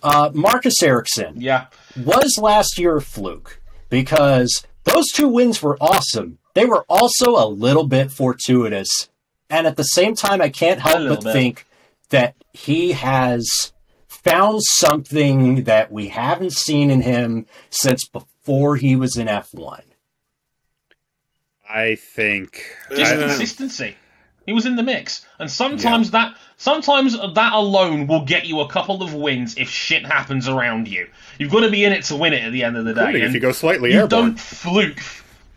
Uh, 0.03 0.31
Marcus 0.33 0.83
Ericsson, 0.83 1.41
yeah, 1.41 1.67
was 1.97 2.39
last 2.41 2.79
year 2.79 2.97
a 2.97 3.03
fluke 3.03 3.61
because 3.89 4.65
those 4.85 5.07
two 5.13 5.29
wins 5.29 5.63
were 5.63 5.79
awesome. 5.81 6.39
They 6.55 6.65
were 6.65 6.85
also 6.89 7.37
a 7.37 7.49
little 7.49 7.87
bit 7.87 8.11
fortuitous, 8.11 9.09
and 9.51 9.67
at 9.67 9.77
the 9.77 9.83
same 9.83 10.15
time, 10.15 10.41
I 10.41 10.49
can't 10.49 10.81
help 10.81 11.09
but 11.09 11.25
bit. 11.25 11.33
think 11.33 11.67
that 12.11 12.35
he 12.53 12.93
has 12.93 13.73
found 14.07 14.63
something 14.63 15.65
that 15.65 15.91
we 15.93 16.09
haven't 16.09 16.53
seen 16.53 16.91
in 16.91 17.03
him 17.03 17.47
since 17.71 18.07
before 18.09 18.77
he 18.77 18.97
was 18.97 19.17
in 19.17 19.27
F1. 19.27 19.83
I 21.69 21.97
think 21.97 22.65
just 22.95 23.13
I, 23.13 23.17
consistency. 23.17 23.97
He 24.47 24.53
was 24.53 24.67
in 24.67 24.77
the 24.77 24.83
mix, 24.83 25.25
and 25.39 25.51
sometimes 25.51 26.09
yeah. 26.09 26.29
that 26.29 26.37
sometimes 26.57 27.19
that 27.19 27.53
alone 27.53 28.07
will 28.07 28.25
get 28.25 28.47
you 28.47 28.61
a 28.61 28.69
couple 28.69 29.03
of 29.03 29.15
wins 29.15 29.57
if 29.57 29.69
shit 29.69 30.05
happens 30.05 30.49
around 30.49 30.89
you. 30.89 31.09
You've 31.39 31.51
got 31.51 31.61
to 31.61 31.71
be 31.71 31.85
in 31.85 31.93
it 31.93 32.05
to 32.05 32.17
win 32.17 32.33
it 32.33 32.43
at 32.43 32.53
the 32.53 32.65
end 32.65 32.77
of 32.77 32.85
the 32.85 32.95
day. 32.95 33.23
if 33.23 33.33
you 33.33 33.41
go 33.41 33.53
slightly 33.53 33.93
you 33.93 34.01
airborne. 34.01 34.25
don't 34.25 34.41
fluke. 34.41 35.01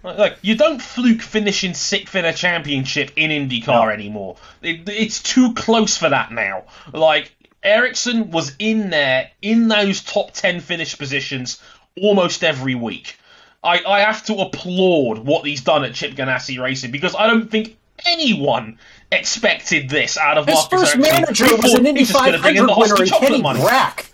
Like 0.04 0.38
you 0.42 0.56
don't 0.56 0.82
fluke 0.82 1.22
finishing 1.22 1.74
sixth 1.74 2.16
in 2.16 2.24
a 2.24 2.32
championship 2.32 3.12
in 3.16 3.32
IndyCar 3.32 3.68
no. 3.68 3.90
anymore. 3.90 4.38
It, 4.62 4.88
it's 4.88 5.22
too 5.22 5.54
close 5.54 5.98
for 5.98 6.10
that 6.10 6.32
now. 6.32 6.64
Like 6.94 7.36
Ericsson 7.64 8.32
was 8.32 8.56
in 8.58 8.90
there 8.90 9.32
in 9.42 9.68
those 9.68 10.02
top 10.02 10.32
ten 10.32 10.62
finish 10.62 10.98
positions 10.98 11.62
almost 12.02 12.44
every 12.44 12.76
week. 12.76 13.18
I, 13.64 13.84
I 13.86 14.00
have 14.02 14.24
to 14.26 14.36
applaud 14.36 15.20
what 15.20 15.46
he's 15.46 15.62
done 15.62 15.84
at 15.84 15.94
Chip 15.94 16.14
Ganassi 16.14 16.62
Racing 16.62 16.92
because 16.92 17.16
I 17.16 17.28
don't 17.28 17.50
think 17.50 17.78
anyone 18.06 18.78
expected 19.12 19.90
this 19.90 20.18
out 20.18 20.38
of 20.38 20.46
His 20.46 20.56
Marcus 20.56 20.94
first 20.94 20.98
manager 20.98 21.46
was 21.58 21.74
an 21.74 21.86
Indy 21.86 22.06
500 22.06 22.70
winner 22.78 23.04
in 23.04 23.10
Kenny 23.10 23.42
Brack. 23.42 24.12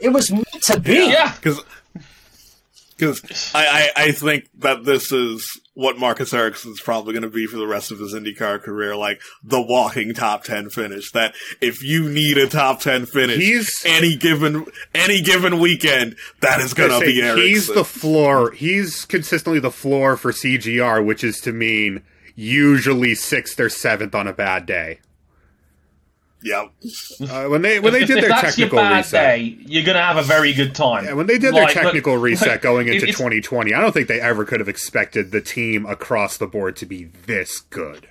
It 0.00 0.10
was 0.10 0.30
meant 0.30 0.62
to 0.62 0.80
be. 0.80 1.10
Yeah, 1.10 1.34
because 1.34 1.62
because 3.00 3.52
I, 3.54 3.90
I, 3.96 4.04
I 4.04 4.12
think 4.12 4.48
that 4.58 4.84
this 4.84 5.10
is 5.10 5.60
what 5.74 5.98
Marcus 5.98 6.34
Ericsson's 6.34 6.80
probably 6.80 7.14
going 7.14 7.22
to 7.22 7.30
be 7.30 7.46
for 7.46 7.56
the 7.56 7.66
rest 7.66 7.90
of 7.90 7.98
his 7.98 8.12
IndyCar 8.12 8.60
career, 8.60 8.94
like 8.94 9.20
the 9.42 9.60
walking 9.60 10.12
top 10.12 10.44
ten 10.44 10.68
finish. 10.68 11.10
That 11.12 11.34
if 11.60 11.82
you 11.82 12.08
need 12.08 12.36
a 12.36 12.46
top 12.46 12.80
ten 12.80 13.06
finish, 13.06 13.38
he's, 13.38 13.82
any 13.86 14.16
given 14.16 14.66
any 14.94 15.22
given 15.22 15.58
weekend, 15.58 16.16
that 16.40 16.60
is 16.60 16.74
going 16.74 16.90
to 16.90 17.06
be 17.06 17.22
Ericsson. 17.22 17.46
He's 17.46 17.68
the 17.68 17.84
floor. 17.84 18.52
He's 18.52 19.04
consistently 19.06 19.60
the 19.60 19.70
floor 19.70 20.16
for 20.16 20.32
CGR, 20.32 21.04
which 21.04 21.24
is 21.24 21.40
to 21.40 21.52
mean 21.52 22.02
usually 22.34 23.14
sixth 23.14 23.58
or 23.60 23.68
seventh 23.68 24.14
on 24.14 24.26
a 24.26 24.32
bad 24.32 24.66
day. 24.66 25.00
Yep. 26.42 26.72
Uh, 27.28 27.44
when 27.48 27.62
they 27.62 27.80
when 27.80 27.92
they 27.92 28.04
did 28.06 28.18
if 28.18 28.28
their 28.28 28.40
technical 28.40 28.78
reset, 28.78 29.12
day, 29.12 29.58
you're 29.60 29.84
gonna 29.84 30.00
have 30.00 30.16
a 30.16 30.22
very 30.22 30.54
good 30.54 30.74
time. 30.74 31.04
Yeah, 31.04 31.12
when 31.12 31.26
they 31.26 31.38
did 31.38 31.52
like, 31.52 31.74
their 31.74 31.84
technical 31.84 32.16
reset 32.16 32.48
like, 32.48 32.62
going 32.62 32.88
into 32.88 33.06
2020, 33.06 33.74
I 33.74 33.80
don't 33.80 33.92
think 33.92 34.08
they 34.08 34.20
ever 34.20 34.44
could 34.44 34.60
have 34.60 34.68
expected 34.68 35.32
the 35.32 35.42
team 35.42 35.84
across 35.84 36.38
the 36.38 36.46
board 36.46 36.76
to 36.76 36.86
be 36.86 37.04
this 37.04 37.60
good. 37.60 38.08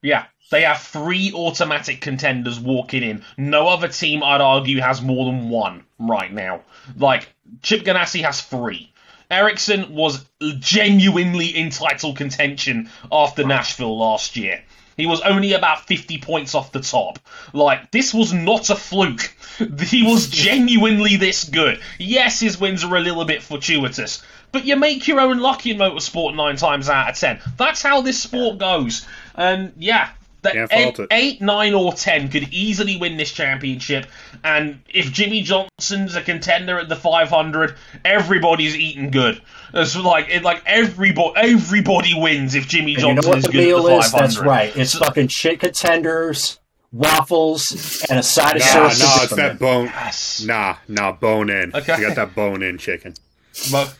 Yeah, 0.00 0.26
they 0.50 0.62
have 0.62 0.78
three 0.78 1.32
automatic 1.34 2.00
contenders 2.00 2.58
walking 2.58 3.02
in. 3.02 3.24
No 3.36 3.68
other 3.68 3.88
team, 3.88 4.22
I'd 4.22 4.40
argue, 4.40 4.80
has 4.80 5.02
more 5.02 5.26
than 5.26 5.50
one 5.50 5.84
right 5.98 6.32
now. 6.32 6.62
Like 6.96 7.28
Chip 7.62 7.82
Ganassi 7.82 8.22
has 8.22 8.40
three. 8.40 8.92
Ericsson 9.30 9.94
was 9.94 10.24
genuinely 10.58 11.46
in 11.48 11.70
title 11.70 12.14
contention 12.14 12.90
after 13.12 13.44
Nashville 13.44 13.98
last 13.98 14.36
year. 14.36 14.62
He 14.96 15.06
was 15.06 15.20
only 15.20 15.52
about 15.52 15.86
50 15.86 16.18
points 16.18 16.56
off 16.56 16.72
the 16.72 16.80
top. 16.80 17.20
Like, 17.52 17.92
this 17.92 18.12
was 18.12 18.32
not 18.32 18.68
a 18.68 18.76
fluke. 18.76 19.34
He 19.80 20.04
was 20.04 20.28
genuinely 20.46 21.16
this 21.16 21.42
good. 21.42 21.80
Yes, 21.98 22.38
his 22.38 22.60
wins 22.60 22.84
are 22.84 22.96
a 22.96 23.00
little 23.00 23.24
bit 23.24 23.42
fortuitous, 23.42 24.22
but 24.52 24.64
you 24.64 24.76
make 24.76 25.08
your 25.08 25.18
own 25.18 25.38
luck 25.38 25.66
in 25.66 25.78
motorsport 25.78 26.36
nine 26.36 26.54
times 26.54 26.88
out 26.88 27.10
of 27.10 27.16
ten. 27.16 27.40
That's 27.56 27.82
how 27.82 28.00
this 28.00 28.22
sport 28.22 28.58
goes. 28.58 29.04
And 29.34 29.72
yeah, 29.76 30.10
that 30.42 30.68
eight, 30.70 30.98
eight, 31.10 31.40
nine, 31.40 31.74
or 31.74 31.92
ten 31.92 32.28
could 32.28 32.52
easily 32.52 32.96
win 32.96 33.16
this 33.16 33.32
championship. 33.32 34.06
And 34.44 34.80
if 34.88 35.12
Jimmie 35.12 35.42
Johnson's 35.42 36.14
a 36.14 36.22
contender 36.22 36.78
at 36.78 36.88
the 36.88 36.96
500, 36.96 37.74
everybody's 38.04 38.76
eating 38.76 39.10
good. 39.10 39.42
It's 39.74 39.96
like 39.96 40.28
it, 40.30 40.42
like 40.42 40.62
everybody 40.64 41.32
everybody 41.36 42.14
wins 42.14 42.54
if 42.54 42.68
Jimmie 42.68 42.94
and 42.94 43.02
Johnson 43.02 43.24
you 43.24 43.30
know 43.30 43.38
is 43.38 43.46
good 43.46 43.76
at 43.76 43.82
the 43.82 43.82
500. 43.82 43.98
Is? 43.98 44.12
That's 44.12 44.38
right. 44.38 44.76
It's 44.76 44.92
so, 44.92 45.00
fucking 45.00 45.28
shit 45.28 45.60
contenders. 45.60 46.58
Waffles 46.90 48.06
and 48.08 48.18
a 48.18 48.22
side 48.22 48.56
of 48.56 48.62
nah, 48.62 48.88
sauce. 48.88 49.00
Nah, 49.00 49.22
it's 49.24 49.36
that 49.36 49.58
bone. 49.58 49.86
Yes. 49.86 50.42
Nah, 50.46 50.76
nah, 50.88 51.12
bone 51.12 51.50
in. 51.50 51.74
Okay. 51.74 52.00
You 52.00 52.06
got 52.06 52.16
that 52.16 52.34
bone 52.34 52.62
in 52.62 52.78
chicken. 52.78 53.12
But, 53.70 53.94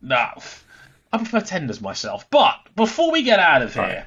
nah, 0.00 0.30
I 1.12 1.18
prefer 1.18 1.40
tenders 1.40 1.82
myself. 1.82 2.24
But 2.30 2.56
before 2.74 3.12
we 3.12 3.22
get 3.22 3.38
out 3.38 3.60
of 3.60 3.74
here, 3.74 4.06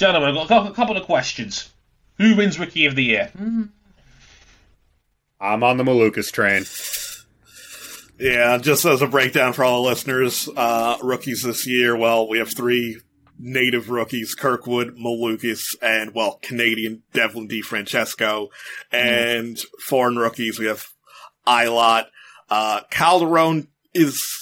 Gentlemen, 0.00 0.38
I've 0.38 0.48
got 0.48 0.66
a 0.66 0.72
couple 0.72 0.96
of 0.96 1.02
questions. 1.02 1.68
Who 2.16 2.34
wins 2.34 2.58
Rookie 2.58 2.86
of 2.86 2.96
the 2.96 3.04
Year? 3.04 3.30
I'm 5.38 5.62
on 5.62 5.76
the 5.76 5.84
Malukas 5.84 6.32
train. 6.32 6.64
Yeah, 8.18 8.56
just 8.56 8.86
as 8.86 9.02
a 9.02 9.06
breakdown 9.06 9.52
for 9.52 9.62
all 9.62 9.82
the 9.82 9.90
listeners, 9.90 10.48
uh, 10.56 10.96
rookies 11.02 11.42
this 11.42 11.66
year, 11.66 11.94
well, 11.94 12.26
we 12.26 12.38
have 12.38 12.48
three 12.56 12.98
native 13.38 13.90
rookies, 13.90 14.34
Kirkwood, 14.34 14.96
Malukas, 14.96 15.76
and, 15.82 16.14
well, 16.14 16.38
Canadian 16.40 17.02
Devlin 17.12 17.46
DeFrancesco. 17.46 18.48
And 18.90 19.56
mm. 19.56 19.66
foreign 19.86 20.16
rookies, 20.16 20.58
we 20.58 20.64
have 20.64 20.86
Ilott. 21.46 22.06
Uh, 22.48 22.80
Calderon 22.90 23.68
is 23.92 24.39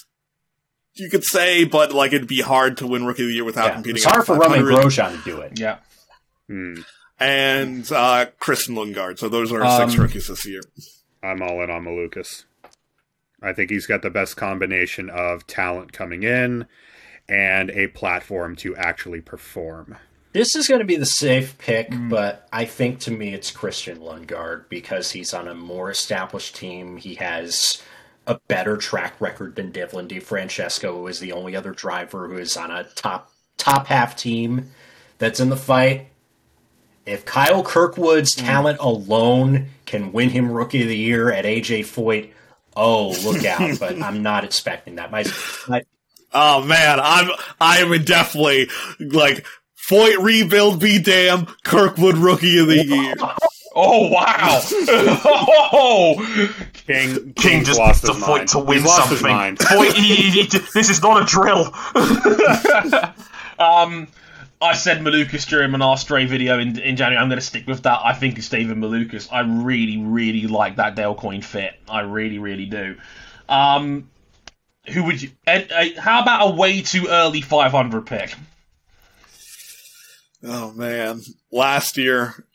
you 0.98 1.10
could 1.10 1.24
say, 1.24 1.64
but 1.64 1.92
like 1.92 2.12
it'd 2.12 2.28
be 2.28 2.40
hard 2.40 2.76
to 2.78 2.86
win 2.86 3.06
Rookie 3.06 3.22
of 3.22 3.28
the 3.28 3.34
Year 3.34 3.44
without 3.44 3.66
yeah, 3.66 3.74
competing. 3.74 3.96
It's 3.96 4.04
hard 4.04 4.26
for 4.26 4.36
Romain 4.36 4.62
Grosjean 4.62 5.16
to 5.16 5.30
do 5.30 5.40
it. 5.40 5.58
Yeah. 5.58 5.78
Hmm. 6.48 6.80
And 7.20 7.90
uh, 7.90 8.26
Christian 8.38 8.74
Lundgaard. 8.74 9.18
So 9.18 9.28
those 9.28 9.52
are 9.52 9.64
our 9.64 9.82
um, 9.82 9.90
six 9.90 9.98
rookies 9.98 10.28
this 10.28 10.46
year. 10.46 10.60
I'm 11.22 11.42
all 11.42 11.62
in 11.62 11.70
on 11.70 11.84
Malukas. 11.84 12.44
I 13.42 13.52
think 13.52 13.70
he's 13.70 13.86
got 13.86 14.02
the 14.02 14.10
best 14.10 14.36
combination 14.36 15.10
of 15.10 15.46
talent 15.46 15.92
coming 15.92 16.22
in 16.22 16.66
and 17.28 17.70
a 17.70 17.88
platform 17.88 18.56
to 18.56 18.74
actually 18.76 19.20
perform. 19.20 19.96
This 20.32 20.54
is 20.54 20.68
going 20.68 20.80
to 20.80 20.84
be 20.84 20.96
the 20.96 21.06
safe 21.06 21.56
pick, 21.58 21.90
mm. 21.90 22.08
but 22.08 22.48
I 22.52 22.64
think 22.64 23.00
to 23.00 23.10
me 23.10 23.32
it's 23.32 23.50
Christian 23.50 23.98
Lundgaard 23.98 24.68
because 24.68 25.10
he's 25.10 25.32
on 25.34 25.48
a 25.48 25.54
more 25.54 25.90
established 25.90 26.54
team. 26.54 26.96
He 26.96 27.14
has 27.16 27.82
a 28.28 28.38
better 28.46 28.76
track 28.76 29.20
record 29.20 29.56
than 29.56 29.72
Devlin 29.72 30.06
DeFrancesco, 30.06 30.92
who 30.92 31.06
is 31.06 31.18
the 31.18 31.32
only 31.32 31.56
other 31.56 31.72
driver 31.72 32.28
who 32.28 32.36
is 32.36 32.56
on 32.56 32.70
a 32.70 32.84
top 32.84 33.32
top 33.56 33.86
half 33.86 34.14
team 34.14 34.70
that's 35.18 35.40
in 35.40 35.48
the 35.48 35.56
fight. 35.56 36.08
If 37.06 37.24
Kyle 37.24 37.62
Kirkwood's 37.62 38.36
mm. 38.36 38.44
talent 38.44 38.78
alone 38.80 39.68
can 39.86 40.12
win 40.12 40.28
him 40.30 40.52
Rookie 40.52 40.82
of 40.82 40.88
the 40.88 40.96
Year 40.96 41.32
at 41.32 41.46
AJ 41.46 41.80
Foyt, 41.80 42.30
oh, 42.76 43.16
look 43.24 43.44
out! 43.44 43.76
but 43.80 44.00
I'm 44.02 44.22
not 44.22 44.44
expecting 44.44 44.96
that. 44.96 45.10
My, 45.10 45.24
my 45.66 45.82
Oh 46.32 46.62
man, 46.62 47.00
I'm 47.00 47.30
I 47.60 47.78
am 47.78 48.04
definitely 48.04 48.68
like 49.00 49.46
Foyt 49.76 50.22
rebuild 50.22 50.80
be 50.80 51.00
damn 51.00 51.46
Kirkwood 51.64 52.18
rookie 52.18 52.58
of 52.58 52.66
the 52.66 52.84
year. 52.84 53.14
Oh 53.74 54.08
wow! 54.08 54.60
oh, 55.72 56.54
King, 56.88 57.32
King 57.34 57.64
just 57.64 57.78
lost 57.78 58.02
picked 58.02 58.14
his 58.14 58.22
a 58.24 58.26
mind. 58.26 58.48
to 58.48 58.58
win 58.58 58.80
He's 58.82 58.94
something. 58.94 59.22
mind. 59.30 59.58
Foyt, 59.60 59.92
he- 59.94 60.14
he- 60.14 60.42
he- 60.42 60.58
this 60.74 60.88
is 60.90 61.00
not 61.02 61.22
a 61.22 61.26
drill. 61.26 61.66
um, 63.58 64.08
I 64.60 64.74
said 64.74 64.98
Malukas 65.02 65.46
during 65.48 65.70
my 65.70 65.78
last 65.78 66.02
Stray 66.02 66.24
video 66.26 66.58
in, 66.58 66.78
in 66.80 66.96
January. 66.96 67.16
I'm 67.22 67.28
going 67.28 67.38
to 67.38 67.44
stick 67.44 67.66
with 67.66 67.82
that. 67.84 68.00
I 68.04 68.12
think 68.14 68.38
it's 68.38 68.48
David 68.48 68.76
Malukas. 68.76 69.28
I 69.32 69.40
really, 69.40 69.98
really 69.98 70.46
like 70.48 70.76
that 70.76 70.94
Dale 70.96 71.14
Coyne 71.14 71.42
fit. 71.42 71.74
I 71.88 72.00
really, 72.00 72.38
really 72.38 72.66
do. 72.66 72.96
Um, 73.48 74.10
who 74.88 75.04
would 75.04 75.20
you? 75.22 75.30
Ed, 75.46 75.70
uh, 75.70 76.00
how 76.00 76.22
about 76.22 76.48
a 76.50 76.54
way 76.54 76.80
too 76.82 77.06
early 77.08 77.40
500 77.42 78.06
pick? 78.06 78.34
Oh 80.42 80.72
man, 80.72 81.20
last 81.52 81.96
year 81.96 82.46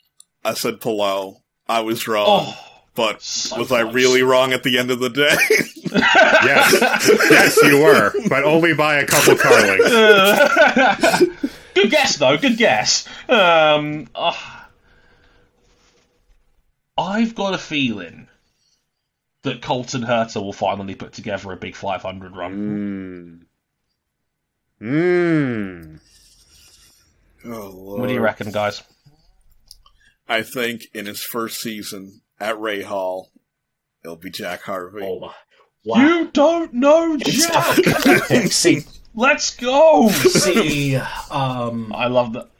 I 0.44 0.54
said 0.54 0.80
Palou. 0.80 1.36
I 1.68 1.80
was 1.80 2.06
wrong, 2.08 2.26
Oh, 2.28 2.58
but 2.94 3.22
so 3.22 3.58
was 3.58 3.72
I 3.72 3.80
really 3.80 4.22
wrong 4.22 4.52
at 4.52 4.62
the 4.62 4.78
end 4.78 4.90
of 4.90 5.00
the 5.00 5.10
day? 5.10 5.36
Yes, 5.94 7.08
yes, 7.30 7.56
you 7.62 7.80
were, 7.80 8.12
but 8.28 8.42
only 8.42 8.74
by 8.74 8.96
a 8.96 9.06
couple 9.06 9.36
carlings. 9.36 9.84
good 11.74 11.90
guess, 11.90 12.16
though. 12.16 12.36
Good 12.36 12.56
guess. 12.56 13.06
Um, 13.28 14.08
ah. 14.12 14.68
I've 16.98 17.36
got 17.36 17.54
a 17.54 17.58
feeling 17.58 18.26
that 19.42 19.62
Colton 19.62 20.02
Herta 20.02 20.42
will 20.42 20.52
finally 20.52 20.96
put 20.96 21.12
together 21.12 21.52
a 21.52 21.56
big 21.56 21.76
500 21.76 22.34
run. 22.34 23.46
Mmm. 24.80 24.86
Mmm. 24.86 26.00
oh, 27.46 27.96
What 27.98 28.08
do 28.08 28.14
you 28.14 28.20
reckon, 28.20 28.50
guys? 28.50 28.82
I 30.28 30.42
think 30.42 30.86
in 30.92 31.06
his 31.06 31.22
first 31.22 31.60
season 31.60 32.20
at 32.44 32.56
Rahal, 32.56 33.28
it'll 34.04 34.16
be 34.16 34.30
Jack 34.30 34.62
Harvey. 34.62 35.02
oh, 35.02 35.32
wow. 35.84 35.96
You 35.96 36.30
don't 36.30 36.74
know 36.74 37.16
Jack. 37.16 37.52
not 37.54 37.78
a 37.78 37.82
good 37.82 38.22
pick. 38.28 38.52
see, 38.52 38.82
Let's 39.14 39.56
go. 39.56 40.08
see, 40.10 40.96
um, 41.30 41.92
I 41.94 42.08
love 42.08 42.34
that. 42.34 42.50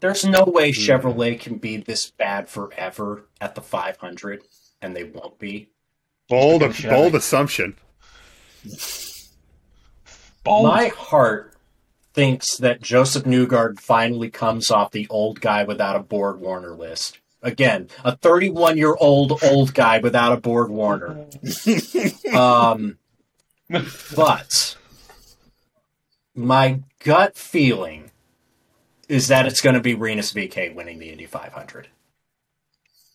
there's 0.00 0.24
no 0.24 0.44
way 0.44 0.72
Chevrolet 0.72 1.38
can 1.38 1.58
be 1.58 1.76
this 1.76 2.10
bad 2.10 2.48
forever 2.48 3.28
at 3.40 3.54
the 3.54 3.60
500, 3.60 4.42
and 4.80 4.96
they 4.96 5.04
won't 5.04 5.38
be. 5.38 5.70
Bold, 6.28 6.62
bold 6.84 7.14
assumption. 7.14 7.76
Bold. 10.44 10.68
My 10.68 10.88
heart 10.88 11.56
thinks 12.12 12.56
that 12.56 12.82
Josef 12.82 13.24
Newgarden 13.24 13.80
finally 13.80 14.30
comes 14.30 14.70
off 14.70 14.90
the 14.90 15.06
old 15.08 15.40
guy 15.40 15.64
without 15.64 15.96
a 15.96 16.02
BorgWarner 16.02 16.76
list. 16.76 17.18
Again, 17.42 17.88
a 18.04 18.16
31 18.16 18.76
year 18.76 18.94
old 19.00 19.42
old 19.42 19.72
guy 19.74 19.98
without 19.98 20.32
a 20.32 20.40
BorgWarner. 20.40 21.26
Um, 22.30 22.98
but 24.14 24.76
my 26.34 26.80
gut 27.00 27.36
feeling 27.36 28.10
is 29.08 29.28
that 29.28 29.46
it's 29.46 29.60
going 29.60 29.74
to 29.74 29.80
be 29.80 29.94
Rinus 29.94 30.32
VeeKay 30.32 30.74
winning 30.74 30.98
the 31.00 31.10
Indy 31.10 31.26
500. 31.26 31.88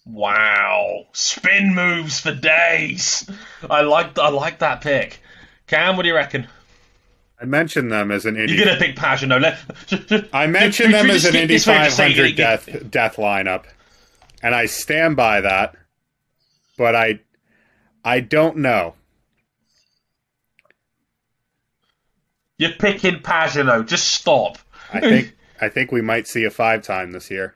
Wow, 0.05 1.07
spin 1.13 1.73
moves 1.73 2.19
for 2.19 2.33
days. 2.33 3.27
I 3.69 3.81
like 3.81 4.19
I 4.19 4.29
like 4.29 4.59
that 4.59 4.81
pick. 4.81 5.19
Cam, 5.67 5.95
what 5.95 6.03
do 6.03 6.09
you 6.09 6.15
reckon? 6.15 6.47
I 7.39 7.45
mentioned 7.45 7.91
them 7.91 8.11
as 8.11 8.25
an 8.25 8.37
Indy. 8.37 8.53
You're 8.53 8.65
gonna 8.65 8.79
pick 8.79 8.95
Pagenaud. 8.95 9.41
Let, 9.41 10.29
I 10.33 10.47
mentioned 10.47 10.93
them 10.93 11.09
as 11.09 11.25
an 11.25 11.35
Indy 11.35 11.55
It's 11.55 11.65
fair 11.65 11.83
to 11.85 11.91
say 11.91 12.09
500 12.13 12.29
you- 12.29 12.35
death 12.35 12.89
death 12.89 13.15
lineup, 13.17 13.65
and 14.41 14.55
I 14.55 14.65
stand 14.67 15.15
by 15.15 15.41
that. 15.41 15.75
But 16.77 16.95
I, 16.95 17.19
I 18.03 18.19
don't 18.19 18.57
know. 18.57 18.95
You're 22.57 22.71
picking 22.71 23.19
Pagenaud. 23.19 23.87
Just 23.87 24.07
stop. 24.09 24.57
I 24.93 24.99
think 25.01 25.35
I 25.59 25.69
think 25.69 25.91
we 25.91 26.01
might 26.01 26.27
see 26.27 26.43
a 26.45 26.49
five 26.51 26.83
time 26.83 27.11
this 27.11 27.29
year. 27.29 27.55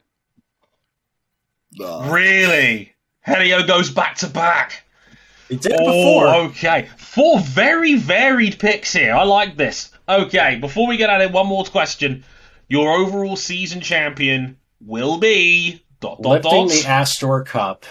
Really? 1.79 2.93
Helio 3.25 3.65
goes 3.65 3.91
back 3.91 4.15
to 4.17 4.27
back. 4.27 4.83
He 5.49 5.55
did 5.57 5.71
it 5.73 5.79
Oh, 5.81 5.85
before. 5.85 6.35
okay. 6.51 6.87
Four 6.97 7.39
very 7.39 7.95
varied 7.95 8.59
picks 8.59 8.93
here. 8.93 9.13
I 9.15 9.23
like 9.23 9.57
this. 9.57 9.91
Okay, 10.07 10.57
before 10.57 10.87
we 10.87 10.95
get 10.97 11.09
at 11.09 11.21
it, 11.21 11.31
one 11.31 11.47
more 11.47 11.65
question. 11.65 12.23
Your 12.67 12.91
overall 12.95 13.35
season 13.35 13.81
champion 13.81 14.57
will 14.79 15.17
be 15.17 15.83
dot 15.99 16.21
dot 16.21 16.43
lifting 16.43 16.67
dot. 16.67 16.69
the 16.69 16.87
Astor 16.87 17.41
Cup 17.43 17.85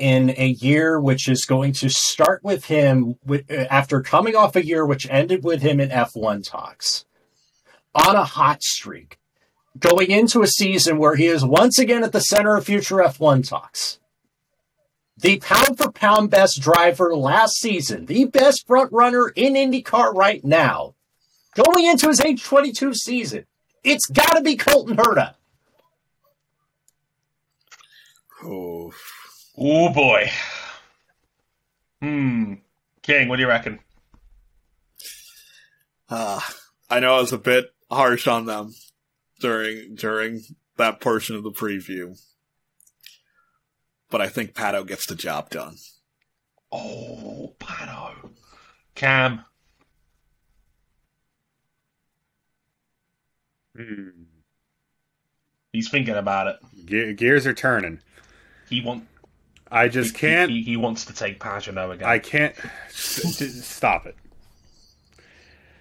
in 0.00 0.30
a 0.36 0.48
year 0.48 1.00
which 1.00 1.28
is 1.28 1.44
going 1.44 1.72
to 1.72 1.88
start 1.88 2.42
with 2.42 2.64
him 2.64 3.16
with, 3.24 3.48
uh, 3.50 3.66
after 3.70 4.02
coming 4.02 4.34
off 4.34 4.56
a 4.56 4.64
year 4.66 4.84
which 4.84 5.08
ended 5.08 5.44
with 5.44 5.62
him 5.62 5.78
in 5.80 5.88
F1 5.90 6.42
talks 6.46 7.04
on 7.94 8.16
a 8.16 8.24
hot 8.24 8.60
streak, 8.64 9.18
going 9.78 10.10
into 10.10 10.42
a 10.42 10.48
season 10.48 10.98
where 10.98 11.14
he 11.14 11.26
is 11.26 11.44
once 11.44 11.78
again 11.78 12.02
at 12.02 12.10
the 12.10 12.20
center 12.20 12.56
of 12.56 12.64
future 12.66 12.96
F1 12.96 13.48
talks. 13.48 14.00
The 15.24 15.38
pound 15.38 15.78
for 15.78 15.90
pound 15.90 16.30
best 16.30 16.60
driver 16.60 17.16
last 17.16 17.54
season, 17.54 18.04
the 18.04 18.26
best 18.26 18.66
front 18.66 18.92
runner 18.92 19.30
in 19.34 19.54
IndyCar 19.54 20.12
right 20.12 20.44
now, 20.44 20.96
going 21.54 21.86
into 21.86 22.08
his 22.08 22.20
age 22.20 22.44
22 22.44 22.92
season. 22.92 23.46
It's 23.82 24.04
got 24.04 24.34
to 24.34 24.42
be 24.42 24.54
Colton 24.54 24.98
Herta. 24.98 25.32
oh, 28.44 28.92
Oh 29.56 29.88
boy. 29.94 30.30
Hmm. 32.02 32.54
King, 33.00 33.28
what 33.28 33.36
do 33.36 33.42
you 33.44 33.48
reckon? 33.48 33.78
uh, 36.10 36.40
I 36.90 37.00
know 37.00 37.14
I 37.14 37.20
was 37.22 37.32
a 37.32 37.38
bit 37.38 37.72
harsh 37.90 38.26
on 38.26 38.44
them 38.44 38.74
during 39.40 39.94
during 39.94 40.42
that 40.76 41.00
portion 41.00 41.34
of 41.34 41.44
the 41.44 41.50
preview, 41.50 42.20
but 44.14 44.20
I 44.20 44.28
think 44.28 44.54
Pato 44.54 44.86
gets 44.86 45.06
the 45.06 45.16
job 45.16 45.50
done. 45.50 45.74
Oh, 46.70 47.56
Pato. 47.58 48.30
Cam. 48.94 49.44
Hmm. 53.76 54.10
He's 55.72 55.90
thinking 55.90 56.14
about 56.14 56.46
it. 56.46 56.56
Ge- 56.84 57.18
gears 57.18 57.44
are 57.44 57.54
turning. 57.54 57.98
He 58.70 58.82
want. 58.82 59.08
I 59.68 59.88
just 59.88 60.12
he- 60.14 60.20
can't. 60.20 60.48
He, 60.48 60.62
he 60.62 60.76
wants 60.76 61.06
to 61.06 61.12
take 61.12 61.40
Pagenaud 61.40 61.94
again. 61.94 62.08
I 62.08 62.20
can't. 62.20 62.54
s- 62.86 63.42
s- 63.42 63.64
Stop 63.66 64.06
it. 64.06 64.16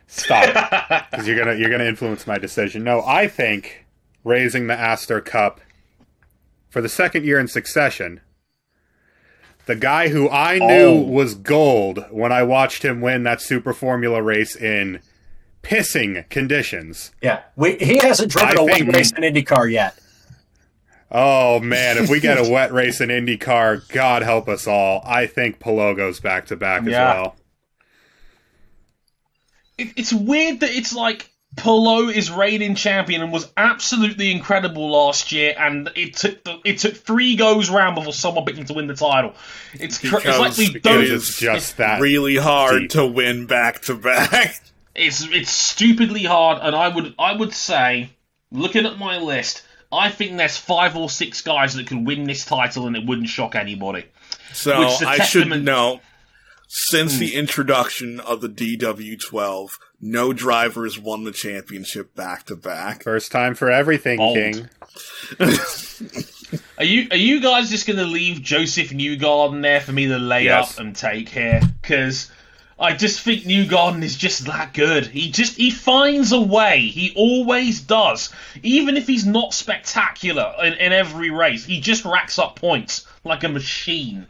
Stop 0.07 0.45
it. 0.47 1.03
because 1.11 1.27
you're 1.27 1.37
gonna 1.37 1.53
you're 1.53 1.69
gonna 1.69 1.83
influence 1.83 2.25
my 2.25 2.39
decision. 2.39 2.83
No, 2.83 3.03
I 3.05 3.27
think 3.27 3.85
raising 4.23 4.65
the 4.65 4.73
Astor 4.73 5.21
Cup 5.21 5.61
for 6.73 6.81
the 6.81 6.89
second 6.89 7.23
year 7.23 7.39
in 7.39 7.47
succession. 7.47 8.19
The 9.67 9.75
guy 9.75 10.07
who 10.09 10.27
I 10.27 10.57
knew 10.57 10.65
Oh. 10.87 11.01
was 11.01 11.35
gold 11.35 12.03
when 12.09 12.31
I 12.31 12.41
watched 12.41 12.83
him 12.83 12.99
win 12.99 13.21
that 13.23 13.41
Super 13.41 13.73
Formula 13.73 14.23
race 14.23 14.55
in 14.55 14.99
pissing 15.61 16.27
conditions. 16.29 17.11
Yeah, 17.21 17.41
we, 17.55 17.75
he 17.77 17.97
hasn't 17.99 18.31
driven 18.31 18.57
I 18.57 18.63
a 18.63 18.65
think- 18.65 18.87
one 18.87 18.95
race 18.95 19.11
in 19.11 19.21
IndyCar 19.21 19.71
yet. 19.71 19.97
Oh 21.11 21.59
man, 21.59 21.99
if 21.99 22.09
we 22.09 22.19
get 22.19 22.39
a 22.43 22.49
wet 22.51 22.73
race 22.73 22.99
in 22.99 23.09
IndyCar, 23.09 23.87
God 23.89 24.23
help 24.23 24.49
us 24.49 24.65
all. 24.65 25.03
I 25.05 25.27
think 25.27 25.59
Palou 25.59 25.95
goes 25.95 26.19
back 26.19 26.47
to 26.47 26.55
back 26.55 26.81
as 26.81 26.87
Yeah. 26.87 27.13
well. 27.13 27.35
it, 29.77 29.89
it's 29.95 30.11
weird 30.11 30.59
that 30.61 30.71
it's 30.71 30.93
like 30.95 31.29
Palou 31.55 32.09
is 32.09 32.31
reigning 32.31 32.75
champion 32.75 33.21
and 33.21 33.31
was 33.31 33.51
absolutely 33.55 34.31
incredible 34.31 34.91
last 34.91 35.31
year, 35.31 35.53
and 35.57 35.89
it 35.95 36.15
took 36.15 36.43
the, 36.43 36.59
it 36.63 36.79
took 36.79 36.95
three 36.95 37.35
goes 37.35 37.69
round 37.69 37.95
before 37.95 38.13
someone 38.13 38.45
picked 38.45 38.57
him 38.57 38.65
to 38.65 38.73
win 38.73 38.87
the 38.87 38.95
title. 38.95 39.35
It's, 39.73 39.99
cr- 39.99 40.17
it's 40.17 40.39
like 40.39 40.57
we 40.57 40.79
don't. 40.79 41.03
It 41.03 41.11
is 41.11 41.37
just 41.37 41.77
that 41.77 42.01
really 42.01 42.37
hard 42.37 42.81
deep. 42.81 42.89
to 42.91 43.05
win 43.05 43.45
back 43.45 43.81
to 43.83 43.95
back. 43.95 44.61
It's 44.95 45.25
it's 45.31 45.49
stupidly 45.49 46.23
hard, 46.23 46.59
and 46.61 46.75
I 46.75 46.87
would 46.87 47.15
I 47.17 47.33
would 47.33 47.51
say, 47.51 48.11
looking 48.51 48.85
at 48.85 48.99
my 48.99 49.17
list, 49.17 49.63
I 49.91 50.11
think 50.11 50.37
there's 50.37 50.55
five 50.55 50.95
or 50.95 51.09
six 51.09 51.41
guys 51.41 51.73
that 51.73 51.87
could 51.87 52.05
win 52.05 52.25
this 52.25 52.45
title, 52.45 52.85
and 52.85 52.95
it 52.95 53.03
wouldn't 53.03 53.27
shock 53.27 53.55
anybody. 53.55 54.05
So 54.53 54.81
Which 54.81 54.89
is 54.89 55.01
a 55.01 55.07
I 55.07 55.17
should 55.17 55.63
know. 55.63 55.99
Since 56.75 57.19
the 57.19 57.29
hmm. 57.29 57.37
introduction 57.37 58.19
of 58.19 58.41
the 58.41 58.49
DW12, 58.49 59.77
no 60.01 60.33
drivers 60.33 60.97
won 60.97 61.23
the 61.23 61.31
championship 61.31 62.15
back 62.15 62.47
to 62.47 62.55
back. 62.55 63.03
First 63.03 63.31
time 63.31 63.53
for 63.53 63.69
everything, 63.69 64.17
Bold. 64.17 64.35
King. 64.35 64.69
Are 66.79 66.83
you 66.83 67.07
are 67.11 67.17
you 67.17 67.41
guys 67.41 67.69
just 67.69 67.85
going 67.85 67.97
to 67.97 68.05
leave 68.05 68.41
Josef 68.41 68.89
Newgarden 68.89 69.61
there 69.61 69.81
for 69.81 69.91
me 69.91 70.07
to 70.07 70.17
lay 70.17 70.45
Yes. 70.45 70.73
up 70.73 70.79
and 70.79 70.95
take 70.95 71.29
here? 71.29 71.61
Because 71.81 72.31
I 72.79 72.93
just 72.93 73.21
think 73.21 73.43
Newgarden 73.43 74.01
is 74.01 74.17
just 74.17 74.45
that 74.45 74.73
good. 74.73 75.05
He 75.05 75.29
just 75.29 75.55
he 75.55 75.69
finds 75.69 76.31
a 76.31 76.41
way. 76.41 76.87
He 76.87 77.13
always 77.15 77.81
does. 77.81 78.31
Even 78.63 78.97
if 78.97 79.05
he's 79.05 79.27
not 79.27 79.53
spectacular 79.53 80.55
in, 80.63 80.73
in 80.73 80.91
every 80.91 81.29
race, 81.29 81.65
he 81.65 81.79
just 81.79 82.03
racks 82.03 82.39
up 82.39 82.55
points 82.55 83.05
like 83.23 83.43
a 83.43 83.49
machine. 83.49 84.25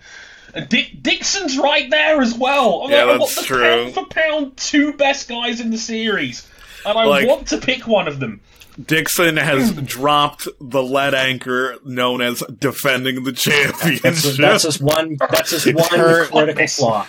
And 0.53 0.69
Dick, 0.69 1.01
Dixon's 1.01 1.57
right 1.57 1.89
there 1.89 2.21
as 2.21 2.35
well. 2.35 2.83
I'm 2.83 2.91
Yeah, 2.91 3.03
like, 3.05 3.15
I 3.15 3.17
want 3.17 3.31
that's 3.31 3.35
the 3.41 3.43
true. 3.47 3.63
pound 3.63 3.93
for 3.93 4.05
pound 4.05 4.57
two 4.57 4.93
best 4.93 5.27
guys 5.27 5.59
in 5.59 5.71
the 5.71 5.77
series, 5.77 6.47
and 6.85 6.97
I 6.97 7.05
Like- 7.05 7.27
want 7.27 7.47
to 7.47 7.57
pick 7.57 7.87
one 7.87 8.07
of 8.07 8.19
them. 8.19 8.41
Dixon 8.83 9.37
has 9.37 9.69
hmm. 9.71 9.81
dropped 9.85 10.47
the 10.59 10.81
lead 10.81 11.13
anchor 11.13 11.77
known 11.85 12.21
as 12.23 12.41
defending 12.57 13.23
the 13.23 13.31
That's, 13.31 13.43
championship. 13.43 14.35
that's 14.37 14.63
just 14.63 14.81
one. 14.81 15.17
That's 15.19 15.51
just 15.51 15.67
one 15.73 15.99
Her- 15.99 16.25
critical 16.25 16.67
flaw. 16.67 17.05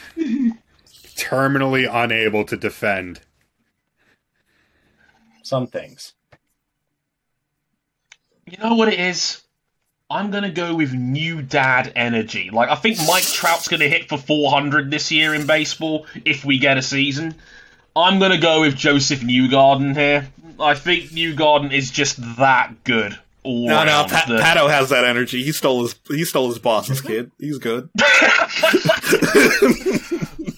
Terminally 1.17 1.89
unable 1.91 2.45
to 2.45 2.57
defend. 2.59 3.21
Some 5.43 5.67
things. 5.67 6.13
You 8.47 8.59
know 8.59 8.75
what 8.75 8.89
it 8.93 9.01
is? 9.01 9.41
I'm 10.11 10.31
gonna 10.31 10.51
go 10.51 10.75
with 10.75 10.93
new 10.93 11.43
dad 11.43 11.93
energy. 11.97 12.51
Like 12.51 12.69
I 12.69 12.75
think 12.75 12.99
Mike 13.07 13.25
Trout's 13.25 13.69
gonna 13.69 13.89
hit 13.89 14.09
for 14.09 14.19
400 14.19 14.91
this 14.91 15.11
year 15.11 15.35
in 15.35 15.47
baseball 15.47 16.07
if 16.25 16.45
we 16.45 16.59
get 16.59 16.77
a 16.77 16.83
season. 16.83 17.35
I'm 17.97 18.19
gonna 18.19 18.39
go 18.39 18.61
with 18.61 18.77
Josef 18.77 19.21
Newgarden 19.21 19.97
here. 19.97 20.29
I 20.61 20.75
think 20.75 21.11
Newgarden 21.11 21.73
is 21.73 21.91
just 21.91 22.19
that 22.37 22.85
good. 22.85 23.19
All 23.43 23.67
no, 23.69 23.85
no. 23.85 24.05
Pat, 24.09 24.29
The- 24.29 24.39
Pato 24.39 24.71
has 24.71 24.91
that 24.91 25.05
energy. 25.05 25.43
He 25.43 25.53
stole 25.53 25.83
his 25.83 25.95
he 26.09 26.25
stole 26.25 26.49
his 26.49 26.59
boss's 26.59 27.01
kid. 27.01 27.31
He's 27.39 27.59
good. 27.59 27.89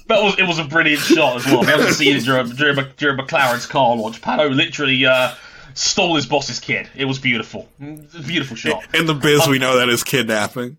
That 0.09 0.23
was 0.23 0.39
it 0.39 0.47
was 0.47 0.60
a 0.60 0.64
brilliant 0.64 1.01
shot 1.02 1.36
as 1.39 1.47
well. 1.47 1.62
You 1.62 1.66
haven't 1.66 1.94
seen 1.94 2.16
it 2.16 2.24
during, 2.24 2.48
during, 2.51 2.77
during 2.97 3.18
McLaren's 3.18 3.66
car 3.66 3.97
launch, 3.97 4.20
Pato 4.20 4.55
literally 4.55 5.05
uh, 5.05 5.35
stole 5.77 6.16
his 6.16 6.27
boss's 6.27 6.59
kid. 6.61 6.89
It 6.97 7.05
was 7.05 7.19
beautiful. 7.19 7.69
Beautiful 7.78 8.57
shot. 8.57 8.85
In 8.94 9.07
the 9.07 9.15
biz, 9.15 9.47
we 9.47 9.59
know 9.59 9.77
that 9.78 9.89
is 9.89 10.03
kidnapping. 10.03 10.78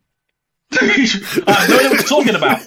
I 0.74 0.76
have 0.78 1.70
no 1.70 1.76
idea 1.78 1.90
what 1.90 1.94
you're 1.94 2.04
talking 2.04 2.36
about. 2.36 2.60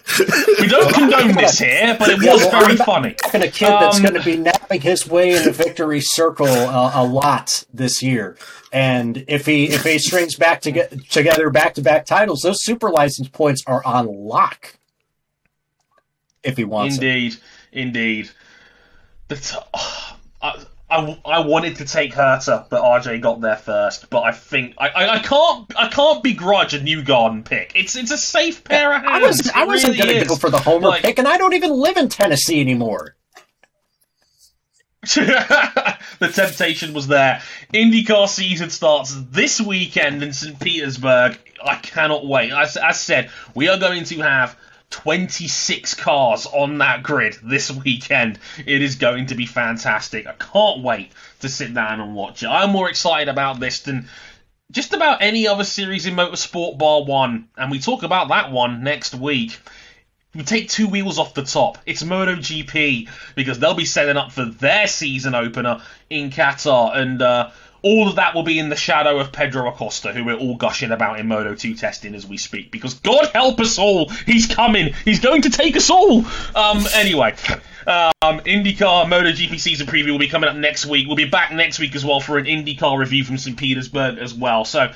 We 0.58 0.66
don't 0.68 0.92
condone 0.94 1.34
this 1.36 1.58
here, 1.58 1.96
but 1.98 2.08
it 2.08 2.22
Yeah, 2.22 2.32
was 2.32 2.40
well, 2.42 2.50
very 2.50 2.64
I'm 2.72 2.76
not 2.78 2.86
funny. 2.86 3.14
Having 3.24 3.42
a 3.42 3.50
kid 3.50 3.68
that's 3.68 3.96
Um, 3.98 4.02
going 4.02 4.14
to 4.14 4.22
be 4.22 4.36
napping 4.38 4.80
his 4.80 5.06
way 5.06 5.32
in 5.36 5.42
the 5.44 5.52
victory 5.52 6.00
circle 6.00 6.46
uh, 6.46 6.92
a 6.94 7.04
lot 7.04 7.64
this 7.74 8.02
year, 8.02 8.38
and 8.72 9.22
if 9.28 9.44
he 9.44 9.64
if 9.68 9.84
he 9.84 9.98
strings 9.98 10.34
back 10.34 10.62
to 10.62 10.70
get 10.70 11.10
together 11.10 11.50
back 11.50 11.74
to 11.74 11.82
back 11.82 12.06
titles, 12.06 12.40
those 12.40 12.62
super 12.64 12.88
license 12.90 13.28
points 13.28 13.62
are 13.66 13.84
on 13.84 14.06
lock. 14.06 14.76
If 16.42 16.56
he 16.56 16.64
wants 16.64 16.96
it. 16.96 17.02
Indeed, 17.04 17.36
indeed. 17.70 18.30
But, 19.28 19.54
uh, 19.74 20.14
I, 20.42 20.64
I, 20.90 21.18
I 21.24 21.40
wanted 21.40 21.76
to 21.76 21.84
take 21.84 22.12
Herta, 22.12 22.68
but 22.68 22.82
RJ 22.82 23.20
got 23.20 23.40
there 23.40 23.56
first. 23.56 24.10
But 24.10 24.22
I 24.22 24.32
think 24.32 24.74
I, 24.78 24.88
I, 24.88 25.14
I 25.14 25.18
can't 25.20 25.72
I 25.76 25.88
can't 25.88 26.22
begrudge 26.22 26.74
a 26.74 26.82
new 26.82 27.02
garden 27.02 27.42
pick. 27.44 27.72
It's 27.74 27.96
it's 27.96 28.10
a 28.10 28.18
safe 28.18 28.64
pair 28.64 28.92
of 28.94 29.04
I 29.04 29.20
hands. 29.20 29.38
was 29.38 29.50
I 29.50 29.64
wasn't 29.64 29.94
really 29.96 30.08
going 30.08 30.22
to 30.22 30.28
go 30.28 30.36
for 30.36 30.50
the 30.50 30.58
homer 30.58 30.88
Like- 30.88 31.02
pick, 31.02 31.18
and 31.18 31.28
I 31.28 31.38
don't 31.38 31.54
even 31.54 31.72
live 31.72 31.96
in 31.96 32.08
Tennessee 32.08 32.60
anymore. 32.60 33.16
the 35.14 36.30
temptation 36.34 36.92
was 36.92 37.06
there. 37.06 37.40
IndyCar 37.72 38.28
season 38.28 38.68
starts 38.68 39.14
this 39.30 39.58
weekend 39.58 40.22
in 40.22 40.32
St. 40.34 40.60
Petersburg. 40.60 41.38
I 41.64 41.76
cannot 41.76 42.26
wait. 42.26 42.52
As, 42.52 42.76
as 42.76 43.00
said, 43.00 43.30
we 43.54 43.68
are 43.68 43.78
going 43.78 44.04
to 44.04 44.20
have 44.20 44.58
26 44.90 45.94
cars 45.94 46.46
on 46.46 46.78
that 46.78 47.02
grid 47.02 47.36
this 47.42 47.70
weekend. 47.70 48.38
It 48.66 48.82
is 48.82 48.96
going 48.96 49.26
to 49.26 49.34
be 49.34 49.46
fantastic. 49.46 50.26
I 50.26 50.32
can't 50.32 50.82
wait 50.82 51.12
to 51.40 51.48
sit 51.48 51.72
down 51.72 52.00
and 52.00 52.14
watch 52.14 52.42
it. 52.42 52.48
I'm 52.48 52.70
more 52.70 52.90
excited 52.90 53.28
about 53.28 53.60
this 53.60 53.80
than 53.80 54.08
just 54.70 54.92
about 54.92 55.22
any 55.22 55.48
other 55.48 55.64
series 55.64 56.06
in 56.06 56.14
motorsport 56.14 56.78
bar 56.78 57.04
one, 57.04 57.48
and 57.56 57.70
we 57.70 57.80
talk 57.80 58.02
about 58.02 58.28
that 58.28 58.52
one 58.52 58.82
next 58.84 59.14
week. 59.14 59.58
We 60.34 60.44
take 60.44 60.68
two 60.68 60.86
wheels 60.86 61.18
off 61.18 61.34
the 61.34 61.42
top. 61.42 61.78
It's 61.86 62.04
MotoGP 62.04 63.08
because 63.34 63.58
they'll 63.58 63.74
be 63.74 63.84
setting 63.84 64.16
up 64.16 64.30
for 64.30 64.44
their 64.44 64.86
season 64.86 65.34
opener 65.34 65.82
in 66.08 66.30
Qatar, 66.30 66.96
and 66.96 67.20
uh, 67.20 67.50
all 67.82 68.08
of 68.08 68.16
that 68.16 68.34
will 68.34 68.42
be 68.42 68.58
in 68.58 68.68
the 68.68 68.76
shadow 68.76 69.18
of 69.18 69.32
Pedro 69.32 69.68
Acosta, 69.68 70.12
who 70.12 70.24
we're 70.24 70.36
all 70.36 70.56
gushing 70.56 70.90
about 70.90 71.18
in 71.18 71.26
Moto 71.26 71.54
2 71.54 71.74
testing 71.74 72.14
as 72.14 72.26
we 72.26 72.36
speak. 72.36 72.70
Because 72.70 72.94
God 72.94 73.30
help 73.34 73.60
us 73.60 73.78
all, 73.78 74.08
he's 74.26 74.46
coming. 74.46 74.94
He's 75.04 75.20
going 75.20 75.42
to 75.42 75.50
take 75.50 75.76
us 75.76 75.90
all. 75.90 76.24
Um, 76.54 76.84
anyway. 76.94 77.34
Um, 77.86 78.12
IndyCar 78.22 79.06
MotoGP 79.06 79.58
season 79.58 79.86
preview 79.86 80.12
will 80.12 80.18
be 80.18 80.28
coming 80.28 80.50
up 80.50 80.56
next 80.56 80.86
week. 80.86 81.06
We'll 81.06 81.16
be 81.16 81.24
back 81.24 81.52
next 81.52 81.78
week 81.78 81.96
as 81.96 82.04
well 82.04 82.20
for 82.20 82.36
an 82.36 82.44
IndyCar 82.44 82.98
review 82.98 83.24
from 83.24 83.38
St. 83.38 83.56
Petersburg 83.56 84.18
as 84.18 84.34
well. 84.34 84.64
So 84.64 84.92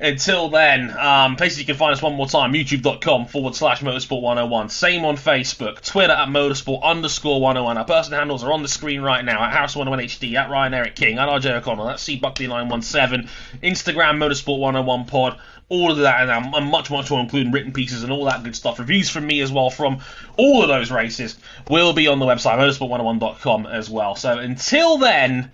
until 0.00 0.48
then, 0.48 0.96
um, 0.96 1.36
places 1.36 1.58
you 1.58 1.64
can 1.64 1.74
find 1.74 1.92
us 1.92 2.00
one 2.00 2.14
more 2.14 2.28
time 2.28 2.52
youtube.com 2.52 3.26
forward 3.26 3.54
slash 3.54 3.80
motorsport 3.80 4.22
101. 4.22 4.68
Same 4.68 5.04
on 5.04 5.16
Facebook, 5.16 5.80
Twitter 5.84 6.12
at 6.12 6.28
motorsport 6.28 6.82
underscore 6.82 7.40
101. 7.40 7.78
Our 7.78 7.84
person 7.84 8.12
handles 8.12 8.44
are 8.44 8.52
on 8.52 8.62
the 8.62 8.68
screen 8.68 9.00
right 9.00 9.24
now 9.24 9.42
at 9.42 9.52
Harris101HD, 9.52 10.34
at 10.34 10.50
Ryan 10.50 10.74
Eric 10.74 10.94
King, 10.94 11.18
at 11.18 11.28
RJ 11.28 11.56
O'Connell, 11.56 11.90
at 11.90 11.98
C 11.98 12.18
Buckley917, 12.18 13.28
Instagram 13.62 14.18
motorsport 14.18 14.58
101 14.58 15.06
pod. 15.06 15.40
All 15.70 15.90
of 15.90 15.98
that 15.98 16.22
and, 16.22 16.30
um, 16.30 16.54
and 16.54 16.70
much, 16.70 16.90
much 16.90 17.10
more, 17.10 17.20
including 17.20 17.52
written 17.52 17.72
pieces 17.72 18.02
and 18.02 18.10
all 18.10 18.24
that 18.24 18.42
good 18.42 18.56
stuff. 18.56 18.78
Reviews 18.78 19.10
from 19.10 19.26
me 19.26 19.40
as 19.40 19.52
well 19.52 19.68
from 19.68 20.00
all 20.38 20.62
of 20.62 20.68
those 20.68 20.90
races 20.90 21.36
will 21.68 21.92
be 21.92 22.06
on 22.06 22.20
the 22.20 22.24
website, 22.24 22.56
motorsport101.com 22.58 23.66
as 23.66 23.90
well. 23.90 24.14
So 24.14 24.38
until 24.38 24.96
then, 24.96 25.50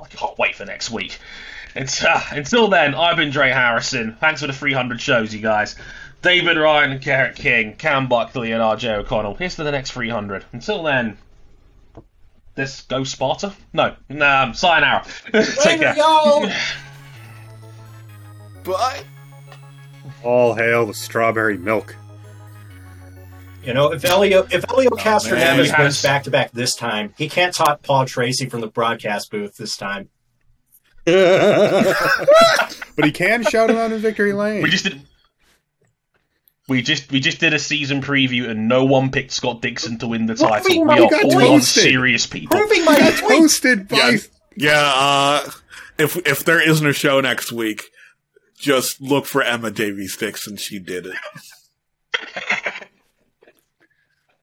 I 0.00 0.08
can't 0.08 0.38
wait 0.38 0.54
for 0.54 0.64
next 0.64 0.90
week. 0.90 1.18
Until, 1.74 2.08
uh, 2.08 2.22
until 2.30 2.68
then, 2.68 2.94
I've 2.94 3.16
been 3.16 3.30
Dre 3.30 3.50
Harrison. 3.50 4.16
Thanks 4.20 4.40
for 4.40 4.46
the 4.46 4.52
300 4.52 5.00
shows, 5.00 5.34
you 5.34 5.40
guys. 5.40 5.76
David 6.22 6.56
Ryan 6.56 6.92
and 6.92 7.00
Garrett 7.00 7.36
King, 7.36 7.74
Cam 7.76 8.08
Buckley, 8.08 8.52
and 8.52 8.62
RJ 8.62 8.98
O'Connell. 8.98 9.34
Here's 9.34 9.56
to 9.56 9.64
the 9.64 9.72
next 9.72 9.90
300. 9.90 10.44
Until 10.52 10.82
then, 10.82 11.18
this 12.54 12.82
go 12.82 13.04
Sparta? 13.04 13.52
No, 13.72 13.94
nah, 14.08 14.52
sayonara. 14.52 15.04
Take 15.32 15.80
care. 15.80 15.96
y'all. 15.96 16.48
But 18.62 19.04
All 20.22 20.54
hail 20.54 20.86
the 20.86 20.94
strawberry 20.94 21.58
milk. 21.58 21.94
You 23.62 23.74
know, 23.74 23.92
if 23.92 24.02
Helio 24.02 24.46
if 24.50 24.64
Helio 24.68 24.90
oh, 24.92 24.96
Castro 24.96 25.36
man, 25.36 25.58
Neves 25.58 25.70
has- 25.70 25.78
wins 25.78 26.02
back 26.02 26.24
to 26.24 26.30
back 26.30 26.52
this 26.52 26.74
time, 26.74 27.14
he 27.16 27.28
can't 27.28 27.54
top 27.54 27.82
Paul 27.82 28.06
Tracy 28.06 28.48
from 28.48 28.60
the 28.60 28.66
broadcast 28.68 29.30
booth 29.30 29.56
this 29.56 29.76
time. 29.76 30.08
but 32.96 33.04
he 33.04 33.12
can 33.12 33.42
shout 33.44 33.70
him 33.70 33.76
out 33.76 33.92
in 33.92 34.00
victory 34.00 34.32
lane. 34.32 34.62
We 34.62 34.70
just 34.70 34.84
did. 34.84 35.00
We 36.66 36.80
just 36.80 37.12
we 37.12 37.20
just 37.20 37.40
did 37.40 37.52
a 37.52 37.58
season 37.58 38.00
preview 38.00 38.48
and 38.48 38.68
no 38.68 38.84
one 38.86 39.10
picked 39.10 39.32
Scott 39.32 39.60
Dixon 39.60 39.98
to 39.98 40.06
win 40.08 40.24
the 40.26 40.34
title. 40.34 40.60
Proving 40.64 40.80
We 40.80 40.86
my 40.86 40.98
are 41.00 41.08
point. 41.10 41.34
all 41.34 41.40
Toasted. 41.58 41.82
serious 41.82 42.26
people. 42.26 42.56
Proving 42.56 42.84
my 42.86 42.98
got 42.98 43.20
point. 43.20 43.32
toasted 43.42 43.88
by 43.88 43.96
yeah, 43.96 44.16
yeah. 44.56 44.92
Uh, 44.94 45.50
if 45.98 46.16
if 46.26 46.42
there 46.44 46.66
isn't 46.66 46.86
a 46.86 46.94
show 46.94 47.20
next 47.20 47.52
week, 47.52 47.82
just 48.58 48.98
look 49.02 49.26
for 49.26 49.42
Emma 49.42 49.70
Davies 49.70 50.16
Dixon. 50.16 50.56
She 50.56 50.78
did 50.78 51.06
it. 51.06 51.16